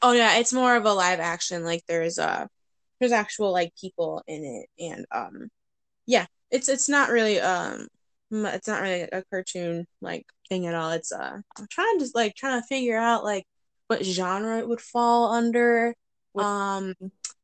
Oh 0.02 0.12
yeah, 0.12 0.38
it's 0.38 0.52
more 0.52 0.76
of 0.76 0.84
a 0.84 0.92
live 0.92 1.20
action. 1.20 1.64
Like 1.64 1.82
there's 1.88 2.18
uh 2.18 2.46
there's 3.00 3.12
actual 3.12 3.52
like 3.52 3.74
people 3.80 4.22
in 4.26 4.44
it 4.44 4.82
and 4.82 5.06
um 5.10 5.50
yeah, 6.06 6.26
it's 6.50 6.68
it's 6.68 6.88
not 6.88 7.10
really 7.10 7.40
um 7.40 7.88
it's 8.30 8.68
not 8.68 8.82
really 8.82 9.02
a 9.02 9.24
cartoon 9.30 9.86
like 10.00 10.26
thing 10.50 10.66
at 10.66 10.74
all. 10.74 10.90
It's 10.90 11.12
uh 11.12 11.38
I'm 11.58 11.66
trying 11.70 11.98
to 12.00 12.08
like 12.14 12.34
trying 12.34 12.60
to 12.60 12.66
figure 12.66 12.98
out 12.98 13.24
like 13.24 13.46
what 13.86 14.04
genre 14.04 14.58
it 14.58 14.68
would 14.68 14.80
fall 14.80 15.32
under. 15.32 15.94
Um 16.36 16.94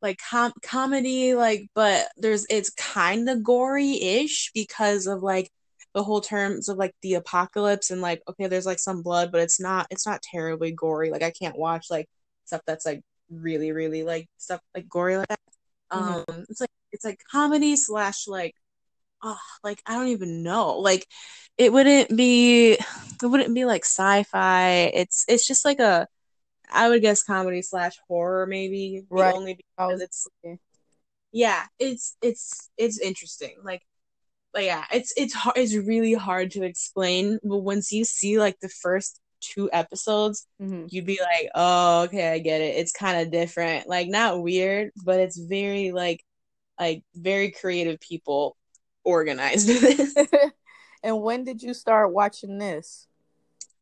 like 0.02 0.18
com- 0.30 0.52
comedy 0.62 1.34
like 1.34 1.68
but 1.74 2.08
there's 2.16 2.46
it's 2.50 2.70
kind 2.70 3.28
of 3.28 3.42
gory-ish 3.42 4.52
because 4.54 5.06
of 5.06 5.22
like 5.22 5.50
the 5.94 6.02
whole 6.02 6.20
terms 6.20 6.68
of 6.68 6.76
like 6.76 6.94
the 7.02 7.14
apocalypse 7.14 7.90
and 7.90 8.02
like 8.02 8.22
okay 8.28 8.46
there's 8.46 8.66
like 8.66 8.78
some 8.78 9.02
blood 9.02 9.32
but 9.32 9.40
it's 9.40 9.58
not 9.58 9.86
it's 9.90 10.06
not 10.06 10.22
terribly 10.22 10.70
gory 10.70 11.10
like 11.10 11.22
I 11.22 11.30
can't 11.30 11.56
watch 11.58 11.86
like 11.90 12.06
stuff 12.44 12.60
that's 12.66 12.84
like 12.86 13.02
really 13.30 13.72
really 13.72 14.04
like 14.04 14.28
stuff 14.36 14.60
like 14.74 14.88
gory 14.88 15.16
like 15.16 15.28
that. 15.28 15.40
Mm-hmm. 15.92 16.30
Um 16.32 16.44
it's 16.48 16.60
like 16.60 16.70
it's 16.92 17.04
like 17.04 17.20
comedy 17.30 17.76
slash 17.76 18.28
like 18.28 18.54
oh 19.22 19.38
like 19.64 19.82
I 19.86 19.94
don't 19.94 20.08
even 20.08 20.42
know. 20.42 20.78
Like 20.78 21.06
it 21.58 21.72
wouldn't 21.72 22.16
be 22.16 22.72
it 22.72 23.26
wouldn't 23.26 23.54
be 23.54 23.64
like 23.64 23.84
sci-fi. 23.84 24.90
It's 24.94 25.24
it's 25.28 25.46
just 25.46 25.64
like 25.64 25.80
a 25.80 26.06
I 26.70 26.88
would 26.88 27.02
guess 27.02 27.22
comedy 27.22 27.62
slash 27.62 27.96
horror 28.08 28.46
maybe 28.46 29.04
right. 29.10 29.34
only 29.34 29.54
because 29.54 30.00
it's 30.00 30.26
yeah 31.32 31.64
it's 31.78 32.16
it's 32.22 32.70
it's 32.76 33.00
interesting. 33.00 33.56
Like 33.62 33.82
but 34.52 34.64
yeah 34.64 34.84
it's 34.92 35.12
it's 35.16 35.34
hard 35.34 35.56
it's 35.58 35.74
really 35.74 36.14
hard 36.14 36.50
to 36.52 36.62
explain 36.62 37.38
but 37.44 37.58
once 37.58 37.92
you 37.92 38.04
see 38.04 38.38
like 38.38 38.58
the 38.60 38.70
first 38.70 39.20
two 39.42 39.68
episodes 39.70 40.46
mm-hmm. 40.60 40.86
you'd 40.88 41.04
be 41.04 41.20
like 41.20 41.50
oh 41.54 42.02
okay 42.04 42.32
I 42.32 42.38
get 42.38 42.60
it. 42.60 42.76
It's 42.76 42.92
kind 42.92 43.20
of 43.20 43.30
different. 43.30 43.88
Like 43.88 44.08
not 44.08 44.42
weird 44.42 44.90
but 45.04 45.20
it's 45.20 45.38
very 45.38 45.92
like 45.92 46.22
like 46.78 47.02
very 47.14 47.50
creative 47.50 48.00
people 48.00 48.56
organized 49.06 49.68
this 49.80 50.14
and 51.02 51.22
when 51.22 51.44
did 51.44 51.62
you 51.62 51.72
start 51.72 52.12
watching 52.12 52.58
this 52.58 53.06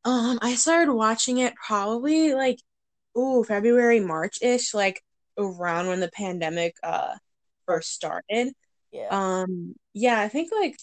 um 0.04 0.38
I 0.42 0.54
started 0.54 0.92
watching 0.92 1.38
it 1.38 1.54
probably 1.56 2.34
like 2.34 2.58
ooh, 3.16 3.44
February, 3.44 4.00
March 4.00 4.38
ish, 4.42 4.74
like 4.74 5.02
around 5.38 5.88
when 5.88 6.00
the 6.00 6.10
pandemic 6.10 6.76
uh 6.82 7.14
first 7.66 7.92
started. 7.92 8.52
Yeah. 8.92 9.08
Um 9.10 9.74
yeah, 9.94 10.20
I 10.20 10.28
think 10.28 10.50
like 10.52 10.76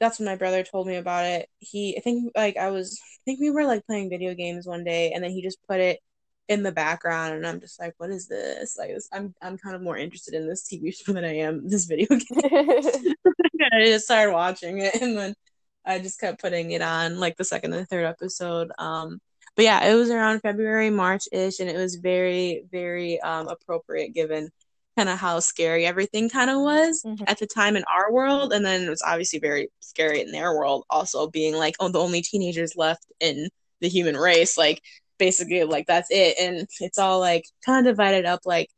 that's 0.00 0.18
when 0.18 0.26
my 0.26 0.36
brother 0.36 0.62
told 0.62 0.86
me 0.86 0.96
about 0.96 1.24
it. 1.24 1.48
He 1.58 1.96
I 1.96 2.00
think 2.00 2.32
like 2.36 2.56
I 2.56 2.70
was 2.70 2.98
I 3.02 3.20
think 3.24 3.40
we 3.40 3.50
were 3.50 3.64
like 3.64 3.86
playing 3.86 4.10
video 4.10 4.34
games 4.34 4.66
one 4.66 4.84
day 4.84 5.12
and 5.12 5.22
then 5.24 5.32
he 5.32 5.42
just 5.42 5.58
put 5.68 5.80
it 5.80 6.00
in 6.48 6.62
the 6.62 6.72
background 6.72 7.34
and 7.34 7.46
I'm 7.46 7.60
just 7.60 7.78
like, 7.78 7.94
what 7.98 8.10
is 8.10 8.26
this? 8.26 8.76
Like 8.78 8.90
I'm 9.12 9.34
I'm 9.42 9.58
kind 9.58 9.76
of 9.76 9.82
more 9.82 9.96
interested 9.96 10.34
in 10.34 10.48
this 10.48 10.66
TV 10.66 10.94
show 10.94 11.12
than 11.14 11.24
I 11.24 11.36
am 11.38 11.68
this 11.68 11.84
video 11.84 12.08
game. 12.08 12.20
I 13.72 13.84
just 13.84 14.06
started 14.06 14.32
watching 14.32 14.78
it 14.78 14.94
and 15.00 15.16
then 15.16 15.34
I 15.84 15.98
just 15.98 16.20
kept 16.20 16.40
putting 16.40 16.70
it 16.72 16.82
on 16.82 17.20
like 17.20 17.36
the 17.36 17.44
second 17.44 17.72
and 17.74 17.88
third 17.88 18.04
episode. 18.04 18.70
Um 18.78 19.20
but 19.56 19.64
yeah, 19.64 19.90
it 19.90 19.94
was 19.94 20.10
around 20.10 20.38
February, 20.38 20.88
March 20.88 21.24
ish, 21.32 21.58
and 21.58 21.68
it 21.68 21.76
was 21.76 21.96
very, 21.96 22.64
very 22.70 23.20
um, 23.20 23.48
appropriate 23.48 24.14
given 24.14 24.50
kind 24.96 25.08
of 25.08 25.18
how 25.18 25.40
scary 25.40 25.84
everything 25.84 26.28
kind 26.28 26.48
of 26.48 26.60
was 26.60 27.02
mm-hmm. 27.04 27.24
at 27.26 27.40
the 27.40 27.46
time 27.46 27.74
in 27.74 27.82
our 27.92 28.12
world. 28.12 28.52
And 28.52 28.64
then 28.64 28.82
it 28.82 28.88
was 28.88 29.02
obviously 29.04 29.40
very 29.40 29.68
scary 29.80 30.20
in 30.20 30.30
their 30.30 30.52
world, 30.52 30.84
also 30.88 31.28
being 31.28 31.56
like, 31.56 31.74
oh, 31.80 31.88
the 31.88 31.98
only 31.98 32.22
teenagers 32.22 32.74
left 32.76 33.04
in 33.18 33.48
the 33.80 33.88
human 33.88 34.16
race. 34.16 34.56
Like, 34.56 34.80
basically, 35.18 35.64
like, 35.64 35.86
that's 35.86 36.08
it. 36.10 36.36
And 36.40 36.68
it's 36.80 36.98
all 36.98 37.20
like 37.20 37.44
kind 37.64 37.86
of 37.86 37.92
divided 37.92 38.24
up 38.26 38.40
like, 38.44 38.68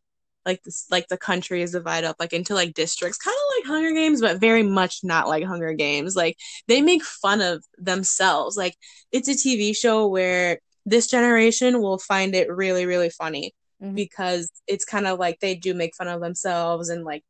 like 0.47 0.63
this 0.63 0.87
like 0.91 1.07
the 1.09 1.19
country 1.19 1.63
is 1.63 1.73
divided 1.73 2.07
up 2.07 2.17
like 2.19 2.33
into 2.33 2.55
like 2.55 2.75
districts 2.75 3.19
kind 3.19 3.35
of 3.35 3.59
like 3.59 3.71
hunger 3.71 3.93
games 3.93 4.21
but 4.21 4.41
very 4.41 4.63
much 4.63 5.01
not 5.03 5.29
like 5.29 5.45
hunger 5.45 5.75
games 5.75 6.17
like 6.17 6.37
they 6.67 6.81
make 6.81 7.05
fun 7.05 7.41
of 7.41 7.63
themselves 7.79 8.57
like 8.57 8.75
it's 9.13 9.29
a 9.29 9.33
tv 9.33 9.77
show 9.77 10.07
where 10.07 10.59
this 10.87 11.09
generation 11.09 11.81
will 11.81 11.99
find 11.99 12.35
it 12.35 12.51
really 12.51 12.87
really 12.87 13.11
funny 13.11 13.53
mm-hmm. 13.83 13.95
because 13.95 14.51
it's 14.67 14.85
kind 14.85 15.07
of 15.07 15.19
like 15.19 15.39
they 15.41 15.55
do 15.55 15.75
make 15.75 15.95
fun 15.95 16.09
of 16.09 16.21
themselves 16.21 16.89
and 16.89 17.05
like 17.05 17.23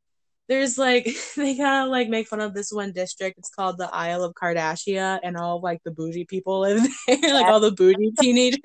there's 0.48 0.78
like 0.78 1.04
they 1.36 1.56
kind 1.56 1.84
of 1.84 1.90
like 1.90 2.08
make 2.08 2.28
fun 2.28 2.40
of 2.40 2.54
this 2.54 2.72
one 2.72 2.92
district 2.92 3.38
it's 3.38 3.50
called 3.50 3.78
the 3.78 3.92
isle 3.92 4.22
of 4.22 4.34
kardashian 4.34 5.18
and 5.22 5.36
all 5.36 5.60
like 5.60 5.82
the 5.84 5.90
bougie 5.90 6.24
people 6.24 6.60
live 6.60 6.82
there 7.06 7.34
like 7.34 7.46
all 7.46 7.60
the 7.60 7.72
bougie 7.72 8.12
teenagers 8.20 8.60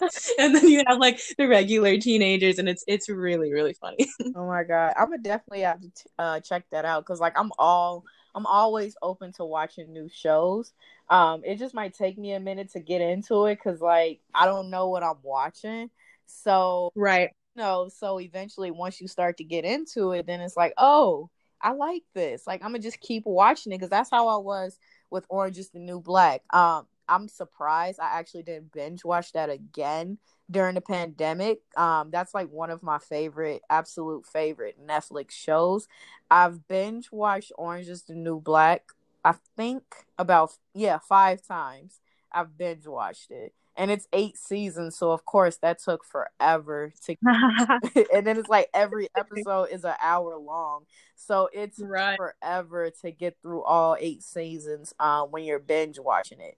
and 0.38 0.54
then 0.54 0.68
you 0.68 0.82
have 0.86 0.98
like 0.98 1.20
the 1.38 1.46
regular 1.46 1.98
teenagers 1.98 2.58
and 2.58 2.68
it's 2.68 2.84
it's 2.86 3.08
really 3.08 3.52
really 3.52 3.72
funny 3.72 4.06
oh 4.36 4.46
my 4.46 4.62
god 4.62 4.92
i'm 4.98 5.06
gonna 5.08 5.18
definitely 5.18 5.62
have 5.62 5.80
to 5.80 5.88
t- 5.88 6.10
uh, 6.18 6.40
check 6.40 6.64
that 6.70 6.84
out 6.84 7.04
because 7.04 7.20
like 7.20 7.32
i'm 7.38 7.50
all 7.58 8.04
i'm 8.34 8.46
always 8.46 8.96
open 9.02 9.32
to 9.32 9.44
watching 9.44 9.92
new 9.92 10.08
shows 10.08 10.72
um, 11.08 11.42
it 11.44 11.58
just 11.58 11.74
might 11.74 11.94
take 11.94 12.18
me 12.18 12.32
a 12.32 12.40
minute 12.40 12.72
to 12.72 12.80
get 12.80 13.00
into 13.00 13.46
it 13.46 13.56
because 13.56 13.80
like 13.80 14.20
I 14.34 14.46
don't 14.46 14.70
know 14.70 14.88
what 14.88 15.02
I'm 15.02 15.18
watching. 15.22 15.90
So 16.26 16.90
right. 16.94 17.30
You 17.54 17.62
no, 17.62 17.84
know, 17.84 17.88
so 17.88 18.20
eventually 18.20 18.70
once 18.70 19.00
you 19.00 19.08
start 19.08 19.38
to 19.38 19.44
get 19.44 19.64
into 19.64 20.12
it, 20.12 20.26
then 20.26 20.40
it's 20.40 20.56
like, 20.56 20.74
oh, 20.76 21.30
I 21.62 21.72
like 21.72 22.02
this. 22.14 22.46
Like 22.46 22.62
I'm 22.62 22.70
gonna 22.70 22.80
just 22.80 23.00
keep 23.00 23.24
watching 23.24 23.72
it 23.72 23.76
because 23.76 23.90
that's 23.90 24.10
how 24.10 24.28
I 24.28 24.36
was 24.38 24.78
with 25.10 25.24
Orange 25.28 25.58
is 25.58 25.70
the 25.70 25.78
New 25.78 26.00
Black. 26.00 26.42
Um, 26.52 26.86
I'm 27.08 27.28
surprised 27.28 28.00
I 28.00 28.18
actually 28.18 28.42
didn't 28.42 28.72
binge 28.72 29.04
watch 29.04 29.32
that 29.32 29.50
again 29.50 30.18
during 30.50 30.74
the 30.74 30.80
pandemic. 30.80 31.60
Um, 31.76 32.10
that's 32.10 32.34
like 32.34 32.48
one 32.50 32.70
of 32.70 32.82
my 32.82 32.98
favorite, 32.98 33.62
absolute 33.70 34.26
favorite 34.26 34.76
Netflix 34.84 35.32
shows. 35.32 35.88
I've 36.30 36.66
binge 36.68 37.10
watched 37.12 37.52
Orange 37.56 37.88
is 37.88 38.02
the 38.02 38.14
New 38.14 38.40
Black 38.40 38.82
I 39.26 39.34
think 39.56 39.82
about 40.18 40.52
yeah 40.72 40.98
five 40.98 41.44
times. 41.44 41.98
I've 42.30 42.56
binge 42.56 42.86
watched 42.86 43.32
it, 43.32 43.52
and 43.76 43.90
it's 43.90 44.06
eight 44.12 44.36
seasons, 44.36 44.96
so 44.96 45.10
of 45.10 45.24
course 45.24 45.56
that 45.62 45.82
took 45.82 46.04
forever 46.04 46.92
to. 47.06 47.16
and 48.14 48.24
then 48.24 48.38
it's 48.38 48.48
like 48.48 48.68
every 48.72 49.08
episode 49.16 49.70
is 49.72 49.84
an 49.84 49.94
hour 50.00 50.36
long, 50.36 50.84
so 51.16 51.48
it's 51.52 51.80
right. 51.80 52.16
forever 52.16 52.92
to 53.02 53.10
get 53.10 53.36
through 53.42 53.64
all 53.64 53.96
eight 53.98 54.22
seasons. 54.22 54.94
Um, 55.00 55.32
when 55.32 55.42
you're 55.42 55.58
binge 55.58 55.98
watching 55.98 56.40
it. 56.40 56.56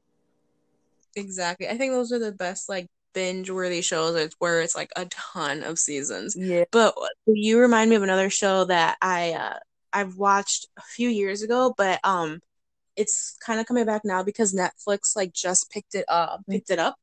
Exactly, 1.18 1.68
I 1.68 1.76
think 1.76 1.92
those 1.92 2.12
are 2.12 2.18
the 2.18 2.32
best 2.32 2.68
like 2.68 2.86
binge 3.14 3.50
worthy 3.50 3.82
shows. 3.82 4.14
It's 4.16 4.36
where 4.38 4.60
it's 4.60 4.76
like 4.76 4.90
a 4.96 5.06
ton 5.06 5.62
of 5.62 5.78
seasons. 5.78 6.36
Yeah, 6.38 6.64
but 6.70 6.94
you 7.26 7.58
remind 7.58 7.90
me 7.90 7.96
of 7.96 8.02
another 8.02 8.30
show 8.30 8.64
that 8.64 8.96
I 9.02 9.32
uh 9.32 9.58
I've 9.92 10.16
watched 10.16 10.66
a 10.78 10.82
few 10.82 11.08
years 11.08 11.42
ago, 11.42 11.74
but 11.76 12.00
um 12.04 12.40
it's 12.96 13.36
kind 13.44 13.60
of 13.60 13.66
coming 13.66 13.86
back 13.86 14.02
now 14.04 14.22
because 14.22 14.54
Netflix 14.54 15.16
like 15.16 15.32
just 15.32 15.70
picked 15.70 15.94
it 15.94 16.04
up, 16.08 16.42
picked 16.50 16.70
it 16.70 16.78
up, 16.80 16.96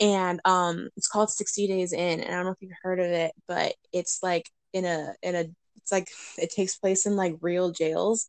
and 0.00 0.40
um, 0.44 0.88
it's 0.96 1.08
called 1.08 1.30
Sixty 1.30 1.66
Days 1.66 1.92
In, 1.92 2.20
and 2.20 2.30
I 2.30 2.36
don't 2.36 2.46
know 2.46 2.52
if 2.52 2.58
you've 2.60 2.72
heard 2.82 3.00
of 3.00 3.06
it, 3.06 3.32
but 3.46 3.74
it's 3.92 4.20
like 4.22 4.50
in 4.72 4.84
a 4.84 5.14
in 5.22 5.34
a 5.36 5.44
it's 5.76 5.92
like 5.92 6.08
it 6.38 6.50
takes 6.50 6.76
place 6.78 7.06
in 7.06 7.16
like 7.16 7.36
real 7.40 7.70
jails, 7.72 8.28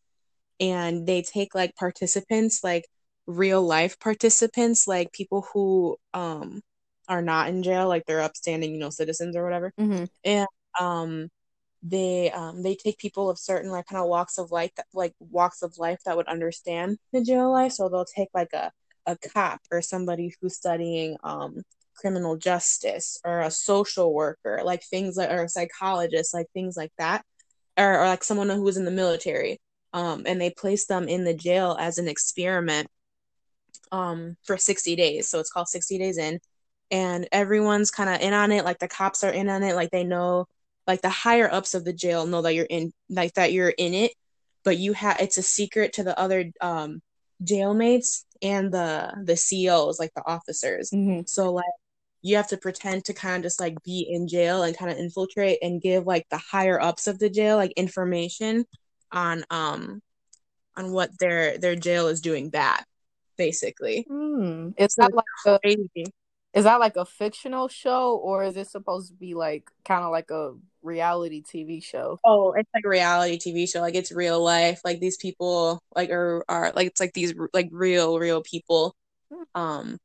and 0.59 1.07
they 1.07 1.21
take 1.21 1.55
like 1.55 1.75
participants 1.75 2.63
like 2.63 2.85
real 3.29 3.61
life 3.61 3.99
participants 3.99 4.87
like 4.87 5.13
people 5.13 5.45
who 5.53 5.95
um 6.15 6.61
are 7.07 7.21
not 7.21 7.47
in 7.47 7.61
jail 7.61 7.87
like 7.87 8.03
they're 8.05 8.21
upstanding 8.23 8.73
you 8.73 8.79
know 8.79 8.89
citizens 8.89 9.35
or 9.35 9.43
whatever. 9.43 9.71
Mm-hmm. 9.79 10.05
and 10.23 10.47
um 10.79 11.29
they 11.83 12.31
um 12.31 12.63
they 12.63 12.75
take 12.75 12.97
people 12.97 13.29
of 13.29 13.37
certain 13.37 13.69
like 13.71 13.85
kind 13.85 14.01
of 14.01 14.09
walks 14.09 14.39
of 14.39 14.51
life 14.51 14.71
that 14.77 14.87
like 14.93 15.13
walks 15.19 15.61
of 15.61 15.77
life 15.77 15.99
that 16.05 16.17
would 16.17 16.27
understand 16.27 16.97
the 17.13 17.23
jail 17.23 17.51
life. 17.51 17.71
So 17.73 17.87
they'll 17.87 18.03
take 18.03 18.29
like 18.33 18.51
a 18.53 18.71
a 19.05 19.15
cop 19.15 19.61
or 19.71 19.81
somebody 19.81 20.33
who's 20.41 20.55
studying 20.55 21.15
um 21.23 21.61
criminal 21.95 22.35
justice 22.35 23.19
or 23.23 23.41
a 23.41 23.51
social 23.51 24.13
worker 24.13 24.61
like 24.63 24.83
things 24.83 25.17
like 25.17 25.29
or 25.29 25.43
a 25.43 25.49
psychologist 25.49 26.33
like 26.33 26.47
things 26.53 26.75
like 26.75 26.91
that. 26.97 27.23
Or, 27.77 28.01
or 28.01 28.07
like 28.07 28.23
someone 28.23 28.49
who 28.49 28.63
was 28.63 28.77
in 28.77 28.85
the 28.85 28.91
military 28.91 29.61
um 29.93 30.23
and 30.25 30.41
they 30.41 30.49
place 30.49 30.87
them 30.87 31.07
in 31.07 31.23
the 31.25 31.33
jail 31.35 31.77
as 31.79 31.97
an 31.99 32.07
experiment 32.07 32.87
um 33.91 34.37
for 34.43 34.57
60 34.57 34.95
days. 34.95 35.29
So 35.29 35.39
it's 35.39 35.51
called 35.51 35.67
60 35.67 35.97
days 35.97 36.17
in. 36.17 36.39
And 36.91 37.27
everyone's 37.31 37.91
kind 37.91 38.09
of 38.09 38.19
in 38.21 38.33
on 38.33 38.51
it 38.51 38.65
like 38.65 38.79
the 38.79 38.87
cops 38.87 39.23
are 39.23 39.31
in 39.31 39.47
on 39.49 39.61
it 39.61 39.75
like 39.75 39.91
they 39.91 40.03
know 40.03 40.47
like 40.87 41.01
the 41.01 41.09
higher 41.09 41.51
ups 41.51 41.75
of 41.75 41.85
the 41.85 41.93
jail 41.93 42.25
know 42.25 42.41
that 42.41 42.55
you're 42.55 42.65
in 42.67 42.91
like 43.09 43.33
that 43.35 43.53
you're 43.53 43.69
in 43.69 43.93
it 43.93 44.11
but 44.63 44.77
you 44.77 44.93
have 44.93 45.17
it's 45.19 45.37
a 45.37 45.43
secret 45.43 45.93
to 45.93 46.03
the 46.03 46.19
other 46.19 46.51
um 46.61 46.99
jailmates 47.43 48.23
and 48.41 48.71
the 48.73 49.13
the 49.23 49.35
CEOs 49.35 49.99
like 49.99 50.11
the 50.15 50.25
officers. 50.25 50.89
Mm-hmm. 50.89 51.21
so 51.27 51.53
like 51.53 51.65
you 52.21 52.35
have 52.35 52.47
to 52.49 52.57
pretend 52.57 53.05
to 53.05 53.13
kind 53.13 53.37
of 53.37 53.43
just 53.43 53.59
like 53.59 53.81
be 53.83 54.05
in 54.09 54.27
jail 54.27 54.63
and 54.63 54.77
kind 54.77 54.91
of 54.91 54.97
infiltrate 54.97 55.59
and 55.61 55.81
give 55.81 56.05
like 56.05 56.27
the 56.29 56.37
higher 56.37 56.81
ups 56.81 57.07
of 57.07 57.19
the 57.19 57.29
jail 57.29 57.55
like 57.55 57.71
information 57.73 58.65
on 59.11 59.43
um 59.49 60.01
on 60.75 60.91
what 60.91 61.11
their 61.19 61.57
their 61.57 61.75
jail 61.75 62.07
is 62.07 62.21
doing 62.21 62.49
bad 62.49 62.83
basically. 63.39 64.05
Hmm. 64.07 64.69
Is 64.77 64.93
that 64.95 65.13
like 65.13 65.25
a, 65.47 65.59
Crazy. 65.59 66.05
is 66.53 66.65
that 66.65 66.79
like 66.79 66.97
a 66.97 67.05
fictional 67.05 67.69
show 67.69 68.17
or 68.17 68.43
is 68.43 68.57
it 68.57 68.67
supposed 68.67 69.07
to 69.07 69.13
be 69.15 69.33
like 69.33 69.71
kind 69.85 70.03
of 70.03 70.11
like 70.11 70.29
a 70.29 70.53
reality 70.83 71.41
TV 71.41 71.81
show? 71.81 72.19
Oh, 72.23 72.51
it's 72.51 72.69
like 72.75 72.83
a 72.85 72.89
reality 72.89 73.39
TV 73.39 73.65
show. 73.65 73.79
Like 73.81 73.95
it's 73.95 74.11
real 74.11 74.43
life. 74.43 74.81
Like 74.83 74.99
these 74.99 75.17
people 75.17 75.81
like 75.95 76.11
are 76.11 76.43
are 76.47 76.71
like 76.75 76.87
it's 76.87 76.99
like 76.99 77.13
these 77.13 77.33
like 77.53 77.69
real 77.71 78.19
real 78.19 78.43
people 78.43 78.95
um 79.55 79.97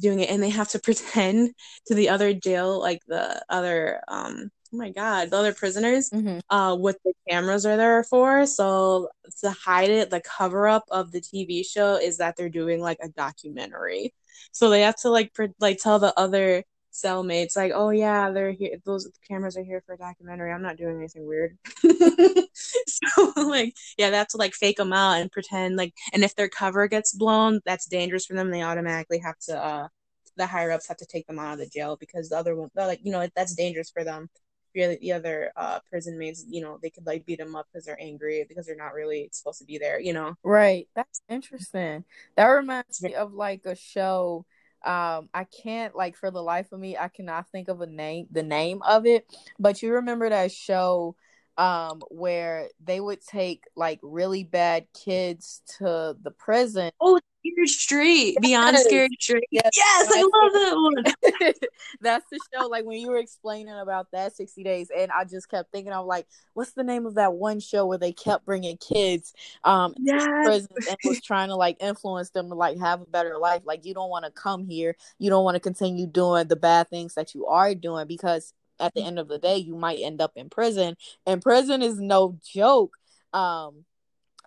doing 0.00 0.20
it 0.20 0.30
and 0.30 0.42
they 0.42 0.50
have 0.50 0.68
to 0.68 0.78
pretend 0.86 1.50
to 1.86 1.94
the 1.94 2.10
other 2.10 2.34
jail 2.34 2.78
like 2.78 3.00
the 3.08 3.42
other 3.48 4.00
um 4.08 4.50
oh 4.72 4.76
my 4.76 4.90
god, 4.90 5.30
the 5.30 5.36
other 5.38 5.52
prisoners 5.54 6.10
Mm-hmm. 6.12 6.38
uh 6.50 6.74
what 6.76 6.96
the 7.04 7.12
cameras 7.28 7.66
are 7.66 7.76
there 7.76 8.04
for. 8.04 8.46
So 8.46 9.08
to 9.40 9.50
hide 9.50 9.90
it, 9.90 10.10
the 10.10 10.20
cover 10.20 10.68
up 10.68 10.84
of 10.90 11.12
the 11.12 11.20
TV 11.20 11.62
show 11.62 11.96
is 11.96 12.18
that 12.18 12.36
they're 12.36 12.48
doing 12.48 12.80
like 12.80 12.98
a 13.02 13.08
documentary. 13.08 14.14
So 14.52 14.70
they 14.70 14.82
have 14.82 14.96
to 15.02 15.10
like 15.10 15.32
pre- 15.34 15.48
like 15.60 15.78
tell 15.78 15.98
the 15.98 16.18
other 16.18 16.64
cellmates 16.92 17.56
like, 17.56 17.72
"Oh 17.74 17.90
yeah, 17.90 18.30
they're 18.30 18.52
here. 18.52 18.76
Those 18.84 19.10
cameras 19.26 19.56
are 19.56 19.64
here 19.64 19.82
for 19.86 19.94
a 19.94 19.98
documentary. 19.98 20.52
I'm 20.52 20.62
not 20.62 20.76
doing 20.76 20.96
anything 20.98 21.26
weird." 21.26 21.56
so 22.54 23.32
like, 23.36 23.74
yeah, 23.98 24.10
they 24.10 24.16
have 24.16 24.28
to 24.28 24.36
like 24.36 24.54
fake 24.54 24.76
them 24.76 24.92
out 24.92 25.20
and 25.20 25.30
pretend 25.32 25.76
like, 25.76 25.94
and 26.12 26.24
if 26.24 26.34
their 26.36 26.48
cover 26.48 26.86
gets 26.88 27.12
blown, 27.14 27.60
that's 27.64 27.86
dangerous 27.86 28.26
for 28.26 28.34
them. 28.34 28.50
They 28.50 28.62
automatically 28.62 29.18
have 29.20 29.38
to 29.48 29.56
uh 29.58 29.88
the 30.36 30.46
higher 30.46 30.70
ups 30.72 30.88
have 30.88 30.96
to 30.98 31.06
take 31.06 31.26
them 31.26 31.38
out 31.38 31.54
of 31.54 31.58
the 31.58 31.66
jail 31.68 31.96
because 32.00 32.28
the 32.30 32.36
other 32.38 32.56
one, 32.56 32.70
they're 32.74 32.86
like, 32.86 33.00
you 33.02 33.12
know, 33.12 33.26
that's 33.36 33.54
dangerous 33.54 33.90
for 33.90 34.02
them 34.04 34.28
the, 34.74 34.98
the 35.00 35.12
other 35.12 35.52
uh 35.56 35.78
prison 35.90 36.18
mates 36.18 36.44
you 36.48 36.60
know 36.60 36.78
they 36.82 36.90
could 36.90 37.06
like 37.06 37.26
beat 37.26 37.38
them 37.38 37.54
up 37.56 37.66
because 37.72 37.84
they're 37.84 38.00
angry 38.00 38.44
because 38.48 38.66
they're 38.66 38.76
not 38.76 38.94
really 38.94 39.28
supposed 39.32 39.58
to 39.58 39.64
be 39.64 39.78
there 39.78 40.00
you 40.00 40.12
know 40.12 40.34
Right. 40.44 40.88
That's 40.96 41.22
interesting. 41.28 42.04
That 42.36 42.46
reminds 42.48 43.02
me 43.02 43.14
of 43.14 43.32
like 43.32 43.62
a 43.64 43.74
show. 43.74 44.44
Um, 44.84 45.28
I 45.32 45.44
can't 45.62 45.94
like 45.94 46.16
for 46.16 46.30
the 46.30 46.42
life 46.42 46.72
of 46.72 46.80
me, 46.80 46.96
I 46.96 47.08
cannot 47.08 47.48
think 47.50 47.68
of 47.68 47.80
a 47.80 47.86
name, 47.86 48.26
the 48.32 48.42
name 48.42 48.82
of 48.82 49.06
it. 49.06 49.26
But 49.58 49.80
you 49.82 49.94
remember 49.94 50.28
that 50.28 50.50
show, 50.50 51.14
um, 51.56 52.02
where 52.10 52.68
they 52.82 52.98
would 52.98 53.20
take 53.20 53.64
like 53.76 54.00
really 54.02 54.42
bad 54.42 54.86
kids 54.92 55.62
to 55.78 56.16
the 56.20 56.32
prison. 56.32 56.90
oh 57.00 57.20
scared 57.44 57.68
straight 57.68 58.36
beyond 58.40 58.74
Yes. 58.74 58.84
scared 58.84 59.10
straight 59.20 59.48
Yes. 59.50 59.70
yes 59.74 60.08
i 60.10 60.20
love 60.22 60.52
that 60.52 60.74
one 60.76 61.52
That's 62.00 62.24
the 62.30 62.40
show. 62.52 62.66
Like 62.66 62.84
when 62.84 62.98
you 62.98 63.08
were 63.10 63.18
explaining 63.18 63.74
about 63.78 64.08
that 64.12 64.34
60 64.34 64.62
days, 64.64 64.90
and 64.96 65.10
I 65.12 65.24
just 65.24 65.48
kept 65.48 65.70
thinking, 65.70 65.92
I'm 65.92 66.06
like, 66.06 66.26
what's 66.54 66.72
the 66.72 66.84
name 66.84 67.06
of 67.06 67.14
that 67.14 67.34
one 67.34 67.60
show 67.60 67.86
where 67.86 67.98
they 67.98 68.12
kept 68.12 68.44
bringing 68.44 68.76
kids 68.76 69.32
um 69.64 69.94
yes 69.98 70.26
prisons 70.42 70.86
and 70.88 70.96
was 71.04 71.20
trying 71.20 71.48
to 71.48 71.56
like 71.56 71.76
influence 71.80 72.30
them 72.30 72.48
to 72.48 72.54
like 72.54 72.78
have 72.78 73.00
a 73.00 73.06
better 73.06 73.38
life. 73.38 73.62
Like 73.64 73.84
you 73.84 73.94
don't 73.94 74.10
want 74.10 74.24
to 74.24 74.30
come 74.30 74.64
here, 74.64 74.96
you 75.18 75.30
don't 75.30 75.44
want 75.44 75.54
to 75.54 75.60
continue 75.60 76.06
doing 76.06 76.48
the 76.48 76.56
bad 76.56 76.88
things 76.90 77.14
that 77.14 77.34
you 77.34 77.46
are 77.46 77.74
doing 77.74 78.06
because 78.06 78.52
at 78.80 78.94
the 78.94 79.02
end 79.02 79.18
of 79.18 79.28
the 79.28 79.38
day, 79.38 79.56
you 79.58 79.76
might 79.76 80.00
end 80.00 80.20
up 80.20 80.32
in 80.34 80.50
prison, 80.50 80.96
and 81.26 81.40
prison 81.40 81.82
is 81.82 82.00
no 82.00 82.36
joke. 82.44 82.96
Um, 83.32 83.84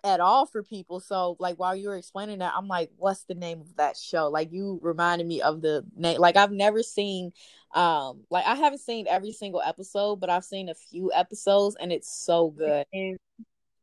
at 0.06 0.20
all 0.20 0.46
for 0.46 0.62
people. 0.62 1.00
So 1.00 1.36
like 1.38 1.58
while 1.58 1.74
you 1.74 1.88
were 1.88 1.96
explaining 1.96 2.38
that, 2.38 2.54
I'm 2.56 2.68
like, 2.68 2.90
what's 2.96 3.24
the 3.24 3.34
name 3.34 3.60
of 3.60 3.76
that 3.76 3.96
show? 3.96 4.28
Like 4.28 4.52
you 4.52 4.78
reminded 4.82 5.26
me 5.26 5.42
of 5.42 5.60
the 5.60 5.84
name. 5.96 6.20
Like 6.20 6.36
I've 6.36 6.52
never 6.52 6.82
seen 6.82 7.32
um 7.74 8.22
like 8.30 8.46
I 8.46 8.54
haven't 8.54 8.78
seen 8.78 9.06
every 9.08 9.32
single 9.32 9.60
episode, 9.60 10.16
but 10.16 10.30
I've 10.30 10.44
seen 10.44 10.68
a 10.68 10.74
few 10.74 11.12
episodes 11.12 11.76
and 11.78 11.92
it's 11.92 12.10
so 12.10 12.50
good. 12.50 12.86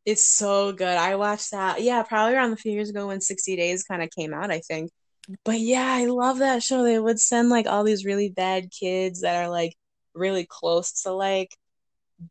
It's 0.06 0.26
so 0.26 0.74
good 0.74 0.98
i 0.98 1.16
watched 1.16 1.52
that 1.52 1.82
yeah 1.82 2.04
probably 2.04 2.36
around 2.36 2.52
a 2.52 2.58
few 2.58 2.74
years 2.74 2.90
ago 2.90 3.08
when 3.08 3.22
60 3.22 3.56
days 3.56 3.84
kind 3.84 4.04
of 4.04 4.10
came 4.10 4.34
out 4.34 4.52
i 4.52 4.60
think 4.60 4.92
but 5.46 5.62
yeah 5.62 5.86
i 5.88 6.08
love 6.08 6.40
that 6.40 6.62
show 6.62 6.84
they 6.84 7.00
would 7.00 7.22
send 7.22 7.48
like 7.48 7.68
all 7.68 7.86
these 7.86 8.04
really 8.04 8.28
bad 8.30 8.70
kids 8.70 9.22
that 9.22 9.42
are 9.42 9.50
like 9.50 9.78
really 10.14 10.46
close 10.46 11.04
to 11.04 11.14
like 11.14 11.56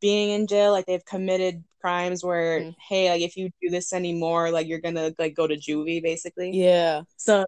being 0.01 0.31
in 0.31 0.47
jail 0.47 0.71
like 0.71 0.85
they've 0.85 1.07
committed 1.07 1.65
crimes 1.83 2.25
where 2.25 2.61
Mhm. 2.61 2.77
hey 2.89 3.11
like 3.11 3.23
if 3.23 3.37
you 3.37 3.51
do 3.63 3.71
this 3.71 3.93
anymore 3.93 4.51
like 4.53 4.69
you're 4.69 4.81
gonna 4.81 5.13
like 5.19 5.35
go 5.35 5.47
to 5.49 5.57
juvie 5.57 6.03
basically 6.03 6.51
Yeah. 6.53 7.03
so 7.17 7.45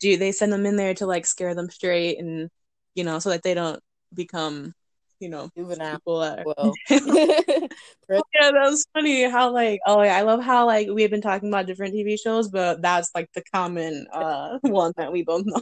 do 0.00 0.16
they 0.16 0.32
send 0.32 0.52
them 0.52 0.66
in 0.66 0.76
there 0.76 0.94
to 0.94 1.06
like 1.06 1.26
scare 1.26 1.54
them 1.54 1.70
straight 1.70 2.18
and 2.18 2.50
you 2.96 3.04
know 3.04 3.18
so 3.20 3.30
that 3.30 3.42
they 3.44 3.54
don't 3.54 3.80
become 4.14 4.74
you 5.20 5.28
know 5.28 5.50
Juvenile. 5.56 5.96
people 5.96 6.20
that 6.20 6.44
Well. 6.46 6.72
yeah 6.90 7.00
that 8.08 8.70
was 8.70 8.86
funny 8.92 9.28
how 9.28 9.50
like 9.50 9.80
oh 9.86 10.02
yeah 10.02 10.16
i 10.16 10.22
love 10.22 10.42
how 10.42 10.66
like 10.66 10.88
we've 10.88 11.10
been 11.10 11.22
talking 11.22 11.48
about 11.48 11.66
different 11.66 11.94
tv 11.94 12.18
shows 12.20 12.48
but 12.48 12.82
that's 12.82 13.10
like 13.14 13.30
the 13.34 13.42
common 13.54 14.06
uh 14.12 14.58
one 14.62 14.92
that 14.96 15.12
we 15.12 15.22
both 15.22 15.44
know 15.46 15.60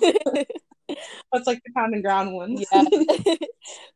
that's 1.32 1.46
like 1.46 1.60
the 1.64 1.72
common 1.76 2.02
ground 2.02 2.32
one 2.34 2.56
yeah. 2.58 2.84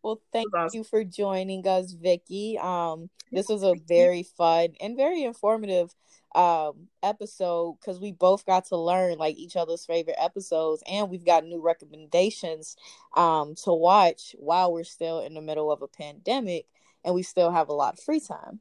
well, 0.02 0.20
thank 0.32 0.54
awesome. 0.54 0.78
you 0.78 0.84
for 0.84 1.04
joining 1.04 1.66
us, 1.66 1.92
Vicky. 1.92 2.58
Um, 2.58 3.10
this 3.30 3.48
was 3.48 3.62
a 3.62 3.74
very 3.86 4.22
fun 4.22 4.68
and 4.80 4.96
very 4.96 5.22
informative 5.24 5.90
um 6.34 6.88
episode 7.02 7.76
because 7.80 7.98
we 8.00 8.12
both 8.12 8.44
got 8.44 8.64
to 8.66 8.76
learn 8.76 9.16
like 9.18 9.36
each 9.36 9.56
other's 9.56 9.86
favorite 9.86 10.16
episodes 10.18 10.82
and 10.86 11.08
we've 11.08 11.24
got 11.24 11.44
new 11.44 11.60
recommendations 11.60 12.76
um 13.16 13.54
to 13.54 13.72
watch 13.72 14.36
while 14.38 14.72
we're 14.72 14.84
still 14.84 15.20
in 15.20 15.34
the 15.34 15.40
middle 15.40 15.72
of 15.72 15.80
a 15.82 15.88
pandemic 15.88 16.66
and 17.04 17.14
we 17.14 17.22
still 17.22 17.50
have 17.50 17.68
a 17.68 17.72
lot 17.72 17.94
of 17.94 18.00
free 18.00 18.20
time. 18.20 18.60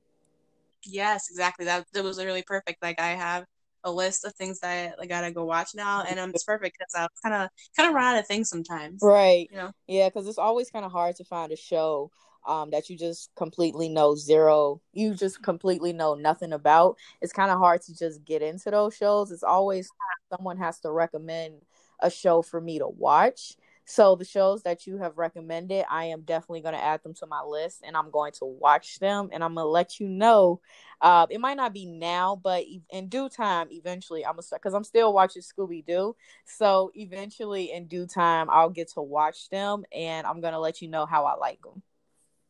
yes 0.86 1.30
exactly 1.30 1.66
that 1.66 1.86
that 1.94 2.04
was 2.04 2.18
really 2.18 2.44
perfect 2.44 2.82
like 2.82 3.00
i 3.00 3.10
have 3.10 3.46
a 3.84 3.92
list 3.92 4.26
of 4.26 4.34
things 4.34 4.60
that 4.60 4.96
I, 5.02 5.06
gotta 5.06 5.32
go 5.32 5.46
watch 5.46 5.70
now 5.76 6.04
and 6.10 6.20
um, 6.20 6.32
it's 6.32 6.44
perfect 6.44 6.78
because 6.78 6.94
I'm 6.96 7.08
kind 7.24 7.44
of 7.44 7.50
kind 7.76 7.90
of 7.90 7.96
run 7.96 8.16
out 8.16 8.20
of 8.20 8.28
things 8.28 8.50
sometimes 8.50 9.02
Right. 9.02 9.48
you 9.52 9.58
know 9.58 9.72
Yeah, 9.88 10.10
because 10.10 10.28
it's 10.28 10.38
always 10.38 10.70
kind 10.72 10.84
of 10.86 10.92
hard 10.92 11.16
to 11.18 11.24
find 11.24 11.52
a 11.52 11.56
show 11.56 12.12
um, 12.48 12.72
that 12.72 12.90
you 12.90 12.98
just 12.98 13.30
completely 13.36 13.90
know 13.90 14.16
zero, 14.16 14.82
you 14.94 15.14
just 15.14 15.44
completely 15.44 15.94
know 15.94 16.16
nothing 16.16 16.54
about. 16.54 16.98
It's 17.22 17.34
kind 17.34 17.52
of 17.52 17.60
hard 17.60 17.82
to 17.84 17.96
just 17.96 18.24
get 18.26 18.42
into 18.42 18.72
those 18.72 18.96
shows. 18.96 19.32
It's 19.32 19.44
always 19.44 19.90
someone 20.34 20.58
has 20.58 20.80
to 20.80 20.92
recommend 20.92 21.62
a 22.00 22.10
show 22.10 22.42
for 22.42 22.60
me 22.62 22.80
to 22.80 22.88
watch. 22.88 23.56
So 23.90 24.16
the 24.16 24.26
shows 24.26 24.64
that 24.64 24.86
you 24.86 24.98
have 24.98 25.18
recommended, 25.18 25.86
I 25.90 26.06
am 26.06 26.22
definitely 26.22 26.60
going 26.60 26.74
to 26.74 26.84
add 26.84 27.04
them 27.04 27.14
to 27.16 27.26
my 27.26 27.42
list 27.42 27.84
and 27.88 27.96
I'm 27.96 28.12
going 28.12 28.34
to 28.34 28.46
watch 28.46 29.00
them 29.00 29.30
and 29.32 29.42
I'm 29.42 29.56
going 29.56 29.64
to 29.64 29.70
let 29.70 30.02
you 30.02 30.10
know. 30.10 30.60
Uh, 31.00 31.26
it 31.30 31.40
might 31.40 31.56
not 31.56 31.74
be 31.74 31.86
now, 31.86 32.36
but 32.36 32.66
in 32.90 33.08
due 33.08 33.30
time, 33.30 33.68
eventually, 33.72 34.26
I'm 34.26 34.36
to 34.36 34.42
start 34.42 34.62
because 34.62 34.74
I'm 34.74 34.84
still 34.84 35.14
watching 35.14 35.42
Scooby 35.42 35.86
Doo. 35.86 36.18
So 36.44 36.92
eventually, 36.96 37.72
in 37.72 37.88
due 37.88 38.08
time, 38.08 38.50
I'll 38.50 38.70
get 38.70 38.90
to 38.90 39.02
watch 39.02 39.50
them 39.50 39.86
and 39.94 40.28
I'm 40.28 40.42
going 40.42 40.54
to 40.54 40.60
let 40.60 40.82
you 40.82 40.90
know 40.90 41.06
how 41.06 41.24
I 41.24 41.36
like 41.36 41.62
them. 41.62 41.82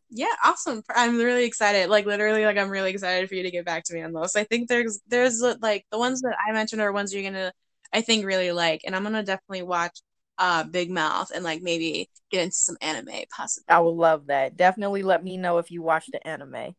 Yeah 0.10 0.28
awesome 0.46 0.82
i'm 0.96 1.18
really 1.18 1.44
excited 1.46 1.90
like 1.90 2.06
literally 2.06 2.46
like 2.46 2.58
i'm 2.58 2.70
really 2.70 2.92
excited 2.92 3.28
for 3.28 3.36
you 3.36 3.44
to 3.44 3.52
get 3.52 3.66
back 3.66 3.84
to 3.84 3.94
me 3.94 4.02
on 4.02 4.14
those 4.14 4.36
i 4.36 4.44
think 4.46 4.70
there's 4.70 5.00
there's 5.08 5.42
like 5.62 5.86
the 5.92 5.98
ones 5.98 6.22
that 6.22 6.36
i 6.48 6.52
mentioned 6.54 6.82
are 6.82 6.92
ones 6.94 7.14
you're 7.14 7.24
gonna 7.24 7.52
i 7.94 8.02
think 8.02 8.26
really 8.26 8.52
like 8.52 8.82
and 8.86 8.96
i'm 8.96 9.04
gonna 9.04 9.24
definitely 9.24 9.64
watch 9.64 10.00
uh 10.38 10.64
big 10.64 10.90
mouth 10.90 11.30
and 11.36 11.44
like 11.44 11.62
maybe 11.62 12.10
get 12.32 12.44
into 12.44 12.56
some 12.56 12.78
anime 12.82 13.24
possibly 13.36 13.66
I 13.70 13.80
would 13.80 13.96
love 13.96 14.28
that. 14.28 14.56
Definitely 14.56 15.04
let 15.04 15.24
me 15.24 15.38
know 15.38 15.58
if 15.58 15.72
you 15.72 15.82
watch 15.82 16.08
the 16.12 16.26
anime. 16.26 16.76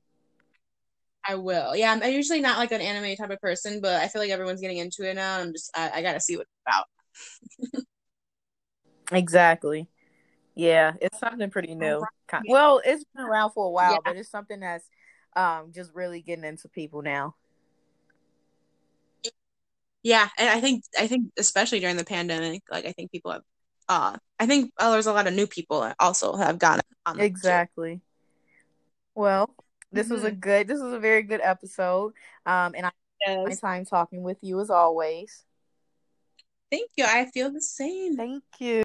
i 1.27 1.35
will 1.35 1.77
yeah 1.77 1.93
i'm 1.93 2.13
usually 2.13 2.41
not 2.41 2.59
like 2.59 2.73
an 2.73 2.81
anime 2.81 3.17
type 3.17 3.31
of 3.31 3.41
person 3.41 3.81
but 3.81 4.01
i 4.01 4.09
feel 4.09 4.23
like 4.23 4.31
everyone's 4.31 4.61
getting 4.61 4.79
into 4.79 5.09
it 5.09 5.15
now 5.15 5.35
and 5.39 5.49
i'm 5.49 5.53
just 5.53 5.71
i, 5.77 5.91
I 5.97 6.03
gotta 6.03 6.21
see 6.21 6.37
what 6.37 6.47
it's 6.47 6.63
about 6.67 7.85
Exactly. 9.13 9.89
Yeah, 10.59 10.95
it's 11.01 11.21
something 11.21 11.51
pretty 11.51 11.77
new. 11.77 12.03
Ki- 12.29 12.39
Well, 12.49 12.83
it's 12.85 13.05
been 13.15 13.25
around 13.25 13.53
for 13.53 13.67
a 13.67 13.71
while, 13.71 13.93
Yeah. 13.93 13.99
but 14.05 14.17
it's 14.17 14.29
something 14.29 14.59
that's 14.61 14.85
um 15.37 15.71
just 15.73 15.95
really 15.95 16.21
getting 16.21 16.45
into 16.45 16.69
people 16.69 17.01
now. 17.01 17.35
yeah 20.05 20.29
and 20.39 20.49
i 20.49 20.61
think 20.61 20.85
i 20.99 21.09
think 21.09 21.31
especially 21.39 21.81
during 21.81 21.97
the 21.97 22.05
pandemic 22.05 22.63
like 22.71 22.87
i 22.87 22.93
think 22.93 23.11
people 23.11 23.33
have 23.33 23.43
uh 23.89 24.17
i 24.39 24.47
think 24.47 24.73
uh, 24.79 24.93
there's 24.93 25.09
a 25.09 25.13
lot 25.13 25.27
of 25.27 25.35
new 25.35 25.47
people 25.47 25.93
also 25.99 26.37
have 26.37 26.57
gotten 26.59 26.83
on 27.05 27.17
the 27.17 27.23
show. 27.23 27.27
Exactly. 27.27 28.01
Well, 29.17 29.53
this 29.91 30.09
was 30.09 30.23
a 30.23 30.31
good 30.31 30.69
this 30.69 30.81
was 30.81 30.93
a 30.93 31.01
very 31.01 31.23
good 31.25 31.41
episode. 31.43 32.13
Um 32.47 32.75
and 32.77 32.87
I 32.87 32.91
had 33.27 33.45
my 33.45 33.55
time 33.55 33.85
talking 33.85 34.23
with 34.23 34.39
you 34.41 34.61
as 34.61 34.71
always. 34.71 35.45
Thank 36.71 36.91
you. 36.97 37.05
I 37.05 37.27
feel 37.35 37.51
the 37.51 37.61
same. 37.61 38.17
Thank 38.17 38.45
you. 38.61 38.77